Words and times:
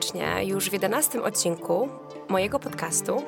Serdecznie 0.00 0.44
już 0.44 0.70
w 0.70 0.72
11 0.72 1.22
odcinku 1.22 1.88
mojego 2.28 2.58
podcastu. 2.58 3.22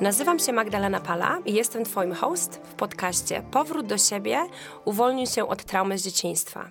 Nazywam 0.00 0.38
się 0.38 0.52
Magdalena 0.52 1.00
Pala 1.00 1.38
i 1.46 1.54
jestem 1.54 1.84
Twoim 1.84 2.14
host 2.14 2.60
w 2.64 2.74
podcaście 2.74 3.42
Powrót 3.50 3.86
do 3.86 3.98
siebie, 3.98 4.38
uwolnił 4.84 5.26
się 5.26 5.48
od 5.48 5.64
traumy 5.64 5.98
z 5.98 6.04
dzieciństwa. 6.04 6.70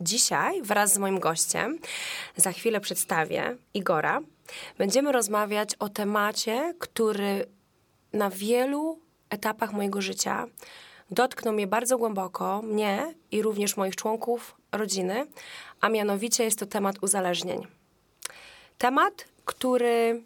Dzisiaj 0.00 0.62
wraz 0.62 0.92
z 0.92 0.98
moim 0.98 1.20
gościem, 1.20 1.78
za 2.36 2.52
chwilę 2.52 2.80
przedstawię 2.80 3.56
Igora, 3.74 4.20
będziemy 4.78 5.12
rozmawiać 5.12 5.74
o 5.74 5.88
temacie, 5.88 6.74
który 6.78 7.46
na 8.12 8.30
wielu 8.30 8.98
etapach 9.30 9.72
mojego 9.72 10.00
życia 10.00 10.46
dotknął 11.10 11.54
mnie 11.54 11.66
bardzo 11.66 11.98
głęboko, 11.98 12.62
mnie 12.62 13.14
i 13.30 13.42
również 13.42 13.76
moich 13.76 13.96
członków 13.96 14.56
rodziny, 14.72 15.26
a 15.80 15.88
mianowicie 15.88 16.44
jest 16.44 16.58
to 16.58 16.66
temat 16.66 16.96
uzależnień. 17.02 17.66
Temat, 18.78 19.24
który, 19.44 20.22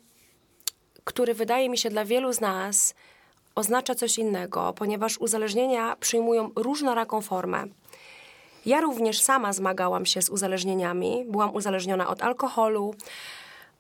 który 1.05 1.35
wydaje 1.35 1.69
mi 1.69 1.79
się 1.79 1.91
dla 1.91 2.05
wielu 2.05 2.33
z 2.33 2.41
nas 2.41 2.95
oznacza 3.55 3.95
coś 3.95 4.19
innego, 4.19 4.73
ponieważ 4.77 5.19
uzależnienia 5.19 5.97
przyjmują 5.97 6.51
różnoraką 6.57 7.21
formę. 7.21 7.65
Ja 8.67 8.81
również 8.81 9.21
sama 9.21 9.53
zmagałam 9.53 10.07
się 10.07 10.23
z 10.23 10.29
uzależnieniami. 10.29 11.25
Byłam 11.29 11.55
uzależniona 11.55 12.09
od 12.09 12.23
alkoholu, 12.23 12.95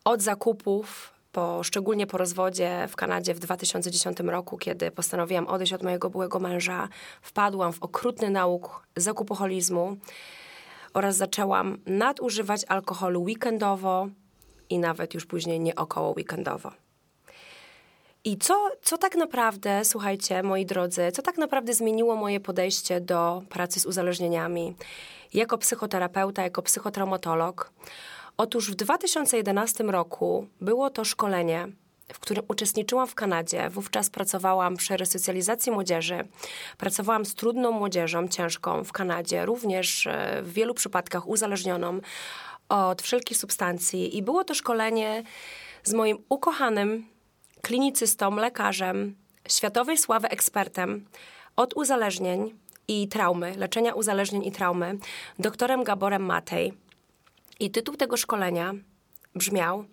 od 0.04 0.22
zakupów, 0.22 1.12
po, 1.32 1.62
szczególnie 1.62 2.06
po 2.06 2.18
rozwodzie 2.18 2.86
w 2.88 2.96
Kanadzie 2.96 3.34
w 3.34 3.38
2010 3.38 4.20
roku, 4.20 4.58
kiedy 4.58 4.90
postanowiłam 4.90 5.46
odejść 5.46 5.72
od 5.72 5.82
mojego 5.82 6.10
byłego 6.10 6.40
męża. 6.40 6.88
Wpadłam 7.22 7.72
w 7.72 7.82
okrutny 7.82 8.30
nauk 8.30 8.86
zakupoholizmu 8.96 9.96
oraz 10.94 11.16
zaczęłam 11.16 11.78
nadużywać 11.86 12.64
alkoholu 12.68 13.22
weekendowo 13.22 14.08
i 14.70 14.78
nawet 14.78 15.14
już 15.14 15.26
później 15.26 15.60
nie 15.60 15.74
około 15.74 16.10
weekendowo. 16.10 16.72
I 18.24 18.38
co, 18.38 18.68
co 18.82 18.98
tak 18.98 19.16
naprawdę, 19.16 19.84
słuchajcie, 19.84 20.42
moi 20.42 20.66
drodzy, 20.66 21.12
co 21.12 21.22
tak 21.22 21.38
naprawdę 21.38 21.74
zmieniło 21.74 22.16
moje 22.16 22.40
podejście 22.40 23.00
do 23.00 23.42
pracy 23.48 23.80
z 23.80 23.86
uzależnieniami 23.86 24.74
jako 25.34 25.58
psychoterapeuta, 25.58 26.42
jako 26.42 26.62
psychotraumatolog? 26.62 27.72
Otóż 28.36 28.70
w 28.70 28.74
2011 28.74 29.84
roku 29.84 30.46
było 30.60 30.90
to 30.90 31.04
szkolenie, 31.04 31.68
w 32.12 32.18
którym 32.18 32.44
uczestniczyłam 32.48 33.06
w 33.06 33.14
Kanadzie. 33.14 33.70
Wówczas 33.70 34.10
pracowałam 34.10 34.76
przy 34.76 34.96
resocjalizacji 34.96 35.72
młodzieży. 35.72 36.28
Pracowałam 36.78 37.24
z 37.24 37.34
trudną 37.34 37.70
młodzieżą, 37.70 38.28
ciężką 38.28 38.84
w 38.84 38.92
Kanadzie, 38.92 39.46
również 39.46 40.06
e, 40.06 40.42
w 40.42 40.52
wielu 40.52 40.74
przypadkach 40.74 41.28
uzależnioną 41.28 42.00
od 42.68 43.02
wszelkich 43.02 43.36
substancji. 43.36 44.16
I 44.16 44.22
było 44.22 44.44
to 44.44 44.54
szkolenie 44.54 45.22
z 45.84 45.92
moim 45.92 46.18
ukochanym 46.28 47.06
klinicystą, 47.62 48.36
lekarzem, 48.36 49.16
światowej 49.48 49.98
sławy 49.98 50.28
ekspertem 50.28 51.06
od 51.56 51.74
uzależnień 51.76 52.54
i 52.88 53.08
traumy, 53.08 53.56
leczenia 53.56 53.94
uzależnień 53.94 54.44
i 54.44 54.52
traumy, 54.52 54.98
doktorem 55.38 55.84
Gaborem 55.84 56.24
Matej. 56.24 56.72
I 57.60 57.70
tytuł 57.70 57.96
tego 57.96 58.16
szkolenia 58.16 58.74
brzmiał 59.34 59.84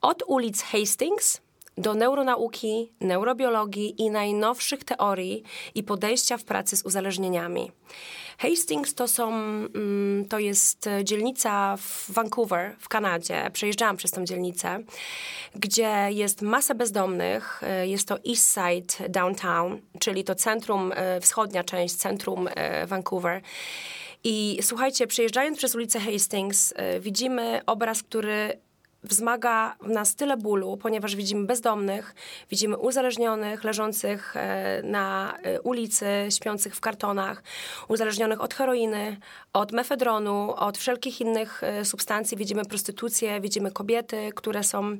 Od 0.00 0.22
ulic 0.26 0.62
Hastings 0.62 1.40
do 1.80 1.94
neuronauki, 1.94 2.92
neurobiologii 3.00 4.02
i 4.02 4.10
najnowszych 4.10 4.84
teorii 4.84 5.42
i 5.74 5.82
podejścia 5.82 6.36
w 6.36 6.44
pracy 6.44 6.76
z 6.76 6.82
uzależnieniami. 6.82 7.72
Hastings 8.38 8.94
to 8.94 9.08
są, 9.08 9.28
mm, 9.28 10.24
to 10.28 10.38
jest 10.38 10.88
dzielnica 11.04 11.76
w 11.76 12.10
Vancouver 12.10 12.76
w 12.78 12.88
Kanadzie. 12.88 13.50
Przejeżdżałam 13.52 13.96
przez 13.96 14.10
tą 14.10 14.24
dzielnicę, 14.24 14.78
gdzie 15.54 16.08
jest 16.10 16.42
masa 16.42 16.74
bezdomnych. 16.74 17.62
Jest 17.84 18.08
to 18.08 18.18
East 18.28 18.54
Side 18.54 19.08
Downtown, 19.08 19.80
czyli 19.98 20.24
to 20.24 20.34
centrum, 20.34 20.92
e, 20.94 21.20
wschodnia 21.20 21.64
część 21.64 21.94
centrum 21.94 22.48
e, 22.54 22.86
Vancouver. 22.86 23.42
I 24.24 24.58
słuchajcie, 24.62 25.06
przejeżdżając 25.06 25.58
przez 25.58 25.74
ulicę 25.74 26.00
Hastings, 26.00 26.72
e, 26.76 27.00
widzimy 27.00 27.60
obraz, 27.66 28.02
który 28.02 28.60
wzmaga 29.02 29.76
w 29.80 29.88
nas 29.88 30.14
tyle 30.14 30.36
bólu, 30.36 30.76
ponieważ 30.76 31.16
widzimy 31.16 31.46
bezdomnych, 31.46 32.14
widzimy 32.50 32.78
uzależnionych, 32.78 33.64
leżących 33.64 34.36
e, 34.36 34.82
na 34.82 35.34
e, 35.42 35.60
ulicy, 35.60 36.06
śpiących 36.30 36.76
w 36.76 36.80
kartonach, 36.80 37.42
uzależnionych 37.88 38.40
od 38.40 38.54
heroiny, 38.54 39.16
od 39.52 39.72
mefedronu, 39.72 40.54
od 40.56 40.78
wszelkich 40.78 41.20
innych 41.20 41.62
substancji. 41.84 42.36
Widzimy 42.36 42.64
prostytucję, 42.64 43.40
widzimy 43.40 43.70
kobiety, 43.70 44.30
które 44.34 44.64
są 44.64 44.96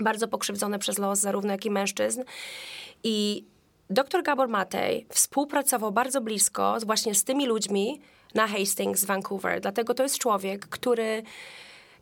bardzo 0.00 0.28
pokrzywdzone 0.28 0.78
przez 0.78 0.98
los, 0.98 1.18
zarówno 1.18 1.52
jak 1.52 1.64
i 1.64 1.70
mężczyzn. 1.70 2.22
I 3.04 3.44
dr 3.90 4.22
Gabor 4.22 4.48
Matej 4.48 5.06
współpracował 5.08 5.92
bardzo 5.92 6.20
blisko 6.20 6.76
właśnie 6.86 7.14
z 7.14 7.24
tymi 7.24 7.46
ludźmi, 7.46 8.00
na 8.34 8.46
Hastings, 8.46 9.04
Vancouver. 9.04 9.60
Dlatego 9.60 9.94
to 9.94 10.02
jest 10.02 10.18
człowiek, 10.18 10.66
który 10.66 11.22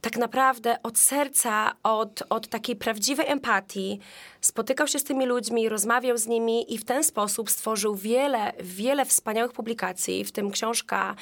tak 0.00 0.16
naprawdę 0.16 0.76
od 0.82 0.98
serca, 0.98 1.72
od, 1.82 2.22
od 2.30 2.48
takiej 2.48 2.76
prawdziwej 2.76 3.26
empatii 3.26 3.98
spotykał 4.40 4.86
się 4.86 4.98
z 4.98 5.04
tymi 5.04 5.26
ludźmi, 5.26 5.68
rozmawiał 5.68 6.18
z 6.18 6.26
nimi 6.26 6.74
i 6.74 6.78
w 6.78 6.84
ten 6.84 7.04
sposób 7.04 7.50
stworzył 7.50 7.94
wiele, 7.94 8.52
wiele 8.60 9.04
wspaniałych 9.04 9.52
publikacji, 9.52 10.24
w 10.24 10.32
tym 10.32 10.50
książka 10.50 11.14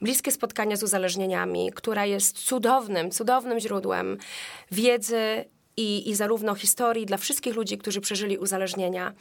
Bliskie 0.00 0.32
spotkania 0.32 0.76
z 0.76 0.82
uzależnieniami, 0.82 1.70
która 1.74 2.06
jest 2.06 2.38
cudownym, 2.38 3.10
cudownym 3.10 3.60
źródłem 3.60 4.18
wiedzy 4.70 5.44
i, 5.76 6.10
i 6.10 6.14
zarówno 6.14 6.54
historii 6.54 7.06
dla 7.06 7.16
wszystkich 7.16 7.54
ludzi, 7.54 7.78
którzy 7.78 8.00
przeżyli 8.00 8.38
uzależnienia. 8.38 9.12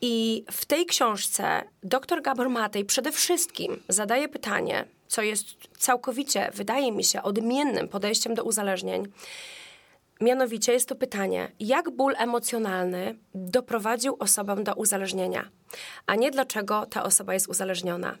I 0.00 0.44
w 0.50 0.64
tej 0.64 0.86
książce 0.86 1.62
dr 1.82 2.22
Gabor 2.22 2.50
Matej 2.50 2.84
przede 2.84 3.12
wszystkim 3.12 3.82
zadaje 3.88 4.28
pytanie, 4.28 4.84
co 5.12 5.22
jest 5.22 5.46
całkowicie, 5.78 6.50
wydaje 6.54 6.92
mi 6.92 7.04
się, 7.04 7.22
odmiennym 7.22 7.88
podejściem 7.88 8.34
do 8.34 8.44
uzależnień. 8.44 9.12
Mianowicie 10.20 10.72
jest 10.72 10.88
to 10.88 10.94
pytanie, 10.94 11.52
jak 11.60 11.90
ból 11.90 12.14
emocjonalny 12.18 13.18
doprowadził 13.34 14.16
osobę 14.18 14.64
do 14.64 14.74
uzależnienia, 14.74 15.48
a 16.06 16.14
nie 16.14 16.30
dlaczego 16.30 16.86
ta 16.86 17.02
osoba 17.02 17.34
jest 17.34 17.48
uzależniona. 17.48 18.16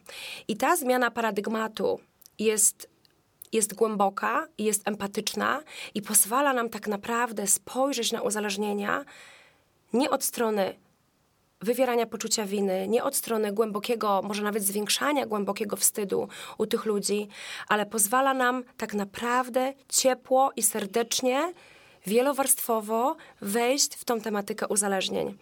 I 0.48 0.56
ta 0.56 0.76
zmiana 0.76 1.10
paradygmatu 1.10 2.00
jest, 2.38 2.90
jest 3.52 3.74
głęboka, 3.74 4.48
jest 4.58 4.88
empatyczna 4.88 5.62
i 5.94 6.02
pozwala 6.02 6.52
nam 6.52 6.68
tak 6.68 6.88
naprawdę 6.88 7.46
spojrzeć 7.46 8.12
na 8.12 8.22
uzależnienia 8.22 9.04
nie 9.92 10.10
od 10.10 10.24
strony 10.24 10.74
wywierania 11.62 12.06
poczucia 12.06 12.46
winy, 12.46 12.88
nie 12.88 13.04
od 13.04 13.16
strony 13.16 13.52
głębokiego, 13.52 14.22
może 14.24 14.42
nawet 14.42 14.62
zwiększania 14.62 15.26
głębokiego 15.26 15.76
wstydu 15.76 16.28
u 16.58 16.66
tych 16.66 16.84
ludzi, 16.84 17.28
ale 17.68 17.86
pozwala 17.86 18.34
nam 18.34 18.64
tak 18.76 18.94
naprawdę 18.94 19.72
ciepło 19.88 20.52
i 20.56 20.62
serdecznie, 20.62 21.52
wielowarstwowo 22.06 23.16
wejść 23.40 23.94
w 23.94 24.04
tą 24.04 24.20
tematykę 24.20 24.68
uzależnień. 24.68 25.38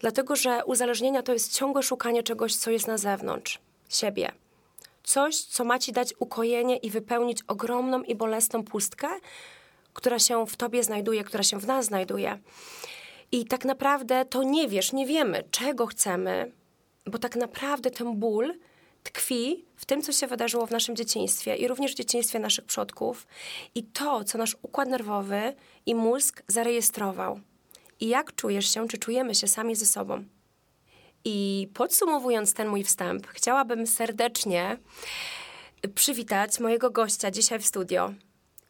Dlatego, 0.00 0.36
że 0.36 0.64
uzależnienia 0.64 1.22
to 1.22 1.32
jest 1.32 1.56
ciągłe 1.56 1.82
szukanie 1.82 2.22
czegoś, 2.22 2.56
co 2.56 2.70
jest 2.70 2.86
na 2.86 2.98
zewnątrz 2.98 3.58
siebie. 3.88 4.32
Coś, 5.04 5.36
co 5.36 5.64
ma 5.64 5.78
ci 5.78 5.92
dać 5.92 6.14
ukojenie 6.18 6.76
i 6.76 6.90
wypełnić 6.90 7.38
ogromną 7.48 8.02
i 8.02 8.14
bolesną 8.14 8.64
pustkę, 8.64 9.08
która 9.92 10.18
się 10.18 10.46
w 10.46 10.56
tobie 10.56 10.84
znajduje, 10.84 11.24
która 11.24 11.42
się 11.42 11.60
w 11.60 11.66
nas 11.66 11.84
znajduje. 11.84 12.38
I 13.32 13.44
tak 13.44 13.64
naprawdę 13.64 14.24
to 14.24 14.42
nie 14.42 14.68
wiesz, 14.68 14.92
nie 14.92 15.06
wiemy, 15.06 15.44
czego 15.50 15.86
chcemy, 15.86 16.52
bo 17.06 17.18
tak 17.18 17.36
naprawdę 17.36 17.90
ten 17.90 18.16
ból 18.16 18.54
tkwi 19.02 19.64
w 19.76 19.84
tym, 19.84 20.02
co 20.02 20.12
się 20.12 20.26
wydarzyło 20.26 20.66
w 20.66 20.70
naszym 20.70 20.96
dzieciństwie 20.96 21.56
i 21.56 21.68
również 21.68 21.92
w 21.92 21.96
dzieciństwie 21.96 22.38
naszych 22.38 22.64
przodków 22.64 23.26
i 23.74 23.82
to, 23.82 24.24
co 24.24 24.38
nasz 24.38 24.56
układ 24.62 24.88
nerwowy 24.88 25.54
i 25.86 25.94
mózg 25.94 26.42
zarejestrował. 26.48 27.40
I 28.00 28.08
jak 28.08 28.34
czujesz 28.34 28.74
się, 28.74 28.88
czy 28.88 28.98
czujemy 28.98 29.34
się 29.34 29.46
sami 29.46 29.76
ze 29.76 29.86
sobą. 29.86 30.24
I 31.24 31.68
podsumowując 31.74 32.54
ten 32.54 32.68
mój 32.68 32.84
wstęp, 32.84 33.26
chciałabym 33.26 33.86
serdecznie 33.86 34.78
przywitać 35.94 36.60
mojego 36.60 36.90
gościa 36.90 37.30
dzisiaj 37.30 37.58
w 37.58 37.66
studio, 37.66 38.12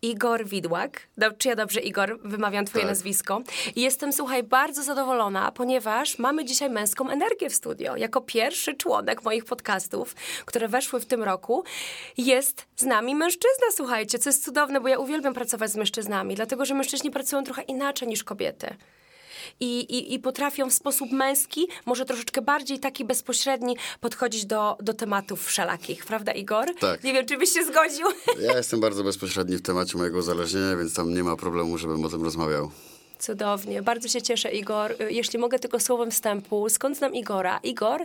Igor 0.02 0.46
Widłak. 0.46 1.08
Czy 1.38 1.48
ja 1.48 1.56
dobrze, 1.56 1.81
Igor, 1.81 2.19
wymawiam 2.25 2.64
twoje 2.64 2.82
tak. 2.82 2.90
nazwisko. 2.90 3.43
I 3.76 3.81
jestem, 3.81 4.12
słuchaj, 4.12 4.43
bardzo 4.43 4.82
zadowolona, 4.82 5.52
ponieważ 5.52 6.19
mamy 6.19 6.44
dzisiaj 6.44 6.70
męską 6.70 7.10
energię 7.10 7.50
w 7.50 7.54
studio. 7.54 7.96
Jako 7.96 8.20
pierwszy 8.20 8.75
członek 8.75 9.22
moich 9.22 9.44
podcastów, 9.44 10.14
które 10.44 10.69
weszły 10.69 11.00
w 11.00 11.06
tym 11.06 11.22
roku, 11.22 11.64
jest 12.19 12.66
z 12.76 12.84
nami 12.84 13.14
mężczyzna, 13.14 13.66
słuchajcie, 13.70 14.19
co 14.19 14.28
jest 14.28 14.44
cudowne, 14.44 14.81
bo 14.81 14.88
ja 14.88 14.98
uwielbiam 14.98 15.34
pracować 15.34 15.70
z 15.70 15.76
mężczyznami, 15.76 16.34
dlatego, 16.34 16.64
że 16.64 16.75
mężczyźni 16.75 17.10
pracują 17.10 17.44
trochę 17.44 17.62
inaczej 17.62 18.08
niż 18.08 18.25
kobiety. 18.25 18.76
I, 19.60 19.81
i, 19.81 20.14
i 20.14 20.19
potrafią 20.19 20.70
w 20.70 20.75
sposób 20.75 21.12
męski, 21.12 21.69
może 21.87 22.04
troszeczkę 22.04 22.43
bardziej 22.43 22.78
taki 22.78 23.04
bezpośredni, 23.04 23.76
podchodzić 24.00 24.46
do, 24.46 24.76
do 24.81 24.94
tematów 24.94 25.46
wszelakich, 25.46 26.04
prawda 26.04 26.32
Igor? 26.32 26.75
Tak. 26.81 27.04
Nie 27.04 27.12
wiem, 27.12 27.26
czy 27.26 27.37
byś 27.38 27.50
się 27.50 27.64
zgodził. 27.64 28.06
Ja 28.40 28.56
jestem 28.56 28.81
bardzo 28.81 29.04
bezpośredni 29.04 29.56
w 29.56 29.62
temacie 29.62 29.98
mojego 29.98 30.19
uzależnienia, 30.19 30.76
więc 30.76 30.94
tam 30.94 31.14
nie 31.14 31.25
ma 31.25 31.37
problemu, 31.37 31.78
żebym 31.78 32.04
o 32.04 32.08
tym 32.08 32.22
rozmawiał. 32.22 32.70
Cudownie. 33.19 33.82
Bardzo 33.82 34.08
się 34.08 34.22
cieszę, 34.22 34.50
Igor. 34.50 34.94
Jeśli 35.10 35.38
mogę 35.38 35.58
tylko 35.58 35.81
słowem 35.81 36.10
wstępu, 36.10 36.69
skąd 36.69 36.96
znam 36.96 37.14
Igora? 37.14 37.60
Igor, 37.62 38.04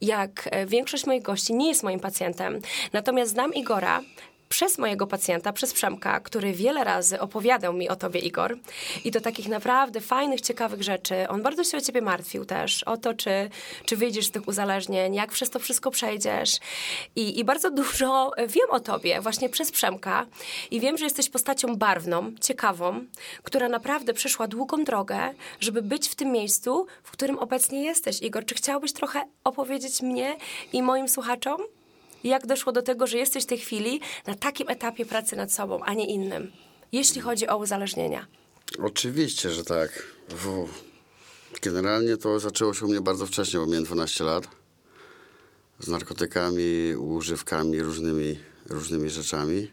jak 0.00 0.48
e, 0.50 0.66
większość 0.66 1.06
moich 1.06 1.22
gości, 1.22 1.54
nie 1.54 1.68
jest 1.68 1.82
moim 1.82 2.00
pacjentem. 2.00 2.60
Natomiast 2.92 3.30
znam 3.30 3.54
Igora 3.54 4.00
przez 4.48 4.78
mojego 4.78 5.06
pacjenta, 5.06 5.52
przez 5.52 5.72
Przemka, 5.72 6.20
który 6.20 6.52
wiele 6.52 6.84
razy 6.84 7.20
opowiadał 7.20 7.72
mi 7.72 7.88
o 7.88 7.96
tobie, 7.96 8.20
Igor. 8.20 8.58
I 9.04 9.10
do 9.10 9.20
takich 9.20 9.48
naprawdę 9.48 10.00
fajnych, 10.00 10.40
ciekawych 10.40 10.82
rzeczy. 10.82 11.28
On 11.28 11.42
bardzo 11.42 11.64
się 11.64 11.78
o 11.78 11.80
ciebie 11.80 12.02
martwił 12.02 12.44
też, 12.44 12.82
o 12.82 12.96
to, 12.96 13.14
czy, 13.14 13.50
czy 13.84 13.96
wyjdziesz 13.96 14.26
z 14.26 14.30
tych 14.30 14.48
uzależnień, 14.48 15.14
jak 15.14 15.32
przez 15.32 15.50
to 15.50 15.58
wszystko 15.58 15.90
przejdziesz. 15.90 16.58
I, 17.16 17.38
I 17.38 17.44
bardzo 17.44 17.70
dużo 17.70 18.32
wiem 18.48 18.70
o 18.70 18.80
tobie 18.80 19.20
właśnie 19.20 19.48
przez 19.48 19.72
Przemka. 19.72 20.26
I 20.70 20.80
wiem, 20.80 20.98
że 20.98 21.04
jesteś 21.04 21.28
postacią 21.28 21.76
barwną, 21.76 22.32
ciekawą, 22.40 23.04
która 23.42 23.68
naprawdę 23.68 24.14
przeszła 24.14 24.46
długą 24.46 24.84
drogę, 24.84 25.34
żeby 25.60 25.82
być 25.82 26.08
w 26.08 26.14
tym 26.14 26.32
miejscu, 26.32 26.86
w 27.02 27.10
którym 27.10 27.38
obecnie 27.38 27.84
jesteś. 27.84 28.22
Igor, 28.22 28.44
czy 28.44 28.54
chciałbyś 28.54 28.92
trochę 28.92 29.24
opowiedzieć 29.44 30.02
mnie 30.02 30.36
i 30.72 30.82
moim 30.82 31.08
słuchaczom? 31.08 31.77
Jak 32.24 32.46
doszło 32.46 32.72
do 32.72 32.82
tego, 32.82 33.06
że 33.06 33.18
jesteś 33.18 33.44
w 33.44 33.46
tej 33.46 33.58
chwili 33.58 34.00
na 34.26 34.34
takim 34.34 34.68
etapie 34.68 35.06
pracy 35.06 35.36
nad 35.36 35.52
sobą, 35.52 35.80
a 35.84 35.94
nie 35.94 36.06
innym, 36.06 36.52
jeśli 36.92 37.20
chodzi 37.20 37.48
o 37.48 37.56
uzależnienia? 37.56 38.26
Oczywiście, 38.82 39.50
że 39.50 39.64
tak. 39.64 40.02
Generalnie 41.62 42.16
to 42.16 42.40
zaczęło 42.40 42.74
się 42.74 42.86
u 42.86 42.88
mnie 42.88 43.00
bardzo 43.00 43.26
wcześnie, 43.26 43.60
bo 43.60 43.66
miałem 43.66 43.84
12 43.84 44.24
lat. 44.24 44.48
Z 45.80 45.88
narkotykami, 45.88 46.94
używkami, 46.96 47.82
różnymi, 47.82 48.38
różnymi 48.68 49.10
rzeczami. 49.10 49.70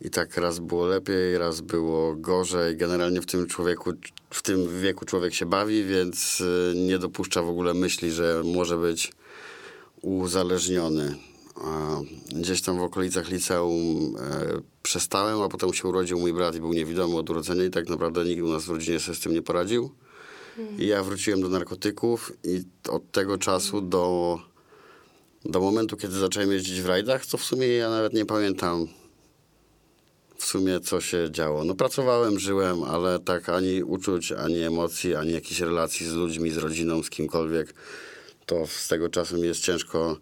I 0.00 0.10
tak 0.10 0.36
raz 0.36 0.58
było 0.58 0.86
lepiej, 0.86 1.38
raz 1.38 1.60
było 1.60 2.14
gorzej. 2.14 2.76
Generalnie 2.76 3.20
w 3.20 3.26
tym 3.26 3.46
człowieku, 3.46 3.92
w 4.30 4.42
tym 4.42 4.80
wieku 4.80 5.04
człowiek 5.04 5.34
się 5.34 5.46
bawi, 5.46 5.84
więc 5.84 6.40
y, 6.40 6.72
nie 6.76 6.98
dopuszcza 6.98 7.42
w 7.42 7.48
ogóle 7.48 7.74
myśli, 7.74 8.10
że 8.10 8.42
może 8.44 8.76
być 8.76 9.12
uzależniony. 10.02 11.27
A 11.64 12.00
Gdzieś 12.32 12.62
tam 12.62 12.78
w 12.78 12.82
okolicach 12.82 13.30
liceum 13.30 14.16
e, 14.20 14.60
przestałem, 14.82 15.42
a 15.42 15.48
potem 15.48 15.74
się 15.74 15.88
urodził 15.88 16.20
mój 16.20 16.32
brat 16.32 16.54
i 16.56 16.60
był 16.60 16.72
niewidomy 16.72 17.16
od 17.16 17.30
urodzenia 17.30 17.64
i 17.64 17.70
tak 17.70 17.88
naprawdę 17.88 18.24
nikt 18.24 18.42
u 18.42 18.48
nas 18.48 18.64
w 18.64 18.68
rodzinie 18.68 19.00
sobie 19.00 19.16
z 19.16 19.20
tym 19.20 19.32
nie 19.32 19.42
poradził. 19.42 19.90
I 20.78 20.86
ja 20.86 21.02
wróciłem 21.02 21.40
do 21.40 21.48
narkotyków 21.48 22.32
i 22.44 22.62
od 22.88 23.12
tego 23.12 23.38
czasu 23.38 23.80
do, 23.80 24.38
do 25.44 25.60
momentu, 25.60 25.96
kiedy 25.96 26.18
zacząłem 26.18 26.52
jeździć 26.52 26.80
w 26.80 26.86
rajdach, 26.86 27.26
to 27.26 27.38
w 27.38 27.44
sumie 27.44 27.68
ja 27.68 27.90
nawet 27.90 28.12
nie 28.12 28.26
pamiętam 28.26 28.88
w 30.36 30.44
sumie 30.44 30.80
co 30.80 31.00
się 31.00 31.28
działo. 31.30 31.64
No 31.64 31.74
pracowałem, 31.74 32.38
żyłem, 32.38 32.82
ale 32.82 33.18
tak 33.18 33.48
ani 33.48 33.82
uczuć, 33.82 34.32
ani 34.32 34.62
emocji, 34.62 35.14
ani 35.14 35.32
jakichś 35.32 35.60
relacji 35.60 36.06
z 36.06 36.12
ludźmi, 36.12 36.50
z 36.50 36.56
rodziną, 36.56 37.02
z 37.02 37.10
kimkolwiek, 37.10 37.74
to 38.46 38.66
z 38.66 38.88
tego 38.88 39.08
czasu 39.08 39.36
mi 39.36 39.42
jest 39.42 39.60
ciężko 39.60 40.16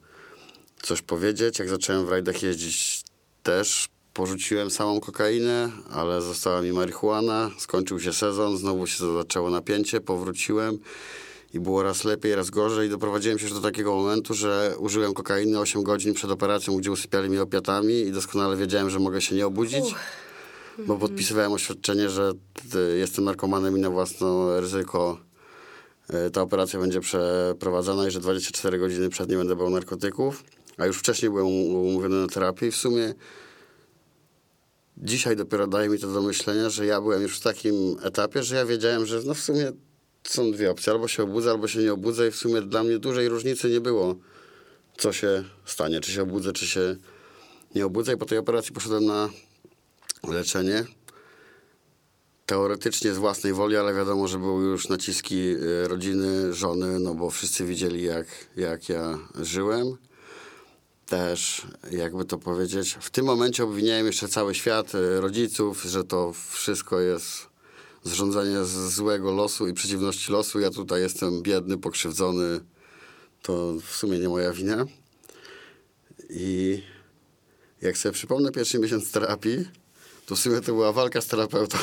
coś 0.83 1.03
powiedzieć. 1.03 1.59
Jak 1.59 1.69
zacząłem 1.69 2.07
w 2.07 2.09
rajdach 2.09 2.43
jeździć 2.43 3.03
też 3.43 3.89
porzuciłem 4.15 4.71
samą 4.71 5.01
kokainę, 5.01 5.71
ale 5.91 6.23
została 6.23 6.63
mi 6.63 6.73
marihuana. 6.73 7.51
Skończył 7.59 8.01
się 8.01 8.13
sezon, 8.13 8.59
znowu 8.59 8.87
się 8.87 9.15
zaczęło 9.15 9.51
napięcie, 9.51 10.01
powróciłem 10.01 10.79
i 11.55 11.61
było 11.61 11.83
raz 11.83 12.05
lepiej, 12.05 12.35
raz 12.35 12.51
gorzej. 12.51 12.89
Doprowadziłem 12.91 13.39
się 13.39 13.45
już 13.45 13.55
do 13.55 13.61
takiego 13.61 13.95
momentu, 13.95 14.35
że 14.35 14.75
użyłem 14.79 15.15
kokainy 15.15 15.59
8 15.59 15.83
godzin 15.83 16.15
przed 16.15 16.31
operacją, 16.31 16.77
gdzie 16.77 16.93
usypiali 16.93 17.29
mnie 17.29 17.43
opiatami 17.43 17.95
i 17.95 18.13
doskonale 18.13 18.57
wiedziałem, 18.57 18.91
że 18.91 18.99
mogę 18.99 19.21
się 19.21 19.35
nie 19.37 19.47
obudzić. 19.47 19.85
Bo 20.79 20.97
podpisywałem 20.97 21.53
oświadczenie, 21.53 22.11
że 22.11 22.33
y, 22.75 22.99
jestem 22.99 23.25
narkomanem 23.25 23.79
i 23.79 23.81
na 23.81 23.91
własne 23.91 24.61
ryzyko 24.61 25.19
y, 26.27 26.31
ta 26.31 26.43
operacja 26.43 26.81
będzie 26.81 27.01
przeprowadzana 27.01 28.09
i 28.09 28.11
że 28.11 28.21
24 28.21 28.79
godziny 28.79 29.09
przed 29.09 29.31
nie 29.31 29.37
będę 29.37 29.57
brał 29.57 29.71
narkotyków. 29.71 30.45
A 30.77 30.87
już 30.87 30.99
wcześniej 30.99 31.31
byłem 31.31 31.47
umówiony 31.47 32.21
na 32.21 32.27
terapię 32.27 32.67
i 32.67 32.71
w 32.71 32.77
sumie 32.77 33.15
dzisiaj 34.97 35.37
dopiero 35.37 35.67
daje 35.67 35.89
mi 35.89 35.99
to 35.99 36.13
do 36.13 36.23
myślenia, 36.23 36.71
że 36.71 36.87
ja 36.87 37.01
byłem 37.01 37.23
już 37.23 37.39
w 37.39 37.43
takim 37.43 37.97
etapie, 38.03 38.43
że 38.43 38.57
ja 38.57 38.67
wiedziałem, 38.67 39.07
że 39.07 39.21
no 39.25 39.35
w 39.35 39.41
sumie 39.41 39.73
są 40.25 40.53
dwie 40.53 40.71
opcje. 40.71 40.93
Albo 40.93 41.09
się 41.09 41.23
obudzę, 41.23 41.51
albo 41.51 41.69
się 41.69 41.79
nie 41.79 41.93
obudzę 41.93 42.29
i 42.29 42.31
w 42.31 42.37
sumie 42.37 42.63
dla 42.63 42.83
mnie 42.83 42.99
dużej 42.99 43.29
różnicy 43.29 43.71
nie 43.71 43.81
było, 43.81 44.17
co 44.99 45.13
się 45.13 45.45
stanie. 45.65 46.01
Czy 46.01 46.13
się 46.13 46.23
obudzę, 46.23 46.53
czy 46.53 46.67
się 46.67 46.97
nie 47.75 47.87
obudzę. 47.87 48.13
I 48.13 48.17
po 48.17 48.27
tej 48.27 48.39
operacji 48.39 48.73
poszedłem 48.73 49.07
na 49.07 49.31
leczenie. 50.29 50.85
Teoretycznie 52.47 53.13
z 53.13 53.19
własnej 53.19 53.53
woli, 53.53 53.77
ale 53.77 53.95
wiadomo, 53.95 54.29
że 54.29 54.39
były 54.39 54.65
już 54.65 54.89
naciski 54.89 55.57
y, 55.57 55.89
rodziny, 55.89 56.55
żony, 56.55 56.99
no 57.01 57.15
bo 57.15 57.31
wszyscy 57.31 57.65
widzieli, 57.65 58.03
jak, 58.03 58.27
jak 58.57 58.89
ja 58.89 59.19
żyłem 59.41 59.97
też, 61.07 61.67
jakby 61.91 62.25
to 62.25 62.39
powiedzieć, 62.39 62.97
w 63.01 63.11
tym 63.11 63.27
momencie 63.27 63.65
obwiniałem 63.65 64.07
jeszcze 64.07 64.29
cały 64.29 64.55
świat, 64.55 64.95
e, 64.95 65.21
rodziców, 65.21 65.83
że 65.83 66.05
to 66.05 66.33
wszystko 66.51 67.01
jest 67.01 67.47
zrządzenie 68.05 68.65
złego 68.65 69.33
losu 69.33 69.69
i 69.69 69.73
przeciwności 69.73 70.33
losu. 70.33 70.61
Ja 70.61 70.71
tutaj 70.71 71.01
jestem 71.01 71.43
biedny, 71.43 71.79
pokrzywdzony. 71.79 72.61
To 73.43 73.75
w 73.87 73.97
sumie 73.97 74.19
nie 74.19 74.29
moja 74.29 74.53
wina. 74.53 74.87
I 76.31 76.83
jak 77.83 77.99
sobie 77.99 78.13
przypomnę 78.13 78.53
pierwszy 78.53 78.79
miesiąc 78.79 79.13
terapii, 79.13 79.69
to 80.27 80.37
w 80.37 80.39
sumie 80.39 80.61
to 80.61 80.73
była 80.73 80.93
walka 80.93 81.21
z 81.21 81.27
terapeutą. 81.27 81.79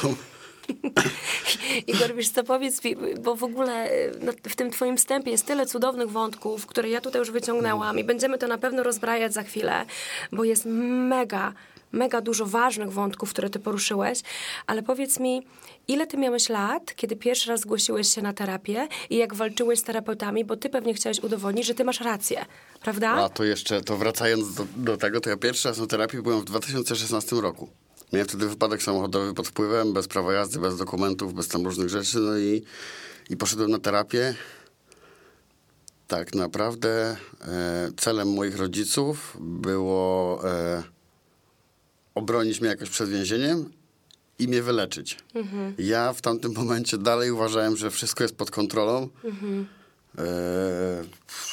Igor, 1.87 2.15
wiesz 2.15 2.29
co, 2.29 2.43
powiedz 2.43 2.83
mi, 2.83 2.95
bo 3.21 3.35
w 3.35 3.43
ogóle 3.43 3.91
y, 3.91 4.11
no, 4.21 4.31
w 4.49 4.55
tym 4.55 4.71
twoim 4.71 4.97
wstępie 4.97 5.31
jest 5.31 5.45
tyle 5.45 5.65
cudownych 5.65 6.09
wątków, 6.09 6.65
które 6.65 6.89
ja 6.89 7.01
tutaj 7.01 7.19
już 7.19 7.31
wyciągnęłam 7.31 7.99
i 7.99 8.03
będziemy 8.03 8.37
to 8.37 8.47
na 8.47 8.57
pewno 8.57 8.83
rozbrajać 8.83 9.33
za 9.33 9.43
chwilę, 9.43 9.85
bo 10.31 10.43
jest 10.43 10.65
mega, 10.65 11.53
mega 11.91 12.21
dużo 12.21 12.45
ważnych 12.45 12.91
wątków, 12.91 13.29
które 13.29 13.49
ty 13.49 13.59
poruszyłeś, 13.59 14.21
ale 14.67 14.83
powiedz 14.83 15.19
mi, 15.19 15.41
ile 15.87 16.07
ty 16.07 16.17
miałeś 16.17 16.49
lat, 16.49 16.95
kiedy 16.95 17.15
pierwszy 17.15 17.49
raz 17.49 17.59
zgłosiłeś 17.59 18.07
się 18.07 18.21
na 18.21 18.33
terapię 18.33 18.87
i 19.09 19.17
jak 19.17 19.33
walczyłeś 19.33 19.79
z 19.79 19.83
terapeutami, 19.83 20.45
bo 20.45 20.57
ty 20.57 20.69
pewnie 20.69 20.93
chciałeś 20.93 21.19
udowodnić, 21.19 21.65
że 21.65 21.73
ty 21.73 21.83
masz 21.83 22.01
rację, 22.01 22.45
prawda? 22.81 23.09
A 23.09 23.29
to 23.29 23.43
jeszcze, 23.43 23.81
to 23.81 23.97
wracając 23.97 24.53
do, 24.53 24.65
do 24.75 24.97
tego, 24.97 25.19
to 25.19 25.29
ja 25.29 25.37
pierwszy 25.37 25.67
raz 25.67 25.77
na 25.77 25.87
terapii 25.87 26.21
byłem 26.21 26.39
w 26.41 26.45
2016 26.45 27.35
roku. 27.35 27.69
Miałem 28.13 28.27
wtedy 28.27 28.47
wypadek 28.47 28.83
samochodowy 28.83 29.33
pod 29.33 29.47
wpływem, 29.47 29.93
bez 29.93 30.07
prawa 30.07 30.33
jazdy, 30.33 30.59
bez 30.59 30.77
dokumentów, 30.77 31.33
bez 31.33 31.47
tam 31.47 31.65
różnych 31.65 31.89
rzeczy, 31.89 32.19
no 32.19 32.37
i, 32.37 32.63
i 33.29 33.37
poszedłem 33.37 33.71
na 33.71 33.79
terapię. 33.79 34.35
Tak 36.07 36.35
naprawdę 36.35 37.17
e, 37.41 37.89
celem 37.97 38.33
moich 38.33 38.57
rodziców 38.57 39.37
było 39.39 40.41
e, 40.49 40.83
obronić 42.15 42.61
mnie 42.61 42.69
jakoś 42.69 42.89
przed 42.89 43.09
więzieniem 43.09 43.69
i 44.39 44.47
mnie 44.47 44.61
wyleczyć. 44.61 45.17
Ja 45.77 46.13
w 46.13 46.21
tamtym 46.21 46.53
momencie 46.53 46.97
dalej 46.97 47.31
uważałem, 47.31 47.77
że 47.77 47.91
wszystko 47.91 48.23
jest 48.23 48.35
pod 48.35 48.51
kontrolą. 48.51 49.09
E, 49.25 49.65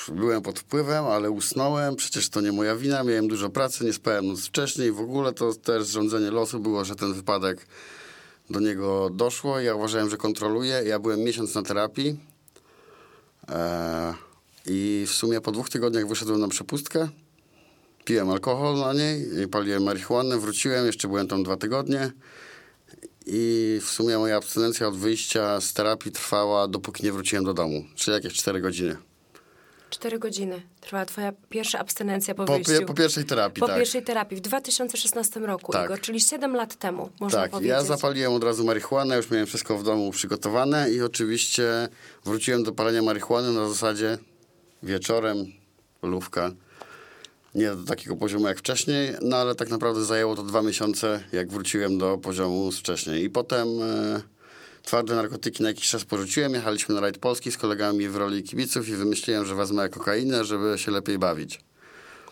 byłem 0.08 0.42
pod 0.42 0.58
wpływem, 0.58 1.04
ale 1.04 1.30
usnąłem. 1.30 1.96
Przecież 1.96 2.28
to 2.28 2.40
nie 2.40 2.52
moja 2.52 2.76
wina. 2.76 3.02
Miałem 3.02 3.28
dużo 3.28 3.50
pracy, 3.50 3.84
nie 3.84 3.92
spałem 3.92 4.26
noc 4.26 4.46
wcześniej. 4.46 4.92
W 4.92 5.00
ogóle 5.00 5.32
to 5.32 5.54
też 5.54 5.88
rządzenie 5.88 6.30
losu 6.30 6.60
było, 6.60 6.84
że 6.84 6.96
ten 6.96 7.14
wypadek 7.14 7.66
do 8.50 8.60
niego 8.60 9.10
doszło. 9.10 9.60
Ja 9.60 9.74
uważałem, 9.74 10.10
że 10.10 10.16
kontroluję. 10.16 10.82
Ja 10.86 10.98
byłem 10.98 11.20
miesiąc 11.20 11.54
na 11.54 11.62
terapii. 11.62 12.16
E, 13.48 14.14
I 14.66 15.04
w 15.08 15.12
sumie 15.12 15.40
po 15.40 15.52
dwóch 15.52 15.68
tygodniach 15.68 16.08
wyszedłem 16.08 16.40
na 16.40 16.48
przepustkę. 16.48 17.08
Piłem 18.04 18.30
alkohol 18.30 18.78
na 18.78 18.92
niej, 18.92 19.48
paliłem 19.48 19.82
marihuanę, 19.82 20.38
wróciłem, 20.38 20.86
jeszcze 20.86 21.08
byłem 21.08 21.28
tam 21.28 21.42
dwa 21.42 21.56
tygodnie. 21.56 22.10
I 23.32 23.78
w 23.82 23.88
sumie 23.90 24.18
moja 24.18 24.36
abstynencja 24.36 24.88
od 24.88 24.96
wyjścia 24.96 25.60
z 25.60 25.72
terapii 25.72 26.12
trwała, 26.12 26.68
dopóki 26.68 27.04
nie 27.04 27.12
wróciłem 27.12 27.44
do 27.44 27.54
domu, 27.54 27.84
czyli 27.94 28.14
jakieś 28.14 28.32
4 28.34 28.60
godziny. 28.60 28.96
Cztery 29.90 30.18
godziny 30.18 30.62
trwała 30.80 31.04
twoja 31.06 31.32
pierwsza 31.48 31.78
abstynencja 31.78 32.34
po, 32.34 32.44
Po, 32.44 32.52
wyjściu. 32.52 32.86
po 32.86 32.94
pierwszej 32.94 33.24
terapii, 33.24 33.60
Po 33.60 33.66
tak. 33.66 33.76
pierwszej 33.76 34.02
terapii 34.04 34.36
w 34.36 34.40
2016 34.40 35.40
roku, 35.40 35.72
Tak. 35.72 35.84
Igor, 35.84 36.00
czyli 36.00 36.20
7 36.20 36.54
lat 36.56 36.76
temu, 36.76 37.10
można 37.20 37.40
Tak, 37.40 37.50
powiedzieć. 37.50 37.70
ja 37.70 37.82
zapaliłem 37.84 38.32
od 38.32 38.44
razu 38.44 38.64
marihuanę, 38.64 39.16
już 39.16 39.30
miałem 39.30 39.46
wszystko 39.46 39.78
w 39.78 39.84
domu 39.84 40.10
przygotowane 40.10 40.90
i 40.90 41.02
oczywiście 41.02 41.88
wróciłem 42.24 42.62
do 42.62 42.72
palenia 42.72 43.02
marihuany 43.02 43.52
na 43.52 43.68
zasadzie 43.68 44.18
wieczorem, 44.82 45.36
lówka. 46.02 46.50
Nie 47.54 47.70
do 47.70 47.84
takiego 47.84 48.16
poziomu 48.16 48.48
jak 48.48 48.58
wcześniej, 48.58 49.12
no 49.22 49.36
ale 49.36 49.54
tak 49.54 49.68
naprawdę 49.68 50.04
zajęło 50.04 50.36
to 50.36 50.42
dwa 50.42 50.62
miesiące, 50.62 51.24
jak 51.32 51.50
wróciłem 51.50 51.98
do 51.98 52.18
poziomu 52.18 52.72
z 52.72 52.78
wcześniej. 52.78 53.24
I 53.24 53.30
potem 53.30 53.68
e, 53.82 54.20
twarde 54.82 55.14
narkotyki 55.14 55.62
na 55.62 55.68
jakiś 55.68 55.88
czas 55.88 56.04
porzuciłem. 56.04 56.54
Jechaliśmy 56.54 56.94
na 56.94 57.00
rajd 57.00 57.18
Polski 57.18 57.52
z 57.52 57.56
kolegami 57.56 58.08
w 58.08 58.16
roli 58.16 58.42
kibiców 58.42 58.88
i 58.88 58.92
wymyśliłem, 58.92 59.46
że 59.46 59.54
wezmę 59.54 59.88
kokainę, 59.88 60.44
żeby 60.44 60.78
się 60.78 60.90
lepiej 60.90 61.18
bawić. 61.18 61.60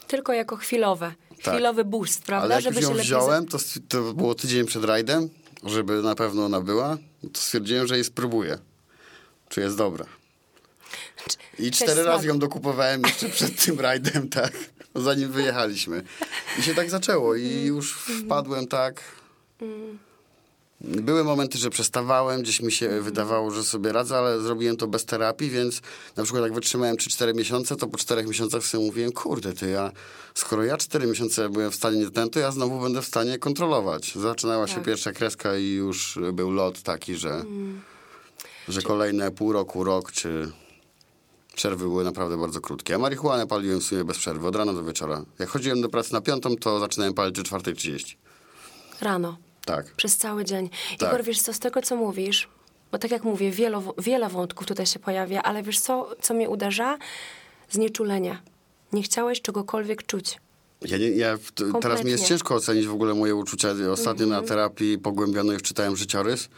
Tylko 0.08 0.32
jako 0.32 0.56
chwilowe. 0.56 1.14
Tak. 1.42 1.54
Chwilowy 1.54 1.84
boost, 1.84 2.22
prawda? 2.22 2.44
Ale 2.44 2.54
jak 2.54 2.64
żeby 2.64 2.80
już 2.80 2.90
ją 2.90 2.96
wziąłem, 2.96 3.46
to, 3.46 3.58
to 3.88 4.14
było 4.14 4.34
tydzień 4.34 4.66
przed 4.66 4.84
rajdem, 4.84 5.28
żeby 5.64 6.02
na 6.02 6.14
pewno 6.14 6.44
ona 6.44 6.60
była, 6.60 6.96
to 7.32 7.40
stwierdziłem, 7.40 7.86
że 7.86 7.94
jej 7.94 8.04
spróbuję. 8.04 8.58
Czy 9.48 9.60
jest 9.60 9.76
dobra. 9.76 10.06
I 11.58 11.70
cztery 11.70 12.02
razy 12.02 12.26
ją 12.26 12.38
dokupowałem 12.38 13.02
jeszcze 13.02 13.28
przed 13.28 13.64
tym 13.64 13.80
rajdem, 13.80 14.28
tak, 14.28 14.52
zanim 15.02 15.32
wyjechaliśmy. 15.32 16.02
I 16.58 16.62
się 16.62 16.74
tak 16.74 16.90
zaczęło 16.90 17.34
i 17.34 17.44
Mhm. 17.46 17.66
już 17.66 17.92
wpadłem 17.92 18.66
tak... 18.66 19.02
Były 20.80 21.24
momenty, 21.24 21.58
że 21.58 21.70
przestawałem, 21.70 22.42
gdzieś 22.42 22.60
mi 22.60 22.72
się 22.72 22.86
Mhm. 22.86 23.04
wydawało, 23.04 23.50
że 23.50 23.64
sobie 23.64 23.92
radzę, 23.92 24.18
ale 24.18 24.40
zrobiłem 24.40 24.76
to 24.76 24.86
bez 24.86 25.04
terapii, 25.04 25.50
więc 25.50 25.80
na 26.16 26.22
przykład 26.24 26.44
jak 26.44 26.54
wytrzymałem 26.54 26.96
3-4 26.96 27.34
miesiące, 27.34 27.76
to 27.76 27.86
po 27.86 27.98
4 27.98 28.24
miesiącach 28.24 28.64
sobie 28.64 28.84
mówiłem, 28.86 29.12
kurde 29.12 29.52
ty, 29.52 29.70
ja, 29.70 29.92
skoro 30.34 30.64
ja 30.64 30.76
4 30.76 31.06
miesiące 31.06 31.48
byłem 31.48 31.70
w 31.70 31.74
stanie 31.74 31.96
nie 31.98 32.10
ten, 32.10 32.30
to 32.30 32.40
ja 32.40 32.52
znowu 32.52 32.80
będę 32.80 33.02
w 33.02 33.06
stanie 33.06 33.38
kontrolować. 33.38 34.14
Zaczynała 34.14 34.66
się 34.68 34.74
Tak. 34.74 34.84
pierwsza 34.84 35.12
kreska 35.12 35.56
i 35.56 35.70
już 35.70 36.18
był 36.32 36.50
lot 36.50 36.82
taki, 36.82 37.16
że, 37.16 37.30
Mhm. 37.34 37.80
że 38.68 38.82
kolejne 38.82 39.30
pół 39.30 39.52
roku, 39.52 39.84
rok, 39.84 40.12
czy 40.12 40.50
przerwy 41.58 41.84
były 41.84 42.04
naprawdę 42.04 42.36
bardzo 42.36 42.60
krótkie. 42.60 42.94
A 42.94 42.98
marihuanę 42.98 43.46
paliłem 43.46 43.80
w 43.80 43.84
sumie 43.84 44.04
bez 44.04 44.18
przerwy, 44.18 44.46
od 44.46 44.56
rana 44.56 44.72
do 44.72 44.84
wieczora. 44.84 45.24
Jak 45.38 45.48
chodziłem 45.48 45.80
do 45.80 45.88
pracy 45.88 46.12
na 46.12 46.20
piątą, 46.20 46.56
to 46.56 46.80
zaczynałem 46.80 47.14
palić 47.14 47.38
o 47.38 47.42
4.30. 47.42 48.16
Rano. 49.00 49.36
Tak. 49.64 49.86
Przez 49.86 50.16
cały 50.16 50.44
dzień. 50.44 50.70
Tak. 50.98 51.08
Igor, 51.08 51.24
wiesz 51.24 51.40
co, 51.42 51.52
z 51.52 51.58
tego 51.58 51.82
co 51.82 51.96
mówisz, 51.96 52.48
bo 52.92 52.98
tak 52.98 53.10
jak 53.10 53.24
mówię, 53.24 53.50
wiele, 53.50 53.82
wiele 53.98 54.28
wątków 54.28 54.66
tutaj 54.66 54.86
się 54.86 54.98
pojawia, 54.98 55.42
ale 55.42 55.62
wiesz 55.62 55.80
co, 55.80 56.10
co 56.20 56.34
mnie 56.34 56.48
uderza? 56.48 56.98
Znieczulenie. 57.70 58.38
Nie 58.92 59.02
chciałeś 59.02 59.40
czegokolwiek 59.40 60.06
czuć. 60.06 60.38
Ja 60.82 60.98
nie, 60.98 61.08
ja, 61.10 61.38
teraz 61.80 62.04
mi 62.04 62.10
jest. 62.10 62.22
Mhm. 62.22 62.28
ciężko 62.28 62.54
ocenić 62.54 62.86
w 62.86 62.92
ogóle 62.92 63.14
moje 63.14 63.34
uczucia. 63.34 63.68
Ostatnio 63.92 64.26
na 64.26 64.42
terapii 64.42 64.98
pogłębionej 64.98 65.58
wczytałem 65.58 65.96
życiorys 65.96 66.48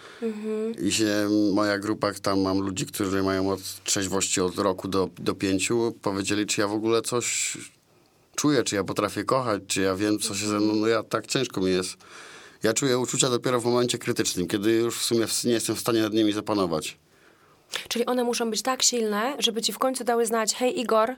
i 0.82 0.92
się 0.92 1.28
moja 1.52 1.78
grupa, 1.78 2.12
tam 2.22 2.40
mam 2.40 2.58
ludzi, 2.58 2.86
którzy 2.86 3.22
mają 3.22 3.50
od 3.50 3.60
trzeźwości 3.84 4.40
od 4.40 4.58
roku 4.58 4.88
do, 4.88 5.08
do 5.18 5.34
pięciu, 5.34 5.94
powiedzieli, 6.02 6.46
czy 6.46 6.60
ja 6.60 6.68
w 6.68 6.72
ogóle 6.72 7.02
coś 7.02 7.56
czuję, 8.36 8.62
czy 8.62 8.76
ja 8.76 8.84
potrafię 8.84 9.24
kochać, 9.24 9.62
czy 9.66 9.80
ja 9.80 9.94
wiem, 9.94 10.18
co 10.18 10.34
się 10.34 10.46
ze 10.46 10.60
mną... 10.60 10.74
No 10.74 10.86
ja 10.86 11.02
tak 11.02 11.26
ciężko 11.26 11.60
mi 11.60 11.70
jest. 11.70 11.96
Ja 12.62 12.72
czuję 12.72 12.98
uczucia 12.98 13.30
dopiero 13.30 13.60
w 13.60 13.64
momencie 13.64 13.98
krytycznym, 13.98 14.46
kiedy 14.46 14.72
już 14.72 14.98
w 14.98 15.02
sumie 15.02 15.26
nie 15.44 15.52
jestem 15.52 15.76
w 15.76 15.80
stanie 15.80 16.02
nad 16.02 16.12
nimi 16.12 16.32
zapanować. 16.32 16.98
Czyli 17.88 18.06
one 18.06 18.24
muszą 18.24 18.50
być 18.50 18.62
tak 18.62 18.82
silne, 18.82 19.36
żeby 19.38 19.62
ci 19.62 19.72
w 19.72 19.78
końcu 19.78 20.04
dały 20.04 20.26
znać, 20.26 20.54
hej 20.54 20.80
Igor, 20.80 21.16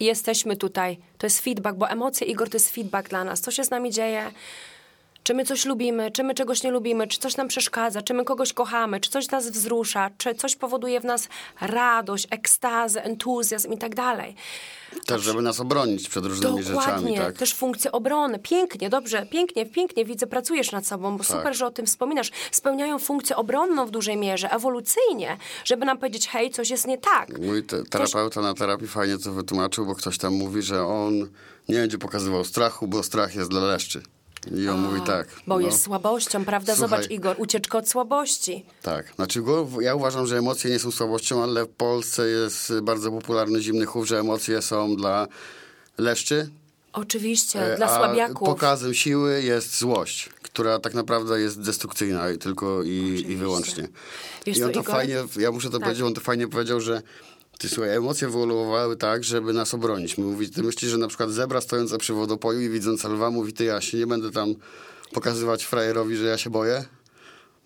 jesteśmy 0.00 0.56
tutaj. 0.56 0.98
To 1.18 1.26
jest 1.26 1.40
feedback, 1.40 1.76
bo 1.78 1.90
emocje, 1.90 2.26
Igor, 2.26 2.50
to 2.50 2.56
jest 2.56 2.70
feedback 2.70 3.08
dla 3.08 3.24
nas. 3.24 3.40
Co 3.40 3.50
się 3.50 3.64
z 3.64 3.70
nami 3.70 3.90
dzieje? 3.90 4.30
Czy 5.28 5.34
my 5.34 5.44
coś 5.44 5.64
lubimy, 5.64 6.10
czy 6.10 6.24
my 6.24 6.34
czegoś 6.34 6.62
nie 6.62 6.70
lubimy, 6.70 7.06
czy 7.06 7.18
coś 7.18 7.36
nam 7.36 7.48
przeszkadza, 7.48 8.02
czy 8.02 8.14
my 8.14 8.24
kogoś 8.24 8.52
kochamy, 8.52 9.00
czy 9.00 9.10
coś 9.10 9.30
nas 9.30 9.50
wzrusza, 9.50 10.10
czy 10.18 10.34
coś 10.34 10.56
powoduje 10.56 11.00
w 11.00 11.04
nas 11.04 11.28
radość, 11.60 12.26
ekstazę, 12.30 13.04
entuzjazm 13.04 13.72
i 13.72 13.78
tak 13.78 13.94
dalej. 13.94 14.34
Też, 15.06 15.22
żeby 15.22 15.42
nas 15.42 15.60
obronić 15.60 16.08
przed 16.08 16.24
różnymi 16.24 16.62
rzeczami, 16.62 16.78
Dokładnie, 16.78 17.18
tak? 17.18 17.36
też 17.36 17.54
funkcje 17.54 17.92
obrony. 17.92 18.38
Pięknie, 18.38 18.90
dobrze, 18.90 19.26
pięknie, 19.26 19.66
pięknie 19.66 20.04
widzę, 20.04 20.26
pracujesz 20.26 20.72
nad 20.72 20.86
sobą, 20.86 21.16
bo 21.16 21.24
Tak. 21.24 21.36
super, 21.36 21.56
że 21.56 21.66
o 21.66 21.70
tym 21.70 21.86
wspominasz. 21.86 22.30
Spełniają 22.50 22.98
funkcję 22.98 23.36
obronną 23.36 23.86
w 23.86 23.90
dużej 23.90 24.16
mierze, 24.16 24.50
ewolucyjnie, 24.50 25.36
żeby 25.64 25.86
nam 25.86 25.98
powiedzieć, 25.98 26.28
hej, 26.28 26.50
coś 26.50 26.70
jest 26.70 26.86
nie 26.86 26.98
tak. 26.98 27.38
Mój 27.38 27.62
te, 27.64 27.84
terapeuta 27.84 28.40
na 28.40 28.54
terapii 28.54 28.88
fajnie 28.88 29.18
to 29.18 29.32
wytłumaczył, 29.32 29.86
bo 29.86 29.94
ktoś 29.94 30.18
tam 30.18 30.34
mówi, 30.34 30.62
że 30.62 30.86
on 30.86 31.14
nie 31.68 31.76
będzie 31.78 31.98
pokazywał 31.98 32.44
strachu, 32.44 32.88
bo 32.88 33.02
strach 33.02 33.34
jest 33.34 33.50
dla 33.50 33.60
leszczy. 33.60 34.02
I 34.56 34.68
on 34.68 34.80
mówi 34.80 35.00
tak. 35.06 35.28
Bo 35.46 35.58
no, 35.58 35.66
jest 35.66 35.82
słabością, 35.82 36.44
prawda? 36.44 36.76
Słuchaj. 36.76 36.90
Zobacz, 36.90 37.10
Igor, 37.10 37.36
ucieczka 37.38 37.78
od 37.78 37.88
słabości. 37.88 38.64
Tak. 38.82 39.12
Znaczy, 39.16 39.42
ja 39.80 39.94
uważam, 39.94 40.26
że 40.26 40.38
emocje 40.38 40.70
nie 40.70 40.78
są 40.78 40.90
słabością, 40.90 41.42
ale 41.42 41.64
w 41.64 41.68
Polsce 41.68 42.28
jest 42.28 42.72
bardzo 42.82 43.10
popularny 43.10 43.60
zimny 43.62 43.86
chów, 43.86 44.06
że 44.08 44.18
emocje 44.20 44.62
są 44.62 44.96
dla 44.96 45.26
leszczy. 45.98 46.50
Oczywiście, 46.92 47.72
e, 47.72 47.76
dla 47.76 47.86
a 47.86 47.98
słabiaków. 47.98 48.48
pokazem 48.48 48.94
siły 48.94 49.42
jest 49.42 49.78
złość, 49.78 50.28
która 50.42 50.78
tak 50.78 50.94
naprawdę 50.94 51.40
jest 51.40 51.60
destrukcyjna 51.60 52.30
i 52.30 52.38
tylko 52.38 52.82
i, 52.82 53.24
i 53.28 53.36
wyłącznie. 53.36 53.88
Wiesz 54.46 54.58
I 54.58 54.62
on 54.64 54.72
to 54.72 54.80
Igor? 54.80 54.94
fajnie, 54.94 55.16
ja 55.38 55.52
muszę 55.52 55.68
to 55.68 55.72
Tak. 55.78 55.82
powiedzieć, 55.82 56.02
on 56.02 56.14
to 56.14 56.20
fajnie 56.20 56.48
powiedział, 56.48 56.80
że 56.80 57.02
ty 57.58 57.68
słuchaj, 57.68 57.96
emocje 57.96 58.28
wyewoluowały 58.28 58.96
tak, 58.96 59.24
żeby 59.24 59.52
nas 59.52 59.74
obronić. 59.74 60.18
Mówi, 60.18 60.50
ty 60.50 60.62
myślisz, 60.62 60.90
że 60.90 60.98
na 60.98 61.08
przykład 61.08 61.30
zebra 61.30 61.60
stojąca 61.60 61.98
przy 61.98 62.14
wodopoju 62.14 62.60
i 62.60 62.68
widząc 62.68 63.04
lwa 63.04 63.30
mówi, 63.30 63.52
ty 63.52 63.64
ja 63.64 63.80
się 63.80 63.98
nie 63.98 64.06
będę 64.06 64.30
tam 64.30 64.54
pokazywać 65.12 65.64
frajerowi, 65.64 66.16
że 66.16 66.26
ja 66.26 66.38
się 66.38 66.50
boję, 66.50 66.84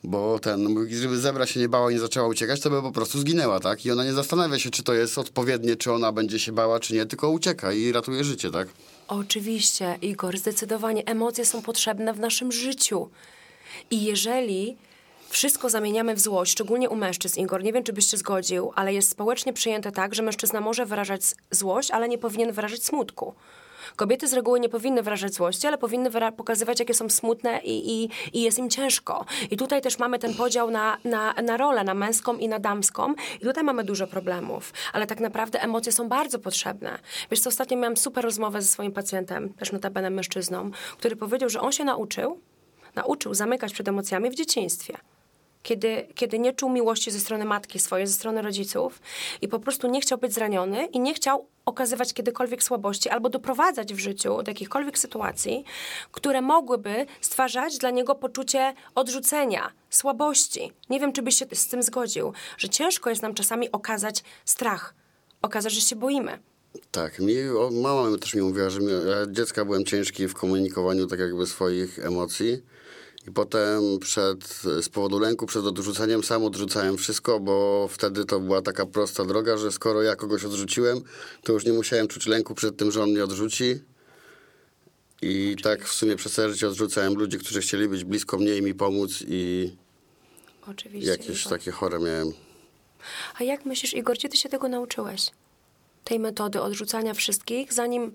bo 0.04 0.38
ten, 0.38 0.62
no 0.62 0.70
mówi, 0.70 0.96
żeby 0.96 1.18
zebra 1.18 1.46
się 1.46 1.60
nie 1.60 1.68
bała 1.68 1.90
i 1.90 1.94
nie 1.94 2.00
zaczęła 2.00 2.28
uciekać, 2.28 2.60
to 2.60 2.70
by 2.70 2.82
po 2.82 2.92
prostu 2.92 3.18
zginęła, 3.18 3.60
tak? 3.60 3.86
I 3.86 3.90
ona 3.90 4.04
nie 4.04 4.12
zastanawia 4.12 4.58
się, 4.58 4.70
czy 4.70 4.82
to 4.82 4.94
jest 4.94 5.18
odpowiednie, 5.18 5.76
czy 5.76 5.92
ona 5.92 6.12
będzie 6.12 6.38
się 6.38 6.52
bała, 6.52 6.80
czy 6.80 6.94
nie, 6.94 7.06
tylko 7.06 7.30
ucieka 7.30 7.72
i 7.72 7.92
ratuje 7.92 8.24
życie, 8.24 8.50
tak? 8.50 8.68
Oczywiście, 9.08 9.98
Igor, 10.02 10.38
zdecydowanie 10.38 11.06
emocje 11.06 11.46
są 11.46 11.62
potrzebne 11.62 12.14
w 12.14 12.20
naszym 12.20 12.52
życiu. 12.52 13.08
I 13.90 14.04
jeżeli 14.04 14.76
wszystko 15.32 15.70
zamieniamy 15.70 16.14
w 16.14 16.20
złość, 16.20 16.52
szczególnie 16.52 16.90
u 16.90 16.96
mężczyzn, 16.96 17.40
Igor, 17.40 17.62
nie 17.62 17.72
wiem, 17.72 17.84
czy 17.84 17.92
byś 17.92 18.10
się 18.10 18.16
zgodził, 18.16 18.72
ale 18.74 18.94
jest 18.94 19.10
społecznie 19.10 19.52
przyjęte 19.52 19.92
tak, 19.92 20.14
że 20.14 20.22
mężczyzna 20.22 20.60
może 20.60 20.86
wyrażać 20.86 21.22
złość, 21.50 21.90
ale 21.90 22.08
nie 22.08 22.18
powinien 22.18 22.52
wyrażać 22.52 22.84
smutku. 22.84 23.34
Kobiety 23.96 24.28
z 24.28 24.32
reguły 24.32 24.60
nie 24.60 24.68
powinny 24.68 25.02
wyrażać 25.02 25.34
złości, 25.34 25.66
ale 25.66 25.78
powinny 25.78 26.10
pokazywać, 26.36 26.80
jakie 26.80 26.94
są 26.94 27.08
smutne 27.10 27.60
i, 27.64 28.04
i, 28.04 28.10
i 28.32 28.42
jest 28.42 28.58
im 28.58 28.70
ciężko. 28.70 29.24
I 29.50 29.56
tutaj 29.56 29.82
też 29.82 29.98
mamy 29.98 30.18
ten 30.18 30.34
podział 30.34 30.70
na, 30.70 30.98
na, 31.04 31.32
na 31.32 31.56
rolę, 31.56 31.84
na 31.84 31.94
męską 31.94 32.36
i 32.36 32.48
na 32.48 32.58
damską. 32.58 33.14
I 33.40 33.44
tutaj 33.44 33.64
mamy 33.64 33.84
dużo 33.84 34.06
problemów. 34.06 34.72
Ale 34.92 35.06
tak 35.06 35.20
naprawdę 35.20 35.62
emocje 35.62 35.92
są 35.92 36.08
bardzo 36.08 36.38
potrzebne. 36.38 36.98
Wiesz 37.30 37.40
co, 37.40 37.48
ostatnio 37.48 37.76
miałam 37.76 37.96
super 37.96 38.24
rozmowę 38.24 38.62
ze 38.62 38.68
swoim 38.68 38.92
pacjentem, 38.92 39.54
też 39.54 39.72
notabene 39.72 40.10
mężczyzną, 40.10 40.70
który 40.98 41.16
powiedział, 41.16 41.48
że 41.48 41.60
on 41.60 41.72
się 41.72 41.84
nauczył, 41.84 42.40
nauczył 42.94 43.34
zamykać 43.34 43.72
przed 43.72 43.88
emocjami 43.88 44.30
w 44.30 44.34
dzieciństwie 44.34 45.11
kiedy, 45.62 46.06
kiedy 46.14 46.38
nie 46.38 46.52
czuł 46.52 46.70
miłości 46.70 47.10
ze 47.10 47.20
strony 47.20 47.44
matki 47.44 47.78
swojej, 47.78 48.06
ze 48.06 48.12
strony 48.12 48.42
rodziców 48.42 49.00
i 49.40 49.48
po 49.48 49.58
prostu 49.58 49.88
nie 49.88 50.00
chciał 50.00 50.18
być 50.18 50.34
zraniony 50.34 50.86
i 50.86 51.00
nie 51.00 51.14
chciał 51.14 51.46
okazywać 51.64 52.14
kiedykolwiek 52.14 52.62
słabości 52.62 53.08
albo 53.08 53.28
doprowadzać 53.28 53.94
w 53.94 53.98
życiu 53.98 54.42
do 54.42 54.50
jakichkolwiek 54.50 54.98
sytuacji, 54.98 55.64
które 56.12 56.42
mogłyby 56.42 57.06
stwarzać 57.20 57.78
dla 57.78 57.90
niego 57.90 58.14
poczucie 58.14 58.74
odrzucenia, 58.94 59.72
słabości. 59.90 60.72
Nie 60.90 61.00
wiem, 61.00 61.12
czy 61.12 61.22
byś 61.22 61.38
się 61.38 61.46
z 61.52 61.66
tym 61.66 61.82
zgodził, 61.82 62.32
że 62.58 62.68
ciężko 62.68 63.10
jest 63.10 63.22
nam 63.22 63.34
czasami 63.34 63.72
okazać 63.72 64.22
strach, 64.44 64.94
okazać, 65.42 65.72
że 65.72 65.80
się 65.80 65.96
boimy. 65.96 66.38
Tak, 66.90 67.18
mi, 67.18 67.48
o, 67.48 67.70
mama 67.70 68.18
też 68.18 68.34
mi 68.34 68.42
mówiła, 68.42 68.70
że 68.70 68.80
mi, 68.80 68.92
ja 68.92 69.32
dziecka 69.32 69.64
byłem 69.64 69.84
ciężki 69.84 70.28
w 70.28 70.34
komunikowaniu 70.34 71.06
tak 71.06 71.20
jakby 71.20 71.46
swoich 71.46 71.98
emocji 71.98 72.62
i 73.28 73.30
potem 73.30 73.98
przed, 74.00 74.48
z 74.82 74.88
powodu 74.88 75.18
lęku, 75.18 75.46
przed 75.46 75.64
odrzuceniem 75.64 76.24
sam 76.24 76.44
odrzucałem 76.44 76.96
wszystko, 76.96 77.40
bo 77.40 77.88
wtedy 77.90 78.24
to 78.24 78.40
była 78.40 78.62
taka 78.62 78.86
prosta 78.86 79.24
droga, 79.24 79.56
że 79.56 79.72
skoro 79.72 80.02
ja 80.02 80.16
kogoś 80.16 80.44
odrzuciłem, 80.44 81.00
to 81.42 81.52
już 81.52 81.64
nie 81.64 81.72
musiałem 81.72 82.08
czuć 82.08 82.26
lęku 82.26 82.54
przed 82.54 82.76
tym, 82.76 82.90
że 82.92 83.02
on 83.02 83.10
mnie 83.10 83.24
odrzuci. 83.24 83.80
I 85.22 85.56
tak 85.62 85.84
w 85.84 85.92
sumie 85.92 86.16
przez 86.16 86.32
całe 86.32 86.50
życie 86.52 86.68
odrzucałem 86.68 87.14
ludzi, 87.14 87.38
którzy 87.38 87.60
chcieli 87.60 87.88
być 87.88 88.04
blisko 88.04 88.38
mnie 88.38 88.56
i 88.56 88.62
mi 88.62 88.74
pomóc 88.74 89.24
i 89.28 89.72
Oczywiście. 90.68 91.10
jakieś 91.10 91.40
Igor. 91.40 91.52
takie 91.58 91.70
chore 91.70 91.98
miałem. 91.98 92.32
A 93.40 93.44
jak 93.44 93.64
myślisz, 93.66 93.94
Igor, 93.94 94.16
gdzie 94.16 94.28
ty 94.28 94.36
się 94.36 94.48
tego 94.48 94.68
nauczyłeś? 94.68 95.30
Tej 96.04 96.18
metody 96.18 96.60
odrzucania 96.60 97.14
wszystkich, 97.14 97.72
zanim, 97.72 98.12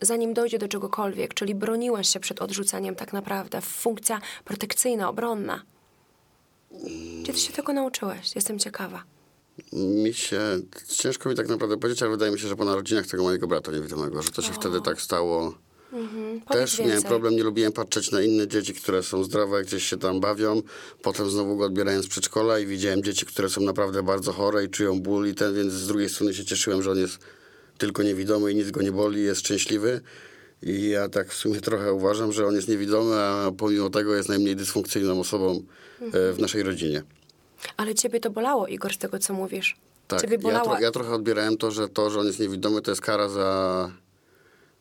zanim 0.00 0.34
dojdzie 0.34 0.58
do 0.58 0.68
czegokolwiek, 0.68 1.34
czyli 1.34 1.54
broniłeś 1.54 2.08
się 2.08 2.20
przed 2.20 2.42
odrzuceniem 2.42 2.94
tak 2.94 3.12
naprawdę, 3.12 3.60
funkcja 3.60 4.20
protekcyjna, 4.44 5.08
obronna. 5.08 5.62
Gdzie 7.22 7.32
ty 7.32 7.38
się 7.38 7.52
tego 7.52 7.72
nauczyłeś? 7.72 8.34
Jestem 8.34 8.58
ciekawa. 8.58 9.02
Mi 9.72 10.14
się, 10.14 10.40
ciężko 10.88 11.28
mi 11.28 11.34
tak 11.36 11.48
naprawdę 11.48 11.76
powiedzieć, 11.76 12.02
ale 12.02 12.10
wydaje 12.10 12.32
mi 12.32 12.38
się, 12.38 12.48
że 12.48 12.56
po 12.56 12.64
narodzinach 12.64 13.06
tego 13.06 13.22
mojego 13.22 13.46
brata 13.46 13.72
niewidomego, 13.72 14.22
że 14.22 14.30
to 14.30 14.42
się 14.42 14.52
wtedy 14.52 14.80
tak 14.80 15.02
stało. 15.02 15.54
Powiedz 15.90 16.44
Też 16.48 16.78
miałem 16.78 16.92
więcej. 16.92 17.08
problem, 17.08 17.36
nie 17.36 17.42
lubiłem 17.42 17.72
patrzeć 17.72 18.10
na 18.10 18.22
inne 18.22 18.48
dzieci, 18.48 18.74
które 18.74 19.02
są 19.02 19.24
zdrowe, 19.24 19.62
gdzieś 19.62 19.84
się 19.84 19.96
tam 19.96 20.20
bawią. 20.20 20.62
Potem 21.02 21.30
znowu 21.30 21.56
go 21.56 21.64
odbierałem 21.64 22.02
z 22.02 22.08
przedszkola 22.08 22.58
i 22.58 22.66
widziałem 22.66 23.02
dzieci, 23.02 23.26
które 23.26 23.48
są 23.48 23.60
naprawdę 23.60 24.02
bardzo 24.02 24.32
chore 24.32 24.64
i 24.64 24.68
czują 24.68 25.00
ból 25.00 25.28
i 25.28 25.34
ten, 25.34 25.54
więc 25.54 25.72
z 25.72 25.86
drugiej 25.86 26.08
strony 26.08 26.34
się 26.34 26.44
cieszyłem, 26.44 26.82
że 26.82 26.90
on 26.90 26.98
jest 26.98 27.18
tylko 27.80 28.02
niewidomy 28.02 28.52
i 28.52 28.54
nic 28.54 28.70
go 28.70 28.82
nie 28.82 28.92
boli, 28.92 29.22
jest 29.22 29.40
szczęśliwy. 29.40 30.00
I 30.62 30.88
ja 30.88 31.08
tak 31.08 31.28
w 31.28 31.34
sumie 31.36 31.60
trochę 31.60 31.92
uważam, 31.92 32.32
że 32.32 32.46
on 32.46 32.54
jest 32.54 32.68
niewidomy, 32.68 33.14
a 33.16 33.50
pomimo 33.58 33.90
tego 33.90 34.16
jest 34.16 34.28
najmniej 34.28 34.56
dysfunkcyjną 34.56 35.20
osobą 35.20 35.62
e, 36.12 36.32
w 36.32 36.38
naszej 36.38 36.62
rodzinie. 36.62 37.02
Ale 37.76 37.94
ciebie 37.94 38.20
to 38.20 38.30
bolało, 38.30 38.66
Igor, 38.66 38.92
z 38.94 38.98
tego 38.98 39.18
co 39.18 39.32
mówisz. 39.34 39.76
Tak, 40.08 40.20
Ciebie 40.20 40.36
ja, 40.36 40.42
bolało. 40.42 40.70
tro, 40.70 40.80
ja 40.80 40.90
trochę 40.90 41.10
odbierałem 41.14 41.56
to, 41.56 41.70
że 41.70 41.88
to, 41.88 42.10
że 42.10 42.20
on 42.20 42.26
jest 42.26 42.38
niewidomy, 42.40 42.82
to 42.82 42.90
jest 42.90 43.00
kara 43.00 43.28
za, 43.28 43.90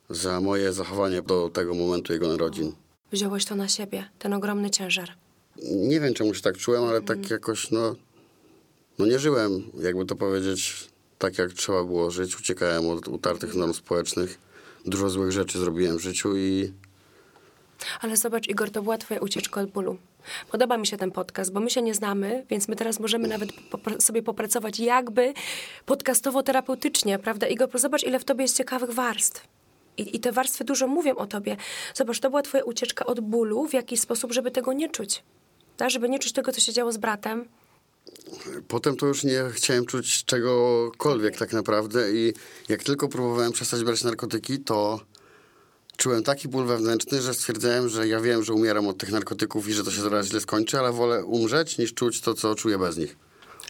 za 0.10 0.42
moje 0.42 0.74
zachowanie 0.74 1.22
do 1.22 1.50
tego 1.54 1.74
momentu 1.76 2.14
jego 2.14 2.28
narodzin. 2.28 2.72
Wziąłeś 3.12 3.46
to 3.46 3.56
na 3.56 3.68
siebie, 3.68 4.10
ten 4.20 4.34
ogromny 4.34 4.70
ciężar. 4.70 5.10
Nie 5.64 6.00
wiem, 6.00 6.14
czemu 6.14 6.34
się 6.34 6.42
tak 6.42 6.58
czułem, 6.58 6.84
ale 6.84 6.98
Mhm. 6.98 7.22
tak 7.22 7.32
jakoś, 7.32 7.72
no, 7.72 7.96
no 9.00 9.06
nie 9.06 9.20
żyłem, 9.20 9.64
jakby 9.82 10.06
to 10.06 10.16
powiedzieć, 10.16 10.88
tak 11.20 11.38
jak 11.38 11.54
trzeba 11.54 11.84
było 11.84 12.12
żyć. 12.12 12.40
Uciekałem 12.40 12.90
od 12.90 13.08
utartych 13.08 13.56
norm 13.56 13.74
społecznych. 13.74 14.40
Dużo 14.86 15.10
złych 15.10 15.32
rzeczy 15.32 15.60
zrobiłem 15.60 15.98
w 15.98 16.02
życiu 16.02 16.38
i 16.38 16.74
Ale 18.02 18.18
zobacz, 18.18 18.48
Igor, 18.48 18.72
to 18.72 18.82
była 18.82 18.98
twoja 18.98 19.20
ucieczka 19.20 19.62
od 19.62 19.72
bólu. 19.72 19.98
Podoba 20.52 20.78
mi 20.78 20.88
się 20.88 20.98
ten 20.98 21.12
podcast, 21.12 21.54
bo 21.54 21.60
my 21.60 21.70
się 21.70 21.82
nie 21.82 21.94
znamy, 21.94 22.46
więc 22.50 22.68
my 22.68 22.76
teraz 22.76 23.00
możemy 23.00 23.28
nawet 23.28 23.50
sobie 24.00 24.24
popracować 24.24 24.80
jakby 24.80 25.34
podcastowo-terapeutycznie, 25.86 27.20
prawda? 27.20 27.48
Igor, 27.48 27.70
zobacz, 27.74 28.04
ile 28.04 28.20
w 28.20 28.26
tobie 28.26 28.42
jest 28.42 28.58
ciekawych 28.58 28.92
warstw. 28.92 29.48
I, 29.98 30.16
I 30.16 30.20
te 30.20 30.32
warstwy 30.32 30.64
dużo 30.64 30.88
mówią 30.88 31.16
o 31.16 31.28
tobie. 31.28 31.58
Zobacz, 31.94 32.20
to 32.20 32.30
była 32.30 32.42
twoja 32.42 32.64
ucieczka 32.64 33.06
od 33.06 33.20
bólu 33.20 33.68
w 33.68 33.74
jakiś 33.74 34.00
sposób, 34.00 34.34
żeby 34.34 34.52
tego 34.52 34.74
nie 34.74 34.90
czuć. 34.90 35.24
Tak? 35.78 35.90
Żeby 35.90 36.10
nie 36.10 36.20
czuć 36.20 36.32
tego, 36.32 36.52
co 36.52 36.62
się 36.62 36.74
działo 36.74 36.92
z 36.92 36.98
bratem. 36.98 37.46
Potem 38.68 38.96
to 38.96 39.06
już 39.06 39.24
nie 39.24 39.44
chciałem 39.52 39.86
czuć 39.86 40.26
czegokolwiek 40.26 41.38
tak 41.38 41.54
naprawdę 41.54 42.12
i 42.12 42.34
jak 42.70 42.84
tylko 42.84 43.08
próbowałem 43.08 43.52
przestać 43.52 43.84
brać 43.84 44.04
narkotyki, 44.04 44.60
to 44.60 45.00
czułem 45.98 46.24
taki 46.24 46.48
ból 46.48 46.66
wewnętrzny, 46.66 47.22
że 47.22 47.34
stwierdzałem, 47.34 47.90
że 47.90 48.08
ja 48.08 48.22
wiem, 48.22 48.44
że 48.44 48.54
umieram 48.54 48.88
od 48.88 48.98
tych 48.98 49.12
narkotyków 49.12 49.70
i 49.70 49.74
że 49.74 49.84
to 49.84 49.92
się 49.92 50.02
zaraz 50.02 50.28
źle 50.28 50.40
skończy, 50.40 50.80
ale 50.80 50.92
wolę 50.92 51.26
umrzeć 51.26 51.78
niż 51.78 51.94
czuć 51.94 52.22
to, 52.22 52.34
co 52.34 52.56
czuję 52.56 52.78
bez 52.78 52.98
nich. 52.98 53.18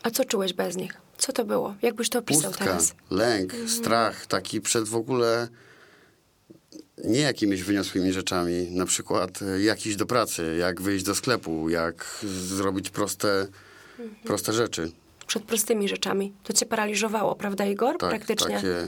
A 0.03 0.11
co 0.11 0.25
czułeś 0.25 0.53
bez 0.53 0.75
nich? 0.75 0.93
Co 1.17 1.33
to 1.33 1.45
było? 1.45 1.75
Jakbyś 1.81 2.09
to 2.09 2.19
opisał 2.19 2.51
Pustka, 2.51 2.65
teraz? 2.65 2.93
lęk, 3.11 3.53
strach, 3.67 4.25
taki 4.25 4.61
przed 4.61 4.87
w 4.87 4.95
ogóle 4.95 5.47
nie 7.03 7.19
jakimiś 7.19 7.63
wyniosłymi 7.63 8.13
rzeczami, 8.13 8.71
na 8.71 8.85
przykład 8.85 9.41
e, 9.41 9.61
jak 9.61 9.85
iść 9.85 9.97
do 9.97 10.05
pracy, 10.05 10.55
jak 10.59 10.81
wyjść 10.81 11.05
do 11.05 11.15
sklepu, 11.15 11.69
jak 11.69 12.25
zrobić 12.47 12.89
proste, 12.89 13.47
proste 14.23 14.53
rzeczy. 14.53 14.91
Przed 15.27 15.43
prostymi 15.43 15.89
rzeczami. 15.89 16.33
To 16.43 16.53
cię 16.53 16.65
paraliżowało, 16.65 17.35
prawda, 17.35 17.65
Igor? 17.65 17.97
Tak, 17.97 18.09
Praktycznie. 18.09 18.55
takie 18.55 18.87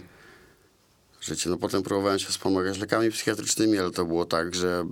życie. 1.22 1.50
No 1.50 1.58
potem 1.58 1.84
próbowałem 1.84 2.20
się 2.20 2.28
wspomagać 2.28 2.78
lekami 2.80 3.12
psychiatrycznymi, 3.12 3.78
ale 3.78 3.92
to 3.92 4.06
było 4.06 4.26
tak, 4.26 4.56
że 4.56 4.86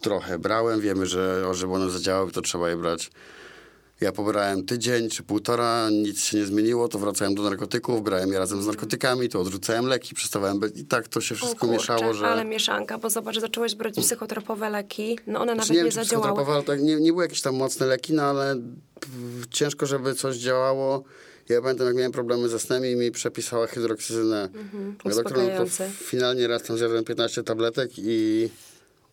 trochę 0.00 0.38
brałem. 0.38 0.80
Wiemy, 0.80 1.06
że 1.06 1.54
żeby 1.54 1.72
one 1.72 1.90
zadziałały, 1.90 2.32
to 2.32 2.42
trzeba 2.42 2.70
je 2.70 2.76
brać. 2.76 3.10
Ja 4.00 4.12
pobrałem 4.12 4.64
tydzień 4.66 5.10
czy 5.10 5.22
półtora, 5.22 5.90
nic 5.90 6.24
się 6.24 6.36
nie 6.38 6.44
zmieniło, 6.46 6.88
to 6.88 6.98
wracałem 6.98 7.34
do 7.34 7.42
narkotyków, 7.42 8.02
brałem 8.02 8.32
je 8.32 8.38
razem 8.38 8.62
z 8.62 8.66
narkotykami, 8.66 9.28
to 9.28 9.40
odrzucałem 9.40 9.86
leki, 9.86 10.14
przestawałem 10.14 10.58
być 10.60 10.78
i 10.78 10.84
tak 10.84 11.08
to 11.08 11.20
się 11.20 11.34
wszystko 11.34 11.58
kurczę, 11.60 11.72
mieszało, 11.74 12.14
że... 12.14 12.26
Ale 12.26 12.44
mieszanka, 12.44 12.98
bo 12.98 13.10
zobacz, 13.10 13.40
zacząłeś 13.40 13.74
brać 13.74 13.94
psychotropowe 13.94 14.70
leki, 14.70 15.18
no 15.26 15.40
one 15.40 15.54
nawet 15.54 15.64
Znaczy, 15.66 15.72
nie 15.72 15.78
nie, 15.78 15.82
wiem, 15.84 15.90
czy 15.90 15.96
zadziałały. 15.96 16.44
ale 16.54 16.62
tak 16.62 16.82
nie, 16.82 16.96
nie 16.96 17.12
były 17.12 17.24
jakieś 17.24 17.40
tam 17.42 17.56
mocne 17.56 17.86
leki, 17.86 18.12
no 18.12 18.22
ale 18.22 18.56
ciężko, 19.50 19.86
żeby 19.86 20.14
coś 20.14 20.36
działało. 20.36 21.04
Ja 21.48 21.62
pamiętam, 21.62 21.86
jak 21.86 21.96
miałem 21.96 22.12
problemy 22.12 22.48
ze 22.48 22.58
snem 22.58 22.86
i 22.86 22.96
mi 22.96 23.10
przepisała 23.10 23.66
hydroksyzynę. 23.66 24.42
Mhm, 24.54 24.96
Mój 25.04 25.14
doktor, 25.14 25.38
no 25.38 25.64
to 25.64 25.84
finalnie 26.04 26.48
raz 26.48 26.62
tam 26.62 26.78
zjadłem 26.78 27.04
15 27.04 27.42
tabletek 27.42 27.90
i 27.96 28.48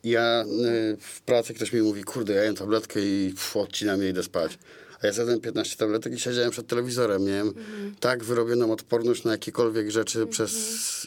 ja 0.04 0.44
y, 0.44 0.98
w 1.00 1.22
pracy 1.22 1.54
ktoś 1.54 1.74
mi 1.74 1.82
mówi, 1.82 2.04
kurde, 2.04 2.34
ja 2.34 2.44
jem 2.44 2.56
tabletkę 2.56 3.00
i 3.02 3.30
pff, 3.30 3.58
odcinam 3.58 4.03
i 4.03 4.07
idę 4.07 4.24
spać. 4.24 4.57
A 5.03 5.07
ja 5.07 5.13
zjadłem 5.13 5.39
15 5.42 5.75
tabletek 5.77 6.13
i 6.13 6.20
siedziałem 6.20 6.51
przed 6.51 6.68
telewizorem. 6.68 7.24
Miałem 7.25 7.48
Mhm. 7.48 7.96
tak 8.00 8.24
wyrobioną 8.24 8.72
odporność 8.72 9.24
na 9.24 9.31
jakiekolwiek 9.31 9.92
rzeczy 9.92 10.27
przez 10.27 10.53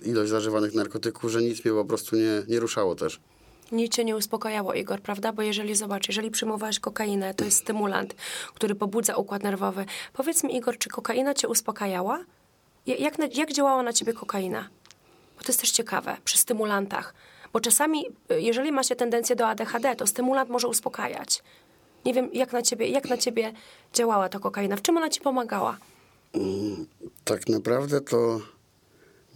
ilość 0.04 0.30
zażywanych 0.30 0.74
narkotyków, 0.74 1.30
że 1.30 1.42
nic 1.42 1.64
mnie 1.64 1.74
po 1.74 1.84
prostu 1.84 2.16
nie, 2.16 2.42
nie 2.48 2.60
ruszało 2.60 2.94
też. 2.94 3.20
Nic 3.72 3.92
cię 3.92 4.04
nie 4.04 4.16
uspokajało, 4.16 4.74
Igor, 4.74 5.00
prawda? 5.00 5.32
Bo 5.32 5.42
jeżeli, 5.42 5.74
zobacz, 5.74 6.08
jeżeli 6.08 6.30
przyjmowałeś 6.30 6.80
kokainę, 6.80 7.34
to 7.34 7.44
jest 7.44 7.56
stymulant, 7.58 8.14
który 8.54 8.74
pobudza 8.74 9.16
układ 9.16 9.42
nerwowy. 9.42 9.84
Powiedz 10.12 10.44
mi, 10.44 10.56
Igor, 10.56 10.78
czy 10.78 10.88
kokaina 10.88 11.34
cię 11.34 11.48
uspokajała? 11.48 12.24
Ja- 12.86 12.96
Jak, 12.96 13.18
na, 13.18 13.26
jak 13.34 13.52
działała 13.52 13.82
na 13.82 13.92
ciebie 13.92 14.12
kokaina? 14.12 14.68
Bo 15.36 15.42
to 15.42 15.48
jest 15.48 15.60
też 15.60 15.70
ciekawe, 15.70 16.16
przy 16.24 16.38
stymulantach. 16.38 17.14
Bo 17.52 17.60
czasami, 17.60 18.06
y, 18.32 18.40
jeżeli 18.40 18.72
ma 18.72 18.82
się 18.82 18.96
tendencję 18.96 19.36
do 19.36 19.46
ADHD, 19.48 19.96
to 19.96 20.06
stymulant 20.06 20.50
może 20.50 20.68
uspokajać. 20.68 21.42
Nie 22.06 22.14
wiem, 22.14 22.30
jak 22.32 22.52
na 22.52 22.62
ciebie, 22.62 22.88
jak 22.88 23.08
na 23.08 23.16
ciebie 23.16 23.52
działała 23.94 24.28
ta 24.28 24.38
kokaina? 24.38 24.76
W 24.76 24.82
czym 24.82 24.96
ona 24.96 25.08
ci 25.08 25.20
pomagała? 25.20 25.78
Tak 27.24 27.48
naprawdę 27.48 28.00
to 28.00 28.40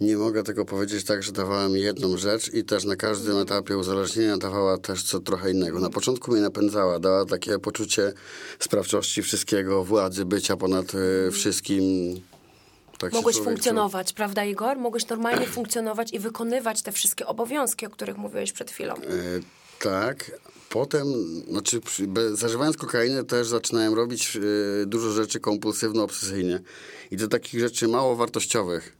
nie 0.01 0.17
mogę 0.17 0.43
tego 0.43 0.65
powiedzieć 0.65 1.05
tak, 1.05 1.23
że 1.23 1.31
dawała 1.31 1.69
mi 1.69 1.81
jedną 1.81 2.17
rzecz 2.17 2.53
i 2.53 2.63
też 2.63 2.85
na 2.85 2.95
każdym 2.95 3.37
etapie 3.37 3.77
uzależnienia 3.77 4.37
dawała 4.37 4.77
też 4.77 5.03
co 5.03 5.19
trochę 5.19 5.51
innego. 5.51 5.79
Na 5.79 5.89
początku 5.89 6.31
mnie 6.31 6.41
napędzała, 6.41 6.99
dała 6.99 7.25
takie 7.25 7.59
poczucie 7.59 8.13
sprawczości 8.59 9.21
wszystkiego, 9.21 9.83
władzy, 9.83 10.25
bycia 10.25 10.57
ponad 10.57 10.85
y, 10.95 11.31
wszystkim. 11.31 11.83
Tak 12.97 13.13
Mogłeś 13.13 13.37
funkcjonować, 13.37 14.13
prawda, 14.13 14.45
Igor? 14.45 14.77
Mogłeś 14.77 15.07
normalnie 15.07 15.45
funkcjonować 15.47 16.13
i 16.13 16.19
wykonywać 16.19 16.81
te 16.81 16.91
wszystkie 16.91 17.25
obowiązki, 17.25 17.85
o 17.85 17.89
których 17.89 18.17
mówiłeś 18.17 18.51
przed 18.51 18.71
chwilą. 18.71 18.93
czuł. 18.95 19.03
Y, 19.03 19.43
tak. 19.79 20.31
Potem, 20.71 21.07
znaczy 21.49 21.81
zażywając 22.33 22.77
kokainę 22.77 23.23
też 23.23 23.47
zaczynałem 23.47 23.93
robić 23.93 24.35
y, 24.35 24.85
dużo 24.85 25.11
rzeczy 25.11 25.39
kompulsywno-obsesyjnie. 25.39 26.59
I 27.11 27.17
to 27.17 27.27
takich 27.27 27.59
rzeczy 27.59 27.87
mało 27.87 28.15
wartościowych. 28.15 28.97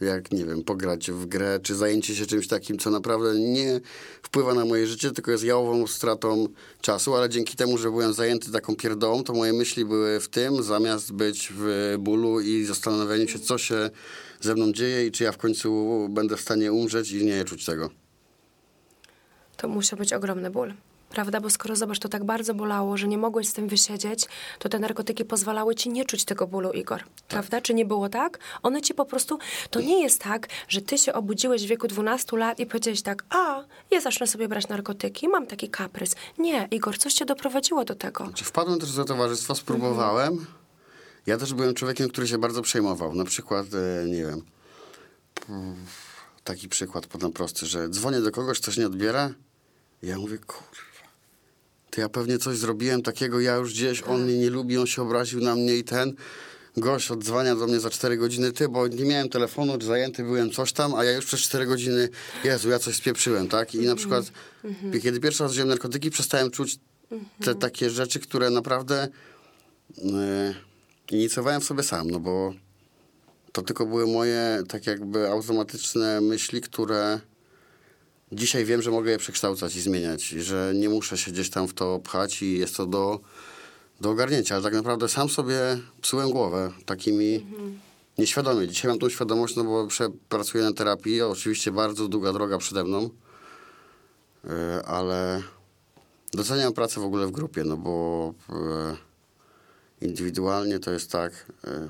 jak, 0.00 0.32
nie 0.32 0.44
wiem, 0.44 0.64
pograć 0.64 1.10
w 1.10 1.26
grę, 1.26 1.60
czy 1.62 1.74
zajęcie 1.74 2.14
się 2.14 2.26
czymś 2.26 2.48
takim, 2.48 2.78
co 2.78 2.90
naprawdę 2.90 3.34
nie 3.34 3.80
wpływa 4.22 4.54
na 4.54 4.64
moje 4.64 4.86
życie, 4.86 5.10
tylko 5.10 5.30
jest 5.30 5.44
jałową 5.44 5.86
stratą 5.86 6.48
czasu, 6.80 7.14
ale 7.14 7.28
dzięki 7.28 7.56
temu, 7.56 7.78
że 7.78 7.90
byłem 7.90 8.12
zajęty 8.12 8.52
taką 8.52 8.76
pierdołą, 8.76 9.24
to 9.24 9.32
moje 9.32 9.52
myśli 9.52 9.84
były 9.84 10.20
w 10.20 10.28
tym, 10.28 10.62
zamiast 10.62 11.12
być 11.12 11.52
w 11.56 11.94
bólu 11.98 12.40
i 12.40 12.64
zastanawianiu 12.64 13.28
się, 13.28 13.38
co 13.38 13.58
się 13.58 13.90
ze 14.40 14.54
mną 14.54 14.72
dzieje 14.72 15.06
i 15.06 15.10
czy 15.10 15.24
ja 15.24 15.32
w 15.32 15.38
końcu 15.38 15.98
będę 16.10 16.36
w 16.36 16.40
stanie 16.40 16.72
umrzeć 16.72 17.12
i 17.12 17.24
nie 17.24 17.44
czuć 17.44 17.64
tego. 17.64 17.90
To 19.56 19.68
musiał 19.68 19.98
być 19.98 20.12
ogromny 20.12 20.50
ból. 20.50 20.74
Prawda? 21.14 21.40
Bo 21.40 21.50
skoro 21.50 21.76
zobacz, 21.76 21.98
to 21.98 22.08
tak 22.08 22.24
bardzo 22.24 22.54
bolało, 22.54 22.96
że 22.96 23.08
nie 23.08 23.18
mogłeś 23.18 23.48
z 23.48 23.52
tym 23.52 23.68
wysiedzieć, 23.68 24.26
to 24.58 24.68
te 24.68 24.78
narkotyki 24.78 25.24
pozwalały 25.24 25.74
ci 25.74 25.90
nie 25.90 26.04
czuć 26.04 26.24
tego 26.24 26.46
bólu, 26.46 26.72
Igor. 26.72 27.04
Prawda? 27.28 27.60
Czy 27.60 27.74
nie 27.74 27.84
było 27.84 28.08
tak? 28.08 28.38
One 28.62 28.82
ci 28.82 28.94
po 28.94 29.04
prostu. 29.04 29.38
To 29.70 29.80
nie 29.80 30.02
jest 30.02 30.20
tak, 30.20 30.48
że 30.68 30.80
ty 30.82 30.98
się 30.98 31.12
obudziłeś 31.12 31.64
w 31.64 31.66
wieku 31.66 31.88
12 31.88 32.36
lat 32.36 32.60
i 32.60 32.66
powiedziałeś 32.66 33.02
tak, 33.02 33.24
a 33.30 33.64
ja 33.90 34.00
zacznę 34.00 34.26
sobie 34.26 34.48
brać 34.48 34.68
narkotyki, 34.68 35.28
mam 35.28 35.46
taki 35.46 35.68
kaprys. 35.68 36.16
Nie, 36.38 36.68
Igor, 36.70 36.98
coś 36.98 37.14
cię 37.14 37.24
doprowadziło 37.24 37.84
do 37.84 37.94
tego. 37.94 38.30
Czy 38.34 38.44
wpadłem 38.44 38.80
też 38.80 38.92
do 38.92 39.04
towarzystwa, 39.04 39.54
spróbowałem. 39.54 40.46
Ja 41.26 41.38
też 41.38 41.54
byłem 41.54 41.74
człowiekiem, 41.74 42.08
który 42.08 42.28
się 42.28 42.38
bardzo 42.38 42.62
przejmował. 42.62 43.14
Na 43.14 43.24
przykład, 43.24 43.66
e, 43.74 44.06
nie 44.08 44.26
wiem, 44.26 44.42
taki 46.44 46.68
przykład 46.68 47.06
podam 47.06 47.32
prosty, 47.32 47.66
że 47.66 47.88
dzwonię 47.88 48.20
do 48.20 48.30
kogoś, 48.30 48.60
ktoś 48.60 48.76
nie 48.76 48.86
odbiera. 48.86 49.30
Ja 50.02 50.18
mówię, 50.18 50.38
kurwa, 50.38 50.93
to 51.94 52.00
ja 52.00 52.08
pewnie 52.08 52.38
coś 52.38 52.56
zrobiłem 52.56 53.02
takiego, 53.02 53.40
ja 53.40 53.56
już 53.56 53.72
gdzieś, 53.72 54.02
on 54.02 54.24
mnie 54.24 54.38
nie 54.38 54.50
lubi, 54.50 54.78
on 54.78 54.86
się 54.86 55.02
obraził 55.02 55.40
na 55.40 55.54
mnie 55.54 55.76
i 55.76 55.84
ten 55.84 56.14
gość 56.76 57.10
odzwania 57.10 57.56
do 57.56 57.66
mnie 57.66 57.80
za 57.80 57.90
4 57.90 58.16
godziny, 58.16 58.52
ty, 58.52 58.68
bo 58.68 58.88
nie 58.88 59.04
miałem 59.04 59.28
telefonu, 59.28 59.80
zajęty 59.80 60.22
byłem 60.22 60.50
coś 60.50 60.72
tam, 60.72 60.94
a 60.94 61.04
ja 61.04 61.12
już 61.12 61.26
przez 61.26 61.40
4 61.40 61.66
godziny, 61.66 62.08
Jezu, 62.44 62.70
ja 62.70 62.78
coś 62.78 62.96
spieprzyłem, 62.96 63.48
tak? 63.48 63.74
I 63.74 63.78
na 63.78 63.96
przykład, 63.96 64.24
kiedy 65.02 65.20
pierwszy 65.20 65.42
raz 65.42 65.52
wziąłem 65.52 65.68
narkotyki, 65.68 66.10
przestałem 66.10 66.50
czuć 66.50 66.78
te 67.44 67.54
takie 67.54 67.90
rzeczy, 67.90 68.20
które 68.20 68.50
naprawdę 68.50 69.08
e, 69.98 70.54
inicjowałem 71.10 71.62
sobie 71.62 71.82
sam, 71.82 72.10
no 72.10 72.20
bo 72.20 72.54
to 73.52 73.62
tylko 73.62 73.86
były 73.86 74.06
moje 74.06 74.62
tak 74.68 74.86
jakby 74.86 75.28
automatyczne 75.28 76.20
myśli, 76.20 76.60
które 76.60 77.20
dzisiaj 78.34 78.64
wiem, 78.64 78.82
że 78.82 78.90
mogę 78.90 79.10
je 79.10 79.18
przekształcać 79.18 79.76
i 79.76 79.80
zmieniać, 79.80 80.32
i 80.32 80.42
że 80.42 80.72
nie 80.74 80.88
muszę 80.88 81.18
się 81.18 81.30
gdzieś 81.30 81.50
tam 81.50 81.68
w 81.68 81.74
to 81.74 81.98
pchać 81.98 82.42
i 82.42 82.58
jest 82.58 82.76
to 82.76 82.86
do, 82.86 83.20
do 84.00 84.10
ogarnięcia, 84.10 84.54
ale 84.54 84.64
tak 84.64 84.74
naprawdę 84.74 85.08
sam 85.08 85.28
sobie 85.28 85.58
psułem 86.00 86.30
głowę 86.30 86.72
takimi 86.86 87.46
nieświadomie. 88.18 88.68
Dzisiaj 88.68 88.88
mam 88.90 88.98
tą 88.98 89.08
świadomość, 89.08 89.56
no 89.56 89.64
bo 89.64 89.88
pracuję 90.28 90.64
na 90.64 90.72
terapii, 90.72 91.22
oczywiście 91.22 91.72
bardzo 91.72 92.08
długa 92.08 92.32
droga 92.32 92.58
przede 92.58 92.84
mną, 92.84 93.10
e, 94.44 94.82
ale 94.86 95.42
doceniam 96.32 96.72
pracę 96.72 97.00
w 97.00 97.04
ogóle 97.04 97.26
w 97.26 97.30
grupie, 97.30 97.64
no 97.64 97.76
bo 97.76 98.34
e, 98.50 98.96
indywidualnie 100.06 100.78
to 100.78 100.90
jest 100.90 101.10
tak. 101.10 101.46
e, 101.64 101.88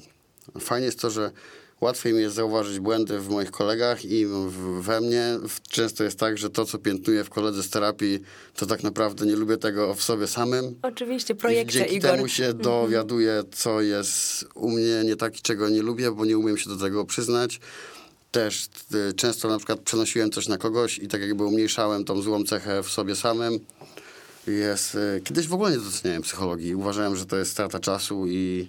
Fajnie 0.61 0.87
jest 0.87 1.00
to, 1.00 1.11
że 1.11 1.30
łatwiej 1.85 2.12
mi 2.12 2.20
jest 2.20 2.35
zauważyć 2.35 2.81
błędy 2.81 3.18
w 3.18 3.29
moich 3.29 3.51
kolegach 3.51 4.05
i 4.05 4.27
we 4.81 5.01
mnie. 5.01 5.38
Często 5.68 6.05
jest 6.05 6.18
tak, 6.18 6.38
że 6.38 6.51
to, 6.51 6.64
co 6.64 6.79
piętnuję 6.79 7.25
w 7.25 7.31
koledze 7.31 7.62
z 7.62 7.70
terapii, 7.70 8.20
to 8.57 8.66
tak 8.66 8.83
naprawdę 8.83 9.27
nie 9.27 9.37
lubię 9.37 9.57
tego 9.57 9.94
w 9.94 10.03
sobie 10.03 10.27
samym. 10.27 10.75
Oczywiście, 10.83 11.35
projekcja, 11.35 11.81
Dzięki 11.81 11.97
Igor. 11.97 12.11
temu 12.11 12.29
się 12.29 12.55
dowiaduję, 12.55 13.42
co 13.53 13.81
jest 13.81 14.44
u 14.55 14.70
mnie 14.70 15.03
nie 15.05 15.16
tak, 15.16 15.35
czego 15.35 15.68
nie 15.68 15.83
lubię, 15.83 16.11
bo 16.11 16.25
nie 16.25 16.38
umiem 16.38 16.59
się 16.59 16.70
do 16.70 16.77
tego 16.77 17.05
przyznać. 17.05 17.61
Też 18.31 18.68
y, 18.94 19.12
często 19.12 19.49
na 19.49 19.57
przykład 19.57 19.81
przenosiłem 19.81 20.31
coś 20.31 20.49
na 20.49 20.59
kogoś 20.59 20.99
i 20.99 21.09
tak 21.09 21.20
jakby 21.20 21.44
umniejszałem 21.44 22.05
tą 22.05 22.23
złą 22.23 22.44
cechę 22.44 22.83
w 22.83 22.88
sobie 22.88 23.16
samym. 23.16 23.61
Jest, 24.47 24.94
y, 24.94 25.20
kiedyś 25.25 25.47
w 25.47 25.55
ogóle 25.55 25.70
nie 25.70 25.79
doceniałem 25.79 26.23
psychologii. 26.23 26.75
Uważałem, 26.75 27.16
że 27.16 27.27
to 27.27 27.37
jest 27.37 27.51
strata 27.51 27.81
czasu 27.81 28.27
i... 28.27 28.68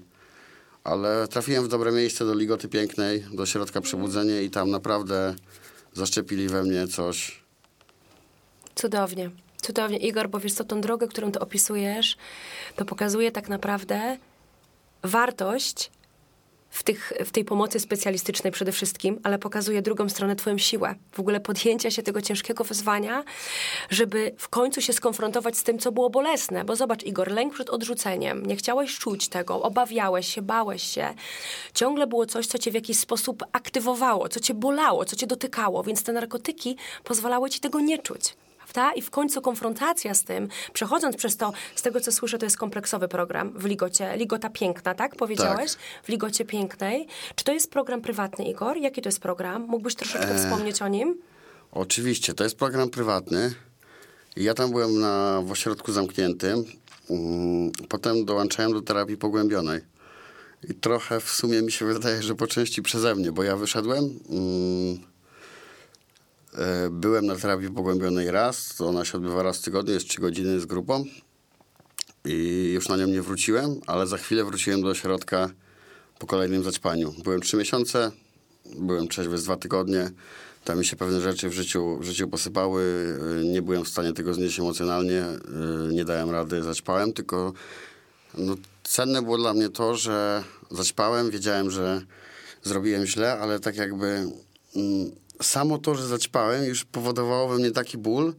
Ale 0.86 1.28
trafiłem 1.28 1.64
w 1.64 1.68
dobre 1.68 1.92
miejsce 1.92 2.26
do 2.26 2.34
Ligoty 2.34 2.68
Pięknej, 2.68 3.26
do 3.32 3.46
Środka 3.46 3.82
Przebudzenia 3.82 4.42
i 4.42 4.50
tam 4.50 4.70
naprawdę 4.70 5.36
zaszczepili 5.94 6.48
we 6.48 6.64
mnie 6.64 6.88
coś. 6.88 7.44
Cudownie. 8.76 9.30
Cudownie. 9.62 9.98
Igor, 9.98 10.30
bo 10.30 10.40
wiesz 10.40 10.54
co, 10.54 10.64
tą 10.64 10.82
drogę, 10.82 11.08
którą 11.08 11.32
ty 11.32 11.40
opisujesz, 11.40 12.18
to 12.76 12.86
pokazuje 12.86 13.32
tak 13.32 13.50
naprawdę 13.50 14.18
wartość 15.04 15.92
w, 16.76 16.84
tych, 16.84 17.14
w 17.26 17.32
tej 17.32 17.46
pomocy 17.46 17.80
specjalistycznej 17.80 18.54
przede 18.54 18.72
wszystkim, 18.72 19.20
ale 19.24 19.40
pokazuje 19.40 19.82
drugą 19.82 20.10
stronę 20.10 20.36
twoją 20.36 20.58
siłę. 20.58 20.96
W 21.12 21.20
ogóle 21.20 21.40
podjęcia 21.40 21.92
się 21.92 22.04
tego 22.04 22.22
ciężkiego 22.22 22.64
wyzwania, 22.64 23.24
żeby 23.90 24.32
w 24.38 24.50
końcu 24.50 24.82
się 24.82 24.94
skonfrontować 24.94 25.58
z 25.58 25.64
tym, 25.64 25.80
co 25.80 25.92
było 25.92 26.10
bolesne. 26.10 26.66
Bo 26.66 26.76
zobacz, 26.76 27.04
Igor, 27.04 27.32
lęk 27.32 27.54
przed 27.54 27.70
odrzuceniem. 27.70 28.46
Nie 28.46 28.56
chciałeś 28.56 28.98
czuć 29.00 29.28
tego, 29.28 29.62
obawiałeś 29.62 30.34
się, 30.36 30.42
bałeś 30.42 30.84
się. 30.84 31.14
Ciągle 31.74 32.08
było 32.08 32.26
coś, 32.26 32.48
co 32.48 32.58
cię 32.58 32.72
w 32.72 32.76
jakiś 32.76 33.00
sposób 33.00 33.44
aktywowało, 33.52 34.30
co 34.30 34.40
cię 34.40 34.54
bolało, 34.54 35.06
co 35.06 35.16
cię 35.16 35.28
dotykało, 35.28 35.84
więc 35.84 36.04
te 36.04 36.14
narkotyki 36.14 36.78
pozwalały 37.04 37.50
ci 37.50 37.60
tego 37.60 37.80
nie 37.80 37.98
czuć. 37.98 38.36
Prawda? 38.76 38.94
I 38.94 39.02
w 39.02 39.10
końcu 39.10 39.42
konfrontacja 39.42 40.14
z 40.14 40.24
tym, 40.24 40.48
przechodząc 40.74 41.16
przez 41.16 41.38
to, 41.38 41.54
z 41.76 41.82
tego 41.82 42.00
co 42.02 42.12
słyszę, 42.12 42.38
to 42.38 42.46
jest 42.46 42.58
kompleksowy 42.58 43.08
program 43.08 43.52
w 43.56 43.66
Ligocie. 43.66 44.18
Ligota 44.18 44.50
Piękna, 44.50 44.94
tak? 44.96 45.16
Powiedziałeś? 45.16 45.72
W 46.04 46.10
Ligocie 46.10 46.46
Pięknej. 46.46 47.08
Czy 47.36 47.44
to 47.46 47.54
jest 47.54 47.72
program 47.72 48.02
prywatny, 48.02 48.46
Igor? 48.46 48.78
Jaki 48.78 49.02
to 49.02 49.10
jest 49.10 49.20
program? 49.20 49.62
Mógłbyś 49.62 49.96
troszeczkę 49.96 50.38
wspomnieć 50.38 50.82
o 50.82 50.88
nim? 50.88 51.16
Oczywiście, 51.72 52.34
to 52.34 52.44
jest 52.44 52.58
program 52.58 52.90
prywatny. 52.90 53.54
Ja 54.36 54.54
tam 54.54 54.72
byłem 54.72 55.00
na, 55.00 55.42
w 55.46 55.52
ośrodku 55.52 55.92
zamkniętym. 55.92 56.64
Mm, 57.10 57.72
Potem 57.90 58.26
dołączałem 58.26 58.74
do 58.74 58.82
terapii 58.82 59.18
pogłębionej. 59.18 59.82
I 60.70 60.74
trochę 60.74 61.20
w 61.20 61.30
sumie 61.30 61.62
mi 61.62 61.72
się 61.72 61.86
wydaje, 61.86 62.24
że 62.24 62.36
po 62.36 62.48
części 62.48 62.82
przeze 62.82 63.16
mnie, 63.16 63.32
bo 63.32 63.44
ja 63.44 63.56
wyszedłem. 63.56 64.20
mm, 64.30 64.94
e, 64.94 65.15
Byłem 66.92 67.26
na 67.26 67.36
terapii 67.36 67.70
pogłębionej 67.70 68.32
raz, 68.32 68.82
ona 68.82 69.06
się 69.06 69.18
odbywa 69.18 69.44
raz 69.44 69.58
w 69.58 69.64
tygodniu, 69.64 69.94
jest 69.94 70.08
trzy 70.08 70.22
godziny 70.22 70.60
z 70.60 70.66
grupą. 70.66 71.06
I 72.26 72.72
już 72.74 72.90
na 72.90 72.98
nią 72.98 73.08
nie 73.08 73.22
wróciłem, 73.22 73.82
ale 73.88 74.08
za 74.08 74.18
chwilę 74.18 74.44
wróciłem 74.44 74.82
do 74.82 74.88
ośrodka 74.88 75.50
po 76.20 76.28
kolejnym 76.28 76.64
zaćpaniu. 76.64 77.14
Byłem 77.24 77.42
trzy 77.42 77.58
miesiące, 77.58 78.12
byłem 78.78 79.08
trzeźwy 79.08 79.38
z 79.38 79.44
dwa 79.44 79.56
tygodnie. 79.58 80.12
Tam 80.64 80.80
mi 80.80 80.86
się 80.86 80.96
pewne 80.96 81.22
rzeczy 81.22 81.50
w 81.50 81.54
życiu, 81.54 81.98
w 81.98 82.04
życiu 82.04 82.28
posypały. 82.28 82.82
y, 83.42 83.46
Nie 83.46 83.62
byłem 83.62 83.86
w 83.86 83.90
stanie 83.90 84.14
tego 84.14 84.34
znieść 84.34 84.60
emocjonalnie. 84.60 85.24
y, 85.90 85.94
Nie 85.94 86.06
dałem 86.06 86.30
rady, 86.30 86.64
zaćpałem, 86.64 87.14
tylko 87.14 87.54
no, 88.38 88.56
cenne 88.84 89.22
było 89.22 89.38
dla 89.38 89.54
mnie 89.54 89.70
to, 89.70 89.96
że 89.96 90.44
zaćpałem, 90.72 91.32
wiedziałem, 91.32 91.72
że 91.72 92.02
zrobiłem 92.64 93.06
źle, 93.06 93.40
ale 93.40 93.60
tak 93.60 93.76
jakby 93.76 94.08
mm, 94.76 95.12
samo 95.42 95.78
to, 95.78 95.96
że 95.96 96.08
zaćpałem 96.08 96.66
już 96.66 96.86
powodowało 96.86 97.48
we 97.48 97.56
mnie 97.56 97.72
taki 97.72 97.98
ból, 97.98 98.34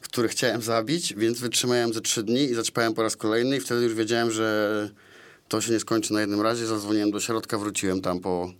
który 0.00 0.28
chciałem 0.28 0.62
zabić, 0.62 1.14
więc 1.14 1.40
wytrzymałem 1.40 1.92
ze 1.92 2.00
trzy 2.00 2.22
dni 2.22 2.42
i 2.42 2.54
zaćpałem 2.54 2.94
po 2.94 3.02
raz 3.02 3.16
kolejny 3.16 3.56
i 3.56 3.60
wtedy 3.60 3.84
już 3.84 3.94
wiedziałem, 3.94 4.30
że 4.30 4.90
to 5.48 5.60
się 5.60 5.72
nie 5.72 5.80
skończy 5.80 6.12
na 6.12 6.20
jednym 6.20 6.40
razie. 6.40 6.66
Zadzwoniłem 6.66 7.10
do 7.10 7.20
środka, 7.20 7.58
wróciłem 7.58 8.00
tam 8.00 8.20
po 8.20 8.52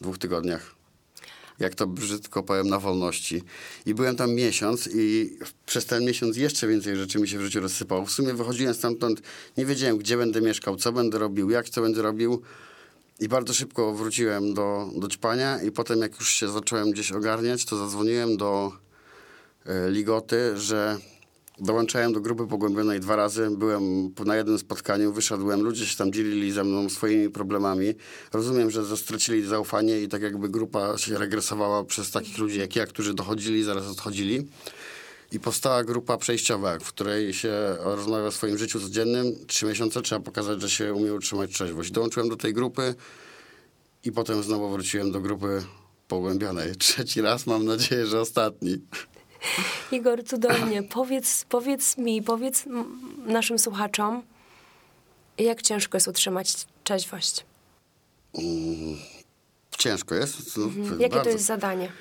dwóch 0.00 0.18
tygodniach. 0.18 0.74
Jak 1.58 1.74
to 1.74 1.86
brzydko 1.86 2.42
powiem, 2.42 2.68
na 2.68 2.78
wolności. 2.78 3.42
I 3.86 3.94
byłem 3.94 4.16
tam 4.16 4.34
miesiąc 4.34 4.88
i 4.94 5.38
przez 5.66 5.86
ten 5.86 6.04
miesiąc 6.04 6.36
jeszcze 6.36 6.66
więcej 6.66 6.96
rzeczy 6.96 7.18
mi 7.18 7.28
się 7.28 7.38
w 7.38 7.42
życiu 7.42 7.60
rozsypało. 7.60 8.06
W 8.06 8.10
sumie 8.10 8.34
wychodziłem 8.34 8.74
stamtąd, 8.74 9.22
nie 9.56 9.66
wiedziałem, 9.66 9.98
gdzie 9.98 10.16
będę 10.16 10.40
mieszkał, 10.40 10.76
co 10.76 10.92
będę 10.92 11.18
robił, 11.18 11.50
jak 11.50 11.68
to 11.68 11.82
będę 11.82 12.02
robił. 12.02 12.42
I 13.20 13.28
bardzo 13.28 13.54
szybko 13.54 13.94
wróciłem 13.94 14.54
do, 14.54 14.90
do 14.96 15.08
ćpania 15.08 15.62
i 15.62 15.70
potem 15.70 16.00
jak 16.00 16.20
już 16.20 16.30
się 16.30 16.48
zacząłem 16.48 16.90
gdzieś 16.90 17.12
ogarniać, 17.12 17.64
to 17.64 17.76
zadzwoniłem 17.76 18.36
do 18.36 18.72
e, 19.66 19.90
Ligoty, 19.90 20.56
że 20.56 20.98
dołączałem 21.58 22.12
do 22.12 22.20
grupy 22.20 22.46
pogłębionej 22.46 23.00
dwa 23.00 23.16
razy. 23.16 23.50
Byłem 23.50 24.14
na 24.26 24.36
jednym 24.36 24.58
spotkaniu, 24.58 25.12
wyszedłem, 25.12 25.62
ludzie 25.62 25.86
się 25.86 25.96
tam 25.96 26.12
dzielili 26.12 26.52
ze 26.52 26.64
mną 26.64 26.88
swoimi 26.88 27.30
problemami. 27.30 27.94
Rozumiem, 28.32 28.70
że 28.70 28.96
stracili 28.96 29.42
zaufanie 29.42 30.00
i 30.00 30.08
tak 30.08 30.22
jakby 30.22 30.48
grupa 30.48 30.98
się 30.98 31.18
regresowała 31.18 31.84
przez 31.84 32.10
takich 32.10 32.38
ludzi 32.38 32.58
jak 32.58 32.76
ja, 32.76 32.86
którzy 32.86 33.14
dochodzili, 33.14 33.62
zaraz 33.62 33.88
odchodzili. 33.88 34.46
I 35.34 35.40
powstała 35.40 35.84
grupa 35.84 36.16
przejściowa, 36.16 36.78
w 36.78 36.88
której 36.88 37.34
się 37.34 37.52
rozmawia 37.80 38.24
o 38.26 38.30
swoim 38.32 38.58
życiu 38.58 38.80
codziennym. 38.80 39.46
Trzy 39.46 39.66
miesiące 39.66 40.02
trzeba 40.02 40.20
pokazać, 40.20 40.60
że 40.60 40.70
się 40.70 40.94
umie 40.94 41.14
utrzymać 41.14 41.50
trzeźwość. 41.50 41.90
Dołączyłem 41.90 42.28
do 42.28 42.36
tej 42.36 42.52
grupy 42.52 42.94
i 44.04 44.12
potem 44.12 44.42
znowu 44.42 44.70
wróciłem 44.70 45.12
do 45.12 45.20
grupy 45.20 45.64
pogłębionej. 46.08 46.76
Trzeci 46.76 47.20
raz, 47.20 47.46
mam 47.46 47.64
nadzieję, 47.64 48.06
że 48.06 48.20
ostatni. 48.20 48.78
Igor, 49.92 50.24
cudownie. 50.24 50.82
Powiedz, 50.82 51.44
powiedz 51.48 51.98
mi, 51.98 52.22
powiedz 52.22 52.64
naszym 53.26 53.58
słuchaczom, 53.58 54.22
jak 55.38 55.62
ciężko 55.62 55.96
jest 55.96 56.08
utrzymać 56.08 56.54
trzeźwość? 56.84 57.46
Ciężko 59.78 60.14
jest. 60.14 60.56
No, 60.56 60.64
Mhm. 60.64 61.00
Jakie 61.00 61.10
to 61.10 61.16
bardzo. 61.16 61.30
jest 61.30 61.44
zadanie? 61.44 61.92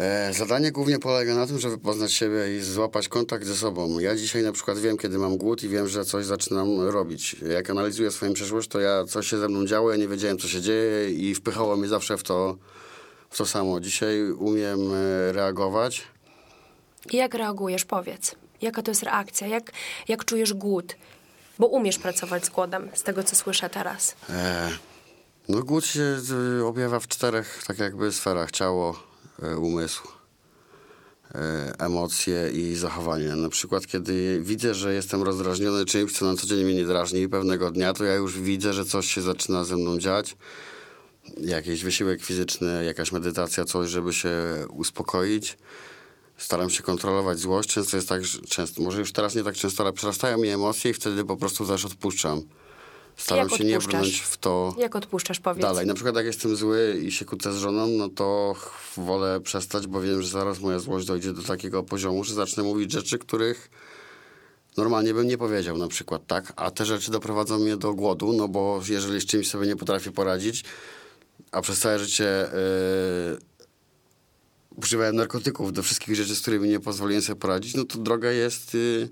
E, 0.00 0.32
zadanie 0.32 0.72
głównie 0.72 0.98
polega 0.98 1.34
na 1.34 1.46
tym, 1.46 1.58
żeby 1.58 1.78
poznać 1.78 2.12
siebie 2.12 2.56
i 2.56 2.60
złapać 2.60 3.08
kontakt 3.08 3.46
ze 3.46 3.56
sobą. 3.56 3.98
Ja 3.98 4.16
dzisiaj 4.16 4.42
na 4.42 4.52
przykład 4.52 4.78
wiem, 4.78 4.96
kiedy 4.96 5.18
mam 5.18 5.36
głód 5.36 5.62
i 5.62 5.68
wiem, 5.68 5.88
że 5.88 6.04
coś 6.04 6.24
zaczynam 6.24 6.80
robić. 6.80 7.36
Jak 7.52 7.70
analizuję 7.70 8.10
swoją 8.10 8.32
przeszłość, 8.32 8.68
to 8.68 8.80
ja 8.80 9.04
coś 9.04 9.26
się 9.26 9.38
ze 9.38 9.48
mną 9.48 9.66
działo, 9.66 9.90
ja 9.90 9.96
nie 9.96 10.08
wiedziałem, 10.08 10.38
co 10.38 10.48
się 10.48 10.60
dzieje 10.60 11.10
i 11.10 11.34
wpychało 11.34 11.76
mnie 11.76 11.88
zawsze 11.88 12.16
w 12.16 12.22
to, 12.22 12.56
w 13.30 13.36
to 13.36 13.46
samo. 13.46 13.80
Dzisiaj 13.80 14.30
umiem 14.30 14.80
e, 14.94 15.32
reagować. 15.32 16.02
Jak 17.12 17.34
reagujesz? 17.34 17.84
Powiedz. 17.84 18.34
Jaka 18.62 18.82
to 18.82 18.90
jest 18.90 19.02
reakcja? 19.02 19.46
Jak, 19.46 19.72
jak 20.08 20.24
czujesz 20.24 20.54
głód? 20.54 20.96
Bo 21.58 21.66
umiesz 21.66 21.98
pracować 21.98 22.44
z 22.44 22.48
głodem, 22.48 22.88
z 22.94 23.02
tego 23.02 23.22
co 23.22 23.36
słyszę 23.36 23.70
teraz. 23.70 24.16
E, 24.30 24.70
no 25.48 25.62
głód 25.62 25.86
się 25.86 26.18
e, 26.60 26.64
objawia 26.64 27.00
w 27.00 27.08
czterech 27.08 27.62
tak 27.66 27.78
jakby 27.78 28.12
sferach. 28.12 28.50
Ciało, 28.50 29.15
umysł, 29.58 30.08
e, 31.34 31.74
emocje 31.78 32.50
i 32.52 32.74
zachowanie. 32.74 33.28
Na 33.28 33.48
przykład, 33.48 33.86
kiedy 33.86 34.40
widzę, 34.42 34.74
że 34.74 34.94
jestem 34.94 35.22
rozdrażniony 35.22 35.84
czymś, 35.84 36.12
co 36.12 36.26
na 36.26 36.36
co 36.36 36.46
dzień 36.46 36.64
mnie 36.64 36.74
nie 36.74 36.84
drażni 36.84 37.20
i 37.20 37.28
pewnego 37.28 37.70
dnia, 37.70 37.92
to 37.92 38.04
ja 38.04 38.14
już 38.14 38.40
widzę, 38.40 38.72
że 38.72 38.84
coś 38.84 39.06
się 39.06 39.22
zaczyna 39.22 39.64
ze 39.64 39.76
mną 39.76 39.98
dziać. 39.98 40.36
Jakiś 41.40 41.84
wysiłek 41.84 42.22
fizyczny, 42.22 42.84
jakaś 42.84 43.12
medytacja, 43.12 43.64
coś, 43.64 43.88
żeby 43.90 44.12
się 44.12 44.30
uspokoić. 44.70 45.58
Staram 46.36 46.70
się 46.70 46.82
kontrolować 46.82 47.38
złość. 47.38 47.68
Często 47.68 47.96
jest 47.96 48.08
tak, 48.08 48.24
że 48.24 48.38
często, 48.40 48.82
może 48.82 48.98
już 48.98 49.12
teraz 49.12 49.34
nie 49.34 49.44
tak 49.44 49.54
często, 49.54 49.82
ale 49.82 49.92
przerastają 49.92 50.38
mi 50.38 50.48
emocje 50.48 50.90
i 50.90 50.94
wtedy 50.94 51.24
po 51.24 51.36
prostu 51.36 51.66
też 51.66 51.84
odpuszczam. 51.84 52.42
Staram 53.16 53.48
Jak 53.48 53.58
się 53.58 53.64
nie 53.64 53.78
brnąć 53.78 54.20
w 54.20 54.36
to 54.36 54.74
Jak 54.78 54.96
odpuszczasz, 54.96 55.40
powiedz. 55.40 55.62
dalej. 55.62 55.86
Na 55.86 55.94
przykład 55.94 56.16
jak 56.16 56.26
jestem 56.26 56.56
zły 56.56 57.00
i 57.04 57.12
się 57.12 57.24
kłócę 57.24 57.52
z 57.52 57.56
żoną, 57.56 57.86
no 57.86 58.08
to 58.08 58.54
wolę 58.96 59.40
przestać, 59.40 59.86
bo 59.86 60.00
wiem, 60.00 60.22
że 60.22 60.28
zaraz 60.28 60.60
moja 60.60 60.78
złość 60.78 61.06
dojdzie 61.06 61.32
do 61.32 61.42
takiego 61.42 61.82
poziomu, 61.82 62.24
że 62.24 62.34
zacznę 62.34 62.62
mówić 62.62 62.92
rzeczy, 62.92 63.18
których 63.18 63.70
normalnie 64.76 65.14
bym 65.14 65.26
nie 65.26 65.38
powiedział 65.38 65.78
na 65.78 65.88
przykład, 65.88 66.26
tak? 66.26 66.52
A 66.56 66.70
te 66.70 66.84
rzeczy 66.84 67.10
doprowadzą 67.10 67.58
mnie 67.58 67.76
do 67.76 67.94
głodu, 67.94 68.32
no 68.32 68.48
bo 68.48 68.80
jeżeli 68.88 69.20
z 69.20 69.26
czymś 69.26 69.50
sobie 69.50 69.66
nie 69.66 69.76
potrafię 69.76 70.10
poradzić, 70.10 70.64
a 71.52 71.60
przez 71.60 71.78
całe 71.80 71.98
życie 71.98 72.48
yy, 73.32 73.38
używałem 74.76 75.16
narkotyków 75.16 75.72
do 75.72 75.82
wszystkich 75.82 76.16
rzeczy, 76.16 76.36
z 76.36 76.40
którymi 76.40 76.68
nie 76.68 76.80
pozwoliłem 76.80 77.22
sobie 77.22 77.40
poradzić, 77.40 77.74
no 77.74 77.84
to 77.84 77.98
droga 77.98 78.30
jest... 78.30 78.74
Yy, 78.74 79.08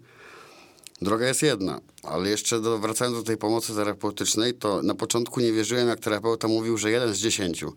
Droga 1.05 1.29
jest 1.29 1.43
jedna, 1.43 1.81
ale 2.03 2.31
jeszcze 2.31 2.61
do, 2.61 2.79
wracając 2.79 3.17
do 3.17 3.23
tej 3.23 3.37
pomocy 3.37 3.75
terapeutycznej, 3.75 4.55
to 4.55 4.83
na 4.83 4.95
początku 4.95 5.41
nie 5.41 5.53
wierzyłem, 5.53 5.89
jak 5.89 6.01
terapeuta 6.01 6.49
mówił, 6.49 6.79
że 6.79 6.91
jeden 6.91 7.15
z 7.15 7.19
dziesięciu. 7.19 7.73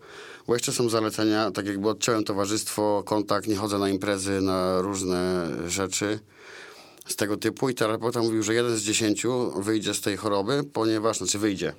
Bo 0.47 0.53
jeszcze 0.53 0.71
są 0.71 0.89
zalecenia, 0.89 1.51
tak 1.51 1.65
jakby 1.65 1.89
odciąłem 1.89 2.23
towarzystwo, 2.23 3.03
kontakt, 3.05 3.47
nie 3.47 3.55
chodzę 3.55 3.77
na 3.77 3.89
imprezy, 3.89 4.41
na 4.41 4.81
różne 4.81 5.49
rzeczy 5.67 6.19
z 7.07 7.15
tego 7.15 7.37
typu 7.37 7.69
i 7.69 7.73
terapeuta 7.73 8.21
mówił, 8.21 8.43
że 8.43 8.53
jeden 8.53 8.77
z 8.77 8.81
dziesięciu 8.81 9.61
wyjdzie 9.61 9.93
z 9.93 10.01
tej 10.01 10.17
choroby, 10.17 10.63
ponieważ, 10.73 11.17
znaczy 11.17 11.39
wyjdzie, 11.39 11.73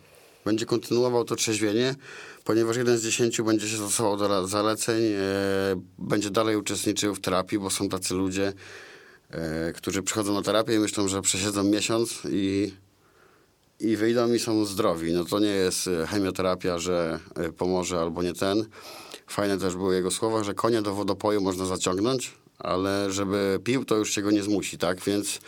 będzie 0.45 0.67
kontynuował 0.67 1.25
to 1.25 1.37
trzeźwienie, 1.37 1.95
ponieważ 2.45 2.77
jeden 2.77 2.99
z 2.99 3.03
dziesięciu 3.03 3.45
będzie 3.45 3.69
się 3.69 3.77
stosował 3.77 4.17
do 4.17 4.47
zaleceń, 4.47 5.03
e, 5.03 5.21
będzie 5.99 6.31
dalej 6.31 6.57
uczestniczył 6.57 7.15
w 7.15 7.21
terapii, 7.21 7.59
bo 7.59 7.71
są 7.71 7.89
tacy 7.89 8.15
ludzie, 8.15 8.53
którzy 9.75 10.03
przychodzą 10.03 10.35
na 10.35 10.43
terapię 10.43 10.75
i 10.75 10.79
myślą, 10.79 11.09
że 11.09 11.23
przesiedzą 11.23 11.65
miesiąc 11.65 12.23
i, 12.31 12.75
i 13.81 13.97
wyjdą 13.97 14.33
i 14.33 14.39
są 14.39 14.65
zdrowi. 14.65 15.13
No 15.13 15.25
to 15.25 15.39
nie 15.39 15.47
jest 15.47 15.89
e, 15.89 16.07
chemioterapia, 16.07 16.79
że 16.79 17.21
e, 17.35 17.53
pomoże 17.53 18.01
albo 18.01 18.23
nie 18.23 18.35
ten. 18.35 18.67
Fajne 19.27 19.59
też 19.59 19.77
były 19.77 19.95
jego 19.95 20.11
słowa, 20.11 20.45
że 20.45 20.55
konia 20.55 20.83
do 20.83 20.95
wodopoju 20.95 21.41
można 21.41 21.67
zaciągnąć, 21.67 22.35
ale 22.59 23.13
żeby 23.13 23.61
pił, 23.65 23.85
to 23.85 23.97
już 23.97 24.15
się 24.15 24.23
go 24.23 24.31
nie 24.31 24.43
zmusi, 24.43 24.79
tak? 24.79 25.01
Więc 25.01 25.41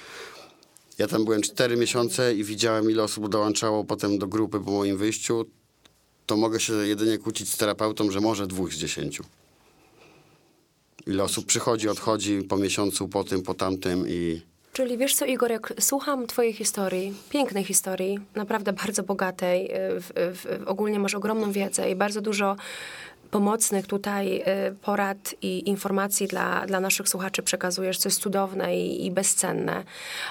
ja 0.98 1.06
tam 1.06 1.24
byłem 1.24 1.42
4 1.42 1.76
miesiące 1.76 2.34
i 2.34 2.44
widziałem, 2.44 2.90
ile 2.90 3.02
osób 3.02 3.28
dołączało 3.28 3.84
potem 3.84 4.18
do 4.18 4.26
grupy 4.26 4.60
po 4.60 4.70
moim 4.70 4.96
wyjściu. 4.96 5.46
To 6.26 6.36
mogę 6.36 6.60
się 6.60 6.72
jedynie 6.72 7.18
kłócić 7.18 7.48
z 7.48 7.56
terapeutą, 7.56 8.10
że 8.10 8.20
może 8.20 8.46
dwóch 8.46 8.72
z 8.72 8.76
dziesięciu. 8.76 9.24
Ile 11.06 11.24
osób 11.24 11.46
przychodzi, 11.46 11.88
odchodzi 11.88 12.42
po 12.42 12.56
miesiącu, 12.56 13.08
po 13.08 13.24
tym, 13.24 13.42
po 13.42 13.54
tamtym 13.54 14.08
i... 14.08 14.42
Czyli 14.72 14.98
wiesz 14.98 15.14
co, 15.14 15.24
Igor, 15.24 15.50
jak 15.50 15.72
słucham 15.80 16.26
twojej 16.26 16.52
historii, 16.52 17.14
pięknej 17.30 17.64
historii, 17.64 18.18
naprawdę 18.34 18.72
bardzo 18.72 19.02
bogatej, 19.02 19.64
y, 19.64 20.00
w, 20.00 20.12
w, 20.14 20.62
ogólnie 20.66 20.98
masz 20.98 21.14
ogromną 21.14 21.52
wiedzę 21.52 21.90
i 21.90 21.96
bardzo 21.96 22.20
dużo 22.20 22.56
pomocnych 23.30 23.86
tutaj 23.86 24.36
y, 24.36 24.74
porad 24.82 25.34
i 25.42 25.68
informacji 25.68 26.26
dla, 26.26 26.66
dla 26.66 26.80
naszych 26.80 27.08
słuchaczy 27.08 27.42
przekazujesz, 27.42 27.98
co 27.98 28.08
jest 28.08 28.20
cudowne 28.20 28.76
i, 28.76 29.06
i 29.06 29.10
bezcenne. 29.10 29.84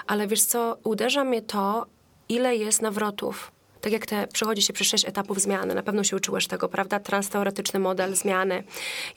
Ale 0.07 0.27
wiesz 0.27 0.41
co, 0.41 0.77
uderza 0.83 1.23
mnie 1.23 1.41
to, 1.41 1.85
ile 2.29 2.55
jest 2.55 2.81
nawrotów 2.81 3.51
tak 3.81 3.93
jak 3.93 4.05
te 4.05 4.27
przechodzi 4.27 4.61
się 4.61 4.73
przez 4.73 4.87
sześć 4.87 5.05
etapów 5.07 5.41
zmiany, 5.41 5.75
na 5.75 5.83
pewno 5.83 6.03
się 6.03 6.15
uczyłeś 6.15 6.47
tego, 6.47 6.69
prawda? 6.69 6.99
Transteoretyczny 6.99 7.79
model 7.79 8.15
zmiany. 8.15 8.63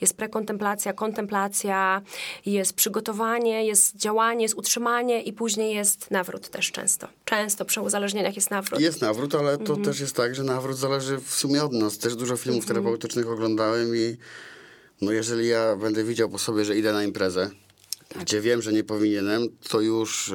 Jest 0.01 0.17
prekontemplacja, 0.17 0.93
kontemplacja, 0.93 2.01
jest 2.45 2.73
przygotowanie, 2.73 3.65
jest 3.65 3.95
działanie, 3.95 4.43
jest 4.43 4.55
utrzymanie 4.55 5.21
i 5.21 5.33
później 5.33 5.75
jest 5.75 6.11
nawrót 6.11 6.49
też 6.49 6.71
często. 6.71 7.07
Często 7.25 7.65
przy 7.65 7.81
uzależnieniach 7.81 8.35
jest 8.35 8.51
nawrót. 8.51 8.79
Jest 8.79 9.01
nawrót, 9.01 9.35
ale 9.35 9.57
to 9.57 9.73
mhm. 9.73 9.83
też 9.83 9.99
jest 9.99 10.15
tak, 10.15 10.35
że 10.35 10.43
nawrót 10.43 10.77
zależy 10.77 11.17
w 11.17 11.33
sumie 11.33 11.63
od 11.63 11.73
nas. 11.73 11.97
Też 11.97 12.15
dużo 12.15 12.37
filmów 12.37 12.63
mhm. 12.63 12.75
terapeutycznych 12.75 13.29
oglądałem 13.29 13.95
i 13.95 14.17
no 15.01 15.11
jeżeli 15.11 15.47
ja 15.47 15.75
będę 15.75 16.03
widział 16.03 16.29
po 16.29 16.39
sobie, 16.39 16.65
że 16.65 16.77
idę 16.77 16.93
na 16.93 17.03
imprezę, 17.03 17.49
tak. 18.09 18.21
gdzie 18.23 18.41
wiem, 18.41 18.61
że 18.61 18.73
nie 18.73 18.83
powinienem, 18.83 19.47
to 19.69 19.81
już... 19.81 20.27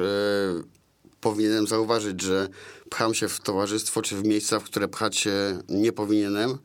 Yy, 0.55 0.79
powinienem 1.21 1.67
zauważyć, 1.67 2.21
że 2.21 2.47
pcham 2.89 3.13
się 3.13 3.27
w 3.27 3.39
towarzystwo 3.39 4.01
czy 4.01 4.15
w 4.15 4.23
miejsca, 4.23 4.59
w 4.59 4.63
które 4.63 4.87
pchać 4.87 5.17
się 5.17 5.61
nie 5.69 5.91
powinienem. 5.91 6.57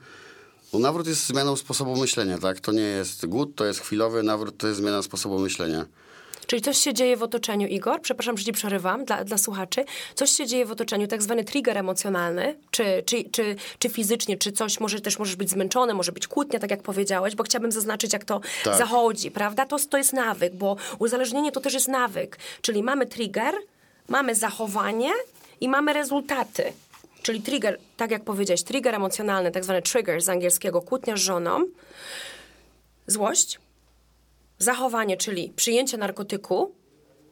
Bo 0.73 0.79
nawrót 0.79 1.07
jest 1.07 1.27
zmianą 1.27 1.57
sposobu 1.57 1.97
myślenia, 1.97 2.39
tak? 2.39 2.61
To 2.61 2.73
nie 2.73 2.83
jest 2.83 3.27
głód, 3.27 3.55
to 3.55 3.65
jest 3.65 3.81
chwilowy, 3.81 4.23
nawrót 4.23 4.57
to 4.59 4.67
jest 4.67 4.79
zmiana 4.79 5.03
sposobu 5.03 5.39
myślenia. 5.39 5.87
Czyli 6.47 6.63
coś 6.63 6.79
się 6.79 6.95
dzieje 6.95 7.17
w 7.17 7.23
otoczeniu, 7.23 7.67
Igor, 7.67 8.01
przepraszam, 8.01 8.39
że 8.39 8.45
ci 8.45 8.53
przerywam 8.53 9.05
dla, 9.05 9.25
dla 9.25 9.39
słuchaczy, 9.39 9.85
coś 10.15 10.31
się 10.31 10.47
dzieje 10.47 10.67
w 10.67 10.71
otoczeniu, 10.71 11.07
tak 11.07 11.23
zwany 11.23 11.45
trigger 11.45 11.79
emocjonalny, 11.79 12.57
czy, 12.71 13.03
czy, 13.07 13.25
czy, 13.25 13.57
czy 13.79 13.89
fizycznie, 13.89 14.37
czy 14.37 14.53
coś, 14.53 14.81
może 14.81 15.01
też 15.01 15.19
możesz 15.19 15.37
być 15.37 15.51
zmęczony, 15.51 15.95
może 15.95 16.13
być 16.13 16.27
kłótnia, 16.27 16.59
tak 16.59 16.71
jak 16.71 16.83
powiedziałeś, 16.83 17.35
bo 17.35 17.45
chciałabym 17.45 17.73
zaznaczyć, 17.73 18.13
jak 18.13 18.25
to 18.25 18.41
tak. 18.65 18.79
zachodzi, 18.79 19.31
prawda? 19.31 19.67
To, 19.67 19.77
to 19.91 19.99
jest 19.99 20.13
nawyk, 20.13 20.55
bo 20.55 20.77
uzależnienie 20.99 21.53
to 21.53 21.61
też 21.61 21.75
jest 21.75 21.89
nawyk, 21.89 22.39
czyli 22.63 22.83
mamy 22.83 23.07
trigger, 23.07 23.55
mamy 24.09 24.35
zachowanie 24.35 25.11
i 25.65 25.69
mamy 25.69 25.93
rezultaty. 25.93 26.73
Czyli 27.23 27.43
trigger, 27.43 27.79
tak 27.97 28.11
jak 28.11 28.25
powiedziałeś, 28.25 28.63
trigger 28.63 28.95
emocjonalny, 28.95 29.51
tak 29.51 29.65
zwany 29.65 29.83
trigger 29.83 30.23
z 30.23 30.29
angielskiego, 30.29 30.83
kłótnia 30.83 31.17
z 31.17 31.21
żoną, 31.21 31.65
złość, 33.07 33.61
zachowanie, 34.59 35.17
czyli 35.17 35.53
przyjęcie 35.57 35.97
narkotyku 35.97 36.75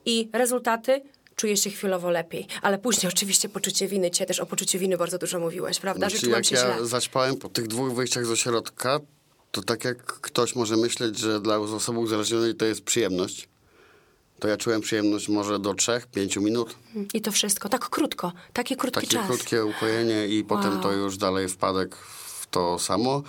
i 0.04 0.28
rezultaty 0.32 1.02
czuję 1.36 1.56
się 1.56 1.70
chwilowo 1.70 2.10
lepiej. 2.10 2.46
Ale 2.62 2.78
później 2.78 3.12
oczywiście 3.12 3.48
poczucie 3.48 3.88
winy, 3.88 4.10
cię 4.10 4.26
też 4.26 4.40
o 4.40 4.46
poczuciu 4.46 4.78
winy 4.78 4.96
bardzo 4.96 5.18
dużo 5.18 5.40
mówiłeś, 5.40 5.80
prawda? 5.80 6.08
Znaczy, 6.08 6.26
że 6.26 6.32
jak 6.32 6.44
się 6.44 6.56
ja 6.56 6.76
źle. 6.76 6.86
zaćpałem 6.86 7.36
po 7.36 7.48
tych 7.48 7.66
dwóch 7.66 7.94
wyjściach 7.94 8.26
z 8.26 8.30
ośrodka, 8.30 9.00
to 9.50 9.62
tak 9.62 9.84
jak 9.84 10.04
ktoś 10.04 10.54
może 10.56 10.76
myśleć, 10.76 11.18
że 11.18 11.40
dla 11.40 11.58
osoby 11.58 11.98
uzależnionej 11.98 12.54
to 12.54 12.64
jest 12.64 12.84
przyjemność, 12.84 13.48
to 14.42 14.48
ja 14.48 14.56
czułem 14.56 14.80
przyjemność 14.80 15.28
może 15.28 15.58
do 15.58 15.72
3-5 15.72 16.40
minut. 16.42 16.74
I 17.14 17.20
to 17.20 17.32
wszystko, 17.32 17.68
tak 17.68 17.88
krótko, 17.88 18.32
taki 18.52 18.76
krótki 18.76 19.00
Takie 19.00 19.16
czas. 19.16 19.26
krótkie 19.26 19.64
ukojenie 19.64 20.28
i 20.28 20.38
wow. 20.38 20.48
potem 20.48 20.80
to 20.80 20.92
już 20.92 21.16
dalej 21.16 21.48
wpadek 21.48 21.96
w 22.40 22.46
to 22.50 22.78
samo. 22.78 23.22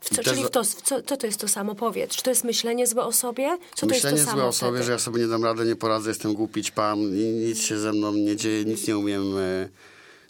W 0.00 0.14
co, 0.14 0.22
czyli 0.22 0.44
w 0.44 0.50
to, 0.50 0.64
w 0.64 0.82
co, 0.82 1.02
co 1.02 1.16
to 1.16 1.26
jest 1.26 1.40
to 1.40 1.48
samo? 1.48 1.74
Powiedz. 1.74 2.16
Czy 2.16 2.22
to 2.22 2.30
jest 2.30 2.44
myślenie 2.44 2.86
złe 2.86 3.04
o 3.04 3.12
sobie? 3.12 3.58
Co 3.74 3.86
myślenie 3.86 4.16
to 4.16 4.16
jest 4.16 4.30
to 4.30 4.36
złe 4.36 4.44
o 4.44 4.52
sobie, 4.52 4.72
wtedy? 4.72 4.84
że 4.84 4.92
ja 4.92 4.98
sobie 4.98 5.20
nie 5.20 5.28
dam 5.28 5.44
rady, 5.44 5.64
nie 5.64 5.76
poradzę, 5.76 6.10
jestem 6.10 6.34
głupi, 6.34 6.62
ćpam, 6.62 7.14
nic 7.16 7.62
się 7.62 7.78
ze 7.78 7.92
mną 7.92 8.12
nie 8.12 8.36
dzieje, 8.36 8.64
nic 8.64 8.88
nie 8.88 8.98
umiem, 8.98 9.38
e, 9.38 9.68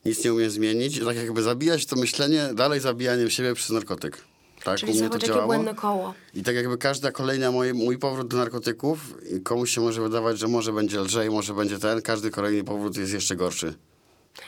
nic 0.05 0.25
nie 0.25 0.35
umiem 0.35 0.51
zmienić. 0.51 1.01
Tak 1.05 1.17
jakby 1.17 1.43
zabijać 1.43 1.87
to 1.87 1.97
myślenie 1.97 2.51
dalej 2.55 2.81
zabijaniem 2.81 3.31
siebie 3.31 3.55
przez 3.55 3.71
narkotyk. 3.71 4.19
Tak, 4.65 4.79
Czyli 4.79 4.93
u 4.93 4.97
mnie 4.97 5.11
to 5.11 5.19
działało. 5.19 5.47
błędne 5.47 5.75
koło. 5.75 6.15
I 6.35 6.43
tak 6.43 6.55
jakby 6.55 6.79
każda 6.79 7.13
kolejna 7.13 7.51
moje, 7.51 7.75
mój 7.75 7.99
powrót 7.99 8.29
do 8.29 8.37
narkotyków, 8.37 8.99
komuś 9.45 9.75
się 9.75 9.81
może 9.81 10.03
wydawać, 10.03 10.39
że 10.39 10.49
może 10.49 10.73
będzie 10.73 11.01
lżej, 11.01 11.31
może 11.31 11.55
będzie 11.55 11.79
ten, 11.79 12.03
każdy 12.03 12.31
kolejny 12.31 12.65
powrót 12.65 12.97
jest 12.97 13.13
jeszcze 13.13 13.37
gorszy. 13.37 13.75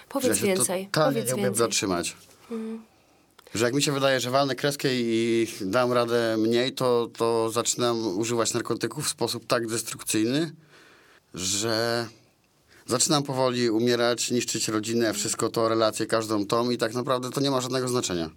Powiedz 0.08 0.38
więcej. 0.38 0.88
Powiedz 0.92 1.28
nie 1.28 1.34
umiem 1.34 1.54
zatrzymać. 1.54 2.16
Mhm. 2.50 2.82
Że 3.54 3.64
jak 3.64 3.74
mi 3.74 3.82
się 3.82 3.92
wydaje, 3.92 4.20
że 4.20 4.30
walnę 4.30 4.54
kreskę 4.54 4.88
i 4.92 5.46
dam 5.60 5.92
radę 5.92 6.36
mniej, 6.38 6.72
to, 6.72 7.08
to 7.16 7.50
zaczynam 7.50 8.18
używać 8.18 8.54
narkotyków 8.54 9.06
w 9.06 9.08
sposób 9.08 9.46
tak 9.46 9.66
destrukcyjny, 9.66 10.52
że 11.34 12.06
zaczynam 12.86 13.22
powoli 13.22 13.70
umierać, 13.70 14.30
niszczyć 14.30 14.68
rodzinę, 14.68 15.12
wszystko 15.12 15.48
to, 15.48 15.68
relacje, 15.68 16.06
każdą 16.06 16.46
tą 16.46 16.70
i 16.70 16.78
tak 16.78 16.94
naprawdę 16.94 17.30
to 17.30 17.40
nie 17.40 17.50
ma 17.50 17.60
żadnego 17.60 17.88
znaczenia. 17.88 18.30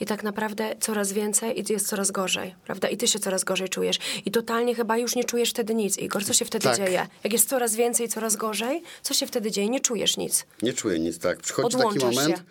I 0.00 0.06
tak 0.06 0.22
naprawdę 0.22 0.76
coraz 0.80 1.12
więcej 1.12 1.60
i 1.60 1.72
jest 1.72 1.86
coraz 1.86 2.10
gorzej, 2.10 2.54
prawda? 2.64 2.88
I 2.88 2.96
ty 2.96 3.08
się 3.08 3.18
coraz 3.18 3.44
gorzej 3.44 3.68
czujesz. 3.68 3.98
I 4.24 4.30
totalnie 4.30 4.74
chyba 4.74 4.98
już 4.98 5.16
nie 5.16 5.24
czujesz 5.24 5.50
wtedy 5.50 5.74
nic, 5.74 5.98
Igor. 5.98 6.24
Co 6.24 6.32
się 6.32 6.44
wtedy 6.44 6.64
tak. 6.64 6.76
dzieje? 6.76 7.06
Jak 7.24 7.32
jest 7.32 7.48
coraz 7.48 7.74
więcej, 7.74 8.08
coraz 8.08 8.36
gorzej, 8.36 8.82
co 9.02 9.14
się 9.14 9.26
wtedy 9.26 9.50
dzieje? 9.50 9.68
Nie 9.68 9.80
czujesz 9.80 10.16
nic. 10.16 10.46
Nie 10.62 10.72
czuję 10.72 10.98
nic, 10.98 11.18
tak. 11.18 11.38
Przychodzi 11.38 11.76
taki 11.76 11.98
moment, 11.98 12.36
się. 12.36 12.42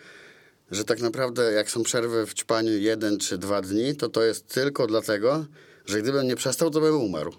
że 0.71 0.83
tak 0.83 1.01
naprawdę 1.01 1.51
jak 1.51 1.71
są 1.71 1.83
przerwy 1.83 2.25
w 2.25 2.33
ćpaniu 2.33 2.77
jeden 2.77 3.17
czy 3.17 3.37
dwa 3.37 3.61
dni, 3.61 3.95
to 3.95 4.09
to 4.09 4.23
jest 4.23 4.47
tylko 4.47 4.87
dlatego, 4.87 5.45
że 5.85 6.01
gdybym 6.01 6.27
nie 6.27 6.35
przestał, 6.35 6.69
to 6.69 6.81
bym 6.81 7.01
umarł. 7.01 7.33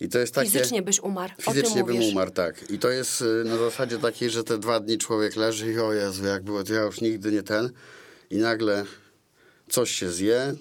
I 0.00 0.08
to 0.08 0.18
jest 0.18 0.34
takie... 0.34 0.50
Fizycznie 0.50 0.82
byś 0.82 1.00
umarł. 1.00 1.32
Fizycznie 1.40 1.84
bym 1.84 2.02
umarł, 2.02 2.30
tak. 2.30 2.70
I 2.70 2.78
to 2.78 2.90
jest 2.90 3.22
y, 3.22 3.44
na 3.44 3.56
zasadzie 3.56 3.98
takiej, 3.98 4.30
że 4.30 4.44
te 4.44 4.58
dwa 4.58 4.80
dni 4.80 4.98
człowiek 4.98 5.36
leży 5.36 5.72
i 5.72 5.78
o 5.78 5.92
Jezu, 5.92 6.24
jak 6.24 6.42
było, 6.42 6.64
to 6.64 6.74
ja 6.74 6.82
już 6.82 7.00
nigdy 7.00 7.32
nie 7.32 7.42
ten. 7.42 7.70
I 8.32 8.36
nagle 8.36 8.84
coś 9.68 9.90
się 9.90 10.10
zje, 10.10 10.54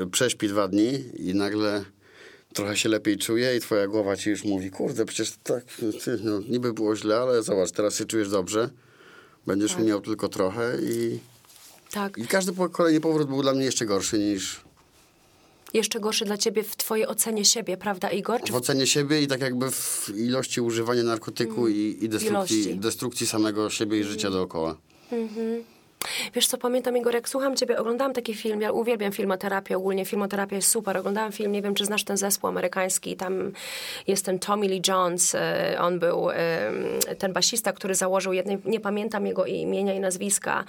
yy, 0.00 0.06
prześpi 0.06 0.48
dwa 0.48 0.68
dni 0.68 1.04
i 1.16 1.34
nagle 1.34 1.84
trochę 2.54 2.76
się 2.76 2.88
lepiej 2.88 3.18
czuje 3.18 3.56
i 3.56 3.60
twoja 3.60 3.86
głowa 3.86 4.16
ci 4.16 4.30
już 4.30 4.44
mówi, 4.44 4.70
kurde, 4.70 5.04
przecież 5.04 5.32
tak, 5.42 5.64
ty, 6.04 6.18
no, 6.22 6.40
niby 6.48 6.72
było 6.72 6.96
źle, 6.96 7.16
ale 7.16 7.42
zobacz, 7.42 7.70
teraz 7.70 7.96
się 7.96 8.04
czujesz 8.04 8.28
dobrze, 8.28 8.70
będziesz 9.46 9.72
tak. 9.72 9.84
miał 9.84 10.00
tylko 10.00 10.28
trochę 10.28 10.78
i, 10.82 11.18
tak. 11.90 12.18
i 12.18 12.26
każdy 12.26 12.52
kolejny 12.72 13.00
powrót 13.00 13.28
był 13.28 13.42
dla 13.42 13.52
mnie 13.52 13.64
jeszcze 13.64 13.86
gorszy 13.86 14.18
niż... 14.18 14.60
Jeszcze 15.74 16.00
gorszy 16.00 16.24
dla 16.24 16.36
ciebie 16.36 16.62
w 16.62 16.76
twojej 16.76 17.06
ocenie 17.06 17.44
siebie, 17.44 17.76
prawda 17.76 18.10
Igor? 18.10 18.42
Czy 18.42 18.52
w 18.52 18.56
ocenie 18.56 18.86
siebie 18.86 19.22
i 19.22 19.26
tak 19.26 19.40
jakby 19.40 19.70
w 19.70 20.10
ilości 20.16 20.60
używania 20.60 21.02
narkotyku 21.02 21.60
mm. 21.66 21.72
i, 21.72 21.98
i 22.00 22.08
destrukcji, 22.08 22.76
destrukcji 22.76 23.26
samego 23.26 23.70
siebie 23.70 24.00
i 24.00 24.04
życia 24.04 24.28
mm. 24.28 24.38
dookoła. 24.38 24.76
Mhm. 25.12 25.73
Wiesz 26.34 26.46
co, 26.46 26.58
pamiętam 26.58 26.96
Igor, 26.96 27.14
jak 27.14 27.28
słucham 27.28 27.56
ciebie, 27.56 27.78
oglądałam 27.78 28.12
taki 28.12 28.34
film, 28.34 28.60
ja 28.60 28.72
uwielbiam 28.72 29.12
filmoterapię 29.12 29.76
ogólnie, 29.76 30.04
filmoterapia 30.04 30.56
jest 30.56 30.68
super. 30.68 30.96
Oglądałam 30.96 31.32
film, 31.32 31.52
nie 31.52 31.62
wiem, 31.62 31.74
czy 31.74 31.84
znasz 31.84 32.04
ten 32.04 32.16
zespół 32.16 32.48
amerykański, 32.48 33.16
tam 33.16 33.52
jest 34.06 34.24
ten 34.24 34.38
Tommy 34.38 34.68
Lee 34.68 34.82
Jones, 34.88 35.34
e, 35.34 35.76
on 35.80 35.98
był 35.98 36.28
ten 37.18 37.32
basista, 37.32 37.72
który 37.72 37.94
założył, 37.94 38.32
jednej, 38.32 38.58
nie 38.64 38.80
pamiętam 38.80 39.26
jego 39.26 39.46
imienia 39.46 39.94
i 39.94 40.00
nazwiska, 40.00 40.64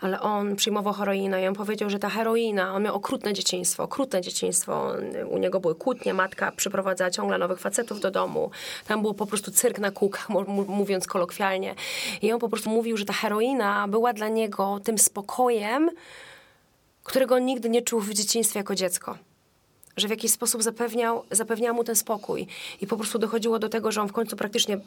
ale 0.00 0.20
on 0.20 0.56
przyjmował 0.56 0.92
heroinę 0.92 1.42
i 1.42 1.46
on 1.46 1.54
powiedział, 1.54 1.90
że 1.90 1.98
ta 1.98 2.08
heroina, 2.08 2.74
on 2.74 2.82
miał 2.82 2.94
okrutne 2.94 3.32
dzieciństwo, 3.32 3.82
okrutne 3.82 4.20
dzieciństwo, 4.20 4.92
u 5.30 5.38
niego 5.38 5.60
były 5.60 5.74
kłótnie, 5.74 6.14
matka 6.14 6.52
przyprowadzała 6.52 7.10
ciągle 7.10 7.38
nowych 7.38 7.60
facetów 7.60 8.00
do 8.00 8.10
domu, 8.10 8.50
tam 8.86 9.00
było 9.00 9.14
po 9.14 9.26
prostu 9.26 9.50
cyrk 9.50 9.78
na 9.78 9.90
kółkach, 9.90 10.28
mówiąc 10.80 11.06
kolokwialnie. 11.06 11.74
I 12.22 12.32
on 12.32 12.40
po 12.40 12.48
prostu 12.48 12.70
mówił, 12.70 12.96
że 12.96 13.04
ta 13.04 13.12
heroina 13.12 13.88
była 13.88 14.12
dla 14.12 14.28
niego 14.28 14.77
tym 14.80 14.98
spokojem, 14.98 15.90
którego 17.04 17.38
nigdy 17.38 17.68
nie 17.70 17.82
czuł 17.82 18.00
w 18.00 18.14
dzieciństwie 18.14 18.58
jako 18.60 18.74
dziecko. 18.74 19.18
że 19.96 20.08
w 20.08 20.10
jakiś 20.10 20.32
sposób 20.32 20.62
zapewniał, 20.62 21.24
zapewniał 21.30 21.74
mu 21.74 21.84
ten 21.84 21.96
spokój. 21.96 22.46
I 22.80 22.86
po 22.86 22.96
prostu 22.96 23.18
dochodziło 23.18 23.58
do 23.58 23.68
tego, 23.68 23.92
że 23.92 24.00
on 24.02 24.08
w 24.08 24.12
końcu 24.12 24.36
praktycznie, 24.36 24.80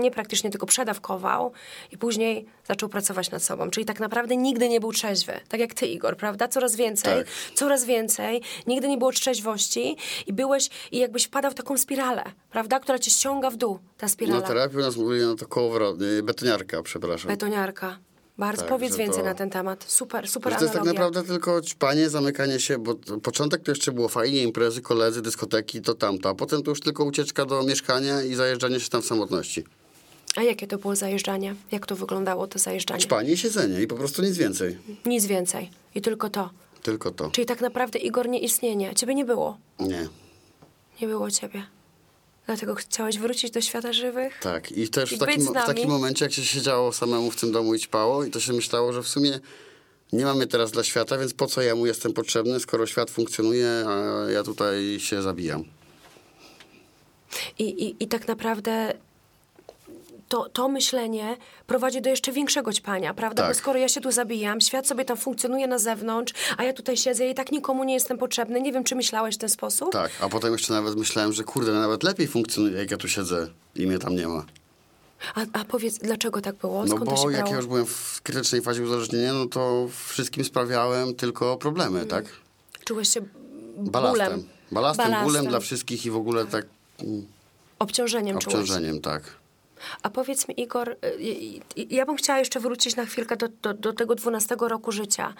nie 0.00 0.10
praktycznie, 0.10 0.50
tylko 0.50 0.66
przedawkował 0.66 1.52
i 1.92 1.98
później 1.98 2.46
zaczął 2.68 2.88
pracować 2.88 3.30
nad 3.30 3.42
sobą. 3.42 3.70
Czyli 3.70 3.86
tak 3.86 4.00
naprawdę 4.00 4.36
nigdy 4.36 4.68
nie 4.68 4.80
był 4.80 4.92
trzeźwy. 4.92 5.32
Tak 5.48 5.60
jak 5.60 5.74
ty, 5.74 5.86
Igor, 5.86 6.16
prawda? 6.16 6.48
Coraz 6.48 6.76
więcej, 6.76 7.14
Tak. 7.18 7.26
coraz 7.54 7.84
więcej. 7.84 8.42
Nigdy 8.66 8.88
nie 8.88 8.98
było 8.98 9.12
trzeźwości 9.12 9.96
i 10.26 10.32
byłeś, 10.32 10.70
i 10.92 10.98
jakbyś 10.98 11.24
wpadał 11.24 11.50
w 11.50 11.54
taką 11.54 11.78
spiralę, 11.78 12.24
prawda? 12.50 12.80
Która 12.80 12.98
cię 12.98 13.10
ściąga 13.10 13.50
w 13.50 13.56
dół, 13.56 13.78
ta 13.98 14.08
spirala. 14.08 14.40
Na 14.40 14.46
terapii 14.46 14.78
u 14.78 14.80
nas 14.80 14.96
mówili 14.96 15.26
na 15.26 15.36
to 15.36 15.46
kołowrot, 15.46 16.00
nie, 16.00 16.22
betoniarka, 16.22 16.82
przepraszam. 16.82 17.28
Betoniarka. 17.28 17.98
Bardzo, 18.38 18.62
Tak, 18.62 18.68
powiedz 18.68 18.96
więcej 18.96 19.20
to- 19.22 19.28
na 19.28 19.34
ten 19.34 19.50
temat. 19.50 19.84
Super, 19.88 20.28
super 20.28 20.54
to 20.56 20.62
jest 20.64 20.74
tak 20.74 20.84
naprawdę 20.84 21.22
tylko 21.22 21.60
ćpanie, 21.62 22.10
zamykanie 22.10 22.60
się, 22.60 22.78
bo 22.78 22.94
początek 23.22 23.62
to 23.62 23.70
jeszcze 23.70 23.92
było 23.92 24.08
fajnie, 24.08 24.42
imprezy, 24.42 24.82
koledzy, 24.82 25.22
dyskoteki, 25.22 25.80
to 25.82 25.94
tamto, 25.94 26.28
a 26.28 26.34
potem 26.34 26.62
to 26.62 26.70
już 26.70 26.80
tylko 26.80 27.04
ucieczka 27.04 27.44
do 27.46 27.62
mieszkania 27.62 28.22
i 28.22 28.34
zajeżdżanie 28.34 28.80
się 28.80 28.88
tam 28.88 29.02
w 29.02 29.06
samotności. 29.06 29.64
A 30.36 30.42
jakie 30.42 30.66
to 30.66 30.78
było 30.78 30.96
zajeżdżanie? 30.96 31.54
Jak 31.72 31.86
to 31.86 31.96
wyglądało, 31.96 32.46
to 32.46 32.58
zajeżdżanie? 32.58 33.00
Ćpanie 33.00 33.32
i 33.32 33.36
siedzenie 33.36 33.82
i 33.82 33.86
po 33.86 33.94
prostu 33.96 34.22
nic 34.22 34.36
więcej. 34.36 34.78
Nic 35.06 35.26
więcej. 35.26 35.70
I 35.94 36.00
tylko 36.00 36.30
to. 36.30 36.50
Tylko 36.82 37.10
to. 37.10 37.30
Czyli 37.30 37.46
tak 37.46 37.60
naprawdę 37.60 37.98
Igor 37.98 38.28
nie 38.28 38.38
istnienie. 38.38 38.94
Ciebie 38.94 39.14
nie 39.14 39.24
było. 39.24 39.58
Nie. 39.80 40.08
Nie 41.00 41.06
było 41.06 41.30
ciebie. 41.30 41.62
Dlatego 42.46 42.74
chciałeś 42.74 43.18
wrócić 43.18 43.50
do 43.50 43.60
świata 43.60 43.92
żywych? 43.92 44.38
Tak. 44.42 44.72
I 44.72 44.88
też 44.88 45.12
I 45.12 45.16
w 45.16 45.18
takim, 45.18 45.46
w 45.46 45.52
takim 45.52 45.88
momencie, 45.88 46.24
jak 46.24 46.32
się 46.32 46.44
siedziało 46.44 46.92
samemu 46.92 47.30
w 47.30 47.36
tym 47.36 47.52
domu 47.52 47.74
i 47.74 47.78
ćpało, 47.78 48.24
i 48.24 48.30
to 48.30 48.40
się 48.40 48.52
myślało, 48.52 48.92
że 48.92 49.02
w 49.02 49.08
sumie 49.08 49.40
nie 50.12 50.24
mamy 50.24 50.46
teraz 50.46 50.70
dla 50.70 50.84
świata, 50.84 51.18
więc 51.18 51.34
po 51.34 51.46
co 51.46 51.62
ja 51.62 51.74
mu 51.74 51.86
jestem 51.86 52.12
potrzebny, 52.12 52.60
skoro 52.60 52.86
świat 52.86 53.10
funkcjonuje, 53.10 53.84
a 53.88 54.30
ja 54.30 54.42
tutaj 54.42 55.00
się 55.00 55.22
zabijam. 55.22 55.64
I, 57.58 57.64
i, 57.64 58.04
i 58.04 58.08
tak 58.08 58.28
naprawdę 58.28 58.94
to, 60.32 60.48
to 60.48 60.68
myślenie 60.68 61.36
prowadzi 61.66 62.02
do 62.02 62.10
jeszcze 62.10 62.32
większego 62.32 62.72
ćpania, 62.72 63.14
prawda? 63.14 63.42
Tak. 63.42 63.52
Bo 63.52 63.58
skoro 63.58 63.78
ja 63.78 63.88
się 63.88 64.00
tu 64.00 64.12
zabijam, 64.12 64.60
świat 64.60 64.86
sobie 64.86 65.04
tam 65.04 65.16
funkcjonuje 65.16 65.66
na 65.66 65.78
zewnątrz, 65.78 66.32
a 66.56 66.64
ja 66.64 66.72
tutaj 66.72 66.96
siedzę 66.96 67.28
i 67.28 67.34
tak 67.34 67.52
nikomu 67.52 67.84
nie 67.84 67.94
jestem 67.94 68.18
potrzebny. 68.18 68.60
Nie 68.60 68.72
wiem, 68.72 68.84
czy 68.84 68.94
myślałeś 68.94 69.34
w 69.34 69.38
ten 69.38 69.48
sposób? 69.48 69.92
Tak, 69.92 70.10
a 70.20 70.28
potem 70.28 70.52
jeszcze 70.52 70.72
nawet 70.72 70.96
myślałem, 70.96 71.32
że 71.32 71.44
kurde, 71.44 71.72
nawet 71.72 72.02
lepiej 72.02 72.28
funkcjonuje, 72.28 72.78
jak 72.78 72.90
ja 72.90 72.96
tu 72.96 73.08
siedzę 73.08 73.48
i 73.74 73.86
mnie 73.86 73.98
tam 73.98 74.16
nie 74.16 74.28
ma. 74.28 74.44
A, 75.34 75.40
a 75.52 75.64
powiedz, 75.64 75.98
dlaczego 75.98 76.40
tak 76.40 76.54
było? 76.56 76.84
No 76.84 76.96
Skąd 76.96 77.10
to 77.10 77.22
bo 77.22 77.30
jak 77.30 77.50
ja 77.50 77.56
już 77.56 77.66
byłem 77.66 77.86
w 77.86 78.20
krytycznej 78.22 78.62
fazie 78.62 78.82
uzależnienia, 78.82 79.32
no 79.32 79.46
to 79.46 79.88
wszystkim 80.08 80.44
sprawiałem 80.44 81.14
tylko 81.14 81.56
problemy, 81.56 82.06
tak? 82.06 82.24
Czułeś 82.84 83.08
się 83.08 83.20
Balastem. 83.76 84.26
bólem. 84.26 84.48
Balastem, 84.70 85.06
bólem 85.06 85.20
Balastem. 85.22 85.46
dla 85.46 85.60
wszystkich 85.60 86.06
i 86.06 86.10
w 86.10 86.16
ogóle 86.16 86.46
tak 86.46 86.66
mm, 87.00 87.26
Obciążeniem 87.78 88.38
czułeś. 88.38 88.56
obciążeniem, 88.56 89.00
tak. 89.00 89.41
A 90.02 90.10
powiedz 90.10 90.48
mi, 90.48 90.60
Igor, 90.60 90.88
y, 90.90 90.94
y, 91.06 91.80
y, 91.80 91.86
ja 91.90 92.06
bym 92.06 92.16
chciała 92.16 92.38
jeszcze 92.38 92.60
wrócić 92.60 92.96
na 92.96 93.04
chwilkę 93.04 93.36
do, 93.36 93.48
do, 93.48 93.74
do 93.74 93.92
tego 93.92 94.14
12 94.14 94.56
roku 94.60 94.92
życia. 94.92 95.34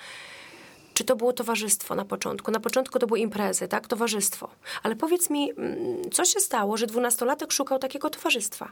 Czy 0.95 1.05
to 1.05 1.17
było 1.17 1.33
towarzystwo 1.33 1.95
na 1.95 2.05
początku? 2.05 2.51
Na 2.51 2.61
początku 2.61 2.99
to 2.99 3.07
były 3.07 3.21
imprezy, 3.21 3.69
tak? 3.69 3.89
Towarzystwo. 3.89 4.51
Ale 4.83 4.97
powiedz 4.97 5.31
mi, 5.31 5.51
mm, 5.51 6.11
co 6.11 6.25
się 6.25 6.41
stało, 6.41 6.77
że 6.77 6.87
dwunastolatek 6.87 7.53
szukał 7.53 7.79
takiego 7.79 8.11
towarzystwa? 8.11 8.71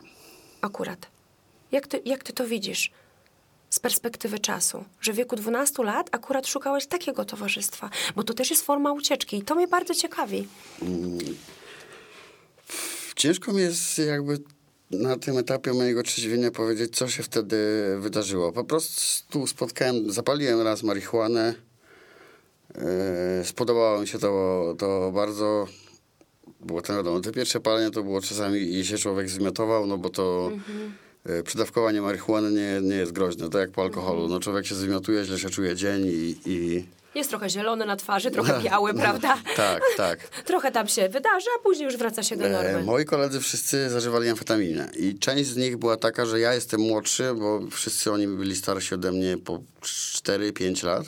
Akurat. 0.60 1.06
Jak 1.72 1.86
ty, 1.86 2.02
jak 2.04 2.22
ty 2.22 2.32
to 2.32 2.46
widzisz 2.46 2.90
z 3.70 3.78
perspektywy 3.78 4.38
czasu? 4.38 4.84
Że 5.00 5.12
w 5.12 5.16
wieku 5.16 5.36
12 5.36 5.84
lat 5.84 6.08
akurat 6.12 6.46
szukałeś 6.46 6.86
takiego 6.86 7.24
towarzystwa? 7.24 7.90
Bo 8.16 8.22
to 8.22 8.34
też 8.34 8.50
jest 8.50 8.64
forma 8.64 8.92
ucieczki 8.92 9.36
i 9.36 9.42
to 9.42 9.54
mnie 9.54 9.68
bardzo 9.68 9.94
ciekawi. 9.94 10.48
Ciężko 13.16 13.52
mi 13.52 13.60
jest 13.60 13.98
jakby 13.98 14.38
na 14.90 15.16
tym 15.16 15.38
etapie 15.38 15.72
mojego 15.72 16.02
trzeźwienia 16.02 16.50
powiedzieć, 16.50 16.96
co 16.96 17.08
się 17.08 17.22
wtedy 17.22 17.56
wydarzyło. 17.98 18.52
Po 18.52 18.64
prostu 18.64 19.46
spotkałem, 19.46 20.12
zapaliłem 20.12 20.60
raz 20.60 20.82
marihuanę. 20.82 21.54
Yy, 22.74 22.82
spodobało 23.44 24.00
mi 24.00 24.08
się 24.08 24.18
to, 24.18 24.74
to 24.78 25.12
bardzo. 25.14 25.66
Było 26.60 26.82
to 26.82 26.96
wiadomo, 26.96 27.20
te 27.20 27.32
pierwsze 27.32 27.60
palenie 27.60 27.90
to 27.90 28.02
było 28.02 28.20
czasami 28.20 28.58
i 28.60 28.84
się 28.84 28.98
człowiek 28.98 29.28
zmiotował, 29.28 29.86
no 29.86 29.98
bo 29.98 30.08
to 30.08 30.52
yy, 31.26 31.42
przydawkowanie 31.42 32.02
marihuany 32.02 32.50
nie, 32.52 32.88
nie 32.88 32.96
jest 32.96 33.12
groźne, 33.12 33.48
to 33.48 33.58
jak 33.58 33.70
po 33.70 33.82
alkoholu. 33.82 34.28
No 34.28 34.40
człowiek 34.40 34.66
się 34.66 34.74
zmiotuje, 34.74 35.24
źle 35.24 35.38
się 35.38 35.50
czuje 35.50 35.76
dzień 35.76 36.06
i... 36.06 36.36
i... 36.46 36.84
Jest 37.14 37.30
trochę 37.30 37.50
zielony 37.50 37.86
na 37.86 37.96
twarzy, 37.96 38.30
trochę 38.30 38.60
biały, 38.60 38.94
prawda? 38.94 39.38
Tak, 39.56 39.82
tak. 39.96 40.28
Trochę 40.50 40.72
tam 40.72 40.88
się 40.88 41.08
wydarzy, 41.08 41.46
a 41.58 41.62
później 41.62 41.84
już 41.84 41.96
wraca 41.96 42.22
się 42.22 42.36
do 42.36 42.44
E, 42.44 42.50
normy. 42.50 42.82
moi 42.84 43.04
koledzy 43.04 43.40
wszyscy 43.40 43.90
zażywali 43.90 44.28
amfetaminę 44.28 44.90
i 44.96 45.18
część 45.18 45.50
z 45.50 45.56
nich 45.56 45.76
była 45.76 45.96
taka, 45.96 46.26
że 46.26 46.40
ja 46.40 46.54
jestem 46.54 46.80
młodszy, 46.80 47.34
bo 47.34 47.60
wszyscy 47.70 48.12
oni 48.12 48.26
byli 48.26 48.56
starsi 48.56 48.94
ode 48.94 49.12
mnie 49.12 49.38
po 49.38 49.60
4-5 49.82 50.84
lat. 50.86 51.06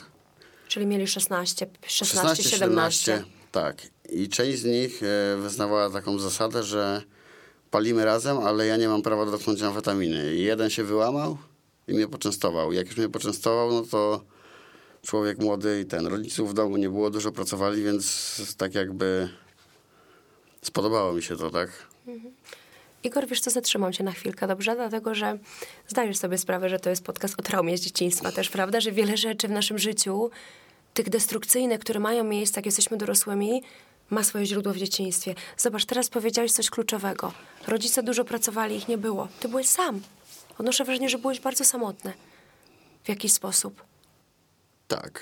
Czyli 0.67 0.85
mieli 0.85 1.07
16, 1.07 1.67
16, 1.87 2.43
17. 2.43 3.23
Tak. 3.51 3.75
I 4.09 4.29
część 4.29 4.59
z 4.59 4.63
nich 4.65 5.01
e, 5.03 5.37
wyznawała 5.37 5.89
taką 5.89 6.19
zasadę, 6.19 6.63
że 6.63 7.01
palimy 7.71 8.05
razem, 8.05 8.37
ale 8.37 8.65
ja 8.67 8.77
nie 8.77 8.87
mam 8.87 9.01
prawa 9.01 9.25
dotknąć 9.25 9.61
amfetaminy. 9.61 10.35
I 10.35 10.41
jeden 10.41 10.69
się 10.69 10.83
wyłamał 10.83 11.37
i 11.87 11.93
mnie 11.93 12.07
poczęstował. 12.07 12.73
Jak 12.73 12.87
już 12.87 12.97
mnie 12.97 13.09
poczęstował, 13.09 13.71
no 13.71 13.81
to 13.91 14.23
człowiek 15.05 15.39
młody 15.39 15.81
i 15.81 15.85
ten, 15.85 16.07
rodziców 16.07 16.51
w 16.51 16.53
domu 16.53 16.77
nie 16.77 16.89
było, 16.89 17.09
dużo 17.09 17.31
pracowali, 17.31 17.83
więc 17.83 18.55
tak 18.57 18.75
jakby 18.75 19.29
spodobało 20.61 21.13
mi 21.13 21.23
się 21.23 21.37
to, 21.37 21.49
tak? 21.49 21.69
Igor, 23.03 23.27
wiesz 23.27 23.41
co, 23.41 23.51
zatrzymam 23.51 23.93
cię 23.93 24.03
na 24.03 24.11
chwilkę, 24.11 24.47
dobrze? 24.47 24.75
Dlatego, 24.75 25.15
że 25.15 25.37
zdajesz 25.87 26.17
sobie 26.17 26.37
sprawę, 26.37 26.69
że 26.69 26.79
to 26.79 26.89
jest 26.89 27.03
podcast 27.03 27.39
o 27.39 27.43
traumie 27.43 27.77
z 27.77 27.81
dzieciństwa 27.81 28.31
też, 28.31 28.49
prawda? 28.49 28.81
Że 28.81 28.91
wiele 28.91 29.17
rzeczy 29.17 29.47
w 29.47 29.51
naszym 29.51 29.77
życiu, 29.77 30.31
tych 30.93 31.09
destrukcyjnych, 31.09 31.79
które 31.79 31.99
mają 31.99 32.23
miejsce, 32.23 32.59
jak 32.59 32.65
jesteśmy 32.65 32.97
dorosłymi, 32.97 33.63
ma 34.09 34.23
swoje 34.23 34.45
źródło 34.45 34.73
w 34.73 34.77
dzieciństwie. 34.77 35.35
Zobacz, 35.57 35.85
teraz 35.85 36.09
powiedziałeś 36.09 36.51
coś 36.51 36.69
kluczowego. 36.69 37.33
Rodzice 37.67 38.03
dużo 38.03 38.25
pracowali, 38.25 38.75
ich 38.75 38.87
nie 38.87 38.97
było. 38.97 39.27
Ty 39.39 39.49
byłeś 39.49 39.67
sam. 39.67 40.01
Odnoszę 40.57 40.85
wrażenie, 40.85 41.09
że 41.09 41.17
byłeś 41.17 41.39
bardzo 41.39 41.65
samotny. 41.65 42.13
W 43.03 43.09
jakiś 43.09 43.33
sposób. 43.33 43.92
Tak. 45.01 45.19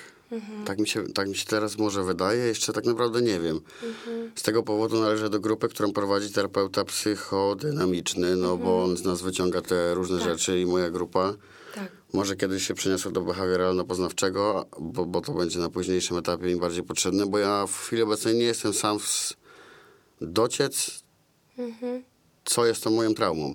Tak, 0.64 0.78
mi 0.78 0.88
się, 0.88 1.04
tak 1.04 1.28
mi 1.28 1.36
się 1.36 1.46
teraz 1.46 1.78
może 1.78 2.04
wydaje, 2.04 2.44
jeszcze 2.44 2.72
tak 2.72 2.84
naprawdę 2.84 3.22
nie 3.22 3.40
wiem. 3.40 3.60
Z 4.34 4.42
tego 4.42 4.62
powodu 4.62 5.00
należę 5.00 5.30
do 5.30 5.40
grupy, 5.40 5.68
którą 5.68 5.92
prowadzi 5.92 6.32
terapeuta 6.32 6.84
psychodynamiczny, 6.84 8.36
no 8.36 8.56
bo 8.56 8.84
on 8.84 8.96
z 8.96 9.04
nas 9.04 9.22
wyciąga 9.22 9.62
te 9.62 9.94
różne 9.94 10.20
rzeczy 10.20 10.60
i 10.60 10.66
moja 10.66 10.90
grupa. 10.90 11.34
Tak. 11.74 11.92
Może 12.12 12.36
kiedyś 12.36 12.66
się 12.66 12.74
przeniosę 12.74 13.12
do 13.12 13.20
behawioralno-poznawczego, 13.20 14.64
bo, 14.80 15.06
bo 15.06 15.20
to 15.20 15.32
będzie 15.32 15.58
na 15.58 15.70
późniejszym 15.70 16.16
etapie 16.16 16.44
mi 16.46 16.56
bardziej 16.56 16.82
potrzebne, 16.82 17.26
bo 17.26 17.38
ja 17.38 17.66
w 17.66 17.76
chwili 17.76 18.02
obecnej 18.02 18.34
nie 18.34 18.44
jestem 18.44 18.72
sam 18.72 18.98
w 18.98 19.34
dociec, 20.20 21.02
co 22.44 22.66
jest 22.66 22.84
to 22.84 22.90
moją 22.90 23.14
traumą. 23.14 23.54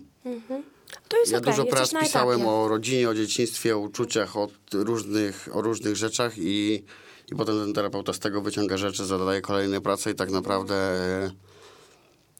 To 1.07 1.17
jest 1.19 1.31
Ja 1.31 1.37
okej, 1.37 1.53
dużo 1.53 1.63
jesteś 1.65 1.89
prac 1.89 2.03
pisałem 2.03 2.45
o 2.47 2.67
rodzinie, 2.67 3.09
o 3.09 3.13
dzieciństwie, 3.13 3.75
o 3.75 3.79
uczuciach, 3.79 4.37
o 4.37 4.49
różnych, 4.73 5.49
o 5.51 5.61
różnych 5.61 5.95
rzeczach 5.95 6.37
i, 6.37 6.83
i 7.31 7.35
potem 7.35 7.59
ten 7.59 7.73
terapeuta 7.73 8.13
z 8.13 8.19
tego 8.19 8.41
wyciąga 8.41 8.77
rzeczy, 8.77 9.05
zadaje 9.05 9.41
kolejne 9.41 9.81
prace 9.81 10.11
i 10.11 10.15
tak 10.15 10.31
naprawdę 10.31 10.75
e, 10.75 11.31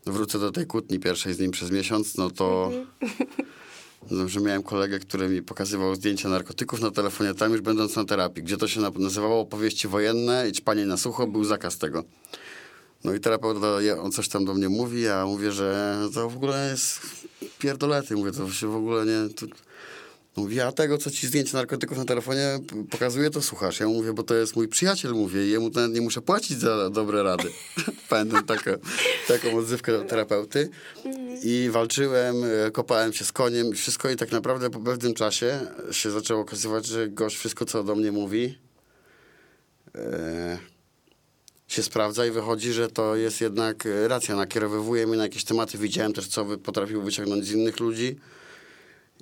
wrócę 0.06 0.40
do 0.40 0.52
tej 0.52 0.66
kłótni 0.66 1.00
pierwszej 1.00 1.34
z 1.34 1.40
nim 1.40 1.52
przez 1.52 1.72
miesiąc, 1.72 2.18
no 2.18 2.30
to 2.30 2.72
no, 4.12 4.28
że 4.28 4.40
miałem 4.40 4.64
kolegę, 4.64 5.00
który 5.00 5.30
mi 5.30 5.42
pokazywał 5.42 5.96
zdjęcia 5.96 6.30
narkotyków 6.30 6.82
na 6.82 6.92
telefonie, 6.92 7.34
tam 7.34 7.52
już 7.52 7.62
będąc 7.62 7.96
na 7.96 8.06
terapii, 8.06 8.44
gdzie 8.44 8.58
to 8.58 8.68
się 8.68 8.82
na- 8.82 8.92
nazywało 8.96 9.40
opowieści 9.40 9.88
wojenne 9.88 10.50
i 10.50 10.52
ćpanie 10.52 10.86
na 10.86 10.98
sucho, 10.98 11.28
był 11.28 11.44
zakaz 11.44 11.78
tego. 11.78 12.04
No 13.04 13.14
i 13.14 13.20
terapeuta, 13.20 13.68
on 14.02 14.12
coś 14.12 14.30
tam 14.30 14.46
do 14.46 14.54
mnie 14.54 14.70
mówi, 14.70 15.02
ja 15.02 15.26
mówię, 15.26 15.52
że 15.52 15.98
to 16.14 16.30
w 16.30 16.36
ogóle 16.36 16.70
jest 16.72 17.00
pierdolety. 17.60 18.16
Mówię, 18.16 18.32
to 18.32 18.52
się 18.52 18.68
w 18.68 18.76
ogóle 18.76 19.06
nie... 19.06 19.34
To... 19.34 19.46
Mówi, 20.38 20.62
a 20.62 20.72
tego, 20.72 20.98
co 20.98 21.12
ci 21.12 21.28
zdjęcie 21.28 21.58
narkotyków 21.58 21.98
na 21.98 22.06
telefonie 22.06 22.60
pokazuje, 22.90 23.30
to 23.30 23.42
słuchasz. 23.42 23.80
Ja 23.80 23.88
mówię, 23.88 24.14
bo 24.14 24.24
to 24.24 24.36
jest 24.36 24.56
mój 24.56 24.68
przyjaciel, 24.68 25.14
mówię, 25.14 25.48
i 25.48 25.50
jemu 25.50 25.70
nawet 25.70 25.93
nie 25.93 26.02
muszę 26.02 26.22
płacić 26.22 26.60
za 26.60 26.89
dobre 26.89 27.24
rady. 27.24 27.50
Pamiętam 28.10 28.45
taką, 28.45 28.72
taką 29.28 29.58
odzywkę 29.58 30.06
terapeuty. 30.06 30.70
I 31.43 31.70
walczyłem, 31.72 32.36
e, 32.43 32.72
kopałem 32.72 33.14
się 33.14 33.26
z 33.26 33.32
koniem, 33.32 33.74
wszystko 33.74 34.10
i 34.10 34.16
tak 34.16 34.32
naprawdę 34.32 34.70
po 34.70 34.80
pewnym 34.80 35.14
czasie 35.14 35.60
się 35.91 36.12
zaczęło 36.12 36.41
okazywać, 36.41 36.86
że 36.86 37.08
gość 37.08 37.38
wszystko, 37.38 37.66
co 37.66 37.84
do 37.84 37.95
mnie 37.95 38.12
mówi, 38.12 38.58
e, 39.95 40.58
się 41.68 41.84
sprawdza 41.84 42.26
i 42.26 42.32
wychodzi, 42.32 42.74
że 42.74 42.88
to 42.89 43.15
jest 43.15 43.41
jednak 43.41 43.86
e, 43.86 44.07
racja. 44.07 44.36
Nakierowywuje 44.36 45.07
mnie 45.07 45.18
na 45.18 45.24
jakieś 45.24 45.43
tematy. 45.43 45.78
Widziałem 45.78 46.13
też, 46.13 46.28
co 46.28 46.45
potrafił 46.57 47.01
wyciągnąć 47.01 47.45
z 47.45 47.51
innych 47.51 47.80
ludzi. 47.80 48.15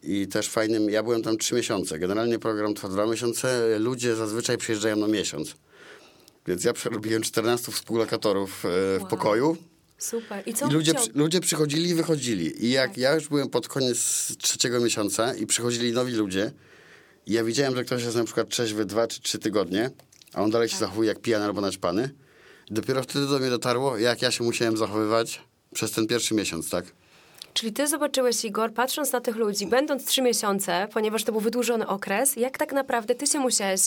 I 0.03 0.27
też 0.27 0.49
fajnym, 0.49 0.89
ja 0.89 1.03
byłem 1.03 1.21
tam 1.23 1.37
trzy 1.37 1.55
miesiące. 1.55 1.99
Generalnie 1.99 2.39
program 2.39 2.73
trwa 2.73 2.89
dwa 2.89 3.05
miesiące. 3.05 3.79
Ludzie 3.79 4.15
zazwyczaj 4.15 4.57
przyjeżdżają 4.57 4.95
na 4.95 5.07
miesiąc. 5.07 5.55
Więc 6.47 6.63
ja 6.63 6.73
przerobiłem 6.73 7.21
14 7.21 7.71
współlokatorów 7.71 8.65
e, 8.65 8.69
w 8.69 9.01
Wow. 9.01 9.09
pokoju. 9.09 9.57
Super. 9.97 10.43
I 10.47 10.53
co 10.53 10.67
I 10.67 10.71
ludzie, 10.71 10.93
przy- 10.93 11.09
ludzie 11.15 11.39
przychodzili 11.39 11.89
i 11.89 11.95
wychodzili. 11.95 12.65
I 12.65 12.71
jak 12.71 12.89
Tak. 12.89 12.97
ja 12.97 13.15
już 13.15 13.27
byłem 13.27 13.49
pod 13.49 13.67
koniec 13.67 13.97
trzeciego 14.37 14.79
miesiąca 14.79 15.33
i 15.35 15.45
przychodzili 15.45 15.91
nowi 15.91 16.13
ludzie, 16.13 16.51
i 17.25 17.33
ja 17.33 17.43
widziałem, 17.43 17.75
że 17.75 17.83
ktoś 17.85 18.03
jest 18.03 18.15
na 18.15 18.23
przykład 18.23 18.49
trzeźwy 18.49 18.85
dwa 18.85 19.07
czy 19.07 19.21
trzy 19.21 19.39
tygodnie, 19.39 19.89
a 20.33 20.41
on 20.43 20.51
dalej 20.51 20.67
się 20.69 20.73
Tak. 20.73 20.79
zachowuje 20.79 21.07
jak 21.09 21.19
pijany 21.21 21.45
albo 21.45 21.61
naćpany, 21.61 22.09
dopiero 22.71 23.03
wtedy 23.03 23.27
do 23.27 23.39
mnie 23.39 23.49
dotarło, 23.49 23.97
jak 23.97 24.21
ja 24.21 24.31
się 24.31 24.43
musiałem 24.43 24.77
zachowywać 24.77 25.41
przez 25.73 25.91
ten 25.91 26.07
pierwszy 26.07 26.33
miesiąc, 26.35 26.69
tak? 26.69 26.85
Czyli 27.53 27.73
ty 27.73 27.87
zobaczyłeś, 27.87 28.45
Igor, 28.45 28.73
patrząc 28.73 29.11
na 29.11 29.21
tych 29.21 29.35
ludzi, 29.35 29.67
będąc 29.67 30.05
trzy 30.05 30.21
miesiące, 30.21 30.87
ponieważ 30.93 31.23
to 31.23 31.31
był 31.31 31.41
wydłużony 31.41 31.87
okres, 31.87 32.35
jak 32.35 32.57
tak 32.57 32.73
naprawdę 32.73 33.15
ty 33.15 33.27
się 33.27 33.39
musiałeś 33.39 33.81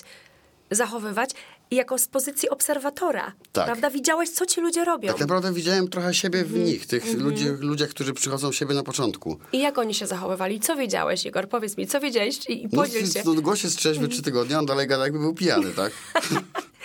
zachowywać 0.70 1.31
jako 1.70 1.99
z 1.99 2.09
pozycji 2.09 2.49
obserwatora, 2.51 3.33
Tak. 3.53 3.64
prawda? 3.66 3.91
Widziałeś, 3.91 4.31
co 4.31 4.47
ci 4.47 4.61
ludzie 4.61 4.85
robią. 4.85 5.09
Tak 5.09 5.20
naprawdę 5.20 5.53
widziałem 5.53 5.89
trochę 5.89 6.14
siebie 6.14 6.39
Mhm. 6.41 6.62
w 6.62 6.66
nich, 6.66 6.87
tych 6.87 7.14
ludzi, 7.18 7.45
ludziach, 7.61 7.89
którzy 7.89 8.12
przychodzą 8.14 8.53
siebie 8.53 8.74
na 8.74 8.83
początku. 8.83 9.39
I 9.53 9.59
jak 9.59 9.79
oni 9.79 9.95
się 9.95 10.07
zachowywali? 10.07 10.61
Co 10.61 10.76
wiedziałeś, 10.76 11.26
Igor? 11.26 11.49
Powiedz 11.49 11.76
mi, 11.76 11.87
co 11.87 12.01
wiedziałeś 12.01 12.39
i, 12.49 12.62
i 12.62 12.68
No, 12.72 12.83
podziel 12.83 13.07
się. 13.11 13.22
no, 13.24 13.35
gość 13.35 13.64
jest 13.64 13.76
trzeźwy 13.79 14.09
trzy 14.09 14.22
tygodnie, 14.22 14.59
on 14.59 14.66
dalej 14.66 14.87
gada 14.87 15.05
jakby 15.05 15.18
był 15.18 15.35
pijany, 15.35 15.70
tak? 15.70 15.93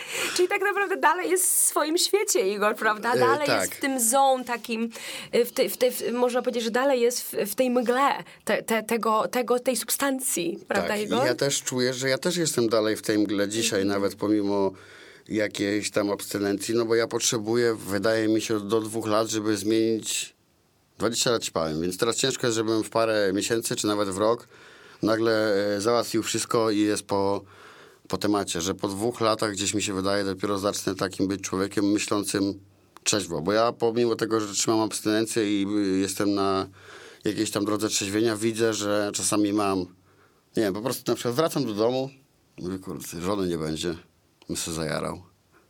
Czyli 0.36 0.48
tak 0.48 0.62
naprawdę 0.62 0.98
dalej 0.98 1.30
jest 1.30 1.46
w 1.46 1.58
swoim 1.58 1.98
świecie, 1.98 2.50
Igor, 2.50 2.76
prawda? 2.76 3.14
E, 3.14 3.20
Dalej 3.20 3.48
tak. 3.48 3.62
jest 3.62 3.74
w 3.74 3.80
tym 3.80 4.00
zone 4.00 4.46
takim, 4.46 4.90
y, 5.36 5.46
w 5.46 5.52
te, 5.52 5.70
w 5.70 5.78
te, 5.78 6.12
można 6.12 6.42
powiedzieć, 6.42 6.64
że 6.64 6.72
dalej 6.72 7.02
jest 7.02 7.22
w, 7.22 7.52
w 7.52 7.56
tej 7.56 7.70
mgle 7.70 8.24
te, 8.46 8.64
te, 8.64 8.84
tego, 8.84 9.28
tego, 9.28 9.60
tej 9.60 9.76
substancji, 9.76 10.60
prawda, 10.68 10.88
tak. 10.88 11.02
Igor? 11.02 11.24
I 11.24 11.28
ja 11.28 11.36
też 11.36 11.64
czuję, 11.64 11.94
że 11.94 12.10
ja 12.10 12.18
też 12.18 12.38
jestem 12.38 12.70
dalej 12.70 12.96
w 12.96 13.02
tej 13.02 13.18
mgle 13.18 13.48
dzisiaj, 13.50 13.82
Mhm. 13.82 14.02
nawet 14.02 14.16
pomimo 14.20 14.72
jakiejś 15.30 15.92
tam 15.92 16.12
abstynencji, 16.12 16.76
no 16.76 16.86
bo 16.86 16.96
ja 16.96 17.08
potrzebuję, 17.08 17.76
wydaje 17.76 18.28
mi 18.28 18.42
się, 18.42 18.60
do 18.60 18.82
dwóch 18.82 19.08
lat, 19.08 19.28
żeby 19.28 19.58
zmienić 19.58 20.34
20 20.98 21.32
lat 21.32 21.44
ćpałem, 21.44 21.82
więc 21.82 21.98
teraz 21.98 22.16
ciężko 22.16 22.48
jest, 22.48 22.56
żebym 22.56 22.84
w 22.84 22.90
parę 22.90 23.32
miesięcy, 23.34 23.76
czy 23.76 23.88
nawet 23.88 24.10
w 24.10 24.18
rok 24.18 24.48
nagle 25.02 25.54
e, 25.76 25.82
załatwił 25.82 26.24
wszystko 26.24 26.72
i 26.72 26.80
jest 26.80 27.04
po, 27.04 27.42
po 28.08 28.18
temacie, 28.18 28.62
że 28.62 28.76
po 28.76 28.88
dwóch 28.88 29.22
latach 29.22 29.52
gdzieś 29.52 29.74
mi 29.74 29.82
się 29.82 29.94
wydaje, 29.94 30.24
dopiero 30.24 30.60
zacznę 30.60 30.96
takim 30.96 31.28
być 31.28 31.42
człowiekiem 31.42 31.86
myślącym 31.86 32.60
trzeźwo, 33.04 33.42
bo 33.42 33.54
ja 33.54 33.72
pomimo 33.72 34.16
tego, 34.16 34.40
że 34.40 34.54
trzymam 34.54 34.80
abstynencję 34.80 35.62
i 35.62 35.68
y, 35.78 35.98
jestem 35.98 36.36
na 36.36 36.68
jakiejś 37.24 37.52
tam 37.52 37.66
drodze 37.66 37.90
trzeźwienia, 37.90 38.36
widzę, 38.36 38.74
że 38.74 39.12
czasami 39.14 39.54
mam, 39.54 39.80
nie 40.58 40.64
wiem, 40.64 40.74
po 40.74 40.82
prostu 40.82 41.12
na 41.12 41.16
przykład 41.16 41.36
wracam 41.36 41.66
do 41.66 41.74
domu, 41.74 42.10
mówię, 42.58 42.80
kurde, 42.80 43.22
żony 43.22 43.48
nie 43.48 43.58
będzie, 43.58 43.98
bym 44.48 44.58
się 44.58 44.72
zajarał, 44.72 45.22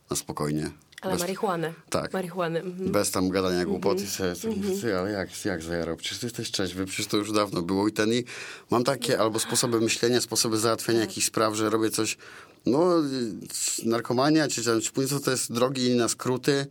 na 0.10 0.16
spokojnie. 0.16 0.72
Ale 1.04 1.14
Bez- 1.14 1.22
marihuany. 1.22 1.74
Tak. 1.90 2.14
Marihuany. 2.14 2.60
mhm. 2.60 2.92
bez 2.92 3.12
tam 3.12 3.30
gadania 3.30 3.66
głupot 3.66 4.02
i 4.02 4.08
sobie, 4.08 4.36
sobie 4.36 4.56
mówię, 4.56 4.82
ty, 4.82 4.98
ale 4.98 5.12
jak, 5.12 5.46
jak 5.46 5.64
zajarał? 5.64 5.96
Przecież 5.96 6.20
ty 6.20 6.26
jesteś 6.26 6.52
trzeźwy, 6.52 6.86
przecież 6.86 7.08
to 7.08 7.18
już 7.18 7.32
dawno 7.32 7.62
było 7.62 7.88
i 7.88 7.92
ten 7.92 8.14
i 8.14 8.24
mam 8.72 8.84
takie 8.84 9.20
albo 9.20 9.40
sposoby 9.40 9.82
myślenia, 9.82 10.22
sposoby 10.22 10.58
załatwiania 10.58 11.00
jakichś 11.00 11.28
spraw, 11.28 11.56
że 11.56 11.70
robię 11.70 11.90
coś, 11.90 12.18
no 12.66 12.90
narkomania 13.86 14.48
czy 14.48 14.64
tam 14.64 14.82
ćpuństwo 14.82 15.20
to 15.20 15.32
jest 15.32 15.54
drogi 15.54 15.96
na 15.96 16.08
skróty, 16.08 16.68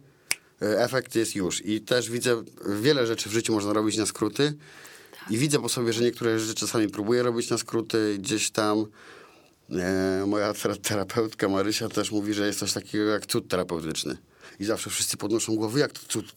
y, 0.63 0.79
efekt 0.79 1.15
jest 1.15 1.35
już 1.35 1.67
i 1.67 1.81
też 1.81 2.11
widzę, 2.11 2.43
wiele 2.81 3.07
rzeczy 3.07 3.29
w 3.29 3.33
życiu 3.33 3.53
można 3.53 3.73
robić 3.73 3.97
na 3.97 4.07
skróty 4.07 4.55
i 5.31 5.39
widzę 5.39 5.59
po 5.59 5.69
sobie, 5.69 5.93
że 5.93 6.03
niektóre 6.03 6.39
rzeczy 6.39 6.55
czasami 6.55 6.89
próbuję 6.89 7.23
robić 7.23 7.51
na 7.51 7.59
skróty 7.59 8.17
gdzieś 8.19 8.51
tam 8.51 8.79
E, 8.79 9.22
moja 10.27 10.53
tera- 10.53 10.77
terapeutka 10.83 11.49
Marysia 11.49 11.89
też 11.89 12.11
mówi, 12.11 12.35
że 12.35 12.47
jest 12.47 12.59
coś 12.59 12.73
takiego 12.73 13.05
jak 13.05 13.27
cud 13.27 13.49
terapeutyczny. 13.49 14.17
I 14.61 14.65
zawsze 14.65 14.91
wszyscy 14.91 15.17
podnoszą 15.17 15.57
głowy, 15.57 15.81
jak 15.81 15.93
to 15.93 16.01
cud. 16.09 16.33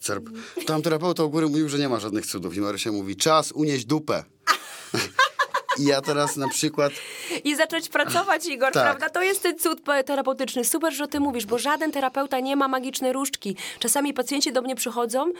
Tam 0.66 0.82
terapeuta 0.82 1.24
u 1.24 1.30
góry 1.30 1.46
mówił, 1.48 1.68
że 1.68 1.78
nie 1.78 1.88
ma 1.88 2.00
żadnych 2.00 2.26
cudów. 2.26 2.56
I 2.56 2.60
Marysia 2.60 2.92
mówi, 2.92 3.16
czas 3.16 3.52
unieść 3.52 3.84
dupę. 3.84 4.24
I 5.78 5.84
ja 5.84 6.00
teraz 6.00 6.36
na 6.36 6.48
przykład... 6.48 6.92
I 7.44 7.56
zacząć 7.56 7.88
pracować, 7.88 8.46
Igor, 8.46 8.72
Tak. 8.72 8.82
prawda? 8.84 9.10
To 9.10 9.22
jest 9.22 9.42
ten 9.42 9.58
cud 9.58 9.80
pe- 9.84 10.04
terapeutyczny. 10.04 10.64
Super, 10.64 10.92
że 10.94 11.04
o 11.04 11.06
tym 11.06 11.22
mówisz, 11.22 11.46
bo 11.46 11.58
żaden 11.58 11.92
terapeuta 11.92 12.40
nie 12.40 12.56
ma 12.56 12.68
magicznej 12.68 13.12
różdżki. 13.12 13.56
Czasami 13.78 14.14
pacjenci 14.14 14.52
do 14.52 14.62
mnie 14.62 14.76
przychodzą, 14.76 15.32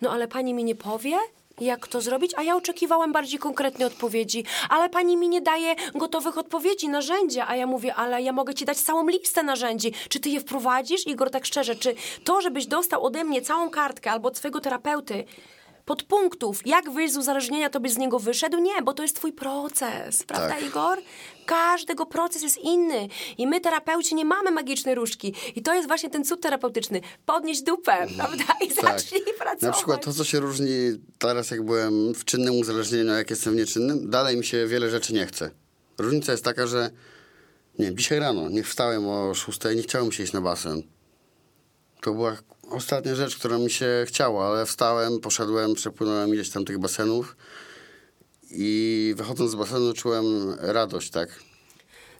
no 0.00 0.10
ale 0.10 0.28
pani 0.28 0.54
mi 0.54 0.64
nie 0.64 0.74
powie, 0.74 1.16
jak 1.60 1.88
to 1.88 2.00
zrobić, 2.00 2.32
a 2.36 2.42
ja 2.42 2.56
oczekiwałem 2.56 3.12
bardziej 3.12 3.38
konkretnej 3.38 3.86
odpowiedzi, 3.86 4.44
ale 4.68 4.88
pani 4.88 5.16
mi 5.16 5.28
nie 5.28 5.40
daje 5.40 5.74
gotowych 5.94 6.38
odpowiedzi, 6.38 6.88
narzędzia, 6.88 7.48
a 7.48 7.56
ja 7.56 7.66
mówię, 7.66 7.94
ale 7.94 8.22
ja 8.22 8.32
mogę 8.32 8.54
ci 8.54 8.64
dać 8.64 8.78
całą 8.78 9.08
listę 9.08 9.42
narzędzi. 9.42 9.92
Czy 10.08 10.20
ty 10.20 10.28
je 10.28 10.40
wprowadzisz, 10.40 11.06
Igor, 11.06 11.30
tak 11.30 11.46
szczerze, 11.46 11.76
czy 11.76 11.94
to, 12.24 12.40
żebyś 12.40 12.66
dostał 12.66 13.04
ode 13.04 13.24
mnie 13.24 13.42
całą 13.42 13.70
kartkę 13.70 14.10
albo 14.10 14.28
od 14.28 14.38
swojego 14.38 14.60
terapeuty, 14.60 15.24
podpunktów, 15.84 16.66
jak 16.66 16.90
wyjść 16.90 17.14
z 17.14 17.16
uzależnienia, 17.16 17.70
to 17.70 17.80
byś 17.80 17.92
z 17.92 17.98
niego 17.98 18.18
wyszedł? 18.18 18.58
Nie, 18.58 18.82
bo 18.82 18.92
to 18.92 19.02
jest 19.02 19.16
twój 19.16 19.32
proces, 19.32 20.22
prawda, 20.22 20.48
Tak. 20.48 20.62
Igor? 20.62 20.98
Każdego 21.46 22.06
proces 22.06 22.42
jest 22.42 22.58
inny 22.58 23.08
i 23.38 23.46
my, 23.46 23.60
terapeuci, 23.60 24.14
nie 24.14 24.24
mamy 24.24 24.50
magicznej 24.50 24.94
różdżki. 24.94 25.34
I 25.56 25.62
to 25.62 25.74
jest 25.74 25.88
właśnie 25.88 26.10
ten 26.10 26.24
cud 26.24 26.40
terapeutyczny. 26.40 27.00
Podnieść 27.26 27.62
dupę, 27.62 28.06
prawda? 28.16 28.44
I 28.66 28.74
zacznij 28.74 29.22
pracować. 29.38 29.60
Tak. 29.60 29.62
Na 29.62 29.72
przykład 29.72 30.04
to, 30.04 30.12
co 30.12 30.24
się 30.24 30.40
różni 30.40 30.68
teraz, 31.18 31.50
jak 31.50 31.62
byłem 31.62 32.14
w 32.14 32.24
czynnym 32.24 32.54
uzależnieniu, 32.54 33.12
jak 33.12 33.30
jestem 33.30 33.52
w 33.52 33.56
nieczynnym, 33.56 34.10
dalej 34.10 34.36
mi 34.36 34.44
się 34.44 34.66
wiele 34.66 34.90
rzeczy 34.90 35.12
nie 35.14 35.26
chce. 35.26 35.50
Różnica 35.98 36.32
jest 36.32 36.44
taka, 36.44 36.66
że 36.66 36.90
nie 37.78 37.86
wiem, 37.86 37.96
dzisiaj 37.96 38.18
rano, 38.18 38.48
nie 38.48 38.62
wstałem 38.62 39.08
o 39.08 39.34
6, 39.34 39.58
nie 39.76 39.82
chciało 39.82 40.06
mi 40.06 40.12
się 40.12 40.22
iść 40.22 40.32
na 40.32 40.40
basen. 40.40 40.82
To 42.00 42.12
była 42.12 42.36
ostatnia 42.70 43.14
rzecz, 43.14 43.36
która 43.36 43.58
mi 43.58 43.70
się 43.70 44.04
chciała, 44.06 44.46
ale 44.46 44.66
wstałem, 44.66 45.20
poszedłem, 45.20 45.74
przepłynąłem 45.74 46.34
ileś 46.34 46.50
tam 46.50 46.64
tych 46.64 46.78
basenów 46.78 47.36
i 48.50 49.14
wychodząc 49.16 49.50
z 49.50 49.54
basenu 49.54 49.92
czułem 49.92 50.54
radość, 50.58 51.10
tak? 51.10 51.28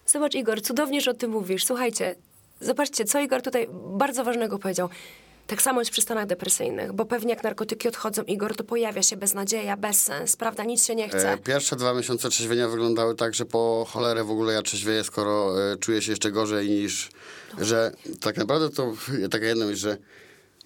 Zobacz, 0.05 0.35
Igor, 0.35 0.61
cudownie, 0.61 1.01
że 1.01 1.11
o 1.11 1.13
tym 1.13 1.31
mówisz. 1.31 1.65
Słuchajcie, 1.65 2.15
zobaczcie, 2.61 3.05
co 3.05 3.19
Igor 3.19 3.41
tutaj 3.41 3.67
bardzo 3.97 4.23
ważnego 4.23 4.59
powiedział. 4.59 4.89
Tak 5.47 5.61
samo 5.61 5.81
jest 5.81 5.91
przy 5.91 6.01
stanach 6.01 6.25
depresyjnych, 6.25 6.93
bo 6.93 7.05
pewnie 7.05 7.33
jak 7.33 7.43
narkotyki 7.43 7.87
odchodzą, 7.87 8.23
Igor, 8.23 8.55
to 8.55 8.63
pojawia 8.63 9.03
się 9.03 9.17
beznadzieja, 9.17 9.77
bezsens, 9.77 10.35
prawda? 10.35 10.63
Nic 10.63 10.85
się 10.85 10.95
nie 10.95 11.09
chce. 11.09 11.33
E, 11.33 11.37
Pierwsze 11.37 11.75
dwa 11.75 11.93
miesiące 11.93 12.29
trzeźwienia 12.29 12.67
wyglądały 12.69 13.15
tak, 13.15 13.33
że 13.33 13.45
po 13.45 13.87
cholerę 13.89 14.23
w 14.23 14.31
ogóle 14.31 14.53
ja 14.53 14.61
trzeźwieję, 14.61 15.03
skoro 15.03 15.61
e, 15.71 15.77
czuję 15.77 16.01
się 16.01 16.11
jeszcze 16.11 16.31
gorzej 16.31 16.69
niż... 16.69 17.09
Że 17.61 17.91
tak 18.21 18.37
naprawdę 18.37 18.69
to 18.69 18.93
taka 19.31 19.45
jedna 19.45 19.65
myśl, 19.65 19.79
że 19.79 19.97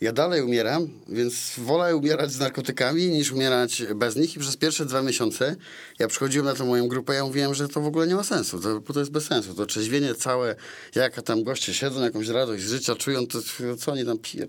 ja 0.02 0.12
dalej 0.12 0.42
umieram, 0.42 0.88
więc 1.08 1.54
wolę 1.58 1.96
umierać 1.96 2.32
z 2.32 2.40
narkotykami 2.40 3.08
niż 3.08 3.32
umierać 3.32 3.84
bez 3.96 4.16
nich 4.16 4.36
i 4.36 4.40
przez 4.40 4.58
pierwsze 4.58 4.86
dwa 4.86 5.02
miesiące 5.02 5.56
ja 6.00 6.08
przychodziłem 6.08 6.46
na 6.46 6.54
tę 6.54 6.66
moją 6.66 6.88
grupę 6.88 7.14
ja 7.14 7.26
mówiłem, 7.26 7.54
że 7.54 7.68
to 7.68 7.82
w 7.82 7.86
ogóle 7.86 8.08
nie 8.08 8.16
ma 8.16 8.24
sensu, 8.24 8.60
to, 8.60 8.82
bo 8.82 8.94
to 8.94 9.00
jest 9.00 9.12
bez 9.12 9.26
sensu. 9.26 9.54
To 9.54 9.66
trzeźwienie 9.66 10.16
całe, 10.16 10.56
jak 10.96 11.22
tam 11.22 11.44
goście 11.44 11.74
siedzą, 11.74 12.02
jakąś 12.02 12.28
radość 12.28 12.64
z 12.64 12.70
życia 12.70 12.96
czują, 12.96 13.28
to 13.28 13.40
co 13.78 13.92
oni 13.92 14.06
tam 14.06 14.18
pier... 14.18 14.48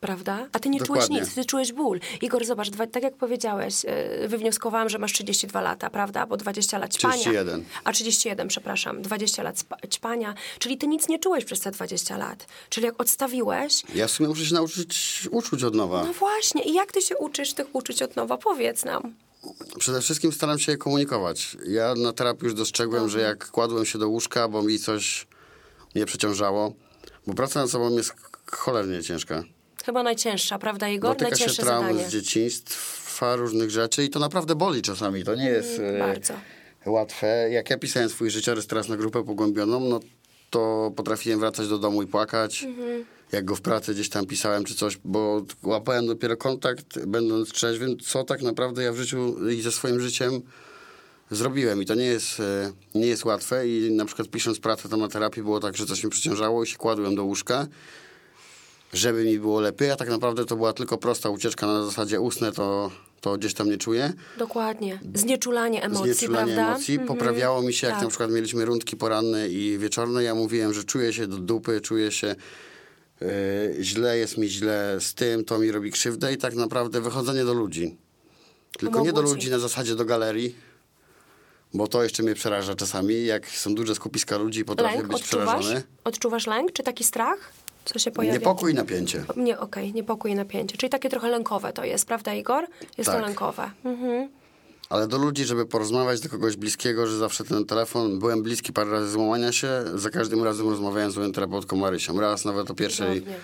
Prawda? 0.00 0.46
A 0.52 0.58
ty 0.58 0.68
nie 0.68 0.78
Dokładnie. 0.78 1.06
czułeś 1.06 1.20
nic, 1.26 1.34
ty 1.34 1.44
czułeś 1.44 1.72
ból. 1.72 2.00
Igor, 2.22 2.44
zobacz, 2.46 2.70
dwa, 2.70 2.86
tak 2.86 3.02
jak 3.02 3.16
powiedziałeś, 3.16 3.84
yy, 4.20 4.28
wywnioskowałam, 4.28 4.88
że 4.88 4.98
masz 4.98 5.12
32 5.12 5.60
lata, 5.60 5.90
prawda? 5.90 6.26
Bo 6.26 6.36
20 6.36 6.78
lat 6.78 6.94
ćpania. 6.94 7.14
31. 7.14 7.64
A 7.84 7.92
31, 7.92 8.48
przepraszam, 8.48 9.02
20 9.02 9.42
lat 9.42 9.64
ćpania. 9.90 10.34
Czyli 10.58 10.78
ty 10.78 10.86
nic 10.86 11.08
nie 11.08 11.18
czułeś 11.18 11.44
przez 11.44 11.60
te 11.60 11.70
20 11.70 12.16
lat. 12.18 12.46
Czyli 12.70 12.86
jak 12.86 13.00
odstawiłeś, 13.00 13.82
Ja 13.94 14.06
w 14.06 14.10
sumie 14.10 14.28
muszę 14.28 14.44
się 14.44 14.54
nauczyć 14.54 15.28
uczuć 15.30 15.64
od 15.64 15.74
nowa. 15.74 16.04
no 16.04 16.12
właśnie. 16.12 16.62
I 16.62 16.74
jak 16.74 16.92
ty 16.92 17.02
się 17.02 17.16
uczysz 17.16 17.52
tych 17.52 17.66
uczuć 17.72 18.02
od 18.02 18.16
nowa? 18.16 18.36
Powiedz 18.38 18.84
nam. 18.84 19.14
Przede 19.78 20.00
wszystkim 20.00 20.32
staram 20.32 20.58
się 20.58 20.72
je 20.72 20.78
komunikować. 20.78 21.56
Ja 21.66 21.94
na 21.94 22.12
terapii 22.12 22.44
już 22.44 22.54
dostrzegłem, 22.54 23.08
że 23.08 23.20
jak 23.20 23.50
kładłem 23.50 23.86
się 23.86 23.98
do 23.98 24.08
łóżka, 24.08 24.48
bo 24.48 24.62
mi 24.62 24.78
coś 24.78 25.26
mnie 25.94 26.06
przeciążało, 26.06 26.72
bo 27.26 27.34
praca 27.34 27.60
nad 27.60 27.70
sobą 27.70 27.96
jest 27.96 28.12
cholernie 28.52 29.02
ciężka. 29.02 29.42
Chyba 29.88 30.02
najcięższa, 30.02 30.58
prawda, 30.58 30.88
Igor? 30.88 31.10
Dotyka 31.10 31.36
się 31.36 31.40
Najcięższe 31.40 31.62
traumy 31.62 31.88
zadanie. 31.88 32.08
z 32.08 32.12
dzieciństwa, 32.12 33.36
różnych 33.36 33.70
rzeczy 33.70 34.04
i 34.04 34.10
to 34.10 34.18
naprawdę 34.18 34.54
boli 34.54 34.82
czasami. 34.82 35.24
To 35.24 35.34
nie 35.34 35.48
jest 35.48 35.78
e, 35.78 35.98
bardzo. 35.98 36.34
łatwe. 36.86 37.48
Jak 37.50 37.70
ja 37.70 37.78
pisałem 37.78 38.08
swój 38.08 38.30
życiorys 38.30 38.66
teraz 38.66 38.88
na 38.88 38.96
grupę 38.96 39.24
pogłębioną, 39.24 39.80
no 39.80 40.00
to 40.50 40.92
potrafiłem 40.96 41.40
wracać 41.40 41.68
do 41.68 41.78
domu 41.78 42.02
i 42.02 42.06
płakać. 42.06 42.64
Mhm. 42.64 43.04
Jak 43.32 43.44
go 43.44 43.56
w 43.56 43.60
pracy 43.60 43.94
gdzieś 43.94 44.08
tam 44.08 44.26
pisałem 44.26 44.64
czy 44.64 44.74
coś, 44.74 44.98
bo 45.04 45.44
łapałem 45.62 46.06
dopiero 46.06 46.36
kontakt, 46.36 47.06
będąc 47.06 47.52
trzeźwym, 47.52 47.98
co 47.98 48.24
tak 48.24 48.42
naprawdę 48.42 48.82
ja 48.82 48.92
w 48.92 48.96
życiu 48.96 49.48
i 49.48 49.62
ze 49.62 49.72
swoim 49.72 50.00
życiem 50.00 50.42
zrobiłem. 51.30 51.82
I 51.82 51.86
to 51.86 51.94
nie 51.94 52.06
jest, 52.06 52.40
e, 52.40 52.72
nie 52.94 53.06
jest 53.06 53.24
łatwe. 53.24 53.68
I 53.68 53.90
na 53.92 54.04
przykład 54.04 54.28
pisząc 54.28 54.58
pracę 54.58 54.88
tam 54.88 55.00
na 55.00 55.08
terapii 55.08 55.42
było 55.42 55.60
tak, 55.60 55.76
że 55.76 55.86
coś 55.86 56.04
mi 56.04 56.10
przeciążało 56.10 56.64
i 56.64 56.66
się 56.66 56.76
kładłem 56.76 57.14
do 57.14 57.24
łóżka. 57.24 57.66
Żeby 58.92 59.24
mi 59.24 59.38
było 59.38 59.60
lepiej, 59.60 59.90
a 59.90 59.96
tak 59.96 60.08
naprawdę 60.08 60.44
to 60.44 60.56
była 60.56 60.72
tylko 60.72 60.98
prosta 60.98 61.30
ucieczka 61.30 61.66
na 61.66 61.84
zasadzie 61.84 62.20
ustne, 62.20 62.52
to, 62.52 62.90
to 63.20 63.36
gdzieś 63.38 63.54
tam 63.54 63.70
nie 63.70 63.76
czuję. 63.78 64.12
Dokładnie. 64.38 65.00
Znieczulanie 65.14 65.82
emocji, 65.82 66.04
Znieczulanie 66.14 66.54
prawda? 66.54 66.70
emocji. 66.72 66.94
Mhm. 66.94 67.08
Poprawiało 67.18 67.62
mi 67.62 67.72
się, 67.72 67.86
jak 67.86 67.96
Tak. 67.96 68.02
na 68.02 68.08
przykład 68.08 68.30
mieliśmy 68.30 68.64
rundki 68.64 68.96
poranne 68.96 69.48
i 69.48 69.78
wieczorne, 69.78 70.22
ja 70.22 70.34
mówiłem, 70.34 70.74
że 70.74 70.84
czuję 70.84 71.12
się 71.12 71.26
do 71.26 71.36
dupy, 71.38 71.80
czuję 71.80 72.12
się 72.12 72.34
yy, 73.20 73.28
źle, 73.80 74.18
jest 74.18 74.38
mi 74.38 74.48
źle 74.48 74.96
z 75.00 75.14
tym, 75.14 75.44
to 75.44 75.58
mi 75.58 75.72
robi 75.72 75.90
krzywdę 75.90 76.32
i 76.32 76.36
tak 76.36 76.54
naprawdę 76.54 77.00
wychodzenie 77.00 77.44
do 77.44 77.54
ludzi. 77.54 77.96
Tylko 78.78 79.00
nie 79.00 79.06
do 79.06 79.12
Pomogło 79.12 79.30
ci. 79.30 79.34
ludzi 79.34 79.50
na 79.50 79.58
zasadzie 79.58 79.94
do 79.94 80.04
galerii, 80.04 80.54
bo 81.74 81.88
to 81.88 82.02
jeszcze 82.02 82.22
mnie 82.22 82.34
przeraża 82.34 82.74
czasami. 82.74 83.24
Jak 83.26 83.48
są 83.48 83.74
duże 83.74 83.94
skupiska 83.94 84.36
ludzi, 84.38 84.64
potrafię 84.64 84.96
Lęk 84.96 85.08
być 85.08 85.16
odczuwasz? 85.22 85.46
przerażony. 85.60 85.82
Odczuwasz 86.04 86.46
lęk, 86.46 86.72
czy 86.72 86.82
taki 86.82 87.04
strach? 87.04 87.52
Co 87.92 87.98
się 87.98 88.10
pojawia? 88.10 88.38
Niepokój 88.38 88.72
i 88.72 88.74
napięcie. 88.74 89.24
Nie, 89.36 89.58
okej, 89.58 89.92
niepokój 89.94 90.30
i 90.30 90.34
napięcie. 90.34 90.76
Czyli 90.76 90.90
takie 90.90 91.08
trochę 91.08 91.28
lękowe 91.28 91.72
to 91.72 91.84
jest, 91.84 92.06
prawda 92.06 92.34
Igor? 92.34 92.66
Jest 92.98 93.10
to 93.10 93.16
Tak. 93.16 93.26
lękowe. 93.26 93.70
Mhm. 93.84 94.28
Ale 94.90 95.08
do 95.08 95.18
ludzi, 95.18 95.44
żeby 95.44 95.66
porozmawiać, 95.66 96.20
do 96.20 96.28
kogoś 96.28 96.56
bliskiego, 96.56 97.06
że 97.06 97.18
zawsze 97.18 97.44
ten 97.44 97.64
telefon, 97.64 98.18
byłem 98.18 98.42
bliski 98.42 98.72
parę 98.72 98.90
razy 98.90 99.10
złamania 99.10 99.52
się, 99.52 99.68
za 99.94 100.10
każdym 100.10 100.44
razem 100.44 100.68
rozmawiałem 100.68 101.10
z 101.10 101.16
moją 101.16 101.32
terapeutką 101.32 101.76
Marysią. 101.76 102.20
Raz 102.20 102.44
nawet 102.44 102.70
o 102.70 102.74
pierwszej, 102.74 103.14
Cudownie. 103.18 103.34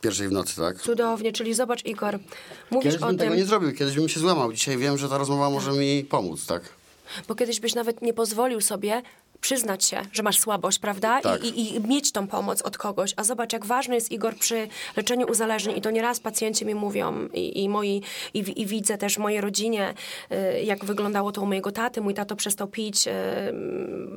pierwszej 0.00 0.28
w 0.28 0.32
nocy, 0.32 0.56
tak? 0.56 0.76
Cudownie, 0.80 1.32
czyli 1.32 1.54
zobacz 1.54 1.84
Igor, 1.84 2.18
mówisz 2.70 2.84
Kiedyś 2.84 3.02
o 3.02 3.06
bym 3.06 3.16
tym, 3.18 3.26
tego 3.26 3.34
nie 3.40 3.44
zrobił, 3.44 3.72
kiedyś 3.72 3.94
bym 3.96 4.08
się 4.08 4.20
złamał. 4.20 4.52
Dzisiaj 4.52 4.76
wiem, 4.78 4.98
że 4.98 5.08
ta 5.08 5.18
rozmowa 5.18 5.50
może 5.50 5.72
mi 5.72 6.04
pomóc, 6.04 6.46
tak? 6.46 6.62
bo 7.28 7.34
kiedyś 7.34 7.60
byś 7.60 7.74
nawet 7.74 8.02
nie 8.02 8.14
pozwolił 8.14 8.60
sobie 8.60 9.02
przyznać 9.42 9.84
się, 9.84 10.02
że 10.12 10.22
masz 10.22 10.40
słabość, 10.40 10.78
prawda? 10.78 11.20
Tak. 11.20 11.44
I, 11.44 11.76
i, 11.76 11.80
mieć 11.80 12.12
tą 12.12 12.26
pomoc 12.26 12.62
od 12.62 12.78
kogoś. 12.78 13.14
A 13.16 13.24
zobacz, 13.24 13.52
jak 13.52 13.66
ważny 13.66 13.94
jest 13.94 14.12
Igor 14.12 14.36
przy 14.36 14.68
leczeniu 14.96 15.26
uzależnień. 15.30 15.78
I 15.78 15.80
to 15.80 15.90
nieraz 15.90 16.20
pacjenci 16.20 16.66
mi 16.66 16.74
mówią 16.74 17.28
i, 17.34 17.62
i 17.62 17.68
moi, 17.68 18.02
i, 18.34 18.60
i 18.62 18.66
widzę 18.66 18.98
też 18.98 19.14
w 19.14 19.18
mojej 19.18 19.40
rodzinie, 19.40 19.94
y, 20.32 20.62
jak 20.62 20.84
wyglądało 20.84 21.32
to 21.32 21.42
u 21.42 21.46
mojego 21.46 21.72
taty. 21.72 22.00
Mój 22.00 22.14
tato 22.14 22.36
przestał 22.36 22.68
pić. 22.68 23.06
y, 23.06 23.10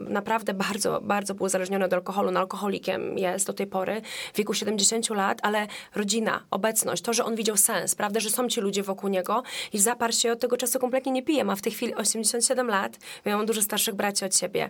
Naprawdę 0.10 0.54
bardzo, 0.54 1.02
bardzo 1.02 1.36
był 1.36 1.46
uzależniony 1.46 1.86
od 1.86 1.94
alkoholu. 1.94 2.32
No, 2.32 2.40
alkoholikiem 2.40 3.18
jest 3.18 3.48
do 3.48 3.54
tej 3.54 3.68
pory, 3.68 4.02
w 4.34 4.38
wieku 4.38 4.54
70 4.54 5.10
lat, 5.10 5.40
ale 5.42 5.68
rodzina, 5.96 6.44
obecność, 6.52 7.02
to, 7.04 7.14
że 7.14 7.26
on 7.26 7.36
widział 7.36 7.58
sens, 7.58 7.96
prawda, 7.96 8.20
że 8.20 8.30
są 8.30 8.48
ci 8.48 8.62
ludzie 8.62 8.84
wokół 8.84 9.10
niego 9.10 9.44
i 9.74 9.80
zaparł 9.80 10.14
się 10.14 10.32
od 10.32 10.40
tego 10.40 10.58
czasu 10.58 10.80
kompletnie 10.80 11.12
nie 11.12 11.24
pije. 11.24 11.44
Ma 11.44 11.56
w 11.56 11.62
tej 11.62 11.72
chwili 11.72 11.96
87 11.96 12.68
lat. 12.68 12.98
Mam 13.26 13.46
dużo 13.46 13.62
starszych 13.62 13.96
braci 13.96 14.26
od 14.26 14.38
siebie. 14.38 14.70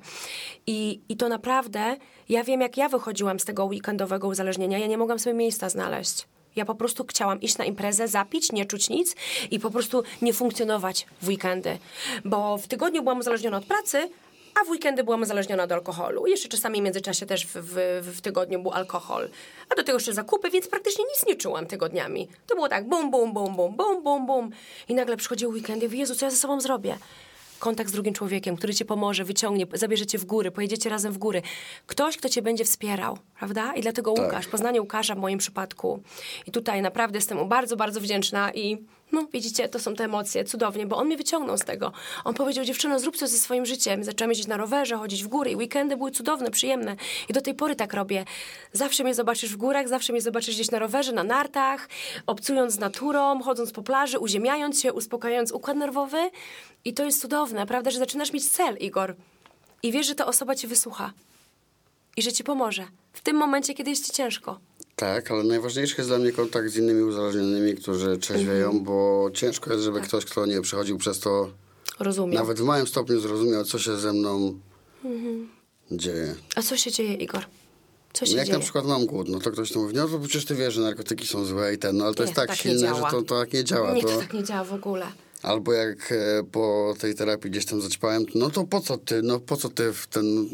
I, 0.67 1.01
I 1.09 1.17
to 1.17 1.29
naprawdę, 1.29 1.97
ja 2.29 2.43
wiem, 2.43 2.61
jak 2.61 2.77
ja 2.77 2.89
wychodziłam 2.89 3.39
z 3.39 3.45
tego 3.45 3.65
weekendowego 3.65 4.27
uzależnienia, 4.27 4.77
ja 4.77 4.87
nie 4.87 4.97
mogłam 4.97 5.19
sobie 5.19 5.33
miejsca 5.33 5.69
znaleźć. 5.69 6.27
Ja 6.55 6.65
po 6.65 6.75
prostu 6.75 7.05
chciałam 7.05 7.41
iść 7.41 7.57
na 7.57 7.65
imprezę, 7.65 8.07
zapić, 8.07 8.51
nie 8.51 8.65
czuć 8.65 8.89
nic 8.89 9.15
i 9.51 9.59
po 9.59 9.71
prostu 9.71 10.03
nie 10.21 10.33
funkcjonować 10.33 11.05
w 11.21 11.27
weekendy. 11.27 11.77
Bo 12.25 12.57
w 12.57 12.67
tygodniu 12.67 13.03
byłam 13.03 13.19
uzależniona 13.19 13.57
od 13.57 13.65
pracy, 13.65 14.09
a 14.61 14.65
w 14.65 14.69
weekendy 14.69 15.03
byłam 15.03 15.21
uzależniona 15.21 15.63
od 15.63 15.71
alkoholu. 15.71 16.27
Jeszcze 16.27 16.49
czasami 16.49 16.79
w 16.81 16.83
międzyczasie 16.83 17.25
też 17.25 17.45
w, 17.45 17.51
w, 17.55 18.01
w 18.17 18.21
tygodniu 18.21 18.61
był 18.61 18.71
alkohol. 18.71 19.29
A 19.69 19.75
do 19.75 19.83
tego 19.83 19.97
jeszcze 19.97 20.13
zakupy, 20.13 20.49
więc 20.49 20.67
praktycznie 20.67 21.03
nic 21.03 21.25
nie 21.27 21.35
czułam 21.35 21.65
tygodniami. 21.65 22.27
To 22.47 22.55
było 22.55 22.69
tak 22.69 22.89
bum, 22.89 23.11
bum, 23.11 23.33
bum, 23.33 23.55
bum, 23.55 23.75
bum, 23.75 24.03
bum, 24.03 24.25
bum. 24.25 24.51
I 24.87 24.95
nagle 24.95 25.17
przychodził 25.17 25.49
weekend 25.49 25.83
i 25.83 25.85
mówię, 25.85 25.99
Jezu, 25.99 26.15
co 26.15 26.25
ja 26.25 26.31
ze 26.31 26.37
sobą 26.37 26.61
zrobię? 26.61 26.97
Kontakt 27.65 27.89
z 27.89 27.93
drugim 27.93 28.13
człowiekiem, 28.13 28.55
który 28.55 28.73
cię 28.73 28.85
pomoże, 28.85 29.23
wyciągnie, 29.23 29.65
zabierze 29.73 30.05
cię 30.05 30.17
w 30.17 30.25
góry, 30.25 30.51
pojedziecie 30.51 30.89
razem 30.89 31.13
w 31.13 31.17
góry. 31.17 31.41
Ktoś, 31.87 32.17
kto 32.17 32.29
cię 32.29 32.41
będzie 32.41 32.65
wspierał, 32.65 33.17
prawda? 33.39 33.73
I 33.73 33.81
dlatego 33.81 34.13
Tak. 34.13 34.25
Łukasz, 34.25 34.47
poznanie 34.47 34.81
Łukasza 34.81 35.15
w 35.15 35.17
moim 35.17 35.39
przypadku. 35.39 35.99
I 36.47 36.51
tutaj 36.51 36.81
naprawdę 36.81 37.17
jestem 37.17 37.37
mu 37.37 37.45
bardzo, 37.45 37.75
bardzo 37.75 38.01
wdzięczna 38.01 38.51
i 38.53 38.77
no 39.11 39.27
widzicie, 39.33 39.69
to 39.69 39.79
są 39.79 39.95
te 39.95 40.03
emocje, 40.03 40.43
cudownie, 40.43 40.85
bo 40.85 40.97
on 40.97 41.07
mnie 41.07 41.17
wyciągnął 41.17 41.57
z 41.57 41.61
tego. 41.61 41.91
On 42.23 42.33
powiedział, 42.33 42.65
dziewczyno, 42.65 42.99
zrób 42.99 43.17
coś 43.17 43.29
ze 43.29 43.37
swoim 43.37 43.65
życiem. 43.65 44.03
Zaczęłam 44.03 44.31
jeździć 44.31 44.47
na 44.47 44.57
rowerze, 44.57 44.97
chodzić 44.97 45.23
w 45.23 45.27
góry 45.27 45.51
i 45.51 45.55
weekendy 45.55 45.97
były 45.97 46.11
cudowne, 46.11 46.51
przyjemne. 46.51 46.95
I 47.29 47.33
do 47.33 47.41
tej 47.41 47.53
pory 47.53 47.75
tak 47.75 47.93
robię. 47.93 48.25
Zawsze 48.73 49.03
mnie 49.03 49.13
zobaczysz 49.13 49.53
w 49.53 49.57
górach, 49.57 49.87
zawsze 49.87 50.13
mnie 50.13 50.21
zobaczysz 50.21 50.55
gdzieś 50.55 50.71
na 50.71 50.79
rowerze, 50.79 51.11
na 51.11 51.23
nartach, 51.23 51.89
obcując 52.27 52.73
z 52.73 52.79
naturą, 52.79 53.41
chodząc 53.41 53.71
po 53.71 53.83
plaży, 53.83 54.19
uziemiając 54.19 54.81
się, 54.81 54.93
uspokajając 54.93 55.51
układ 55.51 55.77
nerwowy. 55.77 56.29
I 56.85 56.93
to 56.93 57.03
jest 57.03 57.21
cudowne, 57.21 57.65
prawda, 57.65 57.91
że 57.91 57.99
zaczynasz 57.99 58.33
mieć 58.33 58.49
cel, 58.49 58.77
Igor. 58.77 59.15
I 59.83 59.91
wiesz, 59.91 60.07
że 60.07 60.15
ta 60.15 60.25
osoba 60.25 60.55
cię 60.55 60.67
wysłucha. 60.67 61.13
I 62.17 62.21
że 62.21 62.33
ci 62.33 62.43
pomoże. 62.43 62.87
W 63.13 63.21
tym 63.21 63.35
momencie, 63.35 63.73
kiedy 63.73 63.89
jest 63.89 64.05
ci 64.05 64.11
ciężko. 64.11 64.59
Tak, 64.95 65.31
ale 65.31 65.43
najważniejszy 65.43 65.95
jest 65.97 66.09
dla 66.09 66.17
mnie 66.19 66.31
kontakt 66.31 66.69
z 66.69 66.77
innymi 66.77 67.01
uzależnionymi, 67.03 67.75
którzy 67.75 68.17
trzeźwieją, 68.17 68.65
Mhm. 68.65 68.83
bo 68.83 69.29
ciężko 69.33 69.73
jest, 69.73 69.85
Tak. 69.85 69.93
żeby 69.93 70.07
ktoś, 70.07 70.25
kto 70.25 70.45
nie 70.45 70.61
przechodził 70.61 70.97
przez 70.97 71.19
to, 71.19 71.49
Rozumiem. 71.99 72.33
nawet 72.35 72.59
w 72.59 72.63
małym 72.63 72.87
stopniu 72.87 73.19
zrozumiał, 73.19 73.63
co 73.63 73.79
się 73.79 73.97
ze 73.97 74.13
mną 74.13 74.59
Mhm. 75.05 75.49
dzieje. 75.91 76.35
A 76.55 76.61
co 76.61 76.77
się 76.77 76.91
dzieje, 76.91 77.13
Igor? 77.13 77.45
Co 78.13 78.25
się 78.25 78.35
Jak 78.35 78.45
dzieje? 78.45 78.57
na 78.57 78.63
przykład 78.63 78.85
mam 78.85 79.05
głód, 79.05 79.29
no 79.29 79.39
to 79.39 79.51
ktoś 79.51 79.71
to 79.71 79.79
mówi, 79.79 79.95
no 79.95 80.07
to 80.07 80.19
przecież 80.19 80.45
ty 80.45 80.55
wiesz, 80.55 80.73
że 80.73 80.81
narkotyki 80.81 81.27
są 81.27 81.45
złe 81.45 81.73
i 81.73 81.77
ten, 81.77 81.97
no 81.97 82.05
ale 82.05 82.13
to 82.13 82.23
Nie, 82.23 82.27
jest 82.27 82.35
tak, 82.35 82.47
tak 82.47 82.57
silne, 82.57 82.95
że 82.95 83.01
to, 83.01 83.21
to 83.21 83.39
tak 83.39 83.53
nie 83.53 83.63
działa. 83.63 83.93
Nie, 83.93 84.01
to... 84.01 84.07
to 84.07 84.17
tak 84.19 84.33
nie 84.33 84.43
działa 84.43 84.63
w 84.63 84.73
ogóle. 84.73 85.05
Albo 85.41 85.73
jak 85.73 86.11
e, 86.11 86.43
po 86.51 86.93
tej 86.99 87.15
terapii 87.15 87.51
gdzieś 87.51 87.65
tam 87.65 87.81
zaćpałem, 87.81 88.25
no 88.35 88.49
to 88.49 88.63
po 88.63 88.81
co 88.81 88.97
ty, 88.97 89.21
no 89.21 89.39
po 89.39 89.57
co 89.57 89.69
ty 89.69 89.93
w 89.93 90.07
ten... 90.07 90.47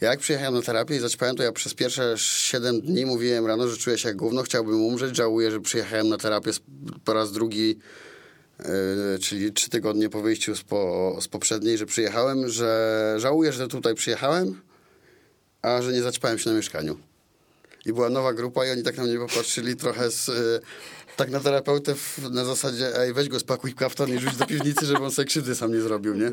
Ja 0.00 0.10
jak 0.10 0.20
przyjechałem 0.20 0.54
na 0.54 0.62
terapię 0.62 0.96
i 0.96 0.98
zaćpałem, 0.98 1.36
to 1.36 1.42
ja 1.42 1.52
przez 1.52 1.74
pierwsze 1.74 2.14
7 2.16 2.80
dni 2.80 3.06
mówiłem 3.06 3.46
rano, 3.46 3.68
że 3.68 3.76
czuję 3.76 3.98
się 3.98 4.08
jak 4.08 4.16
gówno, 4.16 4.42
chciałbym 4.42 4.82
umrzeć, 4.82 5.16
żałuję, 5.16 5.50
że 5.50 5.60
przyjechałem 5.60 6.08
na 6.08 6.18
terapię 6.18 6.50
po 7.04 7.12
raz 7.12 7.32
drugi, 7.32 7.78
e, 8.58 9.18
czyli 9.18 9.52
trzy 9.52 9.70
tygodnie 9.70 10.08
po 10.08 10.22
wyjściu 10.22 10.56
z, 10.56 10.62
po, 10.62 11.16
z 11.20 11.28
poprzedniej, 11.28 11.78
że 11.78 11.86
przyjechałem, 11.86 12.48
że 12.48 13.14
żałuję, 13.18 13.52
że 13.52 13.68
tutaj 13.68 13.94
przyjechałem, 13.94 14.60
a 15.62 15.82
że 15.82 15.92
nie 15.92 16.02
zaćpałem 16.02 16.38
się 16.38 16.50
na 16.50 16.56
mieszkaniu. 16.56 16.98
I 17.86 17.92
była 17.92 18.10
nowa 18.10 18.32
grupa 18.32 18.66
i 18.66 18.70
oni 18.70 18.82
tak 18.82 18.96
na 18.96 19.04
mnie 19.04 19.18
popatrzyli 19.18 19.76
trochę 19.76 20.10
z, 20.10 20.28
y, 20.28 20.60
tak 21.16 21.30
na 21.30 21.40
terapeutę 21.40 21.94
w, 21.94 22.30
na 22.30 22.44
zasadzie, 22.44 22.96
ej 22.96 23.12
weź 23.12 23.28
go 23.28 23.40
spakuj 23.40 23.74
kaftan 23.74 24.08
i 24.08 24.18
rzuć 24.18 24.36
do 24.36 24.46
piwnicy, 24.46 24.86
żeby 24.86 25.04
on 25.04 25.10
sobie 25.10 25.26
krzywdy 25.26 25.54
sam 25.54 25.72
nie 25.72 25.80
zrobił, 25.80 26.14
nie? 26.14 26.32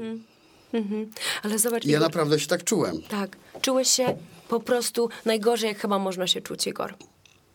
Mhm. 0.76 1.12
Ale 1.44 1.60
zobacz, 1.60 1.86
ja 1.86 1.90
Igor, 1.98 2.02
naprawdę 2.02 2.40
się 2.40 2.48
tak 2.48 2.64
czułem. 2.64 3.02
tak, 3.02 3.38
czułeś 3.62 3.88
się 3.90 4.18
po 4.48 4.60
prostu 4.60 5.10
najgorzej, 5.26 5.68
jak 5.70 5.80
chyba 5.80 6.00
można 6.00 6.28
się 6.28 6.42
czuć, 6.42 6.68
Igor. 6.68 6.96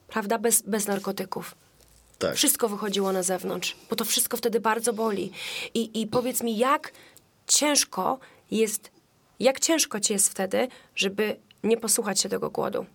Prawda? 0.08 0.38
Bez, 0.38 0.62
bez 0.62 0.86
narkotyków. 0.86 1.54
Tak. 2.18 2.36
Wszystko 2.36 2.68
wychodziło 2.68 3.12
na 3.12 3.22
zewnątrz, 3.22 3.76
bo 3.90 3.96
to 3.96 4.04
wszystko 4.04 4.36
wtedy 4.36 4.60
bardzo 4.60 4.92
boli. 4.92 5.32
I, 5.74 6.00
I 6.00 6.06
powiedz 6.06 6.42
mi, 6.42 6.58
jak 6.58 6.92
ciężko 7.46 8.18
jest, 8.50 8.90
jak 9.40 9.60
ciężko 9.60 10.00
ci 10.00 10.12
jest 10.12 10.28
wtedy, 10.28 10.68
żeby 10.94 11.36
nie 11.64 11.76
posłuchać 11.76 12.20
się 12.20 12.28
tego 12.28 12.50
głodu 12.50 12.86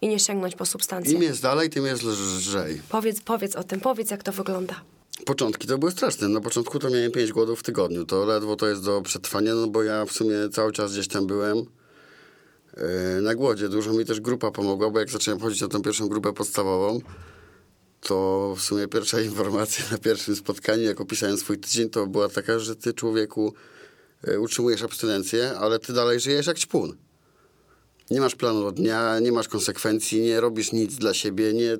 i 0.00 0.08
nie 0.08 0.18
sięgnąć 0.18 0.56
po 0.56 0.66
substancje. 0.66 1.14
Im 1.14 1.22
jest 1.22 1.42
dalej, 1.42 1.70
tym 1.70 1.86
jest 1.86 2.02
lżej. 2.02 2.82
Powiedz, 2.88 3.20
powiedz 3.20 3.56
o 3.56 3.64
tym, 3.64 3.80
powiedz 3.80 4.10
jak 4.10 4.22
to 4.22 4.32
wygląda. 4.32 4.80
Początki 5.24 5.68
to 5.68 5.78
były 5.78 5.92
straszne. 5.92 6.28
Na 6.28 6.40
początku 6.40 6.78
to 6.78 6.90
miałem 6.90 7.12
5 7.12 7.32
głodów 7.32 7.60
w 7.60 7.62
tygodniu. 7.62 8.04
To 8.04 8.24
ledwo 8.24 8.56
to 8.56 8.66
jest 8.66 8.84
do 8.84 9.02
przetrwania, 9.02 9.54
no 9.54 9.66
bo 9.66 9.82
ja 9.82 10.04
w 10.04 10.12
sumie 10.12 10.34
cały 10.52 10.72
czas 10.72 10.92
gdzieś 10.92 11.08
tam 11.08 11.26
byłem 11.26 11.56
yy, 11.56 13.22
na 13.22 13.34
głodzie. 13.34 13.68
Dużo 13.68 13.92
mi 13.92 14.04
też 14.04 14.20
grupa 14.20 14.50
pomogła, 14.50 14.90
bo 14.90 14.98
jak 14.98 15.10
zacząłem 15.10 15.40
chodzić 15.40 15.60
na 15.60 15.68
tą 15.68 15.82
pierwszą 15.82 16.08
grupę 16.08 16.32
podstawową, 16.32 17.00
to 18.00 18.54
w 18.58 18.60
sumie 18.60 18.88
pierwsza 18.88 19.20
informacja 19.30 19.84
na 19.90 19.98
pierwszym 19.98 20.36
spotkaniu, 20.36 20.82
jak 20.82 21.00
opisałem 21.00 21.36
swój 21.36 21.58
tydzień, 21.58 21.90
to 21.90 22.06
była 22.06 22.28
taka, 22.28 22.58
że 22.58 22.76
ty 22.76 22.94
człowieku 22.94 23.54
yy, 24.26 24.40
utrzymujesz 24.40 24.82
abstynencję, 24.82 25.52
ale 25.58 25.78
ty 25.78 25.92
dalej 25.92 26.20
żyjesz 26.20 26.46
jak 26.46 26.58
ćpun. 26.58 27.05
Nie 28.10 28.20
masz 28.20 28.34
planu 28.34 28.72
dnia, 28.72 29.18
nie 29.18 29.32
masz 29.32 29.48
konsekwencji, 29.48 30.20
nie 30.20 30.40
robisz 30.40 30.72
nic 30.72 30.94
dla 30.94 31.14
siebie. 31.14 31.52
Nie... 31.52 31.78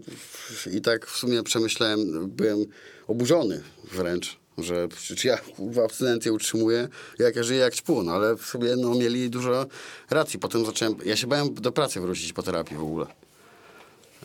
I 0.73 0.81
tak 0.81 1.07
w 1.07 1.17
sumie 1.17 1.43
przemyślałem, 1.43 2.29
byłem 2.29 2.67
oburzony 3.07 3.63
wręcz, 3.93 4.37
że 4.59 4.89
czy 5.17 5.29
ja 5.29 5.37
kurwa 5.37 5.85
abstynencję 5.85 6.33
utrzymuję, 6.33 6.89
jak 7.19 7.37
ja 7.37 7.43
żyję 7.43 7.61
jak 7.61 7.75
ćpun, 7.75 8.09
ale 8.09 8.37
w 8.37 8.47
sobie 8.47 8.77
no, 8.77 8.95
mieli 8.95 9.31
dużo 9.31 9.67
racji. 10.11 10.39
Potem 10.39 10.67
zacząłem, 10.67 10.97
ja 11.05 11.17
się 11.17 11.27
bałem 11.27 11.55
do 11.55 11.73
pracy 11.73 12.01
wrócić 12.01 12.33
po 12.33 12.43
terapii 12.43 12.77
w 12.77 12.83
ogóle. 12.83 13.07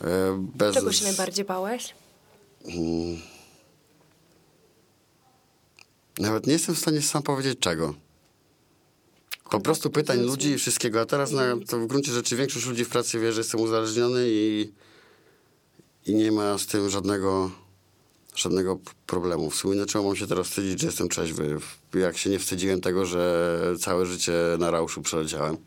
E, 0.02 0.48
Bez... 0.56 0.76
Czego 0.76 0.92
się 0.92 1.04
najbardziej 1.04 1.46
bałeś? 1.46 1.94
Nawet 6.20 6.48
nie 6.48 6.54
jestem 6.54 6.76
w 6.76 6.80
stanie 6.80 7.02
sam 7.02 7.24
powiedzieć 7.24 7.60
czego. 7.60 7.94
Po 9.52 9.60
prostu 9.60 9.90
pytań 9.90 10.20
ludzi 10.20 10.50
i 10.50 10.58
wszystkiego. 10.58 11.02
A 11.02 11.06
teraz 11.06 11.32
na, 11.32 11.44
to 11.68 11.80
w 11.80 11.88
gruncie 11.88 12.12
rzeczy 12.12 12.36
większość 12.36 12.66
ludzi 12.66 12.86
w 12.86 12.90
pracy 12.90 13.20
wie, 13.20 13.34
że 13.34 13.40
jestem 13.40 13.62
uzależniony 13.62 14.26
i, 14.28 14.72
i 16.06 16.16
nie 16.16 16.32
ma 16.32 16.58
z 16.58 16.68
tym 16.68 16.90
żadnego, 16.90 17.52
żadnego 18.36 18.80
problemu. 19.08 19.50
W 19.50 19.56
sumie 19.56 19.76
dlaczego 19.76 20.06
mam 20.06 20.16
się 20.16 20.28
teraz 20.28 20.48
wstydzić, 20.48 20.80
że 20.80 20.88
jestem 20.88 21.10
trzeźwy? 21.10 21.58
Jak 21.94 22.18
się 22.18 22.30
nie 22.30 22.40
wstydziłem 22.40 22.82
tego, 22.82 23.06
że 23.06 23.76
całe 23.80 24.06
życie 24.06 24.34
na 24.60 24.72
rauszu 24.72 25.02
przeleciałem. 25.02 25.58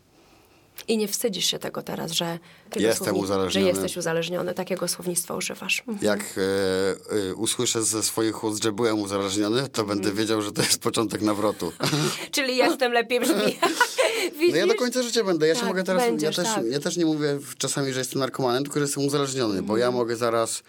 I 0.87 0.97
nie 0.97 1.07
wstydzisz 1.07 1.45
się 1.45 1.59
tego 1.59 1.81
teraz, 1.81 2.11
że... 2.11 2.39
Jestem 2.75 3.07
słowni- 3.07 3.19
uzależniony. 3.23 3.65
Że 3.65 3.69
jesteś 3.71 3.97
uzależniony. 3.97 4.53
Takiego 4.53 4.87
słownictwa 4.87 5.35
używasz. 5.35 5.79
Mhm. 5.87 5.97
Jak 6.01 6.19
e, 6.21 7.29
e, 7.29 7.35
usłyszę 7.35 7.83
ze 7.83 8.03
swoich 8.03 8.43
ust, 8.43 8.63
że 8.63 8.71
byłem 8.71 8.99
uzależniony, 8.99 9.67
to 9.69 9.83
będę 9.83 10.09
Mhm. 10.09 10.15
wiedział, 10.17 10.41
że 10.41 10.51
to 10.51 10.61
jest 10.61 10.81
początek 10.81 11.21
nawrotu. 11.21 11.71
Czyli 12.31 12.57
jestem 12.57 12.91
lepiej 12.91 13.19
brzmi. 13.19 13.57
No 14.51 14.55
ja 14.57 14.67
do 14.67 14.75
końca 14.75 15.03
życia 15.03 15.23
będę. 15.23 15.47
Ja 15.47 15.53
się 15.53 15.59
Tak, 15.59 15.69
mogę 15.69 15.83
teraz. 15.83 16.03
będziesz, 16.03 16.37
ja, 16.37 16.43
też, 16.43 16.53
tak. 16.53 16.65
ja 16.65 16.79
też 16.79 16.97
nie 16.97 17.05
mówię 17.05 17.35
w- 17.39 17.57
czasami, 17.57 17.93
że 17.93 17.99
jestem 17.99 18.19
narkomanem, 18.19 18.63
tylko 18.63 18.79
że 18.79 18.85
jestem 18.85 19.05
uzależniony, 19.05 19.53
bo 19.53 19.73
Mhm. 19.73 19.79
ja 19.79 19.91
mogę 19.91 20.15
zaraz 20.15 20.57
e, 20.59 20.63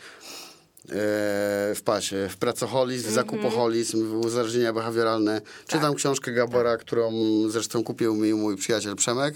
w 1.74 1.80
pasie, 1.84 2.28
w 2.30 2.36
pracoholizm, 2.36 3.08
Mhm. 3.08 3.14
zakupoholizm, 3.14 4.20
uzależnienia 4.20 4.72
behawioralne. 4.72 5.40
Czytam 5.66 5.90
Tak. 5.90 5.96
książkę 5.96 6.32
Gabora, 6.32 6.76
którą 6.76 7.12
zresztą 7.48 7.84
kupił 7.84 8.14
mi 8.14 8.34
mój 8.34 8.56
przyjaciel 8.56 8.96
Przemek. 8.96 9.34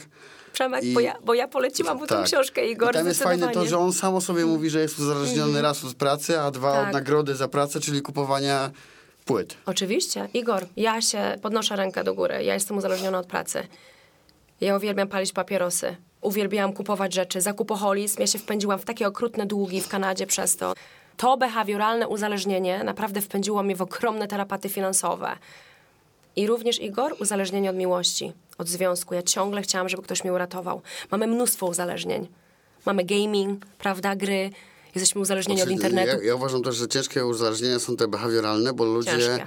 Przemek, 0.53 0.85
I- 0.85 0.95
bo, 0.95 1.01
ja, 1.01 1.17
bo 1.25 1.35
ja 1.35 1.49
poleciłam 1.49 1.99
mu 1.99 2.07
Tak. 2.07 2.25
książkę, 2.25 2.67
Igor, 2.67 2.91
I 2.91 2.93
tam 2.93 3.07
jest 3.07 3.23
fajne 3.23 3.49
to, 3.49 3.67
że 3.67 3.79
on 3.79 3.93
sam 3.93 4.15
o 4.15 4.21
sobie 4.21 4.47
mówi, 4.47 4.71
że 4.71 4.81
jest 4.81 4.99
uzależniony 4.99 5.63
raz 5.63 5.85
od 5.85 5.95
pracy, 5.95 6.41
a 6.41 6.51
dwa. 6.51 6.73
Tak. 6.73 6.87
od 6.87 6.93
nagrody 6.93 7.35
za 7.37 7.49
pracę, 7.49 7.81
czyli 7.81 8.03
kupowania 8.03 8.71
płyt. 9.25 9.57
Oczywiście. 9.67 10.29
Igor, 10.35 10.67
ja 10.77 11.01
się 11.03 11.39
podnoszę 11.43 11.77
rękę 11.77 12.05
do 12.05 12.15
góry. 12.15 12.45
Ja 12.45 12.55
jestem 12.55 12.77
uzależniona 12.77 13.19
od 13.19 13.27
pracy. 13.27 13.67
Ja 14.61 14.77
uwielbiam 14.77 15.09
palić 15.09 15.33
papierosy. 15.33 15.97
Uwielbiałam 16.21 16.73
kupować 16.73 17.15
rzeczy. 17.15 17.41
Zakupoholizm. 17.41 18.21
Ja 18.21 18.27
się 18.27 18.39
wpędziłam 18.39 18.79
w 18.79 18.85
takie 18.85 19.07
okrutne 19.07 19.47
długi 19.47 19.81
w 19.81 19.89
Kanadzie 19.89 20.27
przez 20.27 20.57
to. 20.57 20.73
To 21.17 21.37
behawioralne 21.37 22.09
uzależnienie 22.09 22.85
naprawdę 22.85 23.21
wpędziło 23.21 23.63
mnie 23.63 23.77
w 23.77 23.83
ogromne 23.83 24.29
tarapaty 24.29 24.69
finansowe. 24.69 25.37
I 26.37 26.47
również 26.47 26.81
Igor, 26.81 27.17
uzależnienie 27.21 27.71
od 27.71 27.77
miłości, 27.77 28.33
od 28.59 28.69
związku. 28.69 29.15
Ja 29.15 29.23
ciągle 29.23 29.63
chciałam, 29.63 29.89
żeby 29.89 30.03
ktoś 30.03 30.25
mnie 30.25 30.33
uratował. 30.33 30.83
Mamy 31.11 31.27
mnóstwo 31.27 31.67
uzależnień. 31.67 32.29
Mamy 32.87 33.05
gaming, 33.05 33.67
prawda, 33.79 34.17
gry. 34.17 34.51
Jesteśmy 34.95 35.21
uzależnieni 35.21 35.63
od 35.63 35.69
Znaczy, 35.69 35.83
internetu. 35.83 36.19
Ja, 36.23 36.29
ja 36.29 36.35
uważam 36.35 36.63
też, 36.63 36.77
że 36.77 36.89
ciężkie 36.89 37.27
uzależnienia 37.27 37.79
są 37.79 37.97
te 37.97 38.09
behawioralne, 38.09 38.73
bo 38.73 38.85
ludzie... 38.85 39.11
Ciężkie. 39.11 39.47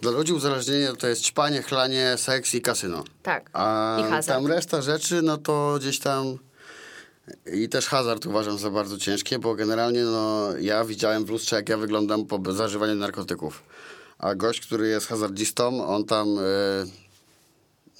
Dla 0.00 0.10
ludzi 0.10 0.32
uzależnienie 0.32 0.88
to 0.98 1.06
jest 1.06 1.22
ćpanie, 1.22 1.62
chlanie, 1.62 2.14
seks 2.16 2.54
i 2.54 2.60
kasyno. 2.60 3.04
Tak. 3.22 3.50
A 3.52 3.96
I 4.00 4.10
hazard. 4.10 4.26
tam 4.26 4.46
reszta 4.46 4.82
rzeczy, 4.82 5.22
no 5.22 5.38
to 5.38 5.76
gdzieś 5.80 5.98
tam... 5.98 6.38
I 7.52 7.68
też 7.68 7.86
hazard 7.86 8.26
uważam 8.26 8.58
za 8.58 8.70
bardzo 8.70 8.98
ciężkie, 8.98 9.38
bo 9.38 9.54
generalnie 9.54 10.02
no, 10.02 10.48
ja 10.60 10.84
widziałem 10.84 11.24
w 11.24 11.30
lustrze, 11.30 11.56
jak 11.56 11.68
ja 11.68 11.76
wyglądam 11.76 12.26
po 12.26 12.52
zażywaniu 12.52 12.94
narkotyków. 12.94 13.62
A 14.18 14.34
gość, 14.34 14.60
który 14.60 14.88
jest 14.88 15.06
hazardzistą, 15.06 15.86
on 15.86 16.04
tam... 16.04 16.38
E, 16.38 17.06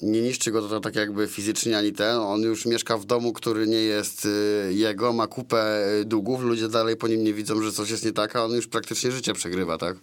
nie 0.03 0.23
niszczy 0.23 0.51
go 0.51 0.69
to 0.69 0.81
tak 0.81 0.95
jakby 0.95 1.27
fizycznie 1.27 1.79
ani 1.79 1.93
ten. 1.93 2.17
On 2.17 2.43
już 2.43 2.67
mieszka 2.67 2.99
w 2.99 3.05
domu, 3.05 3.33
który 3.33 3.67
nie 3.67 3.81
jest 3.81 4.25
y, 4.25 4.73
jego, 4.75 5.13
ma 5.13 5.27
kupę 5.27 5.89
y, 6.01 6.05
długów, 6.05 6.41
ludzie 6.41 6.69
dalej 6.69 6.97
po 6.97 7.09
nim 7.09 7.25
nie 7.25 7.35
widzą, 7.35 7.63
że 7.63 7.73
coś 7.73 7.91
jest 7.91 8.05
nie 8.05 8.13
tak, 8.13 8.37
a 8.37 8.45
on 8.45 8.53
już 8.53 8.67
praktycznie 8.67 9.13
życie 9.13 9.33
przegrywa, 9.33 9.79
tak? 9.79 9.97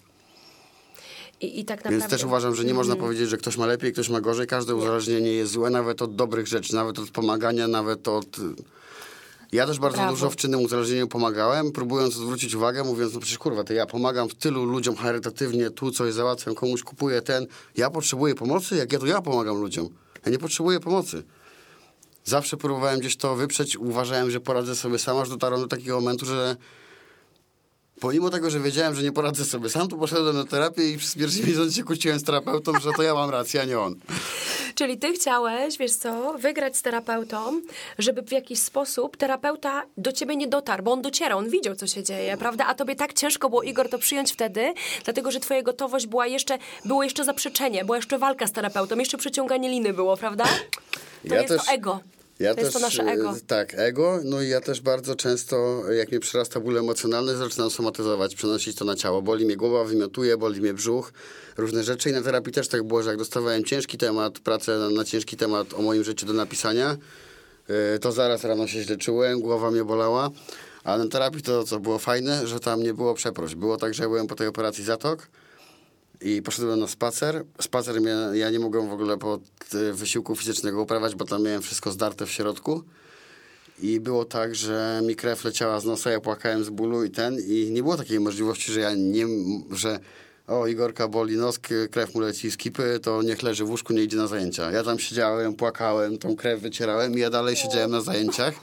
I, 1.42 1.60
I 1.60 1.66
tak 1.66 1.78
naprawdę... 1.78 2.00
Więc 2.00 2.10
też 2.12 2.24
uważam, 2.24 2.56
że 2.56 2.66
nie 2.66 2.74
można 2.74 2.94
Mhm. 2.94 3.08
powiedzieć, 3.08 3.30
że 3.30 3.38
ktoś 3.38 3.58
ma 3.58 3.66
lepiej, 3.66 3.94
ktoś 3.94 4.10
ma 4.10 4.22
gorzej. 4.22 4.48
Każde 4.48 4.76
uzależnienie 4.76 5.32
jest 5.34 5.52
złe, 5.52 5.70
nawet 5.70 6.02
od 6.02 6.16
dobrych 6.16 6.48
rzeczy, 6.48 6.76
nawet 6.76 7.00
od 7.00 7.10
pomagania, 7.10 7.68
nawet 7.68 8.08
od... 8.08 8.38
Ja 9.54 9.68
też 9.68 9.80
bardzo 9.80 9.98
Brawo. 9.98 10.12
dużo 10.12 10.30
w 10.30 10.36
czynnym 10.36 10.62
uzależnieniu 10.62 11.08
pomagałem, 11.08 11.72
próbując 11.72 12.14
zwrócić 12.14 12.56
uwagę, 12.56 12.84
mówiąc, 12.84 13.14
no 13.14 13.20
przecież 13.20 13.38
kurwa, 13.38 13.64
to 13.64 13.74
ja 13.74 13.86
pomagam 13.86 14.30
w 14.30 14.36
tylu 14.36 14.66
ludziom 14.66 14.96
charytatywnie, 14.96 15.70
tu 15.70 15.92
coś 15.92 16.14
załatwiam, 16.14 16.56
komuś 16.56 16.84
kupuję 16.84 17.22
ten. 17.22 17.48
Ja 17.78 17.90
potrzebuję 17.90 18.36
pomocy, 18.36 18.76
jak 18.76 18.94
ja 18.94 19.00
to 19.00 19.06
ja 19.06 19.22
pomagam 19.22 19.58
ludziom. 19.58 19.90
Ja 20.26 20.32
nie 20.32 20.40
potrzebuję 20.40 20.80
pomocy. 20.80 21.24
Zawsze 22.24 22.58
próbowałem 22.58 23.00
gdzieś 23.00 23.18
to 23.18 23.36
wyprzeć, 23.36 23.78
uważałem, 23.78 24.32
że 24.32 24.40
poradzę 24.40 24.76
sobie 24.76 25.00
sam, 25.00 25.18
aż 25.18 25.30
dotarłem 25.30 25.62
do 25.62 25.68
takiego 25.68 26.00
momentu, 26.00 26.26
że 26.26 26.56
pomimo 28.00 28.30
tego, 28.30 28.50
że 28.50 28.60
wiedziałem, 28.60 28.96
że 28.96 29.04
nie 29.04 29.12
poradzę 29.12 29.46
sobie 29.46 29.70
sam, 29.70 29.88
to 29.88 29.96
poszedłem 29.98 30.36
na 30.36 30.44
terapię 30.46 30.90
i 30.92 30.98
przez 30.98 31.16
pierwszy 31.16 31.44
miesiąc 31.48 31.76
się 31.76 31.84
kłóciłem 31.84 32.20
z 32.20 32.24
terapeutą, 32.24 32.80
że 32.80 32.92
to 32.98 33.04
ja 33.04 33.14
mam 33.14 33.30
rację, 33.30 33.62
a 33.62 33.66
nie 33.66 33.80
on. 33.80 33.96
Czyli 34.76 34.98
ty 34.98 35.14
chciałeś, 35.14 35.78
wiesz 35.78 35.92
co, 35.96 36.34
wygrać 36.38 36.78
z 36.78 36.82
terapeutą, 36.82 37.62
żeby 38.00 38.22
w 38.22 38.32
jakiś 38.32 38.60
sposób 38.60 39.18
terapeuta 39.18 39.84
do 39.98 40.12
ciebie 40.12 40.36
nie 40.36 40.48
dotarł, 40.48 40.84
bo 40.84 40.92
on 40.92 41.02
dociera, 41.02 41.36
on 41.36 41.50
widział, 41.50 41.76
co 41.76 41.88
się 41.88 42.04
dzieje, 42.04 42.38
prawda? 42.38 42.66
A 42.66 42.74
tobie 42.76 42.96
tak 42.96 43.14
ciężko 43.14 43.50
było, 43.50 43.64
Igor, 43.64 43.90
to 43.90 43.98
przyjąć 43.98 44.34
wtedy, 44.34 44.74
dlatego, 45.04 45.32
że 45.32 45.40
twoja 45.40 45.62
gotowość 45.62 46.08
była 46.08 46.28
jeszcze, 46.28 46.58
było 46.86 47.04
jeszcze 47.04 47.26
zaprzeczenie, 47.26 47.86
była 47.86 47.98
jeszcze 47.98 48.18
walka 48.20 48.48
z 48.48 48.52
terapeutą, 48.52 48.98
jeszcze 48.98 49.18
przyciąganie 49.18 49.70
liny 49.70 49.94
było, 49.94 50.18
prawda? 50.18 50.44
To 51.28 51.36
Ja 51.36 51.42
jest 51.42 51.48
też- 51.48 51.66
to 51.66 51.72
ego. 51.72 52.00
Ja 52.44 52.56
to 52.56 52.62
jest 52.62 52.74
to 52.74 52.80
nasze 52.80 53.04
e, 53.04 53.12
ego. 53.12 53.36
Tak, 53.48 53.74
ego. 53.74 54.20
No 54.24 54.42
i 54.42 54.50
ja 54.50 54.62
też 54.62 54.82
bardzo 54.82 55.16
często, 55.16 55.84
jak 55.92 56.12
mnie 56.12 56.20
przyrasta 56.20 56.60
ból 56.60 56.78
emocjonalny, 56.78 57.36
zaczynam 57.36 57.70
somatyzować, 57.70 58.36
przenosić 58.36 58.78
to 58.78 58.86
na 58.86 58.96
ciało. 58.96 59.22
Boli 59.22 59.46
mnie 59.46 59.58
głowa, 59.58 59.84
wymiotuje, 59.84 60.38
boli 60.38 60.62
mnie 60.62 60.74
brzuch, 60.74 61.14
różne 61.58 61.84
rzeczy. 61.84 62.10
I 62.10 62.14
na 62.14 62.22
terapii 62.22 62.54
też 62.54 62.68
tak 62.68 62.84
było, 62.84 63.04
że 63.04 63.10
jak 63.10 63.18
dostawałem 63.20 63.64
ciężki 63.64 63.98
temat, 63.98 64.40
pracę 64.40 64.78
na, 64.78 64.90
na 64.90 65.04
ciężki 65.04 65.38
temat 65.38 65.74
o 65.74 65.82
moim 65.82 66.04
życiu 66.04 66.26
do 66.26 66.34
napisania, 66.34 66.98
e, 67.68 68.00
to 68.00 68.12
zaraz 68.12 68.44
rano 68.44 68.68
się 68.68 68.84
źle 68.84 68.98
czułem, 68.98 69.42
głowa 69.42 69.72
mnie 69.72 69.84
bolała. 69.84 70.30
A 70.84 70.98
na 70.98 71.08
terapii 71.08 71.42
to, 71.42 71.64
co 71.64 71.80
było 71.80 72.00
fajne, 72.00 72.48
że 72.48 72.60
tam 72.60 72.84
nie 72.84 72.94
było 72.94 73.14
przeproś. 73.14 73.56
Było 73.56 73.78
tak, 73.78 73.94
że 73.94 74.04
ja 74.04 74.10
byłem 74.10 74.28
po 74.28 74.36
tej 74.36 74.48
operacji 74.48 74.84
zatok, 74.84 75.28
i 76.24 76.42
poszedłem 76.42 76.80
na 76.80 76.88
spacer. 76.88 77.46
Spacer 77.62 77.96
ja 78.34 78.50
nie 78.50 78.60
mogłem 78.60 78.90
w 78.90 78.94
ogóle 78.94 79.18
pod 79.18 79.42
y, 79.74 79.94
wysiłku 79.94 80.36
fizycznego 80.36 80.82
uprawiać, 80.82 81.16
bo 81.16 81.26
tam 81.26 81.44
miałem 81.44 81.62
wszystko 81.62 81.92
zdarte 81.92 82.26
w 82.26 82.32
środku. 82.32 82.84
I 83.82 84.00
było 84.00 84.26
tak, 84.26 84.56
że 84.56 85.02
mi 85.06 85.16
krew 85.16 85.44
leciała 85.44 85.80
z 85.80 85.86
nosa, 85.86 86.12
ja 86.12 86.20
płakałem 86.20 86.64
z 86.64 86.70
bólu 86.70 87.04
i 87.04 87.12
ten. 87.12 87.38
I 87.48 87.72
nie 87.72 87.84
było 87.84 87.98
takiej 87.98 88.20
możliwości, 88.20 88.72
że 88.72 88.80
ja 88.80 88.94
nie, 88.96 89.26
że 89.72 90.00
o 90.48 90.68
Igorka 90.68 91.08
boli 91.08 91.38
nos, 91.38 91.60
krew 91.92 92.16
mu 92.16 92.22
leci 92.22 92.52
z 92.52 92.58
kipy, 92.58 93.00
to 93.02 93.22
niech 93.22 93.44
leży 93.44 93.66
w 93.66 93.70
łóżku, 93.70 93.94
nie 93.94 94.04
idzie 94.04 94.18
na 94.18 94.28
zajęcia. 94.28 94.72
Ja 94.72 94.84
tam 94.84 95.00
siedziałem, 95.00 95.56
płakałem, 95.56 96.18
tą 96.18 96.36
krew 96.36 96.62
wycierałem 96.62 97.18
i 97.18 97.20
ja 97.20 97.30
dalej 97.30 97.56
siedziałem 97.56 97.92
na 97.92 98.02
zajęciach. 98.02 98.54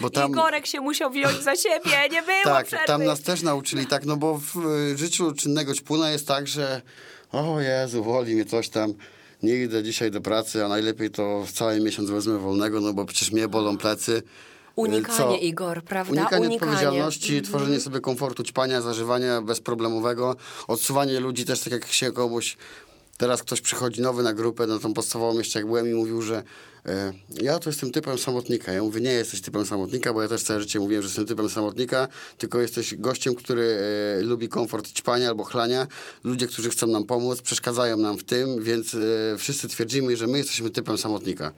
Bo 0.00 0.10
tam, 0.10 0.30
Igorek 0.30 0.66
się 0.66 0.80
musiał 0.80 1.10
wziąć 1.10 1.42
za 1.42 1.56
siebie, 1.56 2.08
nie 2.10 2.22
było 2.22 2.44
tak, 2.44 2.66
przerwy. 2.66 2.86
tam 2.86 3.04
nas 3.04 3.22
też 3.22 3.42
nauczyli 3.42 3.86
tak, 3.86 4.04
no 4.04 4.16
bo 4.16 4.40
w 4.54 4.94
życiu 4.96 5.32
czynnego 5.32 5.74
ćpuna 5.74 6.10
jest 6.10 6.28
tak, 6.28 6.46
że 6.48 6.82
o 7.32 7.60
Jezu, 7.60 8.04
woli 8.04 8.34
mnie 8.34 8.44
coś 8.44 8.68
tam, 8.68 8.94
nie 9.42 9.56
idę 9.62 9.82
dzisiaj 9.82 10.10
do 10.10 10.20
pracy, 10.20 10.64
a 10.64 10.68
najlepiej 10.68 11.10
to 11.10 11.44
cały 11.52 11.80
miesiąc 11.80 12.10
wezmę 12.10 12.38
wolnego, 12.38 12.80
no 12.80 12.92
bo 12.92 13.04
przecież 13.04 13.32
mnie 13.32 13.48
bolą 13.48 13.76
plecy. 13.78 14.22
Unikanie, 14.76 15.38
Igor, 15.38 15.82
prawda? 15.82 16.12
Unikanie, 16.12 16.46
Unikanie. 16.46 16.72
odpowiedzialności, 16.72 17.42
tworzenie 17.42 17.80
sobie 17.80 18.00
komfortu, 18.00 18.42
ćpania, 18.42 18.80
zażywania 18.80 19.42
bezproblemowego, 19.42 20.36
odsuwanie 20.68 21.20
ludzi 21.20 21.44
też 21.44 21.60
tak 21.60 21.72
jak 21.72 21.86
się 21.86 22.12
komuś... 22.12 22.56
Teraz 23.18 23.42
ktoś 23.42 23.60
przychodzi 23.60 24.00
nowy 24.00 24.22
na 24.22 24.32
grupę, 24.32 24.66
na 24.66 24.78
tą 24.78 24.94
podstawową 24.94 25.38
jeszcze 25.38 25.58
jak 25.58 25.66
byłem 25.66 25.88
i 25.88 25.94
mówił, 25.94 26.22
że 26.22 26.42
e, 26.86 27.12
ja 27.42 27.58
to 27.58 27.70
jestem 27.70 27.90
typem 27.90 28.18
samotnika. 28.18 28.72
Ja 28.72 28.82
mówię, 28.82 29.00
nie 29.00 29.12
jesteś 29.12 29.40
typem 29.40 29.66
samotnika, 29.66 30.12
bo 30.12 30.22
ja 30.22 30.28
też 30.28 30.42
całe 30.42 30.60
życie 30.60 30.80
mówiłem, 30.80 31.02
że 31.02 31.08
jestem 31.08 31.26
typem 31.26 31.50
samotnika, 31.50 32.08
tylko 32.38 32.60
jesteś 32.60 32.94
gościem, 32.94 33.34
który 33.34 33.78
e, 34.18 34.22
lubi 34.22 34.48
komfort 34.48 34.92
ćpania 34.92 35.28
albo 35.28 35.44
chlania. 35.44 35.86
Ludzie, 36.24 36.46
którzy 36.46 36.70
chcą 36.70 36.86
nam 36.86 37.04
pomóc, 37.04 37.42
przeszkadzają 37.42 37.96
nam 37.96 38.18
w 38.18 38.24
tym, 38.24 38.62
więc 38.62 38.94
e, 38.94 38.98
wszyscy 39.38 39.68
twierdzimy, 39.68 40.16
że 40.16 40.26
my 40.26 40.38
jesteśmy 40.38 40.70
typem 40.70 40.98
samotnika. 40.98 41.52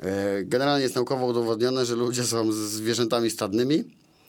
E, 0.00 0.44
generalnie 0.44 0.82
jest 0.82 0.94
naukowo 0.94 1.26
udowodnione, 1.26 1.86
że 1.86 1.94
ludzie 1.94 2.24
są 2.24 2.52
zwierzętami 2.52 3.30
stadnymi. 3.30 3.84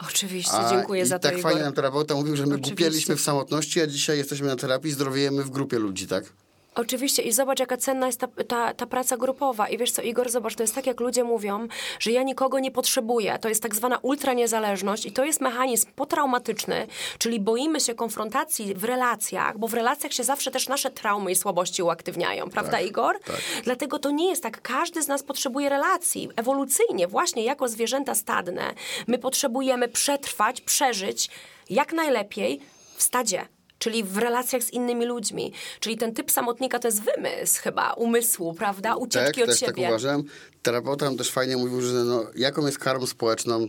Oczywiście, 0.08 0.52
A 0.54 0.70
dziękuję 0.70 1.04
i 1.04 1.06
za 1.06 1.20
to, 1.20 1.24
tak 1.24 1.32
Igor. 1.38 1.44
fajnie 1.44 1.62
nam 1.62 1.74
terapeuta 1.74 2.16
mówił, 2.16 2.36
że 2.36 2.44
my 2.46 2.56
Oczywiście. 2.56 2.76
głupieliśmy 2.76 3.16
w 3.16 3.22
samotności, 3.22 3.82
a 3.82 3.88
dzisiaj 3.88 4.18
jesteśmy 4.18 4.48
na 4.48 4.56
terapii, 4.56 4.92
zdrowiejemy 4.92 5.44
w 5.44 5.50
grupie 5.50 5.80
ludzi, 5.80 6.08
tak? 6.08 6.34
Oczywiście 6.76 7.22
i 7.22 7.32
zobacz, 7.32 7.60
jaka 7.60 7.78
cenna 7.78 8.08
jest 8.08 8.20
ta, 8.20 8.28
ta, 8.48 8.74
ta 8.74 8.86
praca 8.86 9.18
grupowa. 9.18 9.70
I 9.70 9.78
wiesz 9.78 9.92
co, 9.92 10.02
Igor, 10.02 10.30
zobacz, 10.30 10.56
to 10.56 10.64
jest 10.64 10.76
tak, 10.76 10.88
jak 10.88 11.00
ludzie 11.00 11.24
mówią, 11.24 11.68
że 12.00 12.12
ja 12.12 12.24
nikogo 12.24 12.60
nie 12.60 12.72
potrzebuję. 12.72 13.40
To 13.42 13.50
jest 13.50 13.64
tak 13.64 13.76
zwana 13.76 13.98
ultraniezależność 14.02 15.06
i 15.06 15.12
to 15.12 15.26
jest 15.26 15.42
mechanizm 15.42 15.88
potraumatyczny, 15.96 16.88
czyli 17.18 17.40
boimy 17.40 17.80
się 17.80 17.96
konfrontacji 17.96 18.76
w 18.76 18.84
relacjach, 18.84 19.58
bo 19.58 19.68
w 19.68 19.74
relacjach 19.74 20.14
się 20.14 20.24
zawsze 20.24 20.52
też 20.52 20.68
nasze 20.68 20.92
traumy 20.92 21.32
i 21.32 21.36
słabości 21.36 21.84
uaktywniają, 21.84 22.50
prawda, 22.50 22.72
Tak, 22.72 22.86
Igor? 22.86 23.20
tak. 23.26 23.42
Dlatego 23.64 24.00
to 24.00 24.12
nie 24.12 24.30
jest 24.30 24.44
tak. 24.44 24.62
Każdy 24.62 25.02
z 25.04 25.08
nas 25.08 25.24
potrzebuje 25.24 25.70
relacji. 25.70 26.30
Ewolucyjnie, 26.36 27.08
właśnie 27.08 27.44
jako 27.44 27.68
zwierzęta 27.68 28.16
stadne, 28.16 28.74
my 29.08 29.18
potrzebujemy 29.18 29.88
przetrwać, 29.88 30.62
przeżyć 30.62 31.30
jak 31.70 31.94
najlepiej 31.94 32.60
w 32.96 33.04
stadzie. 33.04 33.46
Czyli 33.80 34.04
w 34.04 34.18
relacjach 34.18 34.64
z 34.64 34.70
innymi 34.74 35.06
ludźmi. 35.06 35.54
Czyli 35.80 35.98
ten 35.98 36.14
typ 36.14 36.32
samotnika 36.32 36.80
to 36.80 36.88
jest 36.88 37.02
wymysł 37.04 37.62
chyba 37.62 37.94
umysłu, 37.94 38.54
prawda? 38.54 38.90
Tak, 38.90 39.00
Ucieczki 39.00 39.44
od 39.44 39.50
też 39.50 39.60
tak 39.60 39.70
siebie. 39.70 39.88
uważam. 39.88 40.24
Terapeuta 40.62 41.06
nam 41.06 41.18
też 41.18 41.32
fajnie 41.32 41.58
mówił, 41.58 41.82
że 41.82 41.94
no, 41.94 42.24
jaką 42.36 42.66
jest 42.66 42.80
karmą 42.80 43.06
społeczną 43.06 43.68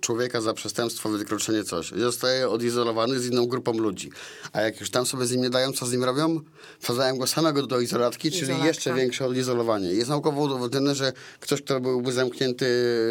człowieka 0.00 0.40
za 0.40 0.54
przestępstwo, 0.54 1.08
wykroczenie, 1.08 1.64
coś. 1.64 1.92
Zostaje 1.96 2.48
odizolowany 2.48 3.20
z 3.20 3.26
inną 3.26 3.46
grupą 3.46 3.72
ludzi. 3.72 4.10
A 4.52 4.60
jak 4.60 4.80
już 4.80 4.90
tam 4.90 5.06
sobie 5.06 5.26
z 5.26 5.32
nim 5.32 5.42
nie 5.42 5.50
dają, 5.50 5.72
co 5.72 5.86
z 5.86 5.92
nim 5.92 6.04
robią? 6.04 6.40
Wsadzają 6.80 7.18
go 7.18 7.26
samego 7.26 7.66
do 7.66 7.80
izolatki, 7.80 8.30
czyli 8.30 8.42
Izolatka. 8.42 8.66
jeszcze 8.66 8.94
większe 8.94 9.26
odizolowanie. 9.26 9.88
Jest 9.88 10.10
naukowo 10.10 10.42
udowodnione, 10.42 10.94
że 10.94 11.12
ktoś, 11.40 11.62
kto 11.62 11.80
byłby 11.80 12.12
zamknięty 12.12 12.66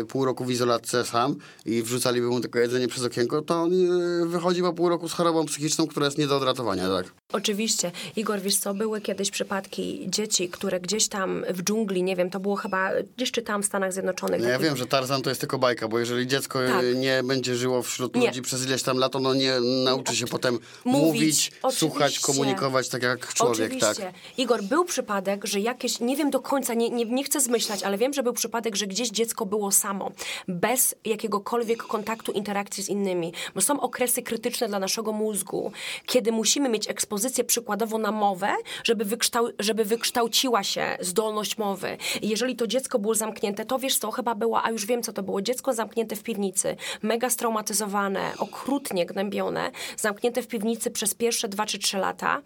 pół 0.08 0.26
roku 0.26 0.46
w 0.46 0.52
izolatce 0.52 1.06
sam 1.06 1.36
i 1.66 1.84
wrzucaliby 1.84 2.28
mu 2.28 2.40
tylko 2.40 2.60
jedzenie 2.60 2.88
przez 2.88 3.04
okienko, 3.04 3.42
to 3.42 3.62
on 3.62 3.74
y, 3.74 4.26
wychodzi 4.28 4.62
po 4.62 4.74
pół 4.74 4.90
roku 4.90 5.10
z 5.10 5.14
chorobą 5.14 5.46
psychiczną, 5.46 5.88
która 5.88 6.06
jest 6.06 6.18
nie 6.18 6.28
do 6.28 6.38
odratowania, 6.38 6.90
tak? 6.90 7.21
Oczywiście. 7.34 7.92
Igor, 8.16 8.40
wiesz 8.40 8.56
co, 8.58 8.74
były 8.74 9.02
kiedyś 9.02 9.32
przypadki 9.32 10.06
dzieci, 10.10 10.50
które 10.50 10.80
gdzieś 10.80 11.08
tam 11.08 11.46
w 11.50 11.64
dżungli, 11.64 12.04
nie 12.04 12.16
wiem, 12.16 12.30
to 12.30 12.40
było 12.40 12.56
chyba, 12.56 12.90
gdzieś 13.18 13.32
czytałam 13.32 13.64
w 13.64 13.66
Stanach 13.66 13.94
Zjednoczonych. 13.94 14.42
No 14.42 14.48
ja 14.48 14.54
taki- 14.54 14.66
wiem, 14.66 14.78
że 14.78 14.86
Tarzan 14.86 15.22
to 15.22 15.30
jest 15.30 15.42
tylko 15.42 15.60
bajka, 15.60 15.88
bo 15.88 16.00
jeżeli 16.00 16.28
dziecko 16.28 16.66
y, 16.66 16.68
Tak. 16.68 16.86
nie 16.96 17.24
będzie 17.24 17.56
żyło 17.56 17.82
wśród 17.82 18.16
Nie. 18.16 18.28
ludzi 18.28 18.42
przez 18.42 18.66
ileś 18.66 18.84
tam 18.84 18.98
lat, 18.98 19.16
ono 19.16 19.34
nie 19.34 19.54
nauczy 19.84 20.16
się 20.16 20.28
potem 20.28 20.60
Mówić, 20.86 21.04
mówić, 21.06 21.52
słuchać, 21.78 22.20
komunikować 22.20 22.90
tak 22.90 23.04
jak 23.04 23.34
człowiek, 23.34 23.72
tak? 23.80 23.90
Oczywiście. 23.92 24.14
Igor, 24.38 24.64
był 24.64 24.86
przypadek, 24.86 25.46
że 25.46 25.60
jakieś, 25.60 26.00
nie 26.00 26.18
wiem 26.18 26.30
do 26.30 26.40
końca, 26.40 26.74
nie, 26.74 26.90
nie, 26.90 27.06
nie 27.06 27.24
chcę 27.24 27.42
zmyślać, 27.42 27.84
ale 27.84 27.98
wiem, 27.98 28.14
że 28.14 28.24
był 28.24 28.34
przypadek, 28.34 28.76
że 28.76 28.88
gdzieś 28.88 29.10
dziecko 29.10 29.46
było 29.46 29.72
samo, 29.72 30.12
bez 30.48 30.96
jakiegokolwiek 31.06 31.84
kontaktu, 31.84 32.32
interakcji 32.32 32.84
z 32.84 32.90
innymi. 32.90 33.34
Bo 33.56 33.62
są 33.62 33.80
okresy 33.80 34.22
krytyczne 34.22 34.68
dla 34.68 34.80
naszego 34.80 35.12
mózgu, 35.12 35.72
kiedy 36.06 36.32
musimy 36.32 36.70
mieć 36.70 36.90
ekspozycję 36.90 37.21
przykładowo 37.44 37.98
na 37.98 38.12
mowę, 38.12 38.50
żeby, 38.84 39.06
wykształ, 39.06 39.48
żeby 39.60 39.86
wykształciła 39.86 40.64
się 40.64 40.98
zdolność 41.00 41.58
mowy. 41.58 41.98
Jeżeli 42.22 42.56
to 42.56 42.68
dziecko 42.68 43.00
było 43.00 43.16
zamknięte, 43.16 43.66
to 43.66 43.80
wiesz 43.80 43.98
co, 43.98 44.12
chyba 44.12 44.36
było, 44.36 44.64
a 44.64 44.72
już 44.72 44.86
wiem 44.86 45.04
co 45.04 45.14
to 45.14 45.24
było, 45.24 45.42
dziecko 45.42 45.74
zamknięte 45.74 46.16
w 46.16 46.24
piwnicy, 46.24 46.76
mega 47.02 47.30
straumatyzowane, 47.30 48.32
okrutnie 48.38 49.06
gnębione, 49.06 49.72
zamknięte 49.98 50.42
w 50.42 50.48
piwnicy 50.48 50.92
przez 50.92 51.14
pierwsze 51.14 51.48
dwa 51.48 51.66
czy 51.66 51.80
trzy 51.80 51.98
lata, 51.98 52.42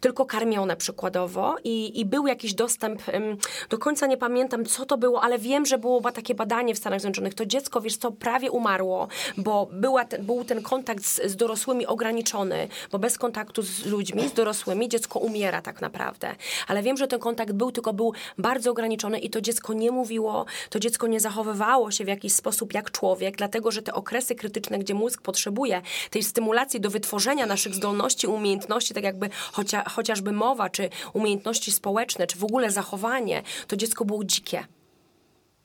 tylko 0.00 0.26
karmione 0.26 0.76
przykładowo 0.76 1.56
i, 1.64 2.00
i 2.00 2.04
był 2.04 2.26
jakiś 2.26 2.54
dostęp, 2.54 3.02
do 3.70 3.78
końca 3.78 4.06
nie 4.06 4.16
pamiętam 4.16 4.64
co 4.64 4.86
to 4.86 4.98
było, 4.98 5.22
ale 5.22 5.38
wiem, 5.38 5.66
że 5.66 5.78
było 5.78 6.12
takie 6.12 6.34
badanie 6.34 6.74
w 6.74 6.78
Stanach 6.78 7.00
Zjednoczonych, 7.00 7.34
to 7.34 7.46
dziecko, 7.46 7.80
wiesz 7.80 7.96
co, 7.96 8.12
prawie 8.12 8.50
umarło, 8.50 9.08
bo 9.36 9.68
była 9.72 10.04
był 10.18 10.44
ten 10.44 10.62
kontakt 10.62 11.04
z, 11.04 11.30
z 11.30 11.36
dorosłymi 11.36 11.86
ograniczony, 11.86 12.68
bo 12.92 12.98
bez 12.98 13.18
kontaktu 13.18 13.62
z 13.62 13.86
ludźmi, 13.86 14.19
z 14.28 14.32
dorosłymi, 14.32 14.88
dziecko 14.88 15.18
umiera 15.18 15.62
tak 15.62 15.80
naprawdę. 15.80 16.34
Ale 16.68 16.82
wiem, 16.82 16.96
że 16.96 17.06
ten 17.08 17.20
kontakt 17.20 17.52
był, 17.52 17.72
tylko 17.72 17.92
był 17.92 18.12
bardzo 18.38 18.70
ograniczony 18.70 19.18
i 19.18 19.30
to 19.30 19.40
dziecko 19.40 19.72
nie 19.72 19.90
mówiło, 19.90 20.46
to 20.70 20.78
dziecko 20.78 21.06
nie 21.06 21.20
zachowywało 21.20 21.90
się 21.90 22.04
w 22.04 22.08
jakiś 22.08 22.32
sposób 22.32 22.74
jak 22.74 22.90
człowiek, 22.90 23.36
dlatego 23.36 23.70
że 23.70 23.82
te 23.82 23.94
okresy 23.94 24.34
krytyczne, 24.34 24.78
gdzie 24.78 24.94
mózg 24.94 25.22
potrzebuje 25.22 25.82
tej 26.10 26.22
stymulacji 26.22 26.80
do 26.80 26.90
wytworzenia 26.90 27.46
naszych 27.46 27.74
zdolności, 27.74 28.26
umiejętności, 28.26 28.94
tak 28.94 29.04
jakby 29.04 29.30
chocia, 29.52 29.84
chociażby 29.88 30.32
mowa, 30.32 30.70
czy 30.70 30.88
umiejętności 31.12 31.72
społeczne, 31.72 32.26
czy 32.26 32.38
w 32.38 32.44
ogóle 32.44 32.70
zachowanie, 32.70 33.42
to 33.66 33.76
dziecko 33.76 34.04
było 34.04 34.24
dzikie. 34.24 34.64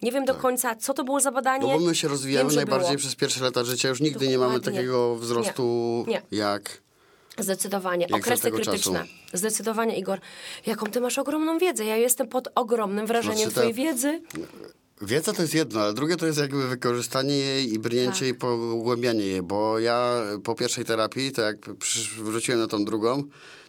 Nie 0.01 0.11
wiem 0.11 0.25
do 0.25 0.35
końca, 0.35 0.75
co 0.75 0.93
to 0.93 1.03
było 1.03 1.19
za 1.19 1.31
badanie. 1.31 1.73
No 1.73 1.79
bo 1.79 1.85
my 1.85 1.95
się 1.95 2.07
rozwijamy 2.07 2.49
Wiem, 2.49 2.55
najbardziej 2.55 2.89
było. 2.89 2.99
przez 2.99 3.15
pierwsze 3.15 3.43
lata 3.43 3.63
życia. 3.63 3.89
Już 3.89 4.01
nigdy 4.01 4.27
nie 4.27 4.37
mamy 4.37 4.53
Dokładnie. 4.53 4.79
takiego 4.79 5.15
wzrostu 5.15 5.63
Nie. 6.07 6.13
Nie. 6.31 6.37
jak... 6.37 6.84
Zdecydowanie. 7.39 8.07
Okresy 8.11 8.51
krytyczne. 8.51 8.99
czasu? 8.99 9.11
Zdecydowanie, 9.33 9.97
Igor. 9.97 10.19
Jaką 10.65 10.85
ty 10.85 11.01
masz 11.01 11.17
ogromną 11.19 11.57
wiedzę. 11.57 11.85
Ja 11.85 11.97
jestem 11.97 12.27
pod 12.27 12.47
ogromnym 12.55 13.07
wrażeniem 13.07 13.37
Znaczy, 13.37 13.51
twojej 13.51 13.73
wiedzizy. 13.73 14.21
Wiedza 15.01 15.33
to 15.33 15.41
jest 15.41 15.53
jedno, 15.53 15.81
ale 15.81 15.93
drugie 15.93 16.15
to 16.17 16.25
jest 16.25 16.39
jakby 16.39 16.67
wykorzystanie 16.67 17.37
jej 17.37 17.73
i 17.73 17.79
brnięcie 17.79 18.19
Tak. 18.19 18.27
i 18.27 18.33
pogłębianie 18.33 19.25
jej, 19.25 19.41
bo 19.41 19.79
ja 19.79 20.21
po 20.43 20.55
pierwszej 20.55 20.85
terapii, 20.85 21.31
to 21.31 21.41
jak 21.41 21.57
wróciłem 22.17 22.59
na 22.59 22.67
tą 22.67 22.85
drugą, 22.85 23.23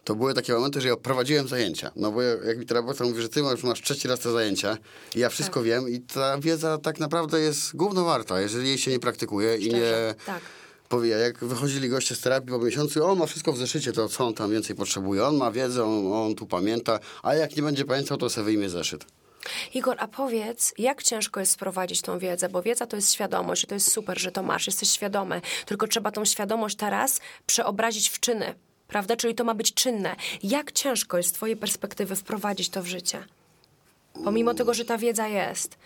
to 0.05 0.14
były 0.14 0.35
takie 0.35 0.53
momenty, 0.53 0.81
że 0.81 0.89
ja 0.89 0.97
prowadziłem 0.97 1.49
zajęcia. 1.49 1.91
No 1.97 2.12
bo 2.12 2.23
jak 2.23 2.59
mi 2.59 2.67
terapeuta 2.67 3.05
mówi, 3.05 3.23
że 3.23 3.29
ty 3.29 3.43
masz, 3.43 3.62
masz 3.62 3.83
trzeci 3.83 4.09
raz 4.09 4.21
te 4.21 4.33
zajęcia 4.33 4.79
i 5.14 5.19
ja 5.21 5.29
wszystko 5.29 5.61
Tak. 5.61 5.64
wiem 5.64 5.89
i 5.89 6.01
ta 6.01 6.39
wiedza 6.39 6.79
tak 6.79 7.01
naprawdę 7.01 7.41
jest 7.41 7.77
gówno 7.77 8.05
warta, 8.05 8.41
jeżeli 8.41 8.69
jej 8.69 8.79
się 8.79 8.91
nie 8.91 8.99
praktykuje 9.01 9.57
i 9.57 9.64
nie... 9.64 9.71
Szczerze, 9.71 10.14
tak. 10.27 10.41
Powie, 10.89 11.09
jak 11.11 11.45
wychodzili 11.45 11.89
goście 11.89 12.14
z 12.14 12.20
terapii 12.20 12.51
po 12.51 12.59
miesiącu, 12.59 13.05
on 13.05 13.18
ma 13.18 13.26
wszystko 13.26 13.53
w 13.53 13.59
zeszycie, 13.59 13.93
to 13.93 14.09
co 14.09 14.26
on 14.26 14.34
tam 14.34 14.51
więcej 14.51 14.76
potrzebuje? 14.76 15.24
On 15.24 15.37
ma 15.37 15.51
wiedzę, 15.51 15.84
on, 15.84 16.12
on 16.12 16.34
tu 16.34 16.47
pamięta, 16.47 16.99
a 17.22 17.34
jak 17.34 17.57
nie 17.57 17.62
będzie 17.62 17.84
pamiętał, 17.84 18.16
to 18.16 18.30
sobie 18.30 18.45
wyjmie 18.45 18.68
zeszyt. 18.68 19.05
Igor, 19.74 19.97
a 19.99 20.09
powiedz, 20.09 20.74
jak 20.78 21.03
ciężko 21.03 21.41
jest 21.41 21.53
sprowadzić 21.53 22.03
tą 22.03 22.18
wiedzę? 22.18 22.49
Bo 22.49 22.62
wiedza 22.62 22.87
to 22.87 22.97
jest 22.97 23.12
świadomość 23.12 23.64
i 23.64 23.66
to 23.66 23.74
jest 23.74 23.93
super, 23.93 24.20
że 24.20 24.32
to 24.32 24.43
masz, 24.43 24.66
jesteś 24.66 24.91
świadomy. 24.91 25.41
Tylko 25.66 25.89
trzeba 25.89 26.11
tą 26.11 26.24
świadomość 26.24 26.76
teraz 26.76 27.20
przeobrazić 27.47 28.09
w 28.09 28.20
czyny, 28.20 28.55
prawda? 28.89 29.16
Czyli 29.16 29.34
to 29.34 29.45
ma 29.45 29.55
być 29.55 29.74
czynne. 29.74 30.16
Jak 30.43 30.72
ciężko 30.72 31.16
jest 31.16 31.28
z 31.28 31.32
twojej 31.32 31.57
perspektywy 31.57 32.16
wprowadzić 32.16 32.68
to 32.68 32.82
w 32.82 32.87
życie? 32.87 33.24
Pomimo 34.24 34.55
tego, 34.55 34.74
że 34.74 34.84
ta 34.84 34.99
wiedza 34.99 35.28
jest. 35.28 35.78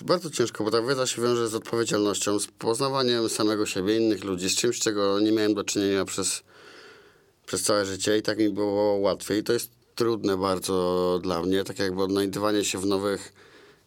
Bardzo 0.00 0.30
ciężko, 0.30 0.64
bo 0.64 0.70
ta 0.70 0.82
wiedza 0.82 1.06
się 1.06 1.22
wiąże 1.22 1.48
z 1.48 1.54
odpowiedzialnością, 1.54 2.38
z 2.38 2.46
poznawaniem 2.46 3.28
samego 3.28 3.66
siebie, 3.66 3.96
innych 3.96 4.24
ludzi, 4.24 4.48
z 4.48 4.56
czymś, 4.56 4.78
czego 4.78 5.20
nie 5.20 5.32
miałem 5.32 5.54
do 5.54 5.64
czynienia 5.64 6.04
przez, 6.04 6.42
przez 7.46 7.62
całe 7.62 7.86
życie 7.86 8.18
i 8.18 8.22
tak 8.22 8.38
mi 8.38 8.50
było 8.50 8.96
łatwiej. 8.96 9.44
To 9.44 9.52
jest 9.52 9.70
trudne 9.94 10.36
bardzo 10.36 11.20
dla 11.22 11.42
mnie, 11.42 11.64
tak 11.64 11.78
jakby 11.78 12.02
odnajdywanie 12.02 12.64
się 12.64 12.78
w 12.78 12.86
nowych 12.86 13.32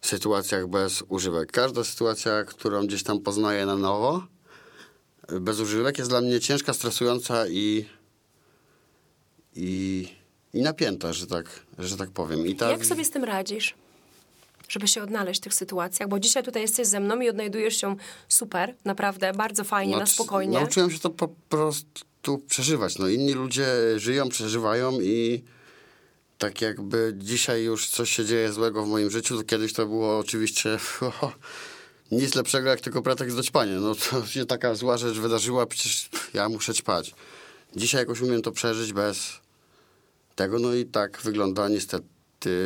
sytuacjach 0.02 0.68
bez 0.68 1.04
używek. 1.10 1.52
Każda 1.52 1.84
sytuacja, 1.84 2.44
którą 2.44 2.88
gdzieś 2.88 3.04
tam 3.04 3.20
poznaję 3.20 3.66
na 3.66 3.76
nowo, 3.76 4.24
bez 5.42 5.60
używek 5.60 5.98
jest 5.98 6.10
dla 6.10 6.22
mnie 6.22 6.40
ciężka, 6.40 6.74
stresująca 6.74 7.48
i, 7.48 7.86
i, 9.56 10.08
i 10.54 10.62
napięta, 10.62 11.14
że 11.14 11.28
tak, 11.28 11.66
że 11.80 11.98
tak 11.98 12.10
powiem. 12.10 12.48
I 12.48 12.58
Jak 12.62 12.86
sobie 12.86 13.06
z 13.06 13.10
tym 13.10 13.24
radzisz? 13.24 13.76
Żeby 14.68 14.88
się 14.88 15.04
odnaleźć 15.04 15.42
w 15.42 15.44
tych 15.44 15.54
sytuacjach, 15.54 16.10
bo 16.10 16.20
dzisiaj 16.20 16.44
tutaj 16.44 16.62
jesteś 16.62 16.88
ze 16.88 17.00
mną 17.00 17.22
i 17.22 17.30
odnajdujesz 17.30 17.78
się 17.78 17.96
super, 18.28 18.76
naprawdę, 18.86 19.34
bardzo 19.34 19.64
fajnie, 19.64 19.92
na 19.92 19.98
Znaczy, 19.98 20.14
spokojnie. 20.14 20.60
Nauczyłem 20.60 20.92
się 20.92 21.00
to 21.00 21.10
po 21.10 21.28
prostu 21.50 22.38
przeżywać. 22.48 22.98
No, 22.98 23.08
inni 23.08 23.34
ludzie 23.34 23.68
żyją, 23.96 24.30
przeżywają 24.30 25.02
i 25.02 25.44
tak 26.38 26.62
jakby 26.62 27.14
dzisiaj 27.18 27.64
już 27.64 27.90
coś 27.90 28.12
się 28.12 28.26
dzieje 28.26 28.54
złego 28.54 28.86
w 28.86 28.88
moim 28.88 29.12
życiu, 29.12 29.38
to 29.38 29.44
kiedyś 29.44 29.74
to 29.74 29.86
było 29.86 30.18
oczywiście 30.18 30.80
nic 32.12 32.36
lepszego 32.36 32.70
jak 32.70 32.82
tylko 32.82 33.02
pretekst 33.02 33.36
do 33.36 33.44
ćpania. 33.44 33.80
No 33.80 33.96
to 33.96 34.26
się 34.26 34.46
taka 34.46 34.76
zła 34.76 34.98
rzecz 34.98 35.18
wydarzyła, 35.18 35.66
przecież 35.66 36.10
ja 36.34 36.50
muszę 36.50 36.74
ćpać. 36.74 37.16
Dzisiaj 37.76 38.02
jakoś 38.02 38.22
umiem 38.22 38.42
to 38.42 38.52
przeżyć 38.52 38.94
bez 38.94 39.40
tego, 40.36 40.60
no 40.60 40.74
i 40.74 40.86
tak 40.86 41.22
wygląda 41.22 41.70
niestety 41.70 42.17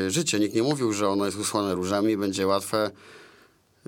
życie. 0.07 0.39
Nikt 0.39 0.55
nie 0.55 0.63
mówił, 0.63 0.93
że 0.93 1.09
ono 1.09 1.26
jest 1.26 1.38
usłane 1.38 1.76
różami, 1.76 2.17
będzie 2.17 2.47
łatwe. 2.47 2.91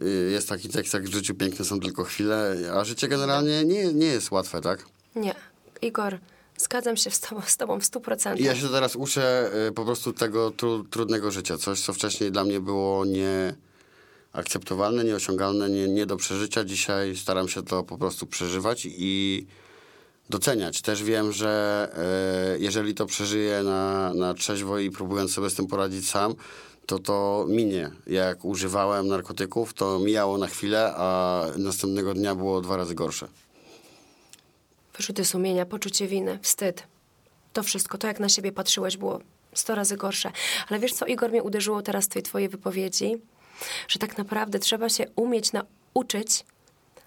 Y, 0.02 0.30
Jest 0.32 0.50
taki 0.50 0.70
tekst, 0.70 0.94
jak 0.94 1.04
w 1.04 1.14
życiu 1.14 1.36
piękne 1.36 1.66
są 1.66 1.80
tylko 1.80 2.04
chwile, 2.04 2.56
a 2.74 2.84
życie 2.86 3.08
generalnie 3.08 3.66
nie, 3.66 3.94
nie 3.94 4.06
jest 4.08 4.32
łatwe, 4.32 4.62
tak? 4.62 4.86
Nie, 5.16 5.36
Igor, 5.82 6.20
zgadzam 6.58 6.98
się 6.98 7.12
z 7.12 7.20
tobą, 7.20 7.42
z 7.46 7.58
tobą 7.58 7.80
w 7.80 7.86
stu 7.86 8.02
procentach. 8.02 8.40
I 8.40 8.44
ja 8.44 8.56
się 8.56 8.68
teraz 8.70 8.96
uczę 8.96 9.52
y, 9.70 9.72
po 9.72 9.86
prostu 9.86 10.14
tego 10.14 10.52
tru, 10.52 10.84
trudnego 10.84 11.32
życia. 11.32 11.58
Coś, 11.58 11.82
co 11.82 11.94
wcześniej 11.94 12.32
dla 12.32 12.44
mnie 12.44 12.60
było 12.60 13.06
nieakceptowalne, 14.34 15.04
nieosiągalne, 15.04 15.70
nie, 15.70 15.88
nie 15.88 16.06
do 16.06 16.18
przeżycia. 16.18 16.64
Dzisiaj 16.66 17.16
staram 17.16 17.48
się 17.48 17.64
to 17.64 17.84
po 17.84 17.98
prostu 17.98 18.26
przeżywać 18.26 18.88
i 18.90 19.46
doceniać. 20.34 20.82
Też 20.82 21.04
wiem, 21.04 21.32
że 21.32 21.52
e, 22.56 22.60
jeżeli 22.60 22.94
to 22.94 23.06
przeżyję 23.06 23.64
na, 23.64 24.14
na 24.14 24.34
trzeźwo 24.34 24.80
i 24.80 24.92
próbując 24.92 25.34
sobie 25.34 25.50
z 25.50 25.56
tym 25.56 25.68
poradzić 25.68 26.10
sam, 26.10 26.36
to 26.86 27.00
to 27.00 27.46
minie. 27.50 27.92
Jak 28.08 28.46
używałem 28.46 29.08
narkotyków, 29.08 29.74
to 29.74 30.00
mijało 30.00 30.38
na 30.38 30.48
chwilę, 30.48 30.94
a 30.98 31.44
następnego 31.58 32.14
dnia 32.14 32.36
było 32.36 32.62
dwa 32.62 32.78
razy 32.78 32.96
gorsze. 32.96 33.28
Wyrzuty 34.98 35.26
sumienia, 35.26 35.66
poczucie 35.66 36.08
winy, 36.08 36.40
wstyd. 36.42 36.84
To 37.54 37.64
wszystko, 37.64 37.98
to 37.98 38.08
jak 38.08 38.20
na 38.20 38.30
siebie 38.30 38.52
patrzyłeś, 38.52 38.98
było 38.98 39.20
sto 39.54 39.76
razy 39.76 39.98
gorsze. 39.98 40.32
Ale 40.70 40.80
wiesz 40.80 40.94
co, 40.94 41.06
Igor, 41.06 41.30
mnie 41.30 41.44
uderzyło 41.44 41.82
teraz 41.82 42.08
tej 42.08 42.24
twojej 42.24 42.50
wypowiedzi, 42.50 43.18
że 43.88 44.00
tak 44.00 44.18
naprawdę 44.18 44.60
trzeba 44.60 44.90
się 44.90 45.06
umieć 45.16 45.52
nauczyć 45.52 46.46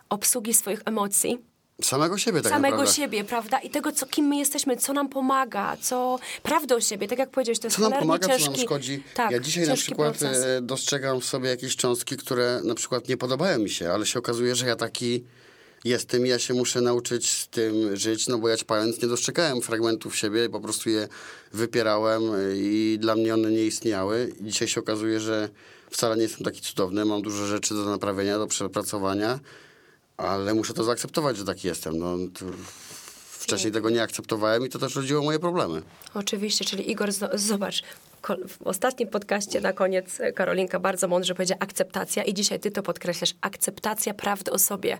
obsługi 0.08 0.54
swoich 0.54 0.82
emocji, 0.84 1.38
Samego 1.82 2.18
siebie 2.18 2.42
tak 2.42 2.52
samego 2.52 2.76
naprawdę. 2.76 2.94
siebie, 2.94 3.24
prawda? 3.24 3.58
I 3.58 3.70
tego, 3.70 3.92
co, 3.92 4.06
kim 4.06 4.26
my 4.26 4.36
jesteśmy, 4.36 4.76
co 4.76 4.92
nam 4.92 5.08
pomaga, 5.08 5.76
co... 5.80 6.18
Prawdę 6.42 6.74
o 6.76 6.80
siebie, 6.80 7.08
tak 7.08 7.18
jak 7.18 7.30
powiedziałeś, 7.30 7.58
to 7.58 7.66
jest 7.66 7.76
Co 7.76 7.88
nam 7.88 7.98
pomaga, 8.00 8.28
ciężki... 8.28 8.44
co 8.44 8.50
nam 8.50 8.60
szkodzi. 8.60 9.02
Tak, 9.14 9.30
ja 9.30 9.40
dzisiaj 9.40 9.66
na 9.66 9.74
przykład 9.74 10.18
proces. 10.18 10.44
e, 10.44 10.62
dostrzegam 10.62 11.20
w 11.20 11.24
sobie 11.24 11.48
jakieś 11.48 11.76
cząstki, 11.76 12.16
które 12.16 12.60
na 12.64 12.74
przykład 12.74 13.08
nie 13.08 13.16
podobają 13.16 13.58
mi 13.58 13.70
się, 13.70 13.92
ale 13.92 14.06
się 14.06 14.18
okazuje, 14.18 14.54
że 14.54 14.66
ja 14.66 14.76
taki 14.76 15.24
jest 15.84 16.08
tym, 16.08 16.26
ja 16.26 16.38
się 16.38 16.54
muszę 16.54 16.80
nauczyć 16.80 17.30
z 17.30 17.48
tym 17.48 17.96
żyć, 17.96 18.28
no 18.28 18.38
bo 18.38 18.48
ja 18.48 18.56
ćpając 18.56 19.02
nie 19.02 19.08
dostrzegałem 19.08 19.62
fragmentów 19.62 20.16
siebie, 20.16 20.48
po 20.48 20.60
prostu 20.60 20.90
je 20.90 21.08
wypierałem 21.52 22.22
i 22.54 22.98
dla 23.00 23.14
mnie 23.14 23.34
one 23.34 23.50
nie 23.50 23.66
istniały. 23.66 24.32
I 24.40 24.44
dzisiaj 24.44 24.68
się 24.68 24.80
okazuje, 24.80 25.20
że 25.20 25.48
wcale 25.90 26.16
nie 26.16 26.22
jestem 26.22 26.44
taki 26.44 26.60
cudowny, 26.60 27.04
mam 27.04 27.22
dużo 27.22 27.46
rzeczy 27.46 27.74
do 27.74 27.84
naprawienia, 27.84 28.38
do 28.38 28.46
przepracowania, 28.46 29.38
ale 30.16 30.54
muszę 30.54 30.74
to 30.74 30.84
zaakceptować, 30.84 31.36
że 31.36 31.44
taki 31.44 31.68
jestem. 31.68 31.98
No, 31.98 32.16
wcześniej 33.30 33.72
tego 33.72 33.90
nie 33.90 34.02
akceptowałem 34.02 34.66
i 34.66 34.68
to 34.68 34.78
też 34.78 34.96
rodziło 34.96 35.22
moje 35.22 35.38
problemy. 35.38 35.82
Oczywiście, 36.14 36.64
czyli 36.64 36.90
Igor, 36.90 37.10
zobacz, 37.34 37.82
w 38.48 38.62
ostatnim 38.64 39.08
podcaście 39.08 39.60
na 39.60 39.72
koniec 39.72 40.18
Karolinka 40.34 40.80
bardzo 40.80 41.08
mądrze 41.08 41.34
powiedziała 41.34 41.58
akceptacja 41.60 42.22
i 42.22 42.34
dzisiaj 42.34 42.60
ty 42.60 42.70
to 42.70 42.82
podkreślasz, 42.82 43.34
akceptacja 43.40 44.14
prawdy 44.14 44.50
o 44.50 44.58
sobie. 44.58 44.98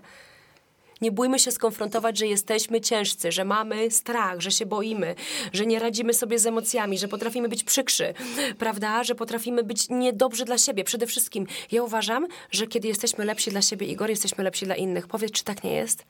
Nie 1.01 1.11
bójmy 1.11 1.39
się 1.39 1.51
skonfrontować, 1.51 2.17
że 2.17 2.27
jesteśmy 2.27 2.81
ciężcy, 2.81 3.31
że 3.31 3.45
mamy 3.45 3.91
strach, 3.91 4.41
że 4.41 4.51
się 4.51 4.65
boimy, 4.65 5.15
że 5.53 5.65
nie 5.65 5.79
radzimy 5.79 6.13
sobie 6.13 6.39
z 6.39 6.45
emocjami, 6.45 6.97
że 6.97 7.07
potrafimy 7.07 7.49
być 7.49 7.63
przykrzy, 7.63 8.13
prawda? 8.59 9.03
Że 9.03 9.15
potrafimy 9.15 9.63
być 9.63 9.89
niedobrzy 9.89 10.45
dla 10.45 10.57
siebie. 10.57 10.83
Przede 10.83 11.07
wszystkim 11.07 11.47
ja 11.71 11.83
uważam, 11.83 12.27
że 12.51 12.67
kiedy 12.67 12.87
jesteśmy 12.87 13.25
lepsi 13.25 13.51
dla 13.51 13.61
siebie, 13.61 13.87
Igor, 13.87 14.09
jesteśmy 14.09 14.43
lepsi 14.43 14.65
dla 14.65 14.75
innych. 14.75 15.07
Powiedz, 15.07 15.31
czy 15.31 15.43
tak 15.43 15.63
nie 15.63 15.73
jest? 15.73 16.05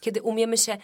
Kiedy 0.00 0.22
umiemy 0.22 0.58
się 0.58 0.78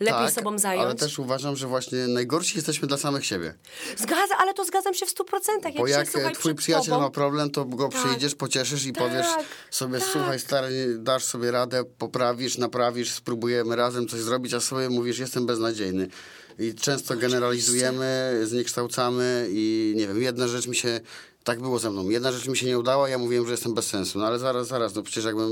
lepiej 0.00 0.24
tak, 0.24 0.32
sobą 0.32 0.58
zająć. 0.58 0.84
ale 0.84 0.94
też 0.94 1.18
uważam, 1.18 1.56
że 1.56 1.66
właśnie 1.66 1.98
najgorsi 1.98 2.56
jesteśmy 2.56 2.88
dla 2.88 2.96
samych 2.96 3.26
siebie. 3.26 3.54
Zgadza, 3.96 4.34
ale 4.38 4.54
to 4.54 4.64
zgadzam 4.64 4.94
się 4.94 5.06
w 5.06 5.10
stu 5.10 5.24
procentach. 5.24 5.72
Bo 5.76 5.86
jak, 5.86 6.14
jak 6.14 6.38
twój 6.38 6.54
przyjaciel 6.54 6.90
tobą... 6.90 7.02
ma 7.02 7.10
problem, 7.10 7.50
to 7.50 7.64
go 7.64 7.88
tak. 7.88 8.02
przyjdziesz, 8.02 8.34
pocieszysz 8.34 8.86
i 8.86 8.92
tak, 8.92 9.04
powiesz 9.04 9.26
sobie, 9.70 9.98
tak. 9.98 10.08
słuchaj 10.12 10.40
stary, 10.40 10.96
dasz 10.98 11.24
sobie 11.24 11.50
radę, 11.50 11.84
poprawisz, 11.98 12.58
naprawisz, 12.58 13.10
spróbujemy 13.10 13.76
razem 13.76 14.08
coś 14.08 14.20
zrobić, 14.20 14.54
a 14.54 14.60
sobie 14.60 14.90
mówisz, 14.90 15.18
jestem 15.18 15.46
beznadziejny. 15.46 16.08
I 16.58 16.74
często 16.74 17.16
generalizujemy, 17.16 18.40
zniekształcamy 18.44 19.46
i 19.50 19.94
nie 19.96 20.06
wiem, 20.06 20.22
jedna 20.22 20.48
rzecz 20.48 20.66
mi 20.66 20.76
się, 20.76 21.00
tak 21.44 21.60
było 21.60 21.78
ze 21.78 21.90
mną, 21.90 22.08
jedna 22.08 22.32
rzecz 22.32 22.48
mi 22.48 22.56
się 22.56 22.66
nie 22.66 22.78
udała, 22.78 23.08
ja 23.08 23.18
mówiłem, 23.18 23.44
że 23.44 23.50
jestem 23.50 23.74
bez 23.74 23.86
sensu, 23.86 24.18
no 24.18 24.26
ale 24.26 24.38
zaraz, 24.38 24.66
zaraz, 24.66 24.94
no 24.94 25.02
przecież 25.02 25.24
jakbym 25.24 25.50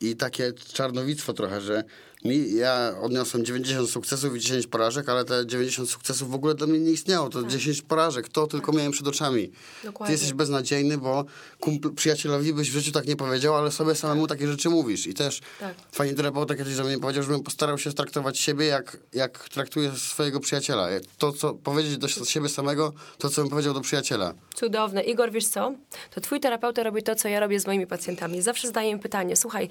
i 0.00 0.16
takie 0.16 0.52
czarnowictwo 0.52 1.32
trochę, 1.32 1.60
że 1.60 1.84
mi, 2.24 2.54
ja 2.54 2.94
odniosłem 3.00 3.44
90 3.44 3.90
sukcesów 3.90 4.36
i 4.36 4.40
10 4.40 4.66
porażek, 4.66 5.08
ale 5.08 5.24
te 5.24 5.46
90 5.46 5.90
sukcesów 5.90 6.30
w 6.30 6.34
ogóle 6.34 6.54
dla 6.54 6.66
mnie 6.66 6.78
nie 6.78 6.90
istniało. 6.90 7.28
To 7.28 7.42
tak. 7.42 7.50
10 7.50 7.82
porażek, 7.82 8.28
to 8.28 8.46
tylko 8.46 8.72
miałem 8.72 8.92
przed 8.92 9.08
oczami. 9.08 9.50
Dokładnie. 9.84 10.06
Ty 10.06 10.12
jesteś 10.12 10.32
beznadziejny, 10.32 10.98
bo 10.98 11.24
kumpl, 11.60 11.94
przyjacielowi 11.94 12.52
byś 12.52 12.70
w 12.70 12.72
życiu 12.72 12.92
tak 12.92 13.06
nie 13.06 13.16
powiedział, 13.16 13.56
ale 13.56 13.70
sobie 13.70 13.94
samemu 13.94 14.26
takie 14.26 14.48
rzeczy 14.48 14.68
mówisz. 14.68 15.06
I 15.06 15.14
też 15.14 15.40
tak. 15.60 15.74
fajnie 15.92 16.14
terapeuta 16.14 16.54
kiedyś 16.54 16.74
że 16.74 16.84
mnie 16.84 16.98
powiedział, 16.98 17.22
żebym 17.22 17.42
postarał 17.42 17.78
się 17.78 17.92
traktować 17.92 18.38
siebie, 18.38 18.66
jak, 18.66 18.96
jak 19.12 19.48
traktuję 19.48 19.92
swojego 19.96 20.40
przyjaciela. 20.40 20.88
To, 21.18 21.32
co 21.32 21.54
powiedzieć 21.54 21.98
do 21.98 22.08
siebie 22.08 22.48
samego, 22.48 22.92
to, 23.18 23.30
co 23.30 23.42
bym 23.42 23.50
powiedział 23.50 23.74
do 23.74 23.80
przyjaciela. 23.80 24.34
Cudowne. 24.54 25.02
Igor, 25.02 25.30
wiesz 25.32 25.46
co? 25.46 25.74
To 26.10 26.20
twój 26.20 26.40
terapeuta 26.40 26.82
robi 26.82 27.02
to, 27.02 27.14
co 27.14 27.28
ja 27.28 27.40
robię 27.40 27.60
z 27.60 27.66
moimi 27.66 27.86
pacjentami. 27.86 28.42
Zawsze 28.42 28.66
zadaję 28.66 28.90
im 28.90 28.98
pytanie, 28.98 29.36
słuchaj, 29.36 29.68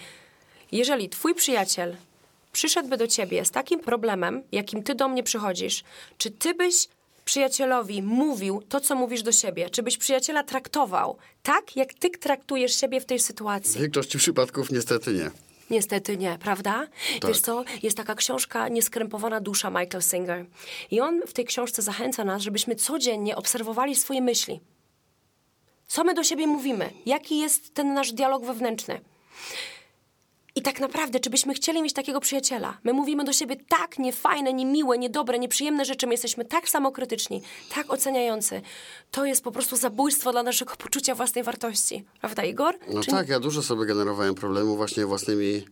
jeżeli 0.72 1.10
twój 1.10 1.36
przyjaciel 1.36 1.96
przyszedłby 2.52 2.98
do 2.98 3.08
ciebie 3.08 3.46
z 3.46 3.52
takim 3.52 3.80
problemem, 3.80 4.44
jakim 4.52 4.84
ty 4.84 4.96
do 4.96 5.08
mnie 5.08 5.24
przychodzisz, 5.24 5.84
czy 6.18 6.32
ty 6.32 6.54
byś 6.54 6.88
przyjacielowi 7.26 8.02
mówił 8.02 8.62
to, 8.70 8.82
co 8.82 8.96
mówisz 8.96 9.24
do 9.24 9.32
siebie? 9.32 9.70
Czy 9.70 9.84
byś 9.84 9.98
przyjaciela 9.98 10.44
traktował 10.44 11.18
tak, 11.44 11.76
jak 11.76 11.94
ty 11.94 12.10
traktujesz 12.10 12.76
siebie 12.76 13.02
w 13.02 13.06
tej 13.06 13.20
sytuacji? 13.20 13.80
W 13.80 13.82
większości 13.82 14.18
przypadków 14.18 14.72
niestety 14.72 15.14
nie. 15.14 15.32
Niestety 15.70 16.18
nie, 16.18 16.38
prawda? 16.42 16.88
Tak. 17.20 17.32
Wiesz 17.32 17.42
co, 17.42 17.64
jest 17.84 17.98
taka 17.98 18.16
książka 18.16 18.68
Nieskrępowana 18.68 19.40
dusza 19.40 19.70
Michael 19.70 20.02
Singer. 20.02 20.46
I 20.92 21.02
on 21.02 21.22
w 21.28 21.34
tej 21.34 21.46
książce 21.46 21.82
zachęca 21.82 22.24
nas, 22.24 22.42
żebyśmy 22.42 22.76
codziennie 22.76 23.36
obserwowali 23.36 23.96
swoje 23.96 24.22
myśli. 24.22 24.60
Co 25.88 26.04
my 26.04 26.14
do 26.14 26.24
siebie 26.24 26.48
mówimy? 26.48 26.90
Jaki 27.06 27.40
jest 27.40 27.74
ten 27.74 27.94
nasz 27.94 28.12
dialog 28.12 28.46
wewnętrzny? 28.46 29.02
I 30.60 30.62
tak 30.62 30.80
naprawdę, 30.80 31.20
czy 31.20 31.30
byśmy 31.30 31.54
chcieli 31.54 31.82
mieć 31.82 31.94
takiego 31.94 32.20
przyjaciela? 32.20 32.78
My 32.84 32.94
mówimy 32.94 33.24
do 33.24 33.34
siebie 33.34 33.56
tak 33.70 34.00
niefajne, 34.00 34.54
niemiłe, 34.54 34.98
niedobre, 34.98 35.40
nieprzyjemne 35.40 35.86
rzeczy, 35.86 36.08
my 36.08 36.14
jesteśmy 36.14 36.46
tak 36.46 36.70
samokrytyczni, 36.70 37.42
tak 37.76 37.94
oceniający. 37.94 38.62
To 39.12 39.26
jest 39.26 39.44
po 39.44 39.52
prostu 39.52 39.78
zabójstwo 39.78 40.32
dla 40.32 40.44
naszego 40.44 40.76
poczucia 40.76 41.16
własnej 41.16 41.44
wartości. 41.44 42.06
Prawda, 42.22 42.44
Igor? 42.44 42.76
No 42.94 43.02
czy... 43.02 43.12
tak, 43.12 43.30
ja 43.30 43.40
dużo 43.40 43.64
sobie 43.64 43.86
generowałem 43.86 44.36
problemu 44.36 44.76
właśnie 44.76 45.06
własnymi 45.06 45.66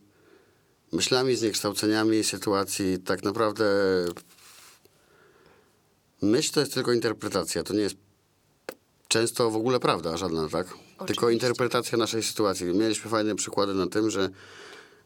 myślami, 0.92 1.36
zniekształceniami 1.36 2.24
sytuacji. 2.24 3.00
Tak 3.00 3.24
naprawdę 3.24 3.66
myśl 6.22 6.54
to 6.54 6.60
jest 6.60 6.74
tylko 6.74 6.94
interpretacja, 6.94 7.64
to 7.64 7.74
nie 7.74 7.82
jest 7.82 7.96
często 9.08 9.52
w 9.52 9.56
ogóle 9.56 9.80
prawda, 9.80 10.18
żadna, 10.18 10.50
tak? 10.50 10.68
Oczywiście. 10.68 11.06
Tylko 11.06 11.30
interpretacja 11.30 11.98
naszej 11.98 12.24
sytuacji. 12.24 12.66
Mieliśmy 12.66 13.12
fajne 13.12 13.36
przykłady 13.36 13.74
na 13.74 13.88
tym, 13.88 14.10
że 14.10 14.30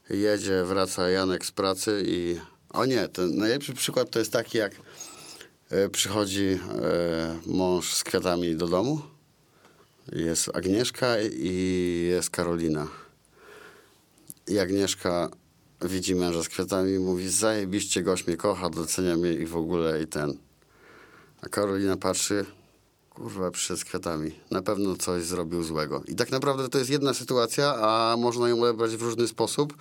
jedzie, 0.10 0.64
wraca 0.64 1.10
Janek 1.10 1.46
z 1.46 1.52
pracy 1.52 2.04
i... 2.06 2.40
O 2.70 2.86
nie, 2.86 3.08
ten 3.08 3.38
najlepszy 3.38 3.74
przykład 3.74 4.10
to 4.10 4.20
jest 4.20 4.32
taki, 4.32 4.58
jak 4.58 4.72
e, 5.70 5.90
przychodzi 5.90 6.60
e, 6.82 7.40
mąż 7.46 7.94
z 7.94 8.04
kwiatami 8.04 8.56
do 8.56 8.68
domu. 8.68 9.02
Jest 10.12 10.50
Agnieszka 10.54 11.22
i 11.22 12.08
jest 12.10 12.30
Karolina. 12.30 12.88
I 14.48 14.60
Agnieszka 14.60 15.30
widzi 15.82 16.16
męża 16.16 16.44
z 16.44 16.50
kwiatami 16.50 16.94
i 16.94 17.00
mówi, 17.00 17.30
zajebiście 17.30 18.04
gość 18.04 18.28
mnie 18.28 18.38
kocha, 18.38 18.70
docenia 18.70 19.18
mnie 19.18 19.34
i 19.34 19.46
w 19.46 19.56
ogóle 19.56 20.02
i 20.02 20.08
ten. 20.08 20.38
A 21.42 21.50
Karolina 21.50 21.98
patrzy, 21.98 22.46
kurwa, 23.16 23.52
przyszedł 23.52 23.80
z 23.80 23.86
kwiatami. 23.86 24.32
Na 24.52 24.62
pewno 24.62 24.96
coś 24.96 25.24
zrobił 25.24 25.64
złego. 25.64 26.04
I 26.08 26.16
tak 26.16 26.32
naprawdę 26.32 26.70
to 26.70 26.78
jest 26.78 26.90
jedna 26.90 27.14
sytuacja, 27.14 27.76
a 27.76 28.18
można 28.18 28.50
ją 28.50 28.62
odebrać 28.62 28.96
w 28.96 29.02
różny 29.02 29.28
sposób. 29.28 29.74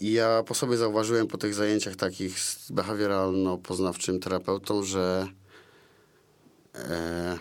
I 0.00 0.12
ja 0.12 0.42
po 0.46 0.54
sobie 0.54 0.76
zauważyłem 0.76 1.26
po 1.26 1.38
tych 1.38 1.54
zajęciach 1.54 1.96
takich 1.96 2.40
z 2.40 2.70
behawioralno-poznawczym 2.70 4.18
terapeutą, 4.18 4.82
że 4.82 5.28
e, 6.74 7.38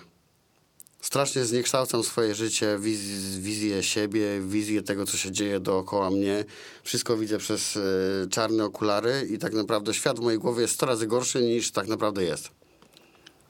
strasznie 1.02 1.46
zniekształcam 1.46 2.04
swoje 2.04 2.36
życie, 2.36 2.78
wiz, 2.80 3.00
wizję 3.38 3.84
siebie, 3.84 4.42
wizję 4.42 4.82
tego, 4.82 5.06
co 5.06 5.18
się 5.18 5.32
dzieje 5.32 5.60
dookoła 5.60 6.10
mnie. 6.10 6.46
Wszystko 6.84 7.18
widzę 7.18 7.38
przez 7.38 7.78
e, 7.78 7.82
czarne 8.30 8.66
okulary 8.66 9.28
i 9.32 9.38
tak 9.38 9.54
naprawdę 9.54 9.94
świat 9.94 10.20
w 10.20 10.24
mojej 10.24 10.40
głowie 10.40 10.62
jest 10.62 10.74
100 10.74 10.86
razy 10.86 11.08
gorszy 11.08 11.44
niż 11.44 11.72
tak 11.72 11.88
naprawdę 11.88 12.24
jest. 12.24 12.65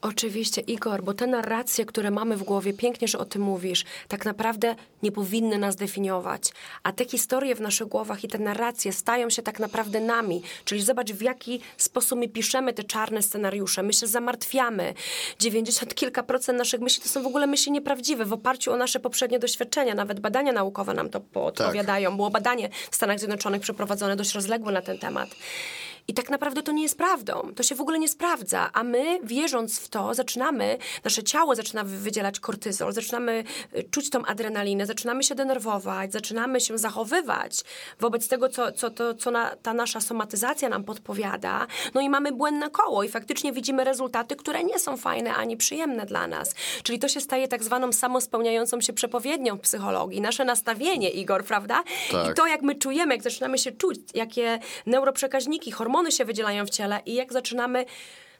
Oczywiście, 0.07 0.61
Igor, 0.61 1.03
bo 1.03 1.13
te 1.13 1.27
narracje, 1.27 1.85
które 1.85 2.11
mamy 2.11 2.37
w 2.37 2.43
głowie, 2.43 2.73
pięknie, 2.73 3.07
że 3.07 3.17
o 3.17 3.25
tym 3.25 3.41
mówisz, 3.41 3.85
tak 4.07 4.25
naprawdę 4.25 4.75
nie 5.03 5.11
powinny 5.11 5.57
nas 5.57 5.75
definiować. 5.75 6.51
A 6.83 6.91
te 6.91 7.05
historie 7.05 7.55
w 7.55 7.61
naszych 7.61 7.87
głowach 7.87 8.23
i 8.23 8.27
te 8.27 8.37
narracje 8.37 8.93
stają 8.93 9.29
się 9.29 9.41
tak 9.41 9.59
naprawdę 9.59 9.99
nami. 9.99 10.41
Czyli 10.65 10.81
zobacz, 10.81 11.11
w 11.11 11.21
jaki 11.21 11.59
sposób 11.77 12.19
my 12.19 12.27
piszemy 12.27 12.73
te 12.73 12.83
czarne 12.83 13.21
scenariusze. 13.21 13.83
My 13.83 13.93
się 13.93 14.07
zamartwiamy. 14.07 14.93
90 15.39 15.95
kilka 15.95 16.23
procent 16.23 16.57
naszych 16.57 16.81
myśli 16.81 17.03
to 17.03 17.09
są 17.09 17.23
w 17.23 17.27
ogóle 17.27 17.47
myśli 17.47 17.71
nieprawdziwe 17.71 18.25
w 18.25 18.33
oparciu 18.33 18.73
o 18.73 18.77
nasze 18.77 18.99
poprzednie 18.99 19.39
doświadczenia. 19.39 19.95
Nawet 19.95 20.19
badania 20.19 20.51
naukowe 20.51 20.93
nam 20.93 21.09
to 21.09 21.21
podpowiadają. 21.21 22.09
Tak. 22.09 22.15
Było 22.15 22.29
badanie 22.29 22.69
w 22.91 22.95
Stanach 22.95 23.19
Zjednoczonych 23.19 23.61
przeprowadzone 23.61 24.15
dość 24.15 24.33
rozległe 24.33 24.71
na 24.71 24.81
ten 24.81 24.97
temat. 24.97 25.29
I 26.07 26.13
tak 26.13 26.29
naprawdę 26.29 26.63
to 26.63 26.71
nie 26.71 26.83
jest 26.83 26.97
prawdą. 26.97 27.51
To 27.55 27.63
się 27.63 27.75
w 27.75 27.81
ogóle 27.81 27.99
nie 27.99 28.07
sprawdza. 28.07 28.69
A 28.73 28.83
my, 28.83 29.19
wierząc 29.23 29.79
w 29.79 29.89
to, 29.89 30.13
zaczynamy, 30.13 30.77
nasze 31.03 31.23
ciało 31.23 31.55
zaczyna 31.55 31.83
wydzielać 31.83 32.39
kortyzol, 32.39 32.93
zaczynamy 32.93 33.43
y, 33.75 33.83
czuć 33.83 34.09
tą 34.09 34.25
adrenalinę, 34.25 34.85
zaczynamy 34.85 35.23
się 35.23 35.35
denerwować, 35.35 36.11
zaczynamy 36.11 36.61
się 36.61 36.77
zachowywać 36.77 37.63
wobec 37.99 38.27
tego, 38.27 38.49
co, 38.49 38.71
co, 38.71 38.89
to, 38.89 39.13
co 39.13 39.31
na, 39.31 39.55
ta 39.55 39.73
nasza 39.73 40.01
somatyzacja 40.01 40.69
nam 40.69 40.83
podpowiada. 40.83 41.67
No 41.93 42.01
i 42.01 42.09
mamy 42.09 42.31
błędne 42.31 42.69
koło 42.69 43.03
i 43.03 43.09
faktycznie 43.09 43.53
widzimy 43.53 43.83
rezultaty, 43.83 44.35
które 44.35 44.63
nie 44.63 44.79
są 44.79 44.97
fajne 44.97 45.35
ani 45.35 45.57
przyjemne 45.57 46.05
dla 46.05 46.27
nas. 46.27 46.55
Czyli 46.83 46.99
to 46.99 47.07
się 47.07 47.21
staje 47.21 47.47
tak 47.47 47.63
zwaną 47.63 47.93
samospełniającą 47.93 48.81
się 48.81 48.93
przepowiednią 48.93 49.57
w 49.57 49.61
psychologii. 49.61 50.21
Nasze 50.21 50.45
nastawienie, 50.45 51.09
Igor, 51.09 51.43
prawda? 51.43 51.83
Tak. 52.11 52.31
I 52.31 52.33
to, 52.33 52.47
jak 52.47 52.61
my 52.61 52.75
czujemy, 52.75 53.13
jak 53.13 53.23
zaczynamy 53.23 53.57
się 53.57 53.71
czuć, 53.71 53.99
jakie 54.13 54.59
neuroprzekaźniki, 54.85 55.71
hormony, 55.71 55.94
hormony 55.95 56.11
się 56.11 56.25
wydzielają 56.25 56.65
w 56.65 56.69
ciele 56.69 57.01
i 57.05 57.13
jak 57.13 57.33
zaczynamy 57.33 57.85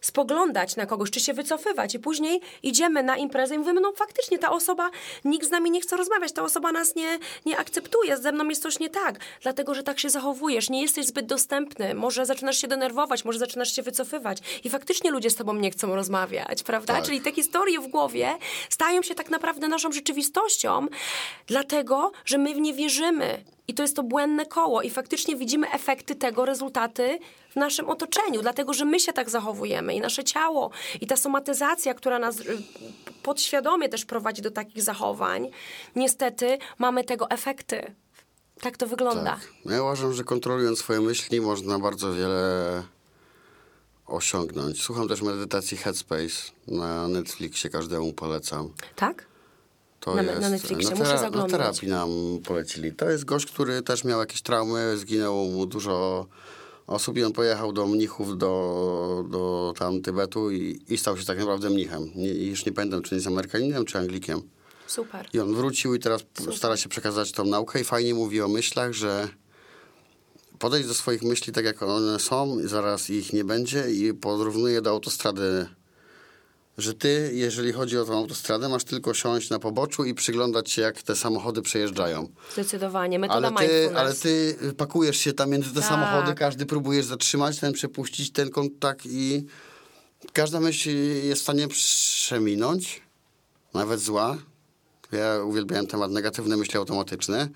spoglądać 0.02 0.76
na 0.76 0.86
kogoś, 0.86 1.12
czy 1.12 1.20
się 1.20 1.34
wycofywać 1.34 1.96
i 1.96 2.00
później 2.00 2.42
idziemy 2.64 3.04
na 3.04 3.18
imprezę 3.18 3.56
i 3.56 3.58
mówimy, 3.58 3.82
no 3.82 3.94
faktycznie 3.96 4.40
ta 4.40 4.52
osoba, 4.52 4.90
nikt 5.26 5.48
z 5.48 5.52
nami 5.52 5.72
nie 5.72 5.82
chce 5.82 5.98
rozmawiać, 5.98 6.32
ta 6.32 6.44
osoba 6.44 6.72
nas 6.72 6.96
nie, 6.96 7.20
nie 7.46 7.58
akceptuje, 7.58 8.18
ze 8.18 8.32
mną 8.32 8.50
jest 8.50 8.62
coś 8.62 8.80
nie 8.80 8.90
tak, 8.90 9.20
dlatego, 9.42 9.74
że 9.74 9.84
tak 9.84 10.00
się 10.00 10.10
zachowujesz, 10.10 10.70
nie 10.70 10.82
jesteś 10.82 11.06
zbyt 11.06 11.26
dostępny, 11.26 11.94
może 11.94 12.26
zaczynasz 12.26 12.58
się 12.58 12.68
denerwować, 12.68 13.26
może 13.26 13.40
zaczynasz 13.40 13.76
się 13.76 13.82
wycofywać 13.82 14.38
i 14.64 14.70
faktycznie 14.70 15.12
ludzie 15.12 15.30
z 15.30 15.36
tobą 15.36 15.54
nie 15.54 15.72
chcą 15.72 15.96
rozmawiać, 15.96 16.64
prawda? 16.64 16.94
Tak. 16.94 17.06
Czyli 17.06 17.22
te 17.22 17.32
historie 17.32 17.80
w 17.80 17.88
głowie 17.88 18.38
stają 18.70 19.02
się 19.02 19.16
tak 19.16 19.30
naprawdę 19.30 19.68
naszą 19.68 19.92
rzeczywistością, 19.92 20.88
dlatego, 21.48 22.12
że 22.26 22.38
my 22.38 22.54
w 22.54 22.60
nie 22.60 22.74
wierzymy. 22.74 23.55
I 23.68 23.74
to 23.74 23.84
jest 23.84 23.96
to 23.96 24.04
błędne 24.04 24.46
koło 24.46 24.82
i 24.82 24.90
faktycznie 24.90 25.36
widzimy 25.36 25.72
efekty 25.72 26.16
tego, 26.16 26.46
rezultaty 26.46 27.20
w 27.50 27.56
naszym 27.56 27.90
otoczeniu, 27.90 28.42
dlatego 28.42 28.74
że 28.74 28.86
my 28.86 29.00
się 29.00 29.14
tak 29.14 29.30
zachowujemy 29.30 29.96
i 29.96 30.00
nasze 30.00 30.24
ciało 30.24 30.72
i 31.02 31.08
ta 31.08 31.18
somatyzacja, 31.18 31.94
która 31.94 32.20
nas 32.20 32.40
y, 32.40 32.58
podświadomie 33.24 33.90
też 33.90 34.06
prowadzi 34.06 34.42
do 34.42 34.52
takich 34.52 34.84
zachowań, 34.84 35.50
niestety 35.96 36.58
mamy 36.78 37.04
tego 37.04 37.30
efekty. 37.30 37.96
Tak 38.62 38.78
to 38.78 38.88
wygląda. 38.88 39.32
Tak. 39.32 39.72
Ja 39.74 39.82
uważam, 39.84 40.14
że 40.14 40.24
kontrolując 40.24 40.80
swoje 40.80 41.02
myśli 41.02 41.42
można 41.42 41.80
bardzo 41.80 42.14
wiele 42.14 42.84
osiągnąć. 44.08 44.82
Słucham 44.82 45.08
też 45.08 45.22
medytacji 45.22 45.78
Headspace 45.78 46.52
na 46.68 47.08
Netflixie, 47.08 47.70
każdemu 47.70 48.14
polecam. 48.14 48.74
Tak? 48.96 49.26
To 50.06 50.16
Na- 50.16 50.22
jest, 50.24 50.42
na 50.42 50.50
Netflixie, 50.50 50.90
na, 50.94 50.96
muszę 51.00 51.14
na 51.14 51.18
zaglądać. 51.20 51.52
terapii 51.52 51.88
nam 51.90 52.10
polecili. 52.46 52.92
To 52.94 53.10
jest 53.10 53.26
gość, 53.26 53.46
który 53.46 53.82
też 53.82 54.04
miał 54.04 54.20
jakieś 54.20 54.42
traumy, 54.42 54.98
zginęło 54.98 55.46
mu 55.46 55.66
dużo 55.66 56.26
osób 56.88 57.18
i 57.18 57.24
on 57.24 57.32
pojechał 57.34 57.74
do 57.74 57.88
mnichów 57.88 58.38
do, 58.38 59.26
do 59.32 59.74
tam 59.78 60.02
Tybetu 60.02 60.52
i, 60.52 60.82
i 60.90 60.98
stał 60.98 61.18
się 61.18 61.26
tak 61.26 61.38
naprawdę 61.40 61.70
mnichem. 61.70 62.12
Nie, 62.16 62.34
już 62.34 62.66
nie 62.66 62.72
pamiętam, 62.72 63.02
czy 63.02 63.16
jest 63.16 63.28
Amerykaninem, 63.28 63.86
czy 63.86 63.98
Anglikiem. 63.98 64.42
Super. 64.88 65.28
I 65.34 65.40
on 65.40 65.56
wrócił 65.56 65.96
i 65.96 66.00
teraz 66.00 66.24
p- 66.24 66.56
stara 66.56 66.78
się 66.78 66.90
przekazać 66.90 67.32
tą 67.32 67.46
naukę 67.46 67.82
i 67.82 67.84
fajnie 67.84 68.14
mówi 68.14 68.42
o 68.42 68.48
myślach, 68.48 68.94
że 68.94 69.28
podejdź 70.60 70.88
do 70.88 70.94
swoich 70.94 71.24
myśli 71.24 71.54
tak, 71.54 71.66
jak 71.66 71.84
one 71.84 72.20
są, 72.20 72.60
i 72.60 72.68
zaraz 72.68 73.10
ich 73.10 73.34
nie 73.34 73.44
będzie 73.44 73.92
i 73.92 74.14
porównuje 74.14 74.82
do 74.82 74.90
autostrady, 74.90 75.68
że 76.78 76.94
ty, 76.94 77.32
jeżeli 77.34 77.72
chodzi 77.72 77.98
o 77.98 78.06
tą 78.06 78.18
autostradę, 78.18 78.70
masz 78.70 78.84
tylko 78.84 79.14
siąść 79.14 79.50
na 79.50 79.60
poboczu 79.60 80.06
i 80.06 80.14
przyglądać 80.14 80.72
się, 80.72 80.82
jak 80.82 81.02
te 81.02 81.16
samochody 81.16 81.62
przejeżdżają. 81.62 82.30
Zdecydowanie. 82.54 83.20
Metoda 83.20 83.48
Ale 83.48 83.68
ty, 83.68 83.98
ale 83.98 84.14
ty 84.14 84.56
pakujesz 84.78 85.18
się 85.18 85.34
tam 85.34 85.50
między 85.50 85.70
te 85.70 85.80
Tak. 85.80 85.90
samochody, 85.90 86.34
każdy 86.36 86.66
próbujesz 86.66 87.06
zatrzymać, 87.06 87.60
ten 87.60 87.74
przepuścić, 87.74 88.32
ten 88.32 88.50
kontakt 88.50 89.06
i 89.06 89.46
każda 90.34 90.60
myśl 90.60 90.90
jest 91.24 91.42
w 91.42 91.44
stanie 91.44 91.68
przeminąć, 91.68 93.02
nawet 93.74 94.00
zła. 94.00 94.38
Ja 95.12 95.44
uwielbiałem 95.44 95.88
temat 95.88 96.12
negatywne 96.12 96.58
myśli 96.58 96.78
automatyczne 96.78 97.50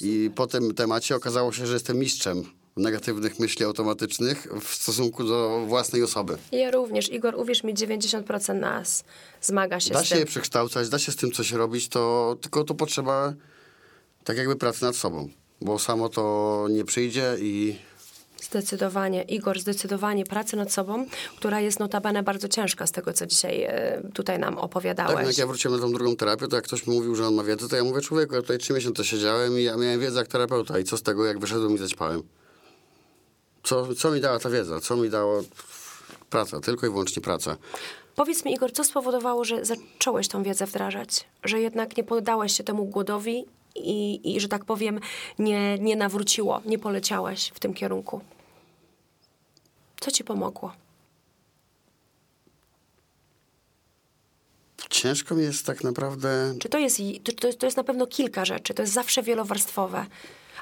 i 0.00 0.30
po 0.34 0.46
tym 0.46 0.74
temacie 0.74 1.16
okazało 1.16 1.52
się, 1.52 1.66
że 1.66 1.72
jestem 1.74 1.98
mistrzem 1.98 2.44
negatywnych 2.76 3.38
myśli 3.38 3.64
automatycznych 3.64 4.46
w 4.60 4.74
stosunku 4.74 5.24
do 5.24 5.64
własnej 5.66 6.02
osoby. 6.02 6.36
Ja 6.52 6.70
również. 6.70 7.08
Igor, 7.12 7.34
uwierz 7.36 7.64
mi, 7.64 7.74
90% 7.74 8.54
nas 8.54 9.04
zmaga 9.40 9.80
się 9.80 9.94
Da 9.94 10.00
z 10.00 10.04
się 10.04 10.08
tym. 10.10 10.18
je 10.18 10.26
przekształcać, 10.26 10.88
da 10.88 10.98
się 10.98 11.12
z 11.12 11.16
tym 11.16 11.30
coś 11.32 11.52
robić, 11.52 11.88
to 11.88 12.36
tylko 12.40 12.64
to 12.64 12.74
potrzeba 12.74 13.32
tak 14.24 14.36
jakby 14.36 14.56
pracy 14.56 14.84
nad 14.84 14.96
sobą, 14.96 15.28
bo 15.60 15.78
samo 15.78 16.08
to 16.08 16.66
nie 16.70 16.84
przyjdzie 16.84 17.36
i 17.40 17.76
Zdecydowanie, 18.42 19.22
Igor, 19.22 19.60
zdecydowanie 19.60 20.24
pracy 20.24 20.56
nad 20.56 20.72
sobą, 20.72 21.06
która 21.36 21.60
jest 21.60 21.80
notabene 21.80 22.22
bardzo 22.22 22.48
ciężka 22.48 22.86
z 22.86 22.92
tego, 22.92 23.12
co 23.12 23.26
dzisiaj 23.26 23.62
e, 23.62 24.02
tutaj 24.14 24.38
nam 24.38 24.54
Tak, 24.54 24.64
opowiadałeś. 24.64 25.26
jak 25.26 25.38
ja 25.38 25.46
wróciłem 25.46 25.76
na 25.80 25.86
tą 25.86 25.92
drugą 25.92 26.16
terapię, 26.16 26.48
to 26.48 26.56
jak 26.56 26.64
ktoś 26.64 26.86
mi 26.86 26.94
mówił, 26.96 27.14
że 27.14 27.26
on 27.26 27.34
ma 27.34 27.44
wiedzę, 27.44 27.68
to 27.68 27.76
ja 27.76 27.84
mówię, 27.84 28.00
człowieku, 28.00 28.34
ja 28.34 28.40
tutaj 28.40 28.58
trzy 28.58 28.72
miesiące 28.72 29.04
siedziałem 29.04 29.58
i 29.58 29.62
ja 29.62 29.76
miałem 29.76 30.00
wiedzę 30.00 30.18
jak 30.18 30.28
terapeuta 30.28 30.78
i 30.78 30.84
co 30.84 30.96
z 30.96 31.02
tego, 31.02 31.24
jak 31.24 31.38
wyszedłem 31.38 31.74
i 31.74 31.78
zaćpałem? 31.78 32.22
Co, 33.62 33.94
co 33.94 34.10
mi 34.10 34.20
dała 34.20 34.38
ta 34.38 34.50
wiedza? 34.50 34.80
Co 34.80 34.96
mi 34.96 35.10
dało 35.10 35.42
praca? 36.30 36.60
Tylko 36.60 36.86
i 36.86 36.90
wyłącznie 36.90 37.22
praca. 37.22 37.56
Powiedz 38.16 38.44
mi, 38.44 38.52
Igor, 38.52 38.72
co 38.72 38.84
spowodowało, 38.84 39.44
że 39.44 39.64
zacząłeś 39.64 40.28
tą 40.28 40.42
wiedzę 40.42 40.66
wdrażać? 40.66 41.24
Że 41.44 41.60
jednak 41.60 41.96
nie 41.96 42.04
poddałeś 42.04 42.56
się 42.56 42.64
temu 42.64 42.84
głodowi 42.84 43.44
i, 43.74 44.20
i 44.34 44.40
że 44.40 44.48
tak 44.48 44.64
powiem, 44.64 45.00
nie, 45.38 45.78
nie 45.78 45.96
nawróciło, 45.96 46.60
nie 46.64 46.78
poleciałeś 46.78 47.50
w 47.54 47.60
tym 47.60 47.74
kierunku? 47.74 48.20
Co 50.00 50.10
ci 50.10 50.24
pomogło? 50.24 50.72
Ciężko 54.90 55.34
mi 55.34 55.42
jest 55.42 55.66
tak 55.66 55.84
naprawdę... 55.84 56.54
Czy 56.60 56.68
to 56.68 56.78
jest, 56.78 56.96
to, 57.24 57.32
to, 57.32 57.46
jest, 57.46 57.58
to 57.58 57.66
jest 57.66 57.76
na 57.76 57.84
pewno 57.84 58.06
kilka 58.06 58.44
rzeczy, 58.44 58.74
to 58.74 58.82
jest 58.82 58.94
zawsze 58.94 59.22
wielowarstwowe, 59.22 60.06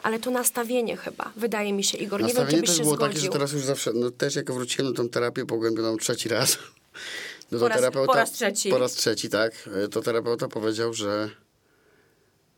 ale 0.03 0.18
to 0.18 0.30
nastawienie 0.30 0.96
chyba, 0.96 1.32
wydaje 1.36 1.72
mi 1.72 1.84
się, 1.84 1.98
Igor. 1.98 2.20
Nie 2.20 2.26
wiem, 2.26 2.34
czy 2.36 2.40
Nastawienie 2.40 2.61
byś 2.61 2.70
też 2.70 2.76
się 2.76 2.82
było 2.82 2.94
zgodził. 2.94 3.12
takie, 3.14 3.26
że 3.26 3.32
teraz 3.32 3.53
już 3.53 3.62
zawsze, 3.62 3.90
no 3.94 4.11
też 4.11 4.34
jak 4.36 4.53
wróciłem 4.53 4.90
na 4.92 4.96
tą 4.96 5.09
terapię 5.09 5.46
pogłębioną 5.46 5.96
trzeci 5.96 6.28
raz, 6.28 6.59
no 7.51 7.59
to 7.59 7.64
Po 7.64 7.68
raz- 7.68 7.78
terapeuta, 7.78 8.12
po 8.12 8.18
raz 8.18 8.32
trzeci. 8.32 8.70
Po 8.70 8.78
raz 8.78 8.92
trzeci, 8.92 9.28
tak. 9.28 9.53
To 9.90 10.03
terapeuta 10.03 10.48
powiedział, 10.48 10.94
że, 10.94 11.30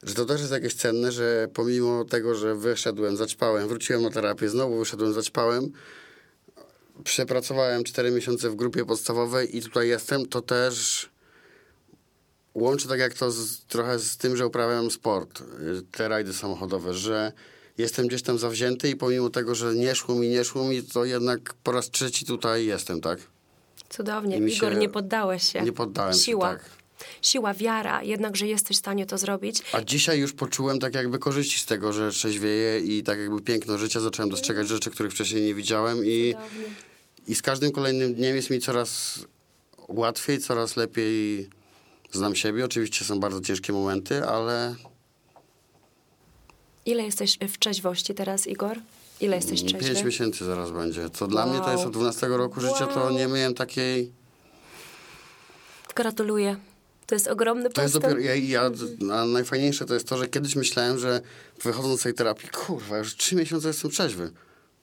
że 0.03 0.15
to 0.15 0.25
też 0.25 0.41
jest 0.41 0.53
jakieś 0.53 0.75
cenne, 0.75 1.13
że 1.13 1.49
pomimo 1.55 2.05
tego, 2.05 2.35
że 2.35 2.55
wyszedłem, 2.55 3.17
zaćpałem, 3.17 3.69
wróciłem 3.69 4.03
na 4.03 4.11
terapię, 4.11 4.49
znowu 4.49 4.79
wyszedłem, 4.79 5.13
zaćpałem, 5.13 5.73
przepracowałem 7.05 7.85
4 7.85 8.11
miesiące 8.11 8.51
w 8.51 8.55
grupie 8.55 8.85
podstawowej 8.85 9.57
i 9.57 9.63
tutaj 9.63 9.89
jestem, 9.89 10.27
to 10.29 10.41
też 10.41 11.09
łączy 12.55 12.89
tak 12.89 13.01
jak 13.01 13.15
to 13.15 13.31
z, 13.31 13.61
trochę 13.65 13.99
z 13.99 14.17
tym, 14.17 14.37
że 14.37 14.47
uprawiam 14.47 14.91
sport, 14.91 15.43
te 15.93 16.09
rajdy 16.09 16.33
samochodowe, 16.33 16.95
że 16.95 17.33
jestem 17.79 18.07
gdzieś 18.07 18.23
tam 18.23 18.39
zawzięty 18.39 18.91
i 18.91 18.97
pomimo 18.97 19.31
tego, 19.31 19.55
że 19.55 19.75
nie 19.75 19.95
szło 19.95 20.15
mi, 20.15 20.29
nie 20.29 20.45
szło 20.45 20.65
mi, 20.65 20.83
to 20.83 21.05
jednak 21.05 21.55
po 21.55 21.73
raz 21.73 21.91
trzeci 21.91 22.27
tutaj 22.27 22.67
jestem, 22.67 23.01
tak? 23.01 23.19
Cudownie. 23.89 24.37
Igor, 24.39 24.73
się- 24.73 24.79
nie 24.79 24.89
poddałeś 24.89 25.53
się. 25.53 25.63
nie 25.63 25.73
poddałem 25.73 26.13
się, 26.13 26.19
Siła. 26.21 26.49
tak. 26.49 26.65
Siła, 27.23 27.55
wiara, 27.55 28.03
jednak, 28.03 28.37
że 28.37 28.47
jesteś 28.47 28.77
w 28.77 28.81
stanie 28.81 29.07
to 29.07 29.19
zrobić. 29.19 29.63
A 29.73 29.81
dzisiaj 29.81 30.21
już 30.21 30.33
poczułem 30.33 30.79
tak 30.79 30.95
jakby 30.95 31.19
korzyści 31.19 31.61
z 31.61 31.67
tego, 31.67 31.93
że 31.93 32.11
trzeźwieję 32.11 32.81
i 32.81 33.03
tak 33.03 33.19
jakby 33.19 33.41
piękno 33.43 33.79
życia, 33.79 34.01
zacząłem 34.01 34.31
dostrzegać 34.31 34.69
rzeczy, 34.69 34.91
których 34.91 35.13
wcześniej 35.13 35.43
nie 35.43 35.55
widziałem 35.55 36.05
i, 36.07 36.35
i 37.29 37.35
z 37.35 37.43
każdym 37.43 37.73
kolejnym 37.73 38.15
dniem 38.15 38.37
jest 38.37 38.51
mi 38.51 38.61
coraz 38.61 39.19
łatwiej, 39.89 40.39
coraz 40.39 40.77
lepiej 40.77 41.49
znam 42.13 42.35
siebie. 42.37 42.65
Oczywiście 42.65 43.05
są 43.05 43.21
bardzo 43.21 43.41
ciężkie 43.41 43.73
momenty, 43.73 44.25
ale 44.27 44.75
Ile 46.87 47.03
jesteś 47.03 47.39
w 47.49 47.59
trzeźwości 47.59 48.15
teraz, 48.15 48.47
Igor? 48.47 48.79
Ile 49.21 49.37
jesteś 49.37 49.65
trzeźwy? 49.65 49.89
Pięć 49.95 50.05
miesięcy 50.05 50.45
zaraz 50.45 50.71
będzie. 50.71 51.11
To 51.11 51.27
dla 51.27 51.47
mnie 51.47 51.59
to 51.59 51.65
Wow. 51.65 51.73
jest 51.73 51.85
od 51.87 51.93
12 51.93 52.27
roku 52.29 52.61
życia, 52.61 52.87
to 52.87 53.01
Wow. 53.01 53.11
nie 53.13 53.27
miałem 53.27 53.55
takiej... 53.55 54.13
Gratuluję. 55.95 56.57
To 57.07 57.15
jest 57.15 57.29
ogromny 57.29 57.71
To 57.71 57.83
jest 57.83 57.95
dopiero... 57.95 58.19
Ja, 58.19 58.35
ja, 58.35 58.71
a 59.13 59.25
najfajniejsze 59.27 59.85
to 59.85 59.95
jest 59.95 60.09
to, 60.09 60.19
że 60.19 60.27
kiedyś 60.29 60.57
myślałem, 60.57 60.99
że 60.99 61.21
wychodząc 61.63 62.01
z 62.01 62.03
tej 62.03 62.15
terapii, 62.15 62.49
kurwa, 62.49 62.99
już 62.99 63.17
trzy 63.17 63.37
miesiące 63.37 63.69
jestem 63.69 63.91
trzeźwy. 63.91 64.31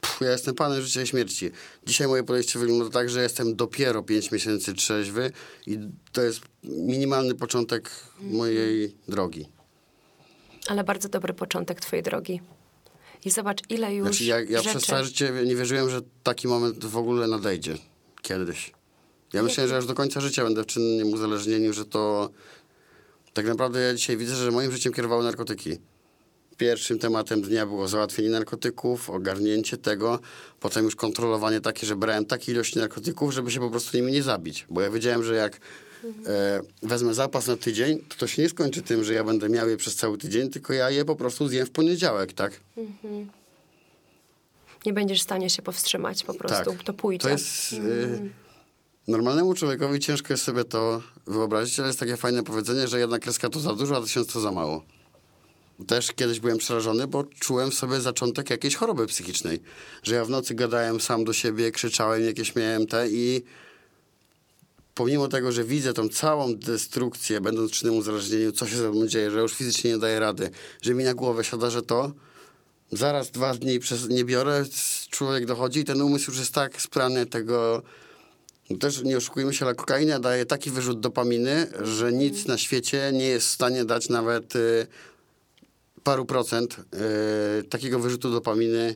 Pff, 0.01 0.21
ja 0.21 0.31
jestem 0.31 0.55
panem 0.55 0.81
życia 0.81 1.01
i 1.01 1.07
śmierci. 1.07 1.51
Dzisiaj 1.85 2.07
moje 2.07 2.23
podejście 2.23 2.59
wygląda 2.59 2.89
tak, 2.89 3.09
że 3.09 3.23
jestem 3.23 3.55
dopiero 3.55 4.03
pięć 4.03 4.31
miesięcy 4.31 4.73
trzeźwy 4.73 5.31
i 5.67 5.79
to 6.11 6.21
jest 6.21 6.41
minimalny 6.63 7.35
początek 7.35 7.89
mojej 8.21 8.95
drogi. 9.07 9.49
Ale 10.67 10.83
bardzo 10.83 11.09
dobry 11.09 11.33
początek 11.33 11.81
twojej 11.81 12.03
drogi. 12.03 12.41
I 13.25 13.29
zobacz, 13.29 13.61
ile 13.69 13.95
już 13.95 14.07
Znaczy, 14.07 14.23
ja, 14.23 14.39
ja 14.39 14.61
rzeczy... 14.61 14.69
przez 14.69 14.85
całe 14.85 15.05
życie 15.05 15.33
nie 15.45 15.55
wierzyłem, 15.55 15.89
że 15.89 16.01
taki 16.23 16.47
moment 16.47 16.85
w 16.85 16.97
ogóle 16.97 17.27
nadejdzie. 17.27 17.77
Kiedyś. 18.21 18.73
Ja 19.33 19.43
myślałem, 19.43 19.69
że 19.69 19.77
aż 19.77 19.85
do 19.85 19.93
końca 19.93 20.21
życia 20.21 20.43
będę 20.43 20.63
w 20.63 20.65
czynnym 20.65 21.13
uzależnieniu, 21.13 21.73
że 21.73 21.85
to... 21.85 22.29
Tak 23.33 23.45
naprawdę 23.45 23.79
ja 23.79 23.93
dzisiaj 23.93 24.17
widzę, 24.17 24.35
że 24.35 24.51
moim 24.51 24.71
życiem 24.71 24.93
kierowały 24.93 25.23
narkotyki. 25.23 25.77
Pierwszym 26.59 26.99
tematem 26.99 27.41
dnia 27.41 27.65
było 27.65 27.87
załatwienie 27.87 28.29
narkotyków, 28.29 29.09
ogarnięcie 29.09 29.77
tego, 29.77 30.19
potem 30.59 30.85
już 30.85 30.95
kontrolowanie 30.95 31.61
takie, 31.61 31.87
że 31.87 31.95
brałem 31.95 32.25
takie 32.25 32.51
ilości 32.51 32.79
narkotyków, 32.79 33.33
żeby 33.33 33.51
się 33.51 33.59
po 33.59 33.69
prostu 33.69 33.97
nimi 33.97 34.11
nie 34.11 34.23
zabić. 34.23 34.65
Bo 34.69 34.81
ja 34.81 34.89
wiedziałem, 34.89 35.23
że 35.23 35.35
jak 35.35 35.59
e, 36.25 36.61
wezmę 36.83 37.13
zapas 37.13 37.47
na 37.47 37.57
tydzień, 37.57 37.99
to 38.09 38.15
to 38.15 38.27
się 38.27 38.41
nie 38.41 38.49
skończy 38.49 38.81
tym, 38.81 39.03
że 39.03 39.13
ja 39.13 39.23
będę 39.23 39.49
miał 39.49 39.69
je 39.69 39.77
przez 39.77 39.95
cały 39.95 40.17
tydzień, 40.17 40.49
tylko 40.49 40.73
ja 40.73 40.89
je 40.89 41.05
po 41.05 41.15
prostu 41.15 41.47
zjem 41.47 41.65
w 41.65 41.71
poniedziałek, 41.71 42.33
tak? 42.33 42.59
Nie 44.85 44.93
będziesz 44.93 45.19
w 45.19 45.23
stanie 45.23 45.49
się 45.49 45.61
powstrzymać 45.61 46.23
po 46.23 46.33
prostu. 46.33 46.75
To 46.85 46.93
pójdzie. 46.93 47.19
Tak. 47.19 47.27
To 47.27 47.29
jest... 47.29 47.73
Y, 47.73 48.29
normalnemu 49.07 49.53
człowiekowi 49.53 49.99
ciężko 49.99 50.33
jest 50.33 50.43
sobie 50.43 50.63
to 50.63 51.01
wyobrazić, 51.27 51.79
ale 51.79 51.87
jest 51.87 51.99
takie 51.99 52.17
fajne 52.17 52.43
powiedzenie, 52.43 52.87
że 52.87 52.99
jedna 52.99 53.19
kreska 53.19 53.49
to 53.49 53.59
za 53.59 53.75
dużo, 53.75 53.97
a 53.97 54.01
tysiąc 54.01 54.33
to 54.33 54.39
za 54.39 54.51
mało. 54.51 54.98
Też 55.87 56.11
kiedyś 56.11 56.39
byłem 56.39 56.57
przerażony, 56.57 57.07
bo 57.07 57.23
czułem 57.23 57.71
w 57.71 57.73
sobie 57.73 58.01
zaczątek 58.01 58.49
jakiejś 58.49 58.75
choroby 58.75 59.07
psychicznej. 59.07 59.59
Że 60.03 60.15
ja 60.15 60.25
w 60.25 60.29
nocy 60.29 60.55
gadałem 60.55 61.01
sam 61.01 61.23
do 61.23 61.33
siebie, 61.33 61.71
krzyczałem, 61.71 62.25
jakieś 62.25 62.55
miałem 62.55 62.87
te 62.87 63.09
i 63.09 63.43
pomimo 64.95 65.27
tego, 65.27 65.51
że 65.51 65.63
widzę 65.63 65.93
tą 65.93 66.09
całą 66.09 66.55
destrukcję, 66.55 67.41
będąc 67.41 67.71
czynnym 67.71 67.97
uzależnieniu, 67.97 68.51
co 68.51 68.67
się 68.67 68.75
ze 68.75 68.91
mną 68.91 69.07
dzieje, 69.07 69.31
że 69.31 69.39
już 69.39 69.53
fizycznie 69.53 69.91
nie 69.91 69.97
daję 69.97 70.19
rady, 70.19 70.49
że 70.81 70.93
mi 70.93 71.03
na 71.03 71.13
głowę 71.13 71.43
siada, 71.43 71.69
że 71.69 71.81
to, 71.81 72.11
zaraz 72.91 73.31
dwa 73.31 73.53
dni 73.53 73.79
przez 73.79 74.09
nie 74.09 74.25
biorę, 74.25 74.65
człowiek 75.09 75.45
dochodzi 75.45 75.79
i 75.79 75.85
ten 75.85 76.01
umysł 76.01 76.31
już 76.31 76.39
jest 76.39 76.53
tak 76.53 76.81
sprany 76.81 77.25
tego, 77.25 77.83
no 78.69 78.77
też 78.77 79.03
nie 79.03 79.17
oszukujmy 79.17 79.53
się, 79.53 79.65
ale 79.65 79.75
kokaina 79.75 80.19
daje 80.19 80.45
taki 80.45 80.71
wyrzut 80.71 80.99
dopaminy, 80.99 81.67
że 81.81 82.13
nic 82.13 82.45
na 82.45 82.57
świecie 82.57 83.11
nie 83.13 83.25
jest 83.25 83.47
w 83.47 83.51
stanie 83.51 83.85
dać 83.85 84.09
nawet 84.09 84.55
y, 84.55 84.87
paru 86.03 86.25
procent 86.25 86.77
y, 87.59 87.63
takiego 87.63 87.99
wyrzutu 87.99 88.31
dopaminy 88.31 88.95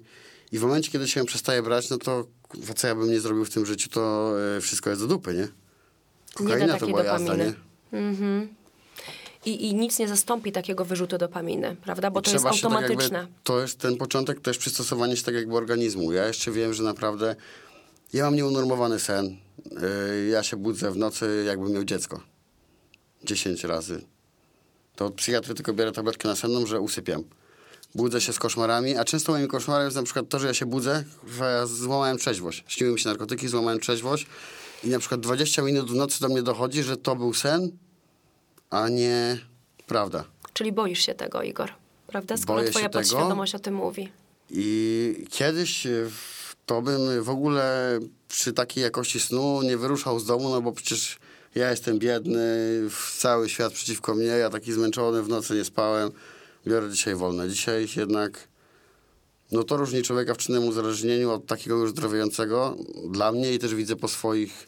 i 0.51 0.59
w 0.59 0.61
momencie, 0.61 0.91
kiedy 0.91 1.07
się 1.07 1.19
ją 1.19 1.25
przestaje 1.25 1.63
brać, 1.63 1.89
no 1.89 1.97
to 1.97 2.27
kurwa, 2.49 2.73
co 2.73 2.87
ja 2.87 2.95
bym 2.95 3.11
nie 3.11 3.19
zrobił 3.19 3.45
w 3.45 3.49
tym 3.49 3.65
życiu, 3.65 3.89
to 3.89 4.33
y, 4.57 4.61
wszystko 4.61 4.89
jest 4.89 5.01
do 5.01 5.07
dupy, 5.07 5.33
nie? 5.33 5.47
Kokaina 6.33 6.73
to 6.73 6.73
takiej 6.73 6.87
była 6.87 7.03
jazda, 7.03 7.25
dopaminy. 7.25 7.53
nie? 7.93 8.47
I, 9.45 9.67
I 9.67 9.75
nic 9.75 9.99
nie 9.99 10.07
zastąpi 10.07 10.51
takiego 10.51 10.85
wyrzutu 10.85 11.17
dopaminy, 11.17 11.75
prawda? 11.83 12.11
Bo 12.11 12.21
to 12.21 12.31
jest 12.31 12.43
się 12.43 12.49
tak 12.49 12.53
automatyczne. 12.53 13.19
jakby, 13.19 13.33
to 13.43 13.61
jest 13.61 13.79
ten 13.79 13.97
początek, 13.97 14.39
też 14.39 14.57
przystosowanie 14.57 15.17
się 15.17 15.23
tak 15.23 15.35
jakby 15.35 15.55
organizmu. 15.55 16.11
Ja 16.11 16.27
jeszcze 16.27 16.51
wiem, 16.51 16.73
że 16.73 16.83
naprawdę 16.83 17.35
ja 18.13 18.23
mam 18.23 18.35
nieunormowany 18.35 18.99
sen. 18.99 19.37
Yy, 19.71 20.27
ja 20.27 20.43
się 20.43 20.57
budzę 20.57 20.91
w 20.91 20.97
nocy, 20.97 21.43
jakbym 21.47 21.71
miał 21.71 21.83
dziecko. 21.83 22.21
10 23.23 23.63
razy. 23.63 24.01
To 24.95 25.09
psychiatry 25.09 25.53
tylko 25.53 25.73
biorę 25.73 25.91
tabletkę 25.91 26.27
nasenną, 26.27 26.65
że 26.65 26.79
usypiam. 26.79 27.23
Budzę 27.95 28.21
się 28.21 28.33
z 28.33 28.39
koszmarami, 28.39 28.97
a 28.97 29.05
często 29.05 29.31
moim 29.31 29.47
koszmarem 29.47 29.85
jest 29.85 29.97
na 29.97 30.03
przykład 30.03 30.29
to, 30.29 30.39
że 30.39 30.47
ja 30.47 30.53
się 30.53 30.65
budzę, 30.65 31.03
że 31.37 31.43
ja 31.43 31.65
złamałem 31.65 32.17
trzeźwość. 32.17 32.63
Śniły 32.67 32.93
mi 32.93 32.99
się 32.99 33.09
narkotyki, 33.09 33.47
złamałem 33.47 33.79
trzeźwość 33.79 34.27
i 34.83 34.87
na 34.87 34.99
przykład 34.99 35.21
20 35.21 35.61
minut 35.61 35.91
w 35.91 35.95
nocy 35.95 36.21
do 36.21 36.27
mnie 36.29 36.41
dochodzi, 36.43 36.83
że 36.83 36.97
to 36.97 37.15
był 37.15 37.33
sen, 37.33 37.71
a 38.69 38.89
nie 38.89 39.37
prawda. 39.87 40.23
Czyli 40.53 40.71
boisz 40.71 41.05
się 41.05 41.13
tego, 41.13 41.41
Igor, 41.41 41.71
prawda? 42.07 42.37
Skoro 42.37 42.59
Boję 42.59 42.71
twoja 42.71 42.89
tego. 42.89 42.99
podświadomość 42.99 43.55
o 43.55 43.59
tym 43.59 43.73
mówi. 43.75 44.11
I 44.49 45.25
kiedyś 45.29 45.85
e, 45.85 46.09
to 46.65 46.81
bym 46.81 47.23
w 47.23 47.29
ogóle 47.29 47.99
przy 48.27 48.53
takiej 48.53 48.83
jakości 48.83 49.19
snu 49.19 49.61
nie 49.61 49.77
wyruszał 49.77 50.19
z 50.19 50.25
domu, 50.25 50.49
no 50.49 50.61
bo 50.61 50.71
przecież 50.71 51.17
ja 51.55 51.71
jestem 51.71 51.99
biedny, 51.99 52.47
cały 53.17 53.49
świat 53.49 53.73
przeciwko 53.73 54.15
mnie, 54.15 54.25
ja 54.25 54.49
taki 54.49 54.73
zmęczony, 54.73 55.23
w 55.23 55.27
nocy 55.29 55.55
nie 55.55 55.63
spałem, 55.63 56.11
biorę 56.67 56.91
dzisiaj 56.91 57.15
wolne. 57.15 57.49
Dzisiaj 57.49 57.87
jednak, 57.95 58.47
no 59.51 59.63
to 59.63 59.77
różni 59.77 60.03
człowieka 60.03 60.33
w 60.33 60.37
czynnym 60.37 60.67
uzależnieniu 60.67 61.31
od 61.31 61.45
takiego 61.45 61.75
już 61.77 61.89
zdrowiejącego 61.89 62.77
dla 63.09 63.31
mnie 63.31 63.53
i 63.53 63.59
też 63.59 63.75
widzę 63.75 63.95
po 63.95 64.07
swoich 64.07 64.67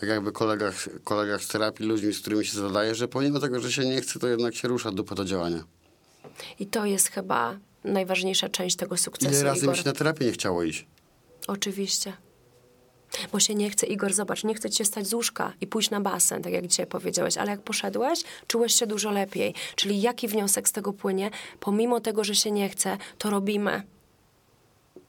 tak 0.00 0.08
jakby 0.08 0.32
kolegach, 0.32 0.88
kolegach 1.04 1.42
z 1.42 1.48
terapii, 1.48 1.86
ludźmi, 1.86 2.12
z 2.12 2.20
którymi 2.20 2.46
się 2.46 2.58
zadaje, 2.58 2.94
że 2.94 3.08
pomimo 3.08 3.40
tego, 3.40 3.60
że 3.60 3.72
się 3.72 3.84
nie 3.84 4.00
chce, 4.00 4.18
to 4.18 4.28
jednak 4.28 4.54
się 4.54 4.68
rusza 4.68 4.90
dupa 4.90 5.14
do 5.14 5.24
działania. 5.24 5.64
I 6.58 6.66
to 6.66 6.84
jest 6.86 7.08
chyba 7.08 7.58
najważniejsza 7.84 8.48
część 8.48 8.76
tego 8.76 8.96
sukcesu, 8.96 9.32
Ile 9.34 9.42
razy 9.42 9.60
Igor. 9.60 9.70
mi 9.70 9.78
się 9.78 9.84
na 9.88 9.92
terapię 9.92 10.24
nie 10.24 10.32
chciało 10.32 10.62
iść? 10.62 10.86
Oczywiście. 11.46 12.12
Bo 13.32 13.40
się 13.40 13.54
nie 13.54 13.70
chce, 13.70 13.86
Igor, 13.86 14.12
zobacz, 14.14 14.44
nie 14.44 14.54
chce 14.54 14.70
ci 14.70 14.78
się 14.78 14.84
stać 14.84 15.06
z 15.06 15.14
łóżka 15.14 15.52
i 15.60 15.66
pójść 15.66 15.90
na 15.90 16.00
basen, 16.00 16.42
tak 16.42 16.52
jak 16.52 16.66
dzisiaj 16.66 16.86
powiedziałeś, 16.86 17.36
ale 17.36 17.50
jak 17.50 17.60
poszedłeś, 17.60 18.22
czułeś 18.46 18.74
się 18.74 18.86
dużo 18.86 19.10
lepiej. 19.10 19.54
Czyli 19.76 20.00
jaki 20.00 20.28
wniosek 20.28 20.68
z 20.68 20.72
tego 20.72 20.92
płynie? 20.92 21.30
Pomimo 21.60 22.00
tego, 22.00 22.24
że 22.24 22.34
się 22.34 22.50
nie 22.50 22.68
chce, 22.68 22.98
to 23.18 23.30
robimy. 23.30 23.82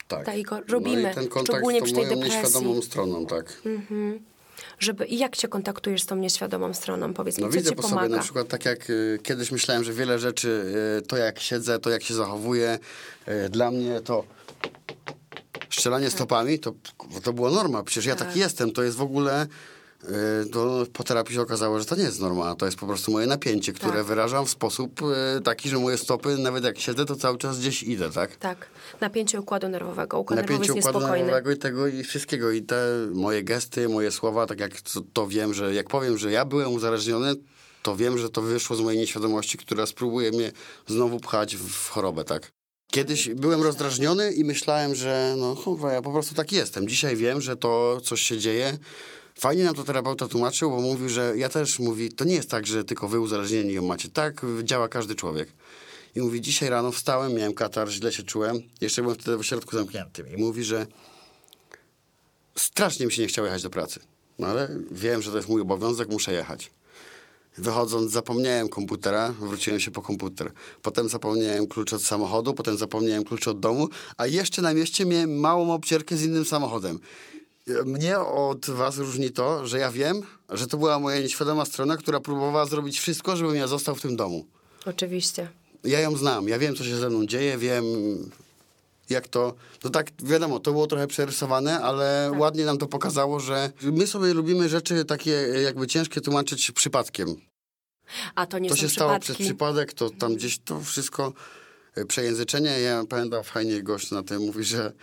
Tak. 0.07 0.25
Tak, 0.25 0.37
Igor, 0.37 0.63
robimy. 0.67 1.03
No 1.03 1.11
i 1.11 1.13
ten 1.13 1.27
kontakt 1.27 1.49
Szczególnie 1.57 1.79
z 1.79 1.81
tą 1.81 1.85
przy 1.85 1.95
tej 1.95 2.05
moją 2.05 2.17
nieświadomą 2.17 2.81
stroną, 2.81 3.25
tak. 3.25 3.61
Żeby, 4.79 5.05
I 5.05 5.17
jak 5.17 5.35
się 5.35 5.47
kontaktujesz 5.47 6.01
z 6.01 6.05
tą 6.05 6.15
nieświadomą 6.15 6.73
stroną? 6.73 7.13
Powiedz 7.13 7.37
mi, 7.37 7.43
No 7.43 7.49
co 7.49 7.57
widzę 7.57 7.69
ci 7.69 7.75
po 7.75 7.81
pomaga? 7.81 8.01
sobie 8.01 8.15
na 8.15 8.21
przykład 8.21 8.47
tak 8.47 8.65
jak 8.65 8.89
y, 8.89 9.19
kiedyś 9.23 9.51
myślałem, 9.51 9.83
że 9.83 9.93
wiele 9.93 10.19
rzeczy, 10.19 10.73
y, 10.99 11.01
to 11.01 11.17
jak 11.17 11.39
siedzę, 11.39 11.79
to 11.79 11.89
jak 11.89 12.03
się 12.03 12.13
zachowuję, 12.13 12.79
y, 13.45 13.49
dla 13.49 13.71
mnie 13.71 14.01
to 14.01 14.23
strzelanie 15.77 16.09
stopami, 16.09 16.59
to, 16.59 16.73
to 17.23 17.33
była 17.33 17.51
norma. 17.51 17.83
Przecież 17.83 18.05
ja 18.05 18.15
Tak. 18.15 18.27
taki 18.27 18.39
jestem, 18.39 18.71
to 18.71 18.83
jest 18.83 18.97
w 18.97 19.01
ogóle... 19.01 19.47
y, 20.43 20.49
To 20.51 20.85
po 20.93 21.03
terapii 21.03 21.35
się 21.35 21.41
okazało, 21.41 21.79
że 21.79 21.85
to 21.85 21.95
nie 21.95 22.03
jest 22.03 22.19
norma, 22.21 22.55
to 22.55 22.65
jest 22.65 22.77
po 22.77 22.87
prostu 22.87 23.11
moje 23.11 23.27
napięcie, 23.27 23.73
które 23.73 23.93
Tak. 23.97 24.05
wyrażam 24.05 24.45
w 24.45 24.49
sposób 24.49 25.01
y, 25.37 25.41
taki, 25.41 25.69
że 25.69 25.77
moje 25.79 25.97
stopy, 25.97 26.37
nawet 26.37 26.63
jak 26.63 26.79
siedzę, 26.79 27.05
to 27.05 27.15
cały 27.15 27.37
czas 27.37 27.59
gdzieś 27.59 27.83
idę, 27.83 28.11
tak? 28.11 28.35
Tak, 28.35 28.67
napięcie 29.01 29.39
układu 29.41 29.69
nerwowego. 29.69 30.19
Układ 30.19 30.37
nerwowy 30.37 30.53
napięcie 30.53 30.75
jest 30.75 30.87
układu 30.87 30.99
niespokojny. 30.99 31.25
nerwowego 31.25 31.51
i 31.51 31.57
tego 31.57 31.87
i 31.87 32.03
wszystkiego. 32.03 32.51
I 32.51 32.61
te 32.61 32.75
moje 33.13 33.43
gesty, 33.43 33.89
moje 33.89 34.11
słowa, 34.11 34.45
tak 34.45 34.59
jak 34.59 34.81
to, 34.81 35.01
to 35.13 35.27
wiem, 35.27 35.53
że 35.53 35.73
jak 35.73 35.87
powiem, 35.89 36.17
że 36.17 36.31
ja 36.31 36.45
byłem 36.45 36.73
uzależniony, 36.73 37.33
to 37.83 37.95
wiem, 37.95 38.17
że 38.17 38.29
to 38.29 38.41
wyszło 38.41 38.75
z 38.75 38.81
mojej 38.81 38.99
nieświadomości, 38.99 39.57
która 39.57 39.85
spróbuje 39.85 40.31
mnie 40.31 40.51
znowu 40.87 41.19
pchać 41.19 41.55
w 41.55 41.89
chorobę, 41.89 42.23
tak? 42.23 42.51
Kiedyś 42.91 43.29
byłem 43.29 43.61
rozdrażniony 43.61 44.33
i 44.33 44.43
myślałem, 44.43 44.95
że 44.95 45.35
no 45.37 45.55
kurwa, 45.55 45.93
ja 45.93 46.01
po 46.01 46.11
prostu 46.11 46.35
tak 46.35 46.51
jestem. 46.51 46.87
Dzisiaj 46.87 47.15
wiem, 47.15 47.41
że 47.41 47.57
to 47.57 48.01
coś 48.03 48.21
się 48.21 48.37
dzieje. 48.37 48.77
Fajnie 49.39 49.63
nam 49.63 49.75
to 49.75 49.83
terapeuta 49.83 50.27
tłumaczył, 50.27 50.69
bo 50.69 50.81
mówił, 50.81 51.09
że 51.09 51.33
ja 51.37 51.49
też 51.49 51.79
mówi, 51.79 52.11
to 52.11 52.25
nie 52.25 52.35
jest 52.35 52.49
tak, 52.49 52.67
że 52.67 52.83
tylko 52.83 53.07
wy 53.07 53.19
uzależnieni 53.19 53.73
ją 53.73 53.81
macie. 53.81 54.09
Tak 54.09 54.45
działa 54.63 54.87
każdy 54.87 55.15
człowiek. 55.15 55.49
I 56.15 56.21
mówi, 56.21 56.41
dzisiaj 56.41 56.69
rano 56.69 56.91
wstałem, 56.91 57.33
miałem 57.33 57.53
katar, 57.53 57.89
źle 57.89 58.11
się 58.11 58.23
czułem. 58.23 58.59
Jeszcze 58.81 59.01
byłem 59.01 59.17
wtedy 59.17 59.37
w 59.37 59.39
ośrodku 59.39 59.77
zamkniętym. 59.77 60.27
I 60.27 60.37
mówi, 60.37 60.63
że 60.63 60.87
strasznie 62.55 63.05
mi 63.05 63.11
się 63.11 63.21
nie 63.21 63.27
chciało 63.27 63.45
jechać 63.45 63.63
do 63.63 63.69
pracy. 63.69 63.99
No 64.39 64.47
ale 64.47 64.79
wiem, 64.91 65.21
że 65.21 65.31
to 65.31 65.37
jest 65.37 65.49
mój 65.49 65.61
obowiązek, 65.61 66.09
muszę 66.09 66.33
jechać. 66.33 66.71
Wychodząc 67.57 68.11
zapomniałem 68.11 68.69
komputera, 68.69 69.33
wróciłem 69.39 69.79
się 69.79 69.91
po 69.91 70.01
komputer. 70.01 70.51
Potem 70.81 71.09
zapomniałem 71.09 71.67
klucz 71.67 71.93
od 71.93 72.03
samochodu, 72.03 72.53
potem 72.53 72.77
zapomniałem 72.77 73.23
klucz 73.23 73.47
od 73.47 73.59
domu, 73.59 73.87
a 74.17 74.27
jeszcze 74.27 74.61
na 74.61 74.73
mieście 74.73 75.05
miałem 75.05 75.39
małą 75.39 75.73
obcierkę 75.73 76.17
z 76.17 76.23
innym 76.23 76.45
samochodem. 76.45 76.99
Mnie 77.85 78.19
od 78.19 78.69
was 78.69 78.97
różni 78.97 79.31
to, 79.31 79.67
że 79.67 79.79
ja 79.79 79.91
wiem, 79.91 80.21
że 80.49 80.67
to 80.67 80.77
była 80.77 80.99
moja 80.99 81.19
nieświadoma 81.19 81.65
strona, 81.65 81.97
która 81.97 82.19
próbowała 82.19 82.65
zrobić 82.65 82.99
wszystko, 82.99 83.35
żebym 83.35 83.55
ja 83.55 83.67
został 83.67 83.95
w 83.95 84.01
tym 84.01 84.15
domu. 84.15 84.45
Oczywiście. 84.85 85.49
Ja 85.83 85.99
ją 85.99 86.17
znam, 86.17 86.47
ja 86.47 86.59
wiem, 86.59 86.75
co 86.75 86.83
się 86.83 86.95
ze 86.95 87.09
mną 87.09 87.25
dzieje, 87.25 87.57
wiem, 87.57 87.85
jak 89.09 89.27
to. 89.27 89.53
No 89.83 89.89
tak, 89.89 90.11
wiadomo, 90.23 90.59
to 90.59 90.71
było 90.71 90.87
trochę 90.87 91.07
przerysowane, 91.07 91.79
ale 91.81 92.31
ładnie 92.37 92.65
nam 92.65 92.77
to 92.77 92.87
pokazało, 92.87 93.39
że 93.39 93.71
my 93.81 94.07
sobie 94.07 94.33
lubimy 94.33 94.69
rzeczy 94.69 95.05
takie 95.05 95.31
jakby 95.63 95.87
ciężkie 95.87 96.21
tłumaczyć 96.21 96.71
przypadkiem. 96.71 97.35
A 98.35 98.45
to 98.45 98.59
nie 98.59 98.69
To 98.69 98.75
się 98.75 98.89
stało 98.89 99.11
przypadki. 99.11 99.33
przez 99.33 99.47
przypadek, 99.47 99.93
to 99.93 100.09
tam 100.09 100.35
gdzieś 100.35 100.59
to 100.59 100.81
wszystko 100.81 101.33
przejęzyczenie. 102.05 102.79
Ja 102.79 103.03
pamiętam 103.09 103.43
fajnie 103.43 103.83
gość 103.83 104.11
na 104.11 104.23
tym 104.23 104.41
mówi, 104.41 104.63
że 104.63 104.93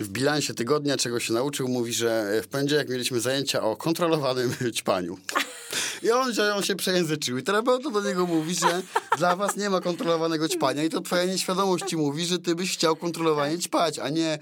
w 0.00 0.08
bilansie 0.08 0.54
tygodnia, 0.54 0.96
czego 0.96 1.20
się 1.20 1.32
nauczył, 1.32 1.68
mówi, 1.68 1.92
że 1.92 2.38
e, 2.38 2.42
w 2.42 2.48
poniedziałek 2.48 2.88
mieliśmy 2.88 3.20
zajęcia 3.20 3.62
o 3.62 3.76
kontrolowanym 3.76 4.54
ćpaniu. 4.78 5.18
I 6.02 6.10
on, 6.10 6.34
że 6.34 6.54
on 6.54 6.62
się 6.62 6.74
przejęzyczył. 6.74 7.38
I 7.38 7.42
terapeuta 7.42 7.90
do 7.90 8.02
niego 8.02 8.26
mówi, 8.26 8.54
że 8.54 8.82
dla 9.18 9.36
was 9.36 9.56
nie 9.56 9.70
ma 9.70 9.80
kontrolowanego 9.80 10.48
ćpania 10.48 10.84
i 10.84 10.90
to 10.90 11.00
twoja 11.00 11.24
nieświadomość 11.24 11.84
ci 11.84 11.96
mówi, 11.96 12.26
że 12.26 12.38
ty 12.38 12.54
byś 12.54 12.72
chciał 12.72 12.96
kontrolowanie 12.96 13.58
ćpać, 13.58 13.98
a 13.98 14.08
nie... 14.08 14.38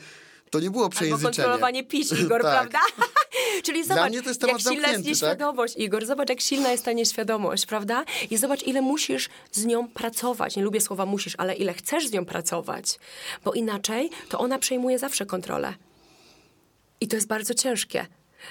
To 0.51 0.61
nie 0.61 0.71
było 0.71 0.85
Albo 0.85 0.97
przejęzyczenie. 0.97 1.35
kontrolowanie 1.37 1.85
pić, 1.85 2.13
Igor, 2.21 2.43
Tak. 2.43 2.69
prawda? 2.71 2.79
Czyli 3.65 3.85
zobacz, 3.85 4.13
jak 4.13 4.61
silna 4.61 4.89
jest 4.89 4.99
tak? 5.01 5.05
nieświadomość, 5.05 5.75
Igor. 5.77 6.07
Zobacz, 6.07 6.29
jak 6.29 6.41
silna 6.41 6.73
jest 6.73 6.85
ta 6.85 6.93
nieświadomość, 6.93 7.67
prawda? 7.67 8.05
I 8.31 8.37
zobacz, 8.37 8.63
ile 8.63 8.83
musisz 8.83 9.29
z 9.53 9.65
nią 9.65 9.89
pracować. 9.89 10.57
Nie 10.57 10.63
lubię 10.63 10.81
słowa 10.81 11.07
musisz, 11.07 11.35
ale 11.39 11.55
ile 11.55 11.75
chcesz 11.75 12.07
z 12.09 12.13
nią 12.13 12.25
pracować. 12.25 12.99
Bo 13.45 13.53
inaczej 13.53 14.11
to 14.29 14.39
ona 14.39 14.59
przejmuje 14.59 14.99
zawsze 14.99 15.27
kontrolę. 15.27 15.75
I 17.01 17.09
to 17.09 17.17
jest 17.17 17.29
bardzo 17.29 17.55
ciężkie, 17.55 18.07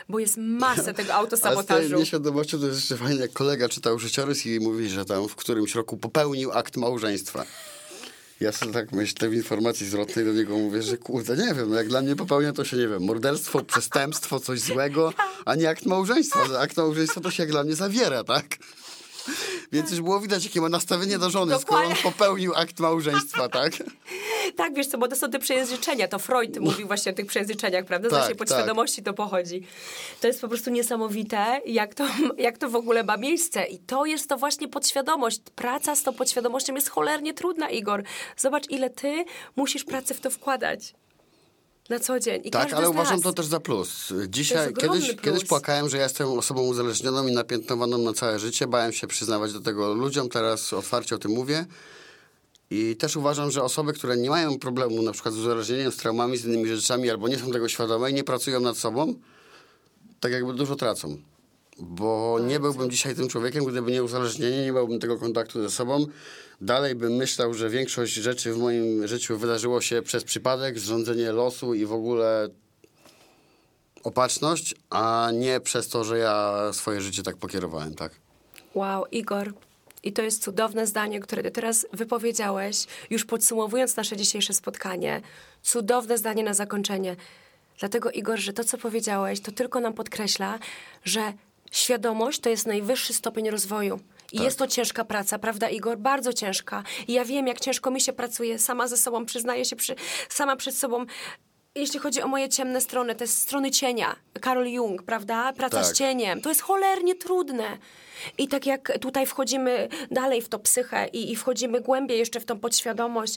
bo 0.10 0.20
jest 0.20 0.38
masę 0.38 0.94
tego 0.94 0.98
Ale 0.98 1.04
z 1.04 1.06
tej 1.06 1.12
autosabotażu. 1.12 1.98
nieświadomością 1.98 2.60
to 2.60 2.66
jest 2.68 2.80
jeszcze 2.80 2.98
fajnie, 2.98 3.22
jak 3.22 3.34
kolega 3.34 3.70
czytał 3.70 4.00
życiorys 4.00 4.46
i 4.46 4.60
mówi, 4.60 4.90
że 4.90 5.06
tam 5.06 5.28
w 5.30 5.36
którymś 5.36 5.76
roku 5.76 5.98
popełnił 5.98 6.52
akt 6.52 6.78
małżeństwa. 6.78 7.46
Ja 8.40 8.52
sobie 8.52 8.72
tak 8.74 8.92
myślę 8.92 9.30
w 9.30 9.34
informacji 9.34 9.86
zwrotnej 9.86 10.26
do 10.26 10.34
niego 10.34 10.58
mówię, 10.58 10.82
że 10.82 10.98
kurde, 10.98 11.38
nie 11.38 11.54
wiem, 11.54 11.70
no 11.70 11.76
jak 11.76 11.88
dla 11.88 12.02
mnie 12.02 12.16
popełnia 12.16 12.54
to 12.54 12.66
się, 12.66 12.78
nie 12.78 12.88
wiem, 12.88 13.04
morderstwo, 13.04 13.64
przestępstwo, 13.64 14.40
coś 14.40 14.60
złego, 14.60 15.14
a 15.46 15.56
nie 15.56 15.70
akt 15.70 15.86
małżeństwa. 15.86 16.46
Że 16.46 16.60
Akt 16.60 16.78
małżeństwa 16.78 17.22
to 17.22 17.32
się 17.32 17.44
jak 17.44 17.52
dla 17.52 17.64
mnie 17.64 17.76
zawiera, 17.76 18.24
tak? 18.24 18.46
Więc 19.72 19.92
już 19.92 20.02
było 20.02 20.20
widać, 20.20 20.46
jakie 20.46 20.62
ma 20.62 20.70
nastawienie 20.70 21.20
do 21.20 21.30
żony, 21.30 21.60
skoro 21.60 21.82
on 21.82 21.90
Dokładnie. 21.90 22.12
popełnił 22.12 22.54
akt 22.56 22.80
małżeństwa, 22.80 23.50
tak? 23.50 23.74
Tak, 24.56 24.74
wiesz 24.74 24.88
co, 24.88 24.98
bo 24.98 25.08
to 25.08 25.16
są 25.16 25.30
te 25.30 25.40
przejęzyczenia. 25.40 26.08
To 26.08 26.20
Freud 26.20 26.60
mówił 26.60 26.88
właśnie 26.88 27.12
o 27.12 27.16
tych 27.16 27.26
przejęzyczeniach, 27.26 27.86
prawda? 27.86 28.10
Z 28.10 28.12
Tak, 28.12 28.20
naszej 28.22 28.36
podświadomości 28.36 29.04
to 29.04 29.14
pochodzi. 29.14 29.68
To 30.22 30.28
jest 30.28 30.42
po 30.42 30.48
prostu 30.48 30.70
niesamowite, 30.70 31.62
jak 31.66 31.96
to, 31.96 32.06
jak 32.38 32.58
to 32.58 32.70
w 32.70 32.76
ogóle 32.76 33.04
ma 33.04 33.18
miejsce. 33.18 33.66
I 33.66 33.80
to 33.80 34.06
jest 34.06 34.30
to 34.30 34.38
właśnie 34.38 34.68
podświadomość. 34.68 35.40
Praca 35.56 35.96
z 35.96 36.04
tą 36.04 36.14
podświadomością 36.14 36.76
jest 36.76 36.90
cholernie 36.90 37.34
trudna, 37.34 37.70
Igor. 37.70 38.04
Zobacz, 38.38 38.70
ile 38.70 38.90
ty 38.90 39.26
musisz 39.56 39.84
pracy 39.84 40.14
w 40.14 40.20
to 40.20 40.30
wkładać. 40.30 40.94
Na 41.90 42.00
co 42.00 42.20
dzień. 42.20 42.42
I 42.44 42.52
Tak, 42.52 42.74
ale 42.74 42.90
uważam 42.90 43.14
nas. 43.16 43.24
to 43.24 43.34
też 43.34 43.46
za 43.46 43.60
plus. 43.60 44.14
Dzisiaj, 44.28 44.74
kiedyś, 44.74 45.08
plus. 45.08 45.22
kiedyś 45.22 45.46
płakałem, 45.46 45.90
że 45.90 45.98
ja 45.98 46.04
jestem 46.04 46.28
osobą 46.28 46.62
uzależnioną 46.62 47.28
i 47.28 47.32
napiętnowaną 47.32 47.98
na 47.98 48.14
całe 48.14 48.40
życie. 48.40 48.68
Bałem 48.68 48.94
się 48.94 49.08
przyznawać 49.08 49.54
do 49.54 49.60
tego 49.60 49.94
ludziom, 49.94 50.30
teraz 50.30 50.74
otwarcie 50.74 51.16
o 51.16 51.18
tym 51.18 51.32
mówię. 51.32 51.66
I 52.72 52.96
też 52.96 53.16
uważam, 53.16 53.52
że 53.52 53.64
osoby, 53.64 53.94
które 53.94 54.18
nie 54.18 54.30
mają 54.30 54.60
problemu 54.60 55.02
na 55.02 55.12
przykład 55.12 55.34
z 55.34 55.38
uzależnieniem, 55.38 55.92
z 55.92 55.98
traumami, 55.98 56.38
z 56.38 56.46
innymi 56.46 56.68
rzeczami, 56.68 57.10
albo 57.10 57.28
nie 57.28 57.40
są 57.40 57.52
tego 57.52 57.70
świadome 57.70 58.12
i 58.12 58.14
nie 58.14 58.24
pracują 58.24 58.60
nad 58.60 58.78
sobą, 58.78 59.14
tak 60.20 60.32
jakby 60.32 60.54
dużo 60.54 60.76
tracą. 60.76 61.18
Bo 61.80 62.40
nie 62.48 62.60
byłbym 62.60 62.92
dzisiaj 62.92 63.16
tym 63.16 63.28
człowiekiem, 63.28 63.66
gdyby 63.66 63.92
nie 63.92 64.04
uzależnienie, 64.04 64.62
nie 64.66 64.72
miałbym 64.72 65.00
tego 65.00 65.18
kontaktu 65.18 65.62
ze 65.62 65.70
sobą. 65.70 66.06
Dalej 66.62 66.96
bym 66.96 67.16
myślał, 67.16 67.54
że 67.54 67.70
większość 67.70 68.14
rzeczy 68.14 68.54
w 68.54 68.58
moim 68.58 69.08
życiu 69.08 69.38
wydarzyło 69.38 69.82
się 69.82 70.02
przez 70.02 70.24
przypadek, 70.24 70.80
zrządzenie 70.80 71.32
losu 71.32 71.74
i 71.74 71.86
w 71.86 71.94
ogóle 71.94 72.50
opatrzność, 74.04 74.76
a 74.90 75.32
nie 75.34 75.60
przez 75.60 75.88
to, 75.88 76.04
że 76.04 76.18
ja 76.18 76.70
swoje 76.74 77.02
życie 77.02 77.24
tak 77.24 77.38
pokierowałem, 77.38 77.96
tak? 77.96 78.12
Wow, 78.76 79.06
Igor. 79.12 79.54
I 80.04 80.14
to 80.14 80.22
jest 80.22 80.44
cudowne 80.44 80.88
zdanie, 80.88 81.20
które 81.20 81.44
ty 81.44 81.52
teraz 81.52 81.88
wypowiedziałeś, 81.94 82.86
już 83.10 83.26
podsumowując 83.26 83.96
nasze 83.96 84.18
dzisiejsze 84.18 84.54
spotkanie. 84.54 85.22
Cudowne 85.64 86.18
zdanie 86.18 86.44
na 86.44 86.54
zakończenie. 86.54 87.16
Dlatego, 87.80 88.12
Igor, 88.12 88.40
że 88.40 88.54
to, 88.54 88.64
co 88.64 88.78
powiedziałeś, 88.78 89.42
to 89.42 89.52
tylko 89.52 89.80
nam 89.80 89.94
podkreśla, 89.94 90.60
że 91.04 91.34
świadomość 91.72 92.40
to 92.40 92.50
jest 92.50 92.68
najwyższy 92.68 93.14
stopień 93.14 93.50
rozwoju. 93.50 94.00
I 94.32 94.36
Tak. 94.38 94.46
jest 94.46 94.60
to 94.60 94.68
ciężka 94.68 95.06
praca, 95.06 95.40
prawda, 95.40 95.70
Igor? 95.70 95.98
Bardzo 95.98 96.34
ciężka. 96.34 96.84
I 97.08 97.14
ja 97.14 97.26
wiem, 97.26 97.48
jak 97.48 97.60
ciężko 97.60 97.92
mi 97.92 98.02
się 98.02 98.14
pracuje 98.14 98.60
sama 98.60 98.88
ze 98.88 98.98
sobą, 98.98 99.26
przyznaję 99.26 99.66
się 99.66 99.76
przy, 99.76 99.96
sama 100.30 100.56
przed 100.56 100.76
sobą. 100.76 101.06
Jeśli 101.76 102.00
chodzi 102.00 102.22
o 102.22 102.28
moje 102.28 102.50
ciemne 102.50 102.82
strony, 102.82 103.16
te 103.16 103.28
strony 103.28 103.72
cienia, 103.72 104.16
Karol 104.42 104.68
Jung, 104.68 105.04
prawda? 105.04 105.54
Praca 105.54 105.78
Tak. 105.78 105.86
z 105.86 105.94
cieniem. 105.94 106.42
To 106.42 106.50
jest 106.50 106.62
cholernie 106.62 107.16
trudne. 107.16 107.78
I 108.38 108.48
tak 108.48 108.66
jak 108.66 109.00
tutaj 109.02 109.26
wchodzimy 109.26 109.88
dalej 110.12 110.42
w 110.42 110.50
to 110.50 110.60
psychę 110.60 111.08
i, 111.14 111.32
i 111.32 111.36
wchodzimy 111.36 111.82
głębiej 111.82 112.20
jeszcze 112.20 112.40
w 112.40 112.46
tą 112.46 112.60
podświadomość, 112.60 113.36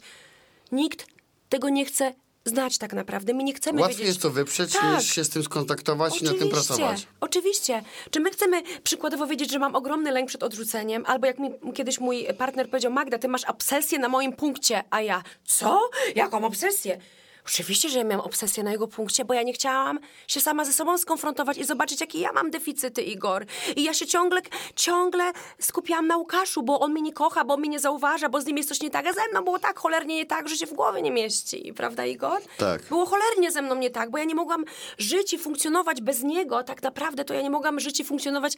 nikt 0.73 1.07
tego 1.49 1.69
nie 1.69 1.85
chce 1.85 2.15
znać 2.45 2.79
tak 2.79 2.93
naprawdę. 2.93 3.35
My 3.35 3.45
nie 3.45 3.55
chcemy 3.55 3.81
Łatwiej 3.81 3.97
wiedzieć... 3.99 4.09
jest 4.09 4.23
to 4.23 4.31
wyprzeć, 4.31 4.73
Tak. 4.73 4.99
niż 4.99 5.15
się 5.15 5.25
z 5.25 5.29
tym 5.29 5.43
skontaktować 5.43 6.23
i 6.23 6.25
nad 6.25 6.39
tym 6.39 6.49
pracować. 6.49 7.07
Oczywiście. 7.21 7.83
Czy 8.11 8.21
my 8.21 8.31
chcemy 8.31 8.63
przykładowo 8.83 9.27
wiedzieć, 9.27 9.51
że 9.53 9.59
mam 9.59 9.75
ogromny 9.75 10.11
lęk 10.13 10.29
przed 10.29 10.43
odrzuceniem, 10.43 11.05
albo 11.07 11.27
jak 11.27 11.39
mi 11.39 11.51
kiedyś 11.75 12.01
mój 12.01 12.27
partner 12.39 12.69
powiedział, 12.71 12.93
Magda, 12.93 13.19
ty 13.19 13.29
masz 13.29 13.45
obsesję 13.45 13.99
na 13.99 14.09
moim 14.09 14.33
punkcie, 14.33 14.85
a 14.91 15.01
ja, 15.01 15.23
co? 15.45 15.81
Jaką 16.15 16.45
obsesję? 16.45 16.99
Oczywiście, 17.47 17.89
że 17.89 17.99
ja 17.99 18.05
miałam 18.05 18.27
obsesję 18.27 18.63
na 18.63 18.73
jego 18.73 18.89
punkcie, 18.89 19.25
bo 19.25 19.35
ja 19.35 19.43
nie 19.43 19.53
chciałam 19.53 19.99
się 20.29 20.41
sama 20.41 20.65
ze 20.65 20.73
sobą 20.73 20.99
skonfrontować 20.99 21.59
i 21.59 21.65
zobaczyć, 21.65 22.01
jakie 22.01 22.19
ja 22.21 22.33
mam 22.33 22.51
deficyty, 22.51 23.03
Igor. 23.03 23.47
I 23.77 23.83
ja 23.83 23.95
się 23.95 24.07
ciągle, 24.07 24.41
ciągle 24.77 25.33
skupiałam 25.61 26.07
na 26.07 26.17
Łukaszu, 26.17 26.63
bo 26.63 26.81
on 26.81 26.93
mnie 26.93 27.03
nie 27.03 27.13
kocha, 27.13 27.45
bo 27.45 27.55
on 27.55 27.61
mnie 27.61 27.69
nie 27.69 27.81
zauważa, 27.81 28.29
bo 28.29 28.41
z 28.41 28.47
nim 28.47 28.57
jest 28.57 28.69
coś 28.69 28.81
nie 28.81 28.91
tak, 28.91 29.07
a 29.07 29.13
ze 29.13 29.29
mną 29.31 29.45
było 29.45 29.59
tak 29.59 29.79
cholernie 29.79 30.17
nie 30.17 30.27
tak, 30.27 30.49
że 30.49 30.57
się 30.57 30.67
w 30.67 30.73
głowie 30.73 31.03
nie 31.03 31.11
mieści. 31.11 31.73
Prawda, 31.77 32.07
Igor? 32.07 32.41
Tak. 32.59 32.83
Było 32.83 33.07
cholernie 33.07 33.51
ze 33.53 33.63
mną 33.63 33.75
nie 33.75 33.91
tak, 33.91 34.11
bo 34.11 34.19
ja 34.19 34.25
nie 34.25 34.35
mogłam 34.35 34.65
żyć 34.99 35.33
i 35.33 35.39
funkcjonować 35.39 36.01
bez 36.01 36.23
niego. 36.23 36.63
Tak 36.63 36.83
naprawdę 36.83 37.25
to 37.25 37.35
ja 37.35 37.43
nie 37.43 37.51
mogłam 37.51 37.81
żyć 37.81 38.01
i 38.01 38.05
funkcjonować 38.05 38.57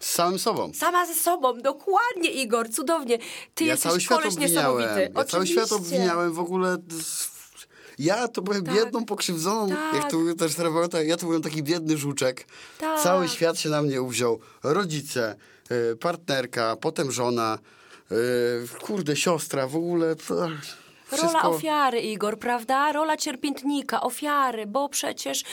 Z 0.00 0.10
samym 0.10 0.38
sobą. 0.38 0.72
sama 0.74 1.06
ze 1.06 1.14
sobą. 1.14 1.58
Dokładnie, 1.60 2.30
Igor, 2.30 2.70
cudownie. 2.70 3.18
Ty 3.54 3.64
ja 3.64 3.72
jesteś 3.72 4.06
koleś 4.06 4.36
niesamowity. 4.36 5.10
Ja 5.16 5.24
cały 5.24 5.46
świat 5.46 5.64
Oczywiście. 5.64 5.76
obwiniałem 5.76 6.32
w 6.32 6.38
ogóle. 6.40 6.76
Ja 7.98 8.28
to 8.28 8.42
byłem 8.42 8.64
Tak. 8.64 8.74
biedną, 8.74 9.04
pokrzywdzoną, 9.04 9.68
Tak. 9.68 9.94
jak 9.94 10.10
to 10.10 10.18
mówił 10.18 10.34
też 10.34 10.54
terapeuta, 10.54 11.02
ja 11.02 11.16
to 11.16 11.26
byłem 11.26 11.42
taki 11.42 11.62
biedny 11.62 11.96
żuczek. 11.96 12.46
Tak. 12.78 13.02
Cały 13.02 13.28
świat 13.28 13.58
się 13.58 13.68
na 13.68 13.82
mnie 13.82 14.02
uwziął. 14.02 14.40
Rodzice, 14.62 15.36
y, 15.92 15.96
partnerka, 15.96 16.76
potem 16.76 17.12
żona, 17.12 17.58
y, 18.12 18.14
kurde, 18.82 19.16
siostra, 19.16 19.66
w 19.66 19.76
ogóle. 19.76 20.16
Wszystko... 21.06 21.42
Rola 21.42 21.56
ofiary, 21.56 22.00
Igor, 22.00 22.38
prawda? 22.38 22.92
Rola 22.92 23.16
cierpiętnika, 23.16 24.00
ofiary, 24.00 24.66
bo 24.66 24.88
przecież 24.88 25.44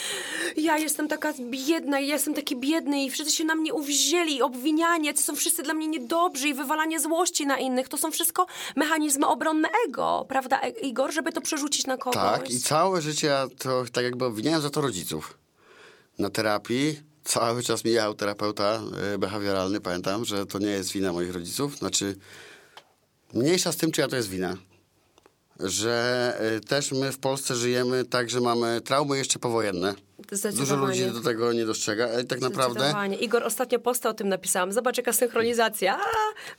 ja 0.57 0.77
jestem 0.77 1.07
taka 1.07 1.33
biedna 1.39 1.99
i 1.99 2.07
jestem 2.07 2.33
taki 2.33 2.55
biedny 2.55 3.03
i 3.03 3.09
wszyscy 3.11 3.33
się 3.33 3.43
na 3.43 3.55
mnie 3.55 3.73
uwzięli, 3.73 4.41
obwinianie, 4.41 5.13
to 5.13 5.21
są 5.21 5.35
wszyscy 5.35 5.63
dla 5.63 5.73
mnie 5.73 5.87
niedobrzy 5.87 6.47
i 6.47 6.53
wywalanie 6.53 6.99
złości 6.99 7.45
na 7.45 7.57
innych, 7.57 7.87
to 7.89 7.97
są 7.97 8.11
wszystko 8.11 8.45
mechanizmy 8.75 9.27
obronne 9.27 9.69
ego, 9.87 10.25
prawda, 10.29 10.61
E- 10.61 10.69
Igor, 10.69 11.13
żeby 11.13 11.31
to 11.31 11.41
przerzucić 11.41 11.87
na 11.87 11.97
kogoś. 11.97 12.15
Tak, 12.15 12.49
i 12.51 12.59
całe 12.59 13.01
życie 13.01 13.27
ja 13.27 13.47
to 13.57 13.83
tak 13.91 14.03
jakby 14.03 14.25
obwiniałem 14.25 14.61
za 14.61 14.69
to 14.69 14.81
rodziców. 14.81 15.37
Na 16.19 16.29
terapii 16.29 16.99
cały 17.23 17.63
czas 17.63 17.85
mijał 17.85 18.13
terapeuta 18.13 18.81
y, 19.15 19.17
behawioralny, 19.17 19.81
pamiętam, 19.81 20.25
że 20.25 20.45
to 20.45 20.59
nie 20.59 20.67
jest 20.67 20.91
wina 20.91 21.13
moich 21.13 21.33
rodziców. 21.33 21.77
Znaczy, 21.77 22.15
mniejsza 23.33 23.71
z 23.71 23.77
tym, 23.77 23.91
czyja 23.91 24.07
to 24.07 24.15
jest 24.15 24.29
wina. 24.29 24.57
Że 25.59 26.37
y, 26.57 26.61
też 26.61 26.91
my 26.91 27.11
w 27.11 27.17
Polsce 27.17 27.55
żyjemy 27.55 28.05
tak, 28.05 28.29
że 28.29 28.41
mamy 28.41 28.81
traumy 28.81 29.17
jeszcze 29.17 29.39
powojenne. 29.39 29.93
Dużo 30.53 30.75
ludzi 30.75 31.05
do 31.05 31.21
tego 31.21 31.53
nie 31.53 31.65
dostrzega, 31.65 32.09
ale 32.09 32.23
tak 32.23 32.41
naprawdę. 32.41 32.93
Igor, 33.19 33.43
ostatnio 33.43 33.79
posta 33.79 34.09
o 34.09 34.13
tym 34.13 34.29
napisałam. 34.29 34.71
Zobacz, 34.71 34.97
jaka 34.97 35.13
synchronizacja. 35.13 35.97
A, 35.97 36.05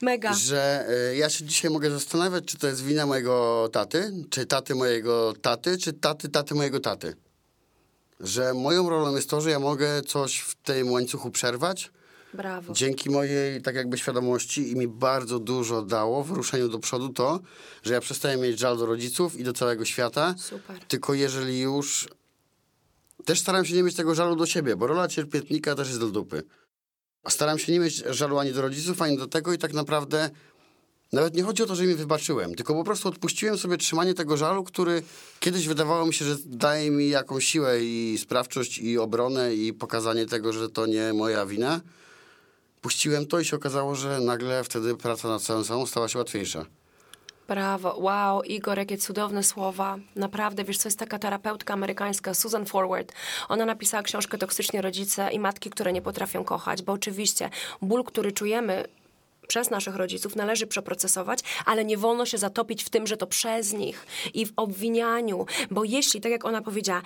mega. 0.01 0.33
że 0.33 0.87
y, 1.11 1.15
ja 1.15 1.29
się 1.29 1.45
dzisiaj 1.45 1.71
mogę 1.71 1.91
zastanawiać, 1.91 2.45
czy 2.45 2.57
to 2.57 2.67
jest 2.67 2.83
wina 2.83 3.05
mojego 3.05 3.69
taty, 3.71 4.13
czy 4.29 4.45
taty 4.45 4.75
mojego 4.75 5.33
taty, 5.41 5.77
czy 5.77 5.93
taty 5.93 6.29
taty 6.29 6.55
mojego 6.55 6.79
taty. 6.79 7.15
Że 8.19 8.53
moją 8.53 8.89
rolą 8.89 9.15
jest 9.15 9.29
to, 9.29 9.41
że 9.41 9.49
ja 9.49 9.59
mogę 9.59 10.01
coś 10.01 10.39
w 10.39 10.55
tym 10.55 10.91
łańcuchu 10.91 11.31
przerwać, 11.31 11.91
Brawo. 12.35 12.73
dzięki 12.73 13.09
mojej 13.09 13.61
tak 13.61 13.75
jakby 13.75 13.97
świadomości 13.97 14.71
i 14.71 14.75
mi 14.75 14.87
bardzo 14.87 15.39
dużo 15.39 15.81
dało 15.81 16.23
w 16.23 16.31
ruszeniu 16.31 16.69
do 16.69 16.79
przodu 16.79 17.09
to, 17.09 17.39
że 17.83 17.93
ja 17.93 18.01
przestaję 18.01 18.37
mieć 18.37 18.59
żal 18.59 18.77
do 18.77 18.85
rodziców 18.85 19.39
i 19.39 19.43
do 19.43 19.53
całego 19.53 19.85
świata. 19.85 20.35
Super. 20.37 20.79
Tylko 20.87 21.13
jeżeli 21.13 21.59
już... 21.59 22.07
Też 23.25 23.39
staram 23.39 23.65
się 23.65 23.75
nie 23.75 23.83
mieć 23.83 23.95
tego 23.95 24.15
żalu 24.15 24.35
do 24.35 24.45
siebie, 24.45 24.75
bo 24.75 24.87
rola 24.87 25.07
cierpiętnika 25.07 25.75
też 25.75 25.87
jest 25.87 25.99
do 25.99 26.09
dupy. 26.09 26.43
A 27.23 27.29
Staram 27.29 27.59
się 27.59 27.71
nie 27.71 27.79
mieć 27.79 27.95
żalu 27.95 28.39
ani 28.39 28.53
do 28.53 28.61
rodziców, 28.61 29.01
ani 29.01 29.17
do 29.17 29.27
tego 29.27 29.53
i 29.53 29.57
tak 29.57 29.73
naprawdę 29.73 30.29
nawet 31.13 31.35
nie 31.35 31.43
chodzi 31.43 31.63
o 31.63 31.65
to, 31.65 31.75
że 31.75 31.83
mi 31.83 31.95
wybaczyłem, 31.95 32.55
tylko 32.55 32.73
po 32.73 32.83
prostu 32.83 33.09
odpuściłem 33.09 33.57
sobie 33.57 33.77
trzymanie 33.77 34.13
tego 34.13 34.37
żalu, 34.37 34.63
który 34.63 35.03
kiedyś 35.39 35.67
wydawało 35.67 36.05
mi 36.05 36.13
się, 36.13 36.25
że 36.25 36.35
daje 36.45 36.91
mi 36.91 37.09
jakąś 37.09 37.45
siłę 37.45 37.83
i 37.83 38.17
sprawczość 38.21 38.77
i 38.77 38.97
obronę 38.97 39.55
i 39.55 39.73
pokazanie 39.73 40.25
tego, 40.25 40.53
że 40.53 40.69
to 40.69 40.85
nie 40.85 41.13
moja 41.13 41.45
wina. 41.45 41.81
Puściłem 42.85 43.25
to 43.25 43.39
i 43.39 43.45
się 43.45 43.55
okazało, 43.55 43.95
że 43.95 44.19
nagle 44.19 44.63
wtedy 44.63 44.95
praca 44.95 45.27
nad 45.27 45.41
całym 45.41 45.63
sobą 45.63 45.85
stała 45.85 46.07
się 46.07 46.19
łatwiejsza. 46.19 46.65
Brawo, 47.47 47.95
wow, 47.97 48.43
Igor, 48.43 48.77
jakie 48.77 48.97
cudowne 48.97 49.43
słowa. 49.43 49.97
Naprawdę, 50.15 50.63
wiesz, 50.63 50.77
co 50.77 50.87
jest 50.87 50.99
taka 50.99 51.19
terapeutka 51.19 51.73
amerykańska, 51.73 52.33
Susan 52.33 52.65
Forward. 52.65 53.13
Ona 53.49 53.65
napisała 53.65 54.03
książkę 54.03 54.37
Toksyczni 54.37 54.81
rodzice 54.81 55.29
i 55.31 55.39
matki, 55.39 55.69
które 55.69 55.93
nie 55.93 56.01
potrafią 56.01 56.43
kochać, 56.43 56.81
bo 56.81 56.93
oczywiście 56.93 57.49
ból, 57.81 58.03
który 58.03 58.31
czujemy 58.31 58.85
przez 59.47 59.69
naszych 59.69 59.95
rodziców 59.95 60.35
należy 60.35 60.67
przeprocesować, 60.67 61.39
ale 61.65 61.85
nie 61.85 61.97
wolno 61.97 62.25
się 62.25 62.37
zatopić 62.37 62.83
w 62.83 62.89
tym, 62.89 63.07
że 63.07 63.17
to 63.17 63.27
przez 63.27 63.73
nich 63.73 64.05
i 64.33 64.45
w 64.45 64.53
obwinianiu, 64.55 65.45
bo 65.71 65.83
jeśli, 65.83 66.21
tak 66.21 66.31
jak 66.31 66.45
ona 66.45 66.61
powiedziała, 66.61 67.01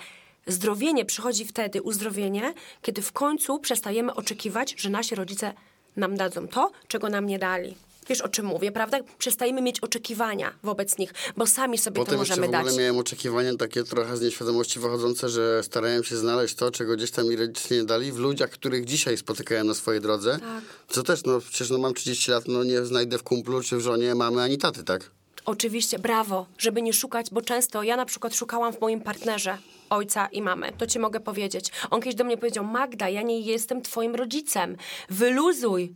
zdrowienie 0.46 1.04
przychodzi 1.04 1.44
wtedy, 1.44 1.82
uzdrowienie, 1.82 2.54
kiedy 2.82 3.02
w 3.02 3.12
końcu 3.12 3.58
przestajemy 3.58 4.14
oczekiwać, 4.14 4.74
że 4.78 4.90
nasi 4.90 5.14
rodzice 5.14 5.54
nam 5.96 6.16
dadzą 6.16 6.48
to, 6.48 6.70
czego 6.88 7.08
nam 7.08 7.26
nie 7.26 7.38
dali. 7.38 7.74
Wiesz, 8.08 8.20
o 8.20 8.28
czym 8.28 8.46
mówię, 8.46 8.72
prawda? 8.72 8.98
Przestajemy 9.18 9.62
mieć 9.62 9.80
oczekiwania 9.80 10.52
wobec 10.62 10.98
nich, 10.98 11.14
bo 11.36 11.46
sami 11.46 11.78
sobie 11.78 11.96
Potem 11.96 12.12
to 12.14 12.18
możemy 12.18 12.46
w 12.46 12.48
ogóle 12.50 12.64
dać. 12.64 12.76
miałem 12.76 12.98
oczekiwania 12.98 13.56
takie 13.56 13.84
trochę 13.84 14.16
z 14.16 14.20
nieświadomości 14.20 14.80
wychodzące, 14.80 15.28
że 15.28 15.62
starałem 15.62 16.04
się 16.04 16.16
znaleźć 16.16 16.54
to, 16.54 16.70
czego 16.70 16.96
gdzieś 16.96 17.10
tam 17.10 17.28
mi 17.28 17.36
rodzice 17.36 17.74
nie 17.74 17.84
dali 17.84 18.12
w 18.12 18.18
ludziach, 18.18 18.50
których 18.50 18.84
dzisiaj 18.84 19.16
spotykałem 19.16 19.66
na 19.66 19.74
swojej 19.74 20.00
drodze. 20.00 20.38
Tak. 20.38 20.64
Co 20.88 21.02
też, 21.02 21.24
no 21.24 21.40
przecież 21.40 21.70
no, 21.70 21.78
mam 21.78 21.94
30 21.94 22.30
lat, 22.30 22.44
no 22.48 22.64
nie 22.64 22.84
znajdę 22.84 23.18
w 23.18 23.22
kumplu 23.22 23.62
czy 23.62 23.76
w 23.76 23.80
żonie 23.80 24.14
mamy 24.14 24.42
ani 24.42 24.58
taty, 24.58 24.84
tak? 24.84 25.10
Oczywiście, 25.50 25.98
brawo, 25.98 26.46
żeby 26.58 26.82
nie 26.82 26.92
szukać, 26.92 27.30
bo 27.30 27.42
często 27.42 27.82
ja 27.82 27.96
na 27.96 28.04
przykład 28.04 28.34
szukałam 28.34 28.72
w 28.72 28.80
moim 28.80 29.00
partnerze 29.00 29.58
ojca 29.90 30.26
i 30.26 30.42
mamy. 30.42 30.72
To 30.78 30.86
ci 30.86 30.98
mogę 30.98 31.20
powiedzieć. 31.20 31.70
On 31.90 32.00
kiedyś 32.00 32.14
do 32.14 32.24
mnie 32.24 32.36
powiedział, 32.36 32.64
Magda, 32.64 33.08
ja 33.08 33.22
nie 33.22 33.40
jestem 33.40 33.82
twoim 33.82 34.14
rodzicem. 34.14 34.76
Wyluzuj. 35.08 35.92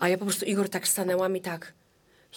A 0.00 0.08
ja 0.08 0.18
po 0.18 0.24
prostu, 0.24 0.44
Igor, 0.44 0.68
tak 0.68 0.88
stanęłam 0.88 1.36
i 1.36 1.40
tak. 1.40 1.72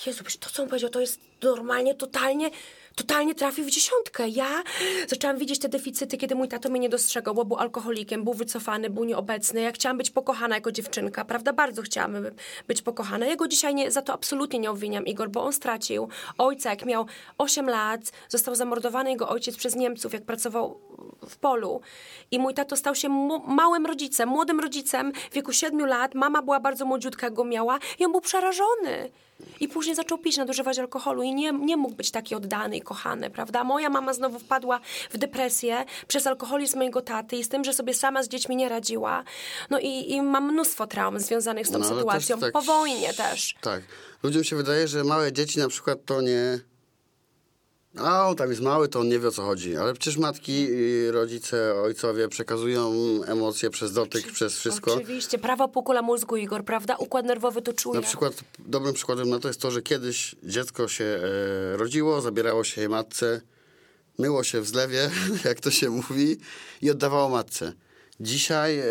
Jezu, 0.06 0.24
to, 0.40 0.50
co 0.50 0.64
on 0.64 0.70
powiedział, 0.70 0.90
to 0.90 1.00
jest 1.00 1.20
normalnie, 1.44 1.96
totalnie, 1.96 2.50
totalnie 2.96 3.36
trafił 3.36 3.66
w 3.66 3.70
dziesiątkę. 3.70 4.28
Ja 4.28 4.64
zaczęłam 5.08 5.38
widzieć 5.38 5.60
te 5.60 5.70
deficyty, 5.70 6.18
kiedy 6.18 6.36
mój 6.36 6.48
tato 6.48 6.70
mnie 6.70 6.80
nie 6.80 6.90
dostrzegał, 6.90 7.36
bo 7.36 7.46
był 7.46 7.58
alkoholikiem, 7.58 8.24
był 8.24 8.34
wycofany, 8.34 8.90
był 8.90 9.04
nieobecny. 9.04 9.62
Ja 9.62 9.72
chciałam 9.72 9.98
być 9.98 10.10
pokochana 10.10 10.56
jako 10.56 10.72
dziewczynka, 10.72 11.26
prawda? 11.26 11.54
Bardzo 11.54 11.82
chciałam 11.82 12.14
by- 12.14 12.34
być 12.68 12.82
pokochana. 12.82 13.26
Ja 13.26 13.36
go 13.36 13.48
dzisiaj 13.48 13.76
nie, 13.76 13.92
za 13.92 14.02
to 14.02 14.14
absolutnie 14.14 14.60
nie 14.60 14.72
obwiniam, 14.72 15.06
Igor, 15.06 15.30
bo 15.30 15.44
on 15.44 15.54
stracił 15.54 16.10
ojca, 16.38 16.70
jak 16.70 16.86
miał 16.86 17.06
8 17.38 17.70
lat, 17.70 18.02
został 18.30 18.56
zamordowany 18.56 19.10
jego 19.10 19.30
ojciec 19.30 19.58
przez 19.58 19.76
Niemców, 19.76 20.14
jak 20.14 20.24
pracował 20.24 20.80
w 21.30 21.38
polu 21.38 21.82
i 22.32 22.40
mój 22.40 22.54
tato 22.54 22.76
stał 22.78 22.96
się 22.96 23.10
małym 23.48 23.86
rodzicem, 23.86 24.30
młodym 24.30 24.60
rodzicem 24.60 25.12
w 25.32 25.34
wieku 25.34 25.54
siedmiu 25.54 25.86
lat. 25.86 26.16
Mama 26.16 26.42
była 26.42 26.60
bardzo 26.60 26.86
młodziutka, 26.86 27.28
jak 27.28 27.34
go 27.34 27.44
miała 27.44 27.80
i 28.00 28.06
on 28.06 28.12
był 28.12 28.22
przerażony. 28.22 29.12
I 29.60 29.68
później 29.68 29.96
zaczął 29.96 30.18
pić, 30.18 30.38
nadużywać 30.38 30.80
alkoholu 30.80 31.24
i 31.24 31.34
nie, 31.34 31.52
nie 31.52 31.78
mógł 31.78 31.96
być 31.96 32.12
taki 32.12 32.36
oddany 32.36 32.78
i 32.78 32.82
kochany, 32.82 33.30
prawda? 33.30 33.64
Moja 33.64 33.90
mama 33.90 34.14
znowu 34.14 34.40
wpadła 34.40 34.80
w 35.12 35.18
depresję 35.18 35.86
przez 36.08 36.28
alkoholizm 36.28 36.78
mojego 36.78 37.02
taty 37.02 37.36
i 37.36 37.44
z 37.44 37.50
tym, 37.50 37.64
że 37.64 37.74
sobie 37.74 37.94
sama 37.94 38.24
z 38.24 38.28
dziećmi 38.28 38.56
nie 38.56 38.70
radziła. 38.70 39.24
No 39.70 39.80
i, 39.80 40.12
i 40.12 40.22
mam 40.22 40.52
mnóstwo 40.54 40.88
traum 40.88 41.20
związanych 41.20 41.68
z 41.68 41.72
tą 41.72 41.80
No, 41.80 41.86
sytuacją. 41.86 42.36
też 42.40 42.42
tak- 42.46 42.54
Po 42.54 42.62
wojnie 42.62 43.14
też. 43.14 43.56
Tak. 43.62 43.82
Ludziom 44.24 44.44
się 44.44 44.56
wydaje, 44.56 44.88
że 44.88 45.04
małe 45.04 45.34
dzieci 45.34 45.60
na 45.60 45.68
przykład 45.68 46.06
to 46.06 46.22
nie... 46.22 46.60
A, 47.98 48.28
on 48.28 48.36
tam 48.36 48.50
jest 48.50 48.62
mały, 48.62 48.88
to 48.88 49.00
on 49.00 49.08
nie 49.10 49.20
wie 49.20 49.28
o 49.28 49.32
co 49.32 49.42
chodzi. 49.42 49.78
Ale 49.78 49.94
przecież 49.94 50.18
matki, 50.18 50.68
rodzice, 51.12 51.82
ojcowie 51.82 52.28
przekazują 52.28 52.94
emocje 53.26 53.70
przez 53.70 53.94
dotyk, 53.94 54.32
przez 54.32 54.58
wszystko. 54.58 54.94
Oczywiście, 54.94 55.38
prawa 55.38 55.68
półkula 55.68 56.02
mózgu, 56.02 56.38
Igor, 56.38 56.66
prawda? 56.66 56.96
Układ 56.96 57.26
nerwowy 57.26 57.62
to 57.62 57.74
czuje. 57.74 57.96
Na 57.96 58.08
przykład 58.08 58.34
dobrym 58.60 58.94
przykładem 58.94 59.30
na 59.30 59.40
to 59.40 59.48
jest 59.48 59.62
to, 59.62 59.72
że 59.72 59.82
kiedyś 59.82 60.36
dziecko 60.44 60.88
się 60.88 61.04
e, 61.74 61.78
rodziło, 61.78 62.22
zabierało 62.22 62.64
się 62.64 62.82
je 62.82 62.90
matce, 62.90 63.42
myło 64.20 64.44
się 64.44 64.62
w 64.62 64.68
zlewie, 64.68 65.10
jak 65.46 65.60
to 65.60 65.72
się 65.72 65.90
mówi, 65.90 66.38
i 66.82 66.92
oddawało 66.92 67.30
matce. 67.30 67.74
Dzisiaj 68.22 68.80
e, 68.80 68.86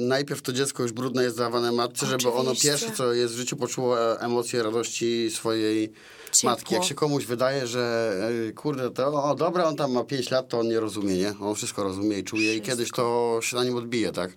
najpierw 0.00 0.42
to 0.42 0.52
dziecko 0.52 0.82
już 0.82 0.92
brudne 0.92 1.24
jest 1.24 1.38
dawane 1.38 1.72
matce, 1.72 2.06
żeby 2.06 2.28
ono 2.28 2.50
Oczywiście. 2.50 2.68
pierwsze, 2.68 2.90
co 2.90 3.12
jest 3.12 3.34
w 3.34 3.36
życiu, 3.36 3.56
poczuło 3.56 4.12
e, 4.12 4.20
emocje 4.20 4.62
radości 4.62 5.30
swojej 5.30 5.92
Ciepło. 6.32 6.50
matki. 6.50 6.74
Jak 6.74 6.84
się 6.84 6.94
komuś 6.94 7.24
wydaje, 7.24 7.66
że 7.66 8.12
e, 8.48 8.52
kurde, 8.52 8.90
to 8.90 9.24
o, 9.24 9.34
dobra, 9.34 9.64
on 9.64 9.76
tam 9.76 9.92
ma 9.92 10.04
5 10.04 10.30
lat, 10.30 10.48
to 10.48 10.60
on 10.60 10.68
nie 10.68 10.80
rozumie, 10.80 11.14
nie? 11.14 11.34
On 11.40 11.54
wszystko 11.54 11.82
rozumie 11.84 12.18
i 12.18 12.24
czuje 12.24 12.56
i 12.56 12.60
kiedyś 12.60 12.90
to 12.90 13.38
się 13.42 13.56
na 13.56 13.64
nim 13.64 13.76
odbije, 13.76 14.12
tak? 14.12 14.32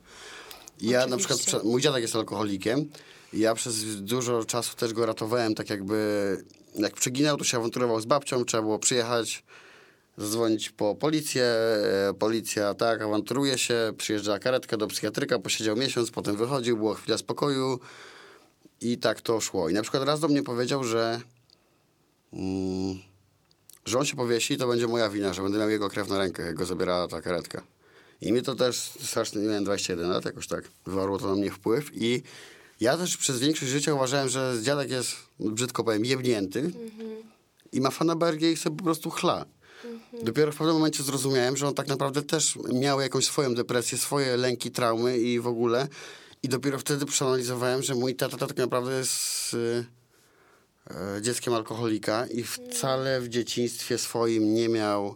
I 0.82 0.88
Ja 0.88 1.08
na 1.08 1.18
przykład, 1.18 1.40
Oczywiście. 1.40 1.68
mój 1.70 1.82
dziadek 1.82 2.02
jest 2.02 2.16
alkoholikiem 2.16 2.90
ja 3.34 3.56
przez 3.56 4.02
dużo 4.02 4.46
czasu 4.46 4.76
też 4.76 4.94
go 4.94 5.06
ratowałem, 5.06 5.56
tak 5.56 5.70
jakby, 5.70 6.38
jak 6.76 6.94
przeginał, 6.94 7.38
to 7.38 7.44
się 7.44 7.58
awanturował 7.58 8.02
z 8.02 8.06
babcią, 8.06 8.46
trzeba 8.46 8.64
było 8.64 8.80
przyjechać, 8.80 9.44
zadzwonić 10.20 10.70
po 10.70 10.96
policję, 10.96 11.44
e, 11.44 12.14
policja, 12.20 12.74
tak, 12.74 13.02
awanturuje 13.02 13.58
się, 13.58 13.94
przyjeżdża 13.98 14.40
karetka 14.40 14.78
do 14.78 14.88
psychiatryka, 14.88 15.40
posiedział 15.40 15.76
miesiąc, 15.76 16.12
potem 16.12 16.36
wychodził, 16.36 16.78
było 16.78 16.94
chwila 16.94 17.18
spokoju 17.18 17.80
i 18.82 18.98
tak 18.98 19.22
to 19.22 19.42
szło. 19.42 19.70
I 19.70 19.74
na 19.74 19.82
przykład 19.82 20.04
raz 20.04 20.20
do 20.20 20.28
mnie 20.28 20.44
powiedział, 20.44 20.84
że 20.84 21.22
mm, 22.34 23.00
że 23.86 24.00
on 24.00 24.06
się 24.06 24.16
powiesi, 24.16 24.58
to 24.58 24.68
będzie 24.68 24.88
moja 24.88 25.10
wina, 25.10 25.34
że 25.34 25.42
będę 25.42 25.60
miał 25.60 25.70
jego 25.70 25.90
krew 25.90 26.10
na 26.10 26.18
rękach, 26.18 26.46
jak 26.46 26.56
go 26.56 26.66
zabierała 26.66 27.08
ta 27.08 27.22
karetka. 27.22 27.62
I 28.22 28.32
mi 28.32 28.42
to 28.42 28.56
też 28.56 28.78
strasznie, 28.80 29.42
miałem 29.42 29.64
21 29.64 30.10
lat, 30.10 30.26
jakoś 30.26 30.48
tak, 30.48 30.64
wywarło 30.86 31.18
to 31.18 31.28
na 31.28 31.36
mnie 31.36 31.52
wpływ 31.52 31.92
i 31.94 32.24
ja 32.80 32.98
też 32.98 33.18
przez 33.18 33.40
większość 33.40 33.72
życia 33.72 33.94
uważałem, 33.94 34.30
że 34.30 34.58
dziadek 34.62 34.90
jest, 34.90 35.16
brzydko 35.40 35.84
powiem, 35.84 36.06
jebnięty 36.06 36.72
i 37.72 37.82
ma 37.82 37.92
fanabergię 37.92 38.52
i 38.52 38.58
sobie 38.58 38.78
po 38.78 38.84
prostu 38.84 39.10
chla. 39.10 39.46
Dopiero 40.24 40.52
w 40.52 40.56
pewnym 40.56 40.76
momencie 40.76 41.04
zrozumiałem, 41.04 41.58
że 41.58 41.68
on 41.68 41.74
tak 41.74 41.88
naprawdę 41.88 42.22
też 42.22 42.58
miał 42.74 43.02
jakąś 43.02 43.26
swoją 43.26 43.56
depresję, 43.56 43.98
swoje 43.98 44.38
lęki, 44.38 44.72
traumy 44.72 45.18
i 45.18 45.40
w 45.40 45.48
ogóle. 45.48 45.88
I 46.44 46.50
dopiero 46.50 46.80
wtedy 46.80 47.06
przeanalizowałem, 47.06 47.84
że 47.84 47.96
mój 47.96 48.16
tata 48.16 48.38
tak 48.38 48.58
naprawdę 48.58 48.98
jest 48.98 49.56
e, 50.90 51.22
dzieckiem 51.22 51.54
alkoholika 51.54 52.28
i 52.28 52.44
wcale 52.44 53.22
w 53.22 53.30
dzieciństwie 53.30 53.98
swoim 53.98 54.54
nie 54.54 54.70
miał 54.70 55.16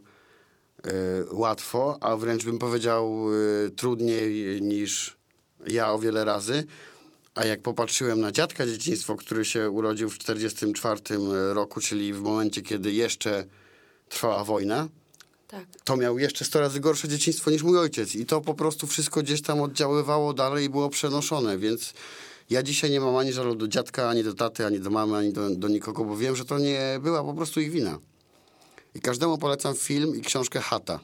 y, 0.88 0.90
łatwo, 1.32 1.98
a 2.02 2.18
wręcz 2.18 2.46
bym 2.46 2.60
powiedział 2.60 3.34
y, 3.34 3.72
trudniej 3.72 4.62
niż 4.62 5.18
ja 5.68 5.92
o 5.94 6.00
wiele 6.00 6.26
razy. 6.26 6.64
A 7.36 7.46
jak 7.46 7.62
popatrzyłem 7.62 8.20
na 8.20 8.32
dziadka 8.32 8.66
dzieciństwo, 8.66 9.16
który 9.16 9.46
się 9.46 9.70
urodził 9.70 10.10
w 10.10 10.18
1944 10.18 11.54
roku, 11.54 11.82
czyli 11.82 12.14
w 12.14 12.22
momencie, 12.22 12.62
kiedy 12.62 12.92
jeszcze 12.92 13.46
trwała 14.14 14.44
wojna, 14.44 14.88
Tak. 15.48 15.66
to 15.84 15.98
miał 15.98 16.20
jeszcze 16.20 16.46
100 16.46 16.60
razy 16.60 16.80
gorsze 16.80 17.08
dzieciństwo 17.08 17.52
niż 17.52 17.64
mój 17.64 17.78
ojciec. 17.78 18.16
I 18.16 18.26
to 18.26 18.42
po 18.42 18.54
prostu 18.54 18.88
wszystko 18.88 19.22
gdzieś 19.22 19.42
tam 19.42 19.62
oddziaływało 19.62 20.34
dalej 20.34 20.66
i 20.66 20.70
było 20.70 20.90
przenoszone, 20.90 21.58
więc 21.58 21.94
ja 22.50 22.64
dzisiaj 22.64 22.92
nie 22.92 23.00
mam 23.00 23.16
ani 23.16 23.34
żalu 23.34 23.56
do 23.56 23.68
dziadka, 23.68 24.10
ani 24.10 24.24
do 24.24 24.34
taty, 24.34 24.66
ani 24.66 24.80
do 24.80 24.90
mamy, 24.90 25.18
ani 25.18 25.34
do, 25.34 25.50
do 25.50 25.68
nikogo, 25.68 26.06
bo 26.06 26.18
wiem, 26.18 26.36
że 26.36 26.46
to 26.46 26.60
nie 26.60 27.00
była 27.02 27.24
po 27.24 27.34
prostu 27.34 27.60
ich 27.62 27.72
wina. 27.72 28.00
I 28.96 29.00
każdemu 29.02 29.38
polecam 29.38 29.76
film 29.76 30.16
i 30.16 30.22
książkę 30.22 30.60
Hata. 30.60 31.00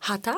Chata? 0.00 0.34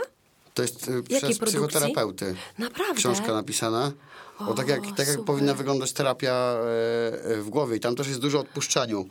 To 0.54 0.62
jest 0.62 0.80
Jakiej 0.86 1.02
przez 1.02 1.38
produkcji? 1.38 1.46
psychoterapeuty. 1.46 2.34
Naprawdę? 2.58 2.94
Książka 2.94 3.32
napisana. 3.34 3.92
O, 4.38 4.54
tak 4.54 4.68
jak, 4.68 4.80
tak 4.80 4.98
jak 4.98 5.08
super. 5.08 5.24
powinna 5.24 5.54
wyglądać 5.54 5.92
terapia 5.92 6.32
e, 6.32 7.24
e, 7.24 7.36
w 7.36 7.48
głowie. 7.48 7.76
I 7.76 7.80
tam 7.80 7.96
też 7.96 8.08
jest 8.08 8.20
dużo 8.20 8.40
odpuszczaniu. 8.40 9.06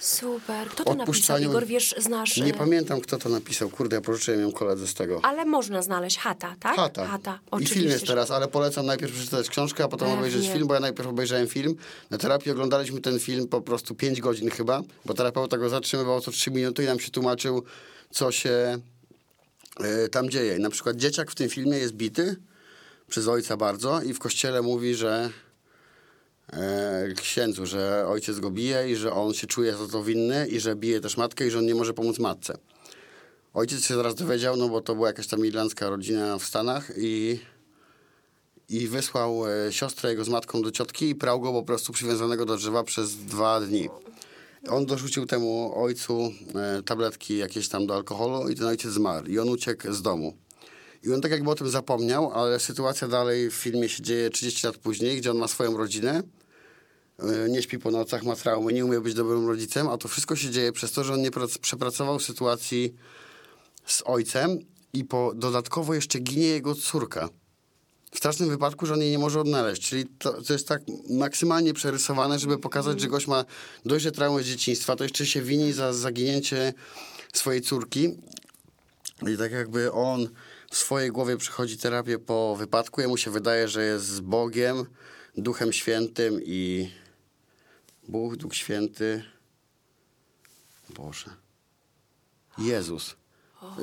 Super. 0.00 0.68
Kto 0.68 0.84
to 0.84 0.94
napisał, 0.94 1.38
Igor? 1.38 1.66
Wiesz, 1.66 1.94
znasz... 1.98 2.36
Nie 2.36 2.54
e, 2.54 2.56
pamiętam, 2.56 3.00
kto 3.00 3.18
to 3.18 3.28
napisał. 3.28 3.70
Kurde, 3.70 3.96
ja 3.96 4.02
pożyczyłem 4.02 4.40
ją 4.40 4.52
koledze 4.52 4.86
z 4.86 4.94
tego. 4.94 5.20
Ale 5.22 5.44
można 5.44 5.82
znaleźć 5.82 6.18
Hata, 6.18 6.54
tak? 6.60 6.76
Hata. 6.76 7.06
Hata. 7.06 7.38
I 7.44 7.48
Oczywiście. 7.50 7.74
film 7.74 7.90
jest 7.90 8.06
teraz, 8.06 8.30
ale 8.30 8.48
polecam 8.48 8.86
najpierw 8.86 9.12
przeczytać 9.12 9.48
książkę, 9.48 9.84
a 9.84 9.88
potem 9.88 10.08
Pewnie. 10.08 10.18
obejrzeć 10.18 10.52
film, 10.52 10.66
bo 10.66 10.74
ja 10.74 10.80
najpierw 10.80 11.08
obejrzałem 11.08 11.48
film. 11.48 11.76
Na 12.10 12.18
terapii 12.18 12.52
oglądaliśmy 12.52 13.00
ten 13.00 13.18
film 13.18 13.48
po 13.48 13.60
prostu 13.60 13.94
5 13.94 14.20
godzin 14.20 14.50
chyba, 14.50 14.82
bo 15.04 15.14
terapeuta 15.14 15.58
go 15.58 15.68
zatrzymywał 15.68 16.20
co 16.20 16.30
3 16.30 16.50
minuty 16.50 16.84
i 16.84 16.86
nam 16.86 17.00
się 17.00 17.10
tłumaczył, 17.10 17.62
co 18.10 18.32
się 18.32 18.78
e, 19.80 20.08
tam 20.08 20.30
dzieje. 20.30 20.56
I 20.56 20.60
na 20.60 20.70
przykład 20.70 20.96
dzieciak 20.96 21.30
w 21.30 21.34
tym 21.34 21.48
filmie 21.48 21.78
jest 21.78 21.92
bity 21.92 22.36
przez 23.08 23.28
ojca 23.28 23.56
bardzo 23.56 24.02
i 24.02 24.14
w 24.14 24.18
kościele 24.18 24.62
mówi, 24.62 24.94
że 24.94 25.30
e, 26.52 27.14
księdzu, 27.16 27.66
że 27.66 28.06
ojciec 28.08 28.40
go 28.40 28.50
bije 28.50 28.90
i 28.90 28.96
że 28.96 29.12
on 29.12 29.34
się 29.34 29.46
czuje 29.46 29.76
za 29.76 29.88
to 29.88 30.04
winny 30.04 30.48
i 30.48 30.60
że 30.60 30.76
bije 30.76 31.00
też 31.00 31.16
matkę 31.16 31.46
i 31.46 31.50
że 31.50 31.58
on 31.58 31.66
nie 31.66 31.74
może 31.74 31.94
pomóc 31.94 32.18
matce. 32.18 32.58
Ojciec 33.54 33.84
się 33.84 33.94
zaraz 33.94 34.14
dowiedział, 34.14 34.56
no 34.56 34.68
bo 34.68 34.80
to 34.80 34.94
była 34.94 35.06
jakaś 35.06 35.26
tam 35.26 35.46
irlandzka 35.46 35.90
rodzina 35.90 36.38
w 36.38 36.44
Stanach 36.44 36.90
i, 36.96 37.40
i 38.68 38.88
wysłał 38.88 39.42
e, 39.46 39.72
siostrę 39.72 40.10
jego 40.10 40.24
z 40.24 40.28
matką 40.28 40.62
do 40.62 40.70
ciotki 40.70 41.08
i 41.08 41.14
prał 41.14 41.40
go 41.40 41.52
po 41.52 41.62
prostu 41.62 41.92
przywiązanego 41.92 42.46
do 42.46 42.56
drzewa 42.56 42.84
przez 42.84 43.16
dwa 43.16 43.60
dni. 43.60 43.88
On 44.68 44.86
dorzucił 44.86 45.26
temu 45.26 45.72
ojcu 45.76 46.32
e, 46.54 46.82
tabletki 46.82 47.36
jakieś 47.36 47.68
tam 47.68 47.86
do 47.86 47.94
alkoholu 47.94 48.48
i 48.48 48.54
ten 48.54 48.66
ojciec 48.66 48.90
zmarł. 48.90 49.26
I 49.26 49.38
on 49.38 49.48
uciekł 49.48 49.92
z 49.92 50.02
domu. 50.02 50.36
I 51.06 51.12
on 51.12 51.20
tak 51.20 51.30
jakby 51.30 51.50
o 51.50 51.54
tym 51.54 51.70
zapomniał, 51.70 52.32
ale 52.32 52.60
sytuacja 52.60 53.08
dalej 53.08 53.50
w 53.50 53.54
filmie 53.54 53.88
się 53.88 54.02
dzieje 54.02 54.30
30 54.30 54.66
lat 54.66 54.76
później, 54.76 55.16
gdzie 55.16 55.30
on 55.30 55.36
ma 55.36 55.48
swoją 55.48 55.76
rodzinę, 55.76 56.22
e, 57.18 57.48
nie 57.48 57.62
śpi 57.62 57.78
po 57.78 57.90
nocach, 57.90 58.22
ma 58.22 58.36
traumy, 58.36 58.72
nie 58.72 58.84
umie 58.84 59.00
być 59.00 59.14
dobrym 59.14 59.48
rodzicem, 59.48 59.88
a 59.88 59.98
to 59.98 60.08
wszystko 60.08 60.36
się 60.36 60.50
dzieje 60.50 60.72
przez 60.72 60.92
to, 60.92 61.04
że 61.04 61.12
on 61.12 61.22
nie 61.22 61.30
prac- 61.30 61.58
przepracował 61.58 62.20
sytuacji 62.20 62.94
z 63.86 64.02
ojcem 64.04 64.58
i 64.92 65.04
po, 65.04 65.32
dodatkowo 65.34 65.94
jeszcze 65.94 66.18
ginie 66.18 66.46
jego 66.46 66.74
córka. 66.74 67.28
W 68.12 68.18
strasznym 68.18 68.48
wypadku, 68.48 68.86
że 68.86 68.94
on 68.94 69.00
jej 69.00 69.10
nie 69.10 69.18
może 69.18 69.40
odnaleźć. 69.40 69.88
Czyli 69.88 70.06
to, 70.18 70.42
to 70.42 70.52
jest 70.52 70.68
tak 70.68 70.82
maksymalnie 71.10 71.74
przerysowane, 71.74 72.38
żeby 72.38 72.58
pokazać, 72.58 73.00
że 73.00 73.08
gość 73.08 73.26
ma 73.26 73.44
dość 73.84 74.06
traumy 74.14 74.42
z 74.42 74.46
dzieciństwa, 74.46 74.96
to 74.96 75.04
jeszcze 75.04 75.26
się 75.26 75.42
wini 75.42 75.72
za 75.72 75.92
zaginięcie 75.92 76.74
swojej 77.32 77.62
córki. 77.62 78.16
I 79.32 79.36
tak 79.38 79.52
jakby 79.52 79.92
on 79.92 80.28
swojej 80.76 81.10
głowie 81.10 81.36
przychodzi 81.36 81.78
terapię 81.78 82.18
po 82.18 82.56
wypadku, 82.56 83.00
jemu 83.00 83.16
się 83.16 83.30
wydaje, 83.30 83.68
że 83.68 83.84
jest 83.84 84.06
z 84.06 84.20
Bogiem, 84.20 84.86
Duchem 85.36 85.72
Świętym 85.72 86.40
i 86.44 86.90
Bóg, 88.08 88.36
Duch 88.36 88.54
Święty, 88.54 89.24
Boże, 90.90 91.30
Jezus. 92.58 93.16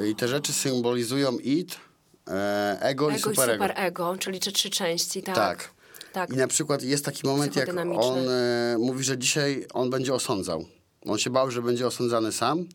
I 0.09 0.15
te 0.15 0.27
rzeczy 0.27 0.53
symbolizują 0.53 1.37
id, 1.37 1.79
e, 2.27 2.77
ego, 2.81 3.09
i 3.09 3.15
Ego 3.15 3.31
i 3.31 3.35
superego. 3.35 3.63
superego, 3.63 4.17
czyli 4.17 4.39
te 4.39 4.51
trzy 4.51 4.69
części, 4.69 5.23
tak? 5.23 5.35
Tak. 5.35 5.69
tak. 6.13 6.29
I 6.29 6.37
na 6.37 6.47
przykład 6.47 6.83
jest 6.83 7.05
taki 7.05 7.27
moment, 7.27 7.55
jak 7.55 7.69
on 7.97 8.29
e, 8.29 8.75
mówi, 8.79 9.03
że 9.03 9.17
dzisiaj 9.17 9.67
on 9.73 9.89
będzie 9.89 10.13
osądzał. 10.13 10.65
On 11.05 11.17
się 11.17 11.29
bał, 11.29 11.51
że 11.51 11.61
będzie 11.61 11.87
osądzany 11.87 12.31
sam 12.31 12.65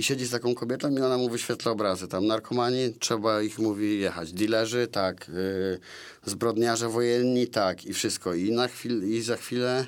i 0.00 0.02
siedzi 0.02 0.26
z 0.26 0.30
taką 0.30 0.54
kobietą 0.54 0.90
i 0.96 1.00
ona 1.00 1.18
mu 1.18 1.28
wyświetla 1.28 1.72
obrazy. 1.72 2.08
Tam 2.08 2.26
narkomani, 2.26 2.94
trzeba 2.98 3.42
ich, 3.42 3.58
mówi, 3.58 4.00
jechać. 4.00 4.32
Dilerzy, 4.32 4.86
tak. 4.86 5.28
Y, 5.28 5.78
zbrodniarze 6.26 6.88
wojenni, 6.88 7.48
tak. 7.48 7.84
I 7.84 7.92
wszystko. 7.92 8.34
I, 8.34 8.52
na 8.52 8.68
chwil, 8.68 9.04
i 9.04 9.22
za 9.22 9.36
chwilę 9.36 9.86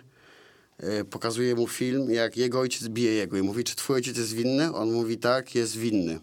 y, 0.85 1.05
pokazuje 1.05 1.55
mu 1.55 1.67
film, 1.67 2.11
jak 2.11 2.37
jego 2.37 2.61
ojciec 2.61 2.89
bije 2.89 3.13
jego. 3.13 3.37
I 3.37 3.43
mówi, 3.43 3.65
czy 3.65 3.77
twój 3.77 3.97
ojciec 3.97 4.17
jest 4.19 4.35
winny? 4.35 4.75
On 4.75 4.93
mówi, 4.93 5.19
tak, 5.19 5.55
jest 5.55 5.77
winny. 5.77 6.21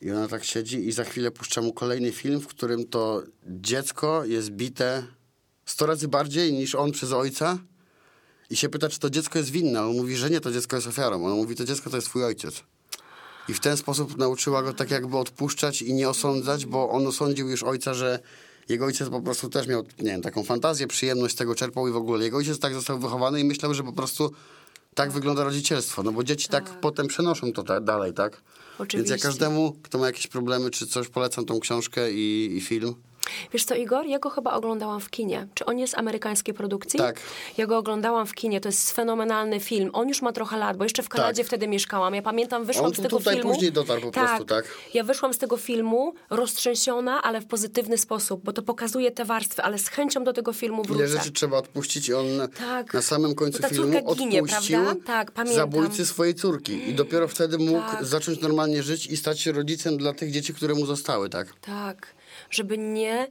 I 0.00 0.10
ona 0.10 0.28
tak 0.28 0.44
siedzi 0.44 0.88
i 0.88 0.92
za 0.92 1.04
chwilę 1.04 1.30
puszcza 1.30 1.60
mu 1.60 1.72
kolejny 1.72 2.12
film, 2.12 2.40
w 2.40 2.46
którym 2.46 2.84
to 2.84 3.22
dziecko 3.46 4.24
jest 4.24 4.50
bite 4.50 5.02
100 5.64 5.86
razy 5.86 6.08
bardziej 6.08 6.52
niż 6.52 6.74
on 6.74 6.92
przez 6.92 7.12
ojca 7.12 7.58
i 8.52 8.56
się 8.56 8.68
pyta, 8.68 8.88
czy 8.88 8.98
to 8.98 9.10
dziecko 9.10 9.38
jest 9.38 9.50
winne. 9.50 9.82
On 9.82 9.96
mówi, 9.96 10.16
że 10.16 10.30
nie, 10.30 10.40
to 10.40 10.52
dziecko 10.52 10.76
jest 10.76 10.88
ofiarą. 10.88 11.26
On 11.26 11.32
mówi, 11.32 11.56
to 11.56 11.64
dziecko 11.64 11.90
to 11.90 11.96
jest 11.96 12.08
twój 12.08 12.24
ojciec. 12.24 12.62
I 13.48 13.54
w 13.54 13.60
ten 13.60 13.76
sposób 13.76 14.18
nauczyła 14.18 14.62
go 14.62 14.72
tak 14.72 14.90
jakby 14.90 15.18
odpuszczać 15.18 15.82
i 15.82 15.94
nie 15.94 16.08
osądzać, 16.08 16.66
bo 16.66 16.90
on 16.90 17.06
osądził 17.06 17.48
już 17.48 17.62
ojca, 17.62 17.94
że 17.94 18.20
jego 18.68 18.84
ojciec 18.84 19.08
po 19.08 19.20
prostu 19.20 19.48
też 19.48 19.66
miał, 19.66 19.82
nie 19.98 20.10
wiem, 20.10 20.22
taką 20.22 20.44
fantazję, 20.44 20.86
przyjemność 20.86 21.34
z 21.34 21.38
tego 21.38 21.54
czerpał 21.54 21.88
i 21.88 21.90
w 21.90 21.96
ogóle. 21.96 22.24
Jego 22.24 22.36
ojciec 22.36 22.58
tak 22.58 22.74
został 22.74 22.98
wychowany 22.98 23.40
i 23.40 23.44
myślał, 23.44 23.74
że 23.74 23.82
po 23.82 23.92
prostu 23.92 24.32
tak 24.94 25.12
wygląda 25.12 25.44
rodzicielstwo, 25.44 26.02
no 26.02 26.12
bo 26.12 26.24
dzieci 26.24 26.48
tak, 26.48 26.80
potem 26.80 27.06
przenoszą 27.06 27.52
to 27.52 27.62
ta, 27.62 27.80
dalej, 27.80 28.14
tak? 28.14 28.32
Więc 28.32 28.42
Oczywiście. 28.78 29.14
ja 29.14 29.20
każdemu, 29.22 29.76
kto 29.82 29.98
ma 29.98 30.06
jakieś 30.06 30.26
problemy 30.26 30.70
czy 30.70 30.86
coś, 30.86 31.08
polecam 31.08 31.44
tą 31.44 31.60
książkę 31.60 32.12
i, 32.12 32.56
i 32.56 32.60
film. 32.60 32.94
Wiesz 33.52 33.64
co, 33.64 33.74
Igor? 33.74 34.06
Ja 34.06 34.18
go 34.18 34.30
chyba 34.30 34.52
oglądałam 34.52 35.00
w 35.00 35.10
kinie. 35.10 35.46
Czy 35.54 35.64
on 35.64 35.78
jest 35.78 35.94
amerykańskiej 35.98 36.54
produkcji? 36.54 36.98
Tak. 36.98 37.20
Ja 37.58 37.66
go 37.66 37.78
oglądałam 37.78 38.26
w 38.26 38.34
kinie. 38.34 38.60
To 38.60 38.68
jest 38.68 38.90
fenomenalny 38.92 39.60
film. 39.60 39.90
On 39.92 40.08
już 40.08 40.22
ma 40.22 40.32
trochę 40.32 40.56
lat, 40.58 40.76
bo 40.76 40.84
jeszcze 40.84 41.02
w 41.02 41.08
Kanadzie 41.08 41.42
Tak. 41.42 41.46
wtedy 41.46 41.68
mieszkałam. 41.68 42.14
Ja 42.14 42.22
pamiętam, 42.22 42.64
wyszłam 42.64 42.84
On 42.86 42.92
z 42.92 42.96
tu- 42.96 43.02
tego 43.02 43.18
tutaj 43.18 43.34
filmu... 43.36 43.52
później 43.52 43.72
dotarł 43.72 44.00
po 44.00 44.10
prostu, 44.10 44.44
tak? 44.44 44.64
Ja 44.94 45.04
wyszłam 45.04 45.34
z 45.34 45.38
tego 45.38 45.56
filmu 45.56 46.14
roztrzęsiona, 46.30 47.22
ale 47.22 47.40
w 47.40 47.46
pozytywny 47.46 47.98
sposób, 47.98 48.40
bo 48.44 48.52
to 48.52 48.62
pokazuje 48.62 49.10
te 49.10 49.24
warstwy, 49.24 49.62
ale 49.62 49.78
z 49.78 49.88
chęcią 49.88 50.24
do 50.24 50.32
tego 50.32 50.52
filmu 50.52 50.82
Ile 50.82 50.88
wrócę. 50.94 51.08
rzeczy 51.08 51.32
trzeba 51.32 51.56
odpuścić 51.58 52.08
i 52.08 52.14
on 52.14 52.26
Tak. 52.58 52.94
na 52.94 53.02
samym 53.02 53.34
końcu 53.34 53.62
filmu 53.68 54.14
ginie, 54.14 54.42
odpuścił 54.42 54.82
prawda? 54.82 55.04
Tak, 55.06 55.30
pamiętam. 55.30 55.56
zabójcy 55.56 56.06
swojej 56.06 56.34
córki. 56.34 56.90
I 56.90 56.94
dopiero 56.94 57.28
wtedy 57.28 57.58
mógł 57.58 57.80
Tak. 57.90 58.04
zacząć 58.04 58.40
normalnie 58.40 58.82
żyć 58.82 59.06
i 59.06 59.16
stać 59.16 59.40
się 59.40 59.52
rodzicem 59.52 59.96
dla 59.96 60.12
tych 60.12 60.30
dzieci, 60.30 60.54
które 60.54 60.74
mu 60.74 60.86
zostały, 60.86 61.28
tak? 61.28 61.48
Tak, 61.60 62.06
żeby 62.52 62.78
nie 62.78 63.28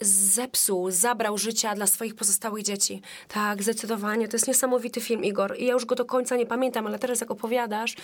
zepsuł, 0.00 0.90
zabrał 0.90 1.38
życia 1.38 1.74
dla 1.74 1.86
swoich 1.86 2.14
pozostałych 2.14 2.62
dzieci. 2.64 3.02
Tak, 3.28 3.62
zdecydowanie. 3.62 4.28
To 4.28 4.36
jest 4.36 4.48
niesamowity 4.48 5.00
film, 5.00 5.24
Igor. 5.24 5.56
I 5.58 5.66
ja 5.66 5.72
już 5.72 5.84
go 5.84 5.94
do 5.94 6.04
końca 6.04 6.36
nie 6.36 6.46
pamiętam, 6.46 6.86
ale 6.86 6.98
teraz 6.98 7.20
jak 7.20 7.30
opowiadasz, 7.30 7.94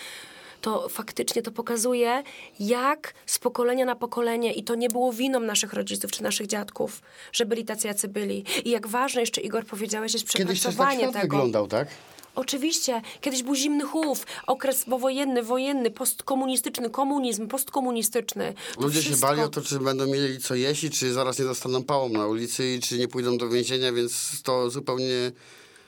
to 0.61 0.89
faktycznie 0.89 1.41
to 1.41 1.51
pokazuje, 1.51 2.23
jak 2.59 3.13
z 3.25 3.39
pokolenia 3.39 3.85
na 3.85 3.95
pokolenie, 3.95 4.53
i 4.53 4.63
to 4.63 4.75
nie 4.75 4.89
było 4.89 5.13
winą 5.13 5.39
naszych 5.39 5.73
rodziców 5.73 6.11
czy 6.11 6.23
naszych 6.23 6.47
dziadków, 6.47 7.01
że 7.33 7.45
byli 7.45 7.65
tacy, 7.65 7.87
jacy 7.87 8.07
byli. 8.07 8.45
I 8.65 8.69
jak 8.69 8.87
ważne, 8.87 9.21
jeszcze 9.21 9.41
Igor 9.41 9.65
powiedziałeś, 9.65 10.13
jest 10.13 10.29
Kiedyś 10.29 10.47
też 10.47 10.63
tak 10.63 10.71
przepracowanie 10.71 10.99
świat 10.99 11.13
tego. 11.13 11.21
wyglądał, 11.23 11.67
tak? 11.67 11.87
Oczywiście, 12.35 13.01
kiedyś 13.21 13.43
był 13.43 13.55
zimny 13.55 13.83
chów, 13.83 14.25
okres 14.47 14.85
powojenny, 14.85 15.43
wojenny, 15.43 15.91
postkomunistyczny, 15.91 16.89
komunizm, 16.89 17.47
postkomunistyczny. 17.47 18.53
To 18.75 18.81
Ludzie 18.81 19.01
się 19.01 19.05
wszystko- 19.09 19.27
bali 19.27 19.41
o 19.41 19.47
to, 19.49 19.61
czy 19.61 19.79
będą 19.79 20.07
mieli 20.07 20.39
co 20.39 20.55
jeść, 20.55 20.99
czy 20.99 21.13
zaraz 21.13 21.39
nie 21.39 21.45
dostaną 21.45 21.83
pałą 21.83 22.09
na 22.09 22.27
ulicy 22.27 22.67
i 22.73 22.79
czy 22.79 22.97
nie 22.97 23.07
pójdą 23.07 23.37
do 23.37 23.49
więzienia, 23.49 23.91
więc 23.93 24.41
to 24.43 24.69
zupełnie 24.69 25.31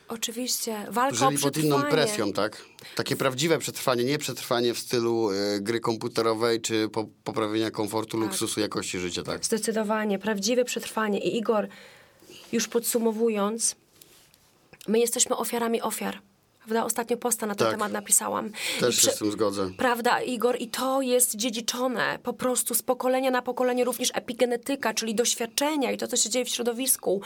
Oczywiście, 0.07 0.85
walka 0.89 1.27
o 1.27 1.31
żyli 1.31 1.41
pod 1.43 1.57
inną 1.57 1.76
przetrwanie. 1.77 2.05
presją, 2.05 2.34
tak? 2.34 2.65
Takie 2.95 3.15
prawdziwe 3.15 3.57
przetrwanie, 3.57 4.03
nie 4.03 4.17
przetrwanie 4.17 4.73
w 4.73 4.80
stylu 4.80 5.31
e, 5.31 5.59
gry 5.61 5.80
komputerowej 5.80 6.61
czy 6.61 6.89
po, 6.89 7.05
poprawienia 7.23 7.72
komfortu, 7.72 8.17
luksusu, 8.17 8.59
jakości 8.59 8.99
życia, 8.99 9.23
tak? 9.23 9.45
Zdecydowanie, 9.45 10.19
prawdziwe 10.19 10.65
przetrwanie. 10.65 11.19
I 11.19 11.38
Igor, 11.38 11.67
już 12.51 12.67
podsumowując, 12.67 13.76
my 14.88 14.99
jesteśmy 14.99 15.35
ofiarami 15.35 15.81
ofiar. 15.81 16.22
Prawda? 16.66 16.86
Ostatnio 16.86 17.18
posta 17.18 17.46
na 17.46 17.56
ten 17.56 17.68
Tak. 17.68 17.76
temat 17.76 17.92
napisałam. 17.92 18.52
Też 18.80 18.98
I 18.98 19.02
się 19.02 19.12
z 19.12 19.18
tym 19.18 19.32
zgodzę. 19.32 19.70
Prawda, 19.78 20.22
Igor, 20.22 20.56
i 20.60 20.68
to 20.68 21.02
jest 21.02 21.36
dziedziczone 21.36 22.20
po 22.24 22.34
prostu 22.34 22.74
z 22.74 22.82
pokolenia 22.82 23.32
na 23.32 23.42
pokolenie, 23.42 23.84
również 23.84 24.12
epigenetyka, 24.14 24.94
czyli 24.94 25.16
doświadczenia 25.16 25.92
i 25.92 25.98
to, 25.98 26.08
co 26.08 26.18
się 26.18 26.30
dzieje 26.30 26.46
w 26.46 26.50
środowisku. 26.50 27.22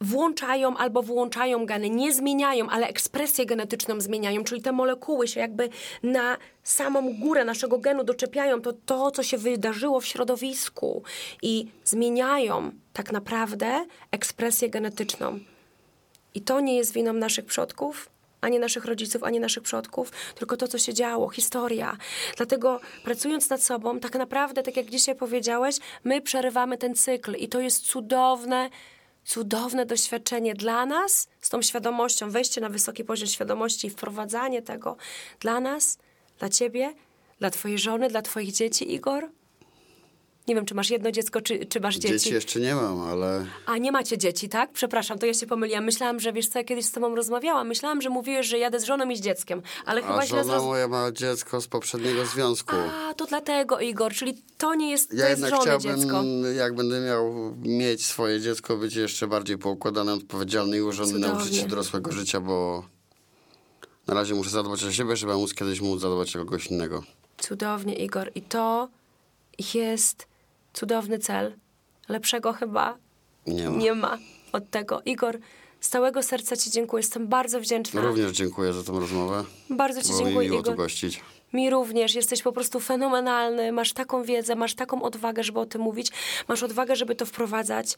Włączają 0.00 0.76
albo 0.76 1.02
wyłączają 1.02 1.66
geny, 1.66 1.90
nie 1.90 2.14
zmieniają, 2.14 2.68
ale 2.68 2.86
ekspresję 2.88 3.46
genetyczną 3.46 4.00
zmieniają, 4.00 4.44
czyli 4.44 4.62
te 4.62 4.72
molekuły 4.72 5.28
się 5.28 5.40
jakby 5.40 5.68
na 6.02 6.36
samą 6.64 7.14
górę 7.18 7.44
naszego 7.44 7.78
genu 7.78 8.04
doczepiają, 8.04 8.62
to 8.62 8.72
to, 8.86 9.10
co 9.10 9.22
się 9.22 9.38
wydarzyło 9.38 10.00
w 10.00 10.06
środowisku 10.06 11.02
i 11.42 11.66
zmieniają 11.84 12.70
tak 12.92 13.12
naprawdę 13.12 13.86
ekspresję 14.10 14.70
genetyczną. 14.70 15.38
I 16.34 16.40
to 16.40 16.60
nie 16.60 16.76
jest 16.76 16.92
winą 16.92 17.12
naszych 17.12 17.44
przodków, 17.44 18.08
ani 18.40 18.58
naszych 18.58 18.84
rodziców, 18.84 19.24
ani 19.24 19.40
naszych 19.40 19.62
przodków, 19.62 20.12
tylko 20.34 20.56
to, 20.56 20.68
co 20.68 20.78
się 20.78 20.94
działo, 20.94 21.28
historia. 21.28 21.96
Dlatego 22.36 22.80
pracując 23.04 23.50
nad 23.50 23.62
sobą, 23.62 24.00
tak 24.00 24.14
naprawdę, 24.14 24.62
tak 24.62 24.76
jak 24.76 24.86
dzisiaj 24.86 25.14
powiedziałeś, 25.14 25.76
my 26.04 26.20
przerywamy 26.20 26.78
ten 26.78 26.94
cykl 26.94 27.34
i 27.34 27.48
to 27.48 27.60
jest 27.60 27.86
cudowne, 27.86 28.70
cudowne 29.24 29.86
doświadczenie 29.86 30.54
dla 30.54 30.86
nas, 30.86 31.28
z 31.40 31.48
tą 31.48 31.62
świadomością, 31.62 32.30
wejście 32.30 32.60
na 32.60 32.68
wysoki 32.68 33.04
poziom 33.04 33.28
świadomości 33.28 33.86
i 33.86 33.90
wprowadzanie 33.90 34.62
tego 34.62 34.96
dla 35.40 35.60
nas, 35.60 35.98
dla 36.38 36.48
ciebie, 36.48 36.94
dla 37.38 37.50
twojej 37.50 37.78
żony, 37.78 38.08
dla 38.08 38.22
twoich 38.22 38.52
dzieci, 38.52 38.94
Igor. 38.94 39.30
Nie 40.48 40.54
wiem, 40.54 40.66
czy 40.66 40.74
masz 40.74 40.90
jedno 40.90 41.10
dziecko, 41.12 41.40
czy, 41.40 41.66
czy 41.66 41.80
masz 41.80 41.96
Dzieci 41.96 42.34
jeszcze 42.34 42.60
nie 42.60 42.74
mam, 42.74 43.00
ale 43.00 43.46
a 43.66 43.78
nie 43.78 43.92
macie 43.92 44.18
dzieci, 44.18 44.48
tak? 44.48 44.72
Przepraszam, 44.72 45.18
to 45.18 45.26
ja 45.26 45.34
się 45.34 45.46
pomyliłam. 45.46 45.84
Myślałam, 45.84 46.20
że 46.20 46.32
wiesz 46.32 46.48
co, 46.48 46.58
ja 46.58 46.64
kiedyś 46.64 46.84
z 46.84 46.92
tobą 46.92 47.14
rozmawiałam. 47.14 47.68
Myślałam, 47.68 48.02
że 48.02 48.10
mówiłeś, 48.10 48.46
że 48.46 48.58
jadę 48.58 48.80
z 48.80 48.84
żoną 48.84 49.08
i 49.10 49.16
z 49.16 49.20
dzieckiem, 49.20 49.62
ale 49.86 50.02
chyba 50.02 50.18
a 50.18 50.26
źle 50.26 50.38
żona 50.38 50.44
zroz... 50.44 50.62
moja 50.62 50.88
ma 50.88 51.12
dziecko 51.12 51.60
z 51.60 51.68
poprzedniego 51.68 52.26
związku. 52.26 52.76
A, 52.76 53.14
to 53.14 53.26
dlatego, 53.26 53.80
Igor, 53.80 54.12
czyli 54.12 54.42
to 54.58 54.74
nie 54.74 54.90
jest, 54.90 55.10
to 55.10 55.16
Ja 55.16 55.28
jest 55.28 55.42
jednak 55.42 55.64
żony 55.64 55.78
chciałbym, 55.78 56.00
dziecko. 56.00 56.22
jak 56.56 56.74
będę 56.74 57.00
miał 57.00 57.54
mieć 57.62 58.06
swoje 58.06 58.40
dziecko, 58.40 58.76
być 58.76 58.94
jeszcze 58.94 59.26
bardziej 59.26 59.58
poukładany, 59.58 60.12
odpowiedzialny 60.12 60.78
i 60.78 61.12
nauczyć 61.20 61.56
się 61.56 61.66
dorosłego 61.66 62.12
życia, 62.12 62.40
bo 62.40 62.84
na 64.06 64.14
razie 64.14 64.34
muszę 64.34 64.50
zadbać 64.50 64.84
o 64.84 64.92
siebie, 64.92 65.16
żeby 65.16 65.34
móc 65.34 65.54
kiedyś 65.54 65.80
móc 65.80 66.00
zadbać 66.00 66.36
o 66.36 66.38
kogoś 66.38 66.66
innego. 66.66 67.02
Cudownie, 67.38 67.94
Igor. 67.94 68.30
I 68.34 68.42
to 68.42 68.88
jest 69.74 70.26
cudowny 70.80 71.18
cel. 71.18 71.56
Lepszego 72.08 72.52
chyba 72.52 72.96
Nie 73.46 73.70
ma. 73.70 73.76
nie 73.78 73.94
ma 73.94 74.18
od 74.52 74.70
tego. 74.70 75.02
Igor, 75.04 75.38
z 75.80 75.88
całego 75.88 76.22
serca 76.22 76.56
ci 76.56 76.70
dziękuję. 76.70 77.00
Jestem 77.00 77.26
bardzo 77.28 77.60
wdzięczna. 77.60 78.00
Również 78.00 78.32
dziękuję 78.32 78.72
za 78.72 78.82
tą 78.82 79.00
rozmowę. 79.00 79.44
Bardzo 79.70 80.02
ci 80.02 80.08
Było 80.08 80.18
mi 80.20 80.24
dziękuję, 80.26 80.48
miło 80.48 80.62
tu 80.62 80.70
Igor. 80.70 80.76
gościć. 80.76 81.20
Mi 81.52 81.70
również. 81.70 82.14
Jesteś 82.14 82.42
po 82.42 82.52
prostu 82.52 82.80
fenomenalny. 82.80 83.72
Masz 83.72 83.92
taką 83.92 84.22
wiedzę, 84.22 84.54
masz 84.54 84.74
taką 84.74 85.02
odwagę, 85.02 85.44
żeby 85.44 85.60
o 85.60 85.66
tym 85.66 85.80
mówić. 85.80 86.10
Masz 86.48 86.62
odwagę, 86.62 86.96
żeby 86.96 87.14
to 87.14 87.26
wprowadzać. 87.26 87.94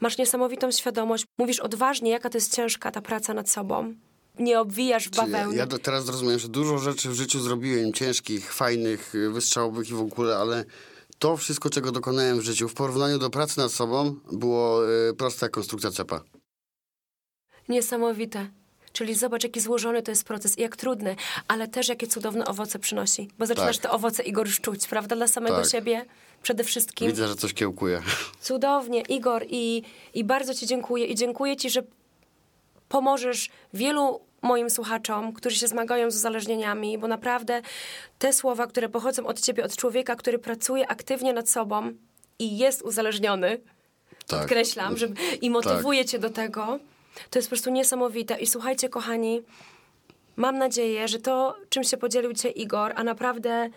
Masz 0.00 0.18
niesamowitą 0.18 0.70
świadomość. 0.72 1.24
Mówisz 1.38 1.60
odważnie, 1.60 2.10
jaka 2.10 2.30
to 2.30 2.36
jest 2.38 2.56
ciężka 2.56 2.90
ta 2.90 3.02
praca 3.02 3.34
nad 3.34 3.50
sobą. 3.50 3.94
Nie 4.38 4.60
obwijasz 4.60 5.08
w 5.08 5.16
Ja, 5.16 5.22
bawełnę. 5.22 5.56
ja 5.56 5.66
do, 5.66 5.78
teraz 5.78 6.08
rozumiem, 6.08 6.38
że 6.38 6.48
dużo 6.48 6.78
rzeczy 6.78 7.08
w 7.08 7.14
życiu 7.14 7.40
zrobiłem, 7.40 7.92
ciężkich, 7.92 8.52
fajnych, 8.54 9.12
wystrzałowych 9.32 9.90
i 9.90 9.94
w 9.94 10.00
ogóle, 10.00 10.36
ale 10.36 10.64
to 11.22 11.36
wszystko, 11.36 11.70
czego 11.70 11.92
dokonałem 11.92 12.40
w 12.40 12.42
życiu 12.42 12.68
w 12.68 12.74
porównaniu 12.74 13.18
do 13.18 13.30
pracy 13.30 13.58
nad 13.58 13.72
sobą, 13.72 14.14
było 14.32 14.90
y, 15.10 15.14
prosta 15.14 15.46
jak 15.46 15.52
konstrukcja 15.52 15.90
cepa. 15.90 16.20
Niesamowite. 17.68 18.50
Czyli 18.92 19.14
zobacz, 19.14 19.44
jaki 19.44 19.60
złożony 19.60 20.02
to 20.02 20.10
jest 20.10 20.24
proces 20.24 20.58
i 20.58 20.62
jak 20.62 20.76
trudny, 20.76 21.16
ale 21.48 21.68
też 21.68 21.88
jakie 21.88 22.06
cudowne 22.06 22.44
owoce 22.44 22.78
przynosi. 22.78 23.28
Bo 23.38 23.46
zaczynasz 23.46 23.78
Tak. 23.78 23.82
te 23.82 23.90
owoce, 23.90 24.22
Igor, 24.22 24.46
już 24.46 24.60
czuć, 24.60 24.86
prawda? 24.86 25.16
Dla 25.16 25.28
samego 25.28 25.56
Tak. 25.56 25.70
siebie 25.70 26.04
przede 26.42 26.64
wszystkim. 26.64 27.08
Widzę, 27.08 27.28
że 27.28 27.34
coś 27.34 27.54
kiełkuje. 27.54 28.02
Cudownie, 28.40 29.00
Igor, 29.00 29.44
i, 29.48 29.82
i 30.14 30.24
bardzo 30.24 30.54
Ci 30.54 30.66
dziękuję. 30.66 31.06
I 31.06 31.14
dziękuję 31.14 31.56
Ci, 31.56 31.70
że 31.70 31.82
pomożesz 32.88 33.50
wielu 33.74 34.20
moim 34.42 34.70
słuchaczom, 34.70 35.32
którzy 35.32 35.56
się 35.56 35.68
zmagają 35.68 36.10
z 36.10 36.16
uzależnieniami, 36.16 36.98
bo 36.98 37.08
naprawdę 37.08 37.62
te 38.18 38.32
słowa, 38.32 38.66
które 38.66 38.88
pochodzą 38.88 39.26
od 39.26 39.40
Ciebie, 39.40 39.64
od 39.64 39.76
człowieka, 39.76 40.16
który 40.16 40.38
pracuje 40.38 40.88
aktywnie 40.88 41.32
nad 41.32 41.48
sobą 41.48 41.92
i 42.38 42.58
jest 42.58 42.82
uzależniony, 42.82 43.60
Tak. 44.26 44.40
podkreślam, 44.40 44.96
żeby, 44.96 45.20
i 45.40 45.50
motywuje 45.50 46.04
Cię 46.04 46.18
do 46.18 46.30
tego, 46.30 46.78
to 47.30 47.38
jest 47.38 47.48
po 47.48 47.50
prostu 47.50 47.70
niesamowite. 47.70 48.40
I 48.40 48.46
słuchajcie, 48.46 48.88
kochani, 48.88 49.42
mam 50.36 50.58
nadzieję, 50.58 51.08
że 51.08 51.18
to, 51.18 51.56
czym 51.68 51.84
się 51.84 51.96
podzielił 51.96 52.32
dzisiaj 52.32 52.52
Igor, 52.56 52.92
a 52.96 53.04
naprawdę 53.04 53.70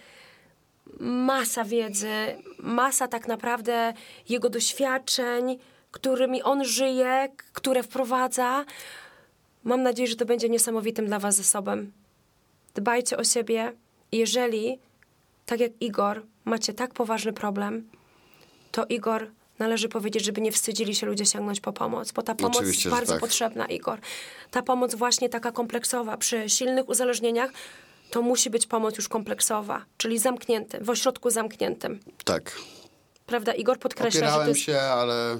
masa 1.00 1.64
wiedzy, 1.64 2.12
masa 2.60 3.08
tak 3.08 3.28
naprawdę 3.28 3.94
jego 4.30 4.50
doświadczeń, 4.50 5.60
którymi 5.92 6.44
on 6.44 6.66
żyje, 6.66 7.30
które 7.54 7.84
wprowadza. 7.84 8.66
Mam 9.66 9.84
nadzieję, 9.84 10.08
że 10.08 10.16
to 10.16 10.26
będzie 10.26 10.50
niesamowitym 10.50 11.06
dla 11.06 11.20
Was 11.20 11.36
zasobem. 11.36 11.92
Dbajcie 12.76 13.18
o 13.18 13.24
siebie. 13.24 13.74
Jeżeli, 14.12 14.80
tak 15.46 15.60
jak 15.60 15.72
Igor, 15.82 16.26
macie 16.46 16.74
tak 16.74 16.94
poważny 16.94 17.34
problem, 17.34 17.90
to 18.72 18.86
Igor 18.86 19.32
należy 19.60 19.90
powiedzieć, 19.90 20.26
żeby 20.26 20.42
nie 20.42 20.52
wstydzili 20.52 20.96
się 20.96 21.08
ludzie 21.08 21.26
sięgnąć 21.26 21.60
po 21.60 21.74
pomoc, 21.74 22.12
bo 22.12 22.22
ta 22.22 22.36
pomoc 22.36 22.58
Oczywiście, 22.58 22.90
jest 22.90 22.98
bardzo 22.98 23.14
tak. 23.14 23.22
potrzebna, 23.22 23.66
Igor. 23.66 24.00
Ta 24.52 24.62
pomoc 24.62 24.96
właśnie 24.96 25.30
taka 25.30 25.52
kompleksowa, 25.52 26.18
przy 26.18 26.50
silnych 26.50 26.90
uzależnieniach, 26.90 27.52
to 28.12 28.22
musi 28.22 28.50
być 28.50 28.68
pomoc 28.68 28.98
już 28.98 29.10
kompleksowa, 29.10 29.86
czyli 29.98 30.20
zamknięty, 30.20 30.80
w 30.82 30.90
ośrodku 30.90 31.30
zamkniętym. 31.30 32.00
Tak. 32.26 32.58
Prawda, 33.26 33.54
Igor 33.54 33.80
podkreśla, 33.80 34.20
że 34.20 34.26
to 34.26 34.26
Opierałem 34.28 34.50
jest... 34.50 34.62
się, 34.62 34.80
ale 34.80 35.40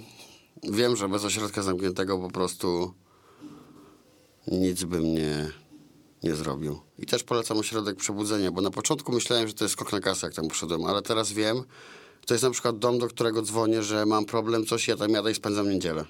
wiem, 0.64 0.96
że 0.96 1.10
bez 1.10 1.26
ośrodka 1.26 1.62
zamkniętego 1.62 2.20
po 2.20 2.30
prostu 2.30 2.94
nic 4.48 4.84
by 4.84 5.00
mnie 5.00 5.50
nie 6.24 6.36
zrobił. 6.36 6.80
I 7.00 7.06
też 7.06 7.24
polecam 7.24 7.58
ośrodek 7.58 7.96
przebudzenia, 7.98 8.52
bo 8.52 8.62
na 8.62 8.72
początku 8.72 9.12
myślałem, 9.12 9.48
że 9.48 9.54
to 9.54 9.66
jest 9.66 9.74
skok 9.74 9.92
na 9.92 10.00
kasę, 10.00 10.28
jak 10.28 10.36
tam 10.36 10.48
poszedłem, 10.48 10.86
ale 10.86 11.02
teraz 11.02 11.32
wiem, 11.32 11.64
to 12.26 12.34
jest 12.34 12.44
na 12.44 12.52
przykład 12.52 12.80
dom, 12.80 13.00
do 13.00 13.08
którego 13.08 13.42
dzwonię, 13.42 13.84
że 13.84 14.06
mam 14.06 14.26
problem, 14.26 14.66
coś, 14.66 14.88
ja 14.88 14.98
tam 14.98 15.12
jadę 15.12 15.32
i 15.32 15.36
spędzam 15.36 15.70
niedzielę. 15.70 16.06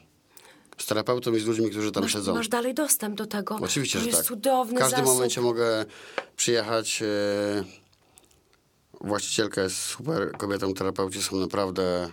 Z 0.77 0.85
terapeutą 0.85 1.33
i 1.33 1.39
z 1.39 1.45
ludźmi, 1.45 1.69
którzy 1.69 1.91
tam 1.91 2.03
Masz, 2.03 2.13
siedzą. 2.13 2.33
masz 2.33 2.47
dalej 2.47 2.73
dostęp 2.73 3.15
do 3.15 3.25
tego. 3.25 3.55
Oczywiście, 3.61 3.99
to 3.99 4.03
że 4.03 4.09
jest 4.09 4.19
tak. 4.19 4.27
cudowny 4.27 4.75
W 4.75 4.79
każdym 4.79 4.99
zasób. 4.99 5.13
momencie 5.15 5.41
mogę 5.41 5.85
przyjechać. 6.35 7.01
E, 7.01 7.63
właścicielka 9.01 9.61
jest 9.61 9.75
super 9.77 10.31
kobietą, 10.31 10.73
terapeuci 10.73 11.21
są 11.21 11.35
naprawdę... 11.35 12.09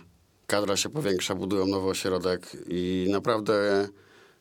Kadra 0.47 0.77
się 0.77 0.89
powiększa, 0.89 1.35
budują 1.35 1.67
nowy 1.67 1.87
ośrodek 1.89 2.57
i 2.67 3.07
naprawdę 3.11 3.87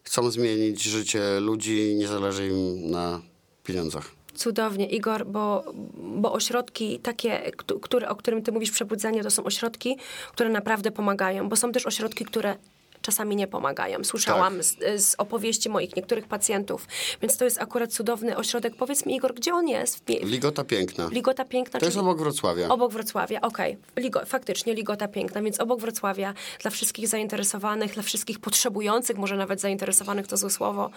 chcą 0.02 0.30
zmienić 0.30 0.82
życie 0.82 1.40
ludzi, 1.40 1.94
nie 1.98 2.08
zależy 2.08 2.48
im 2.48 2.90
na 2.90 3.20
pieniądzach. 3.64 4.10
Cudownie, 4.34 4.86
Igor, 4.88 5.26
bo, 5.26 5.64
bo 5.94 6.32
ośrodki 6.32 6.98
takie, 6.98 7.52
któ- 7.56 7.80
które, 7.80 8.08
o 8.08 8.16
którym 8.16 8.42
ty 8.42 8.52
mówisz, 8.52 8.70
przebudzenie, 8.70 9.22
to 9.22 9.30
są 9.30 9.44
ośrodki, 9.44 9.96
które 10.32 10.48
naprawdę 10.50 10.90
pomagają, 10.90 11.48
bo 11.48 11.56
są 11.56 11.72
też 11.72 11.86
ośrodki, 11.86 12.24
które 12.24 12.56
czasami 13.02 13.36
nie 13.36 13.46
pomagają. 13.46 14.04
Słyszałam 14.04 14.54
Tak. 14.54 14.64
z, 14.64 14.76
z 15.04 15.14
opowieści 15.18 15.68
moich 15.68 15.96
niektórych 15.96 16.28
pacjentów, 16.28 16.86
więc 17.22 17.36
to 17.36 17.44
jest 17.44 17.60
akurat 17.62 17.92
cudowny 17.92 18.36
ośrodek. 18.36 18.76
Powiedz 18.76 19.06
mi, 19.06 19.16
Igor, 19.16 19.34
gdzie 19.34 19.54
on 19.54 19.68
jest? 19.68 19.96
W, 19.98 20.08
Ligota 20.08 20.64
piękna. 20.64 21.08
Ligota 21.12 21.44
Piękna, 21.44 21.80
To 21.80 21.86
jest 21.86 21.98
obok 21.98 22.18
Wrocławia. 22.18 22.68
Obok 22.68 22.92
Wrocławia, 22.92 23.40
okej. 23.40 23.78
Ligo, 23.96 24.26
faktycznie 24.26 24.74
Ligota 24.74 25.08
Piękna, 25.08 25.42
więc 25.42 25.60
obok 25.60 25.80
Wrocławia 25.80 26.34
dla 26.60 26.70
wszystkich 26.70 27.08
zainteresowanych, 27.08 27.94
dla 27.94 28.02
wszystkich 28.02 28.38
potrzebujących, 28.38 29.16
może 29.18 29.36
nawet 29.36 29.60
zainteresowanych 29.60 30.26
to 30.26 30.36
złe 30.36 30.50
słowo. 30.50 30.90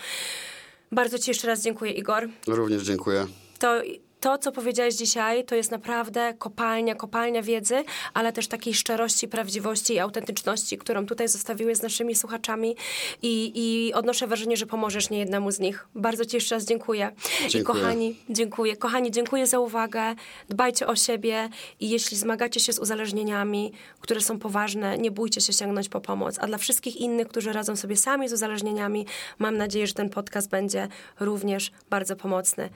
Bardzo 0.91 1.19
Ci 1.19 1.29
jeszcze 1.31 1.47
raz 1.47 1.61
dziękuję, 1.61 1.91
Igor. 1.91 2.29
Również 2.47 2.83
dziękuję. 2.83 3.27
To, 3.59 3.81
to, 4.25 4.37
co 4.37 4.51
powiedziałeś 4.51 4.95
dzisiaj, 4.95 5.45
to 5.45 5.55
jest 5.55 5.71
naprawdę 5.71 6.33
kopalnia, 6.33 6.95
kopalnia 6.95 7.41
wiedzy, 7.41 7.83
ale 8.13 8.33
też 8.33 8.47
takiej 8.47 8.73
szczerości, 8.73 9.27
prawdziwości 9.27 9.93
i 9.93 9.99
autentyczności, 9.99 10.77
którą 10.77 11.05
tutaj 11.05 11.27
zostawiłeś 11.27 11.77
z 11.77 11.81
naszymi 11.81 12.15
słuchaczami 12.15 12.75
i, 13.21 13.51
i 13.55 13.93
odnoszę 13.93 14.27
wrażenie, 14.27 14.57
że 14.57 14.65
pomożesz 14.65 15.09
niejednemu 15.09 15.51
z 15.51 15.59
nich. 15.59 15.87
Bardzo 15.95 16.25
Ci 16.25 16.35
jeszcze 16.37 16.55
raz 16.55 16.65
dziękuję. 16.65 17.11
I 17.45 17.49
Dziękuję. 17.49 17.81
kochani, 17.81 18.15
dziękuję. 18.29 18.77
Kochani, 18.77 19.11
dziękuję 19.11 19.47
za 19.47 19.59
uwagę. 19.59 20.15
Dbajcie 20.49 20.87
o 20.87 20.95
siebie 20.95 21.49
i 21.79 21.89
jeśli 21.89 22.17
zmagacie 22.17 22.59
się 22.59 22.73
z 22.73 22.79
uzależnieniami, 22.79 23.71
które 23.99 24.21
są 24.21 24.39
poważne, 24.39 24.97
nie 24.97 25.11
bójcie 25.11 25.41
się 25.41 25.53
sięgnąć 25.53 25.89
po 25.89 26.01
pomoc. 26.01 26.39
A 26.39 26.47
dla 26.47 26.57
wszystkich 26.57 26.95
innych, 26.95 27.27
którzy 27.27 27.53
radzą 27.53 27.75
sobie 27.75 27.97
sami 27.97 28.29
z 28.29 28.33
uzależnieniami, 28.33 29.05
mam 29.39 29.57
nadzieję, 29.57 29.87
że 29.87 29.93
ten 29.93 30.09
podcast 30.09 30.49
będzie 30.49 30.87
również 31.19 31.71
bardzo 31.89 32.15
pomocny. 32.15 32.69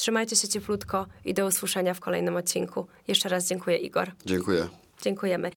Trzymajcie 0.00 0.36
się 0.36 0.48
cieplutko 0.48 1.06
i 1.24 1.34
do 1.34 1.46
usłyszenia 1.46 1.94
w 1.94 2.00
kolejnym 2.00 2.36
odcinku. 2.36 2.86
Jeszcze 3.08 3.28
raz 3.28 3.48
dziękuję, 3.48 3.76
Igor. 3.76 4.10
Dziękuję. 4.26 4.68
Dziękujemy. 5.02 5.50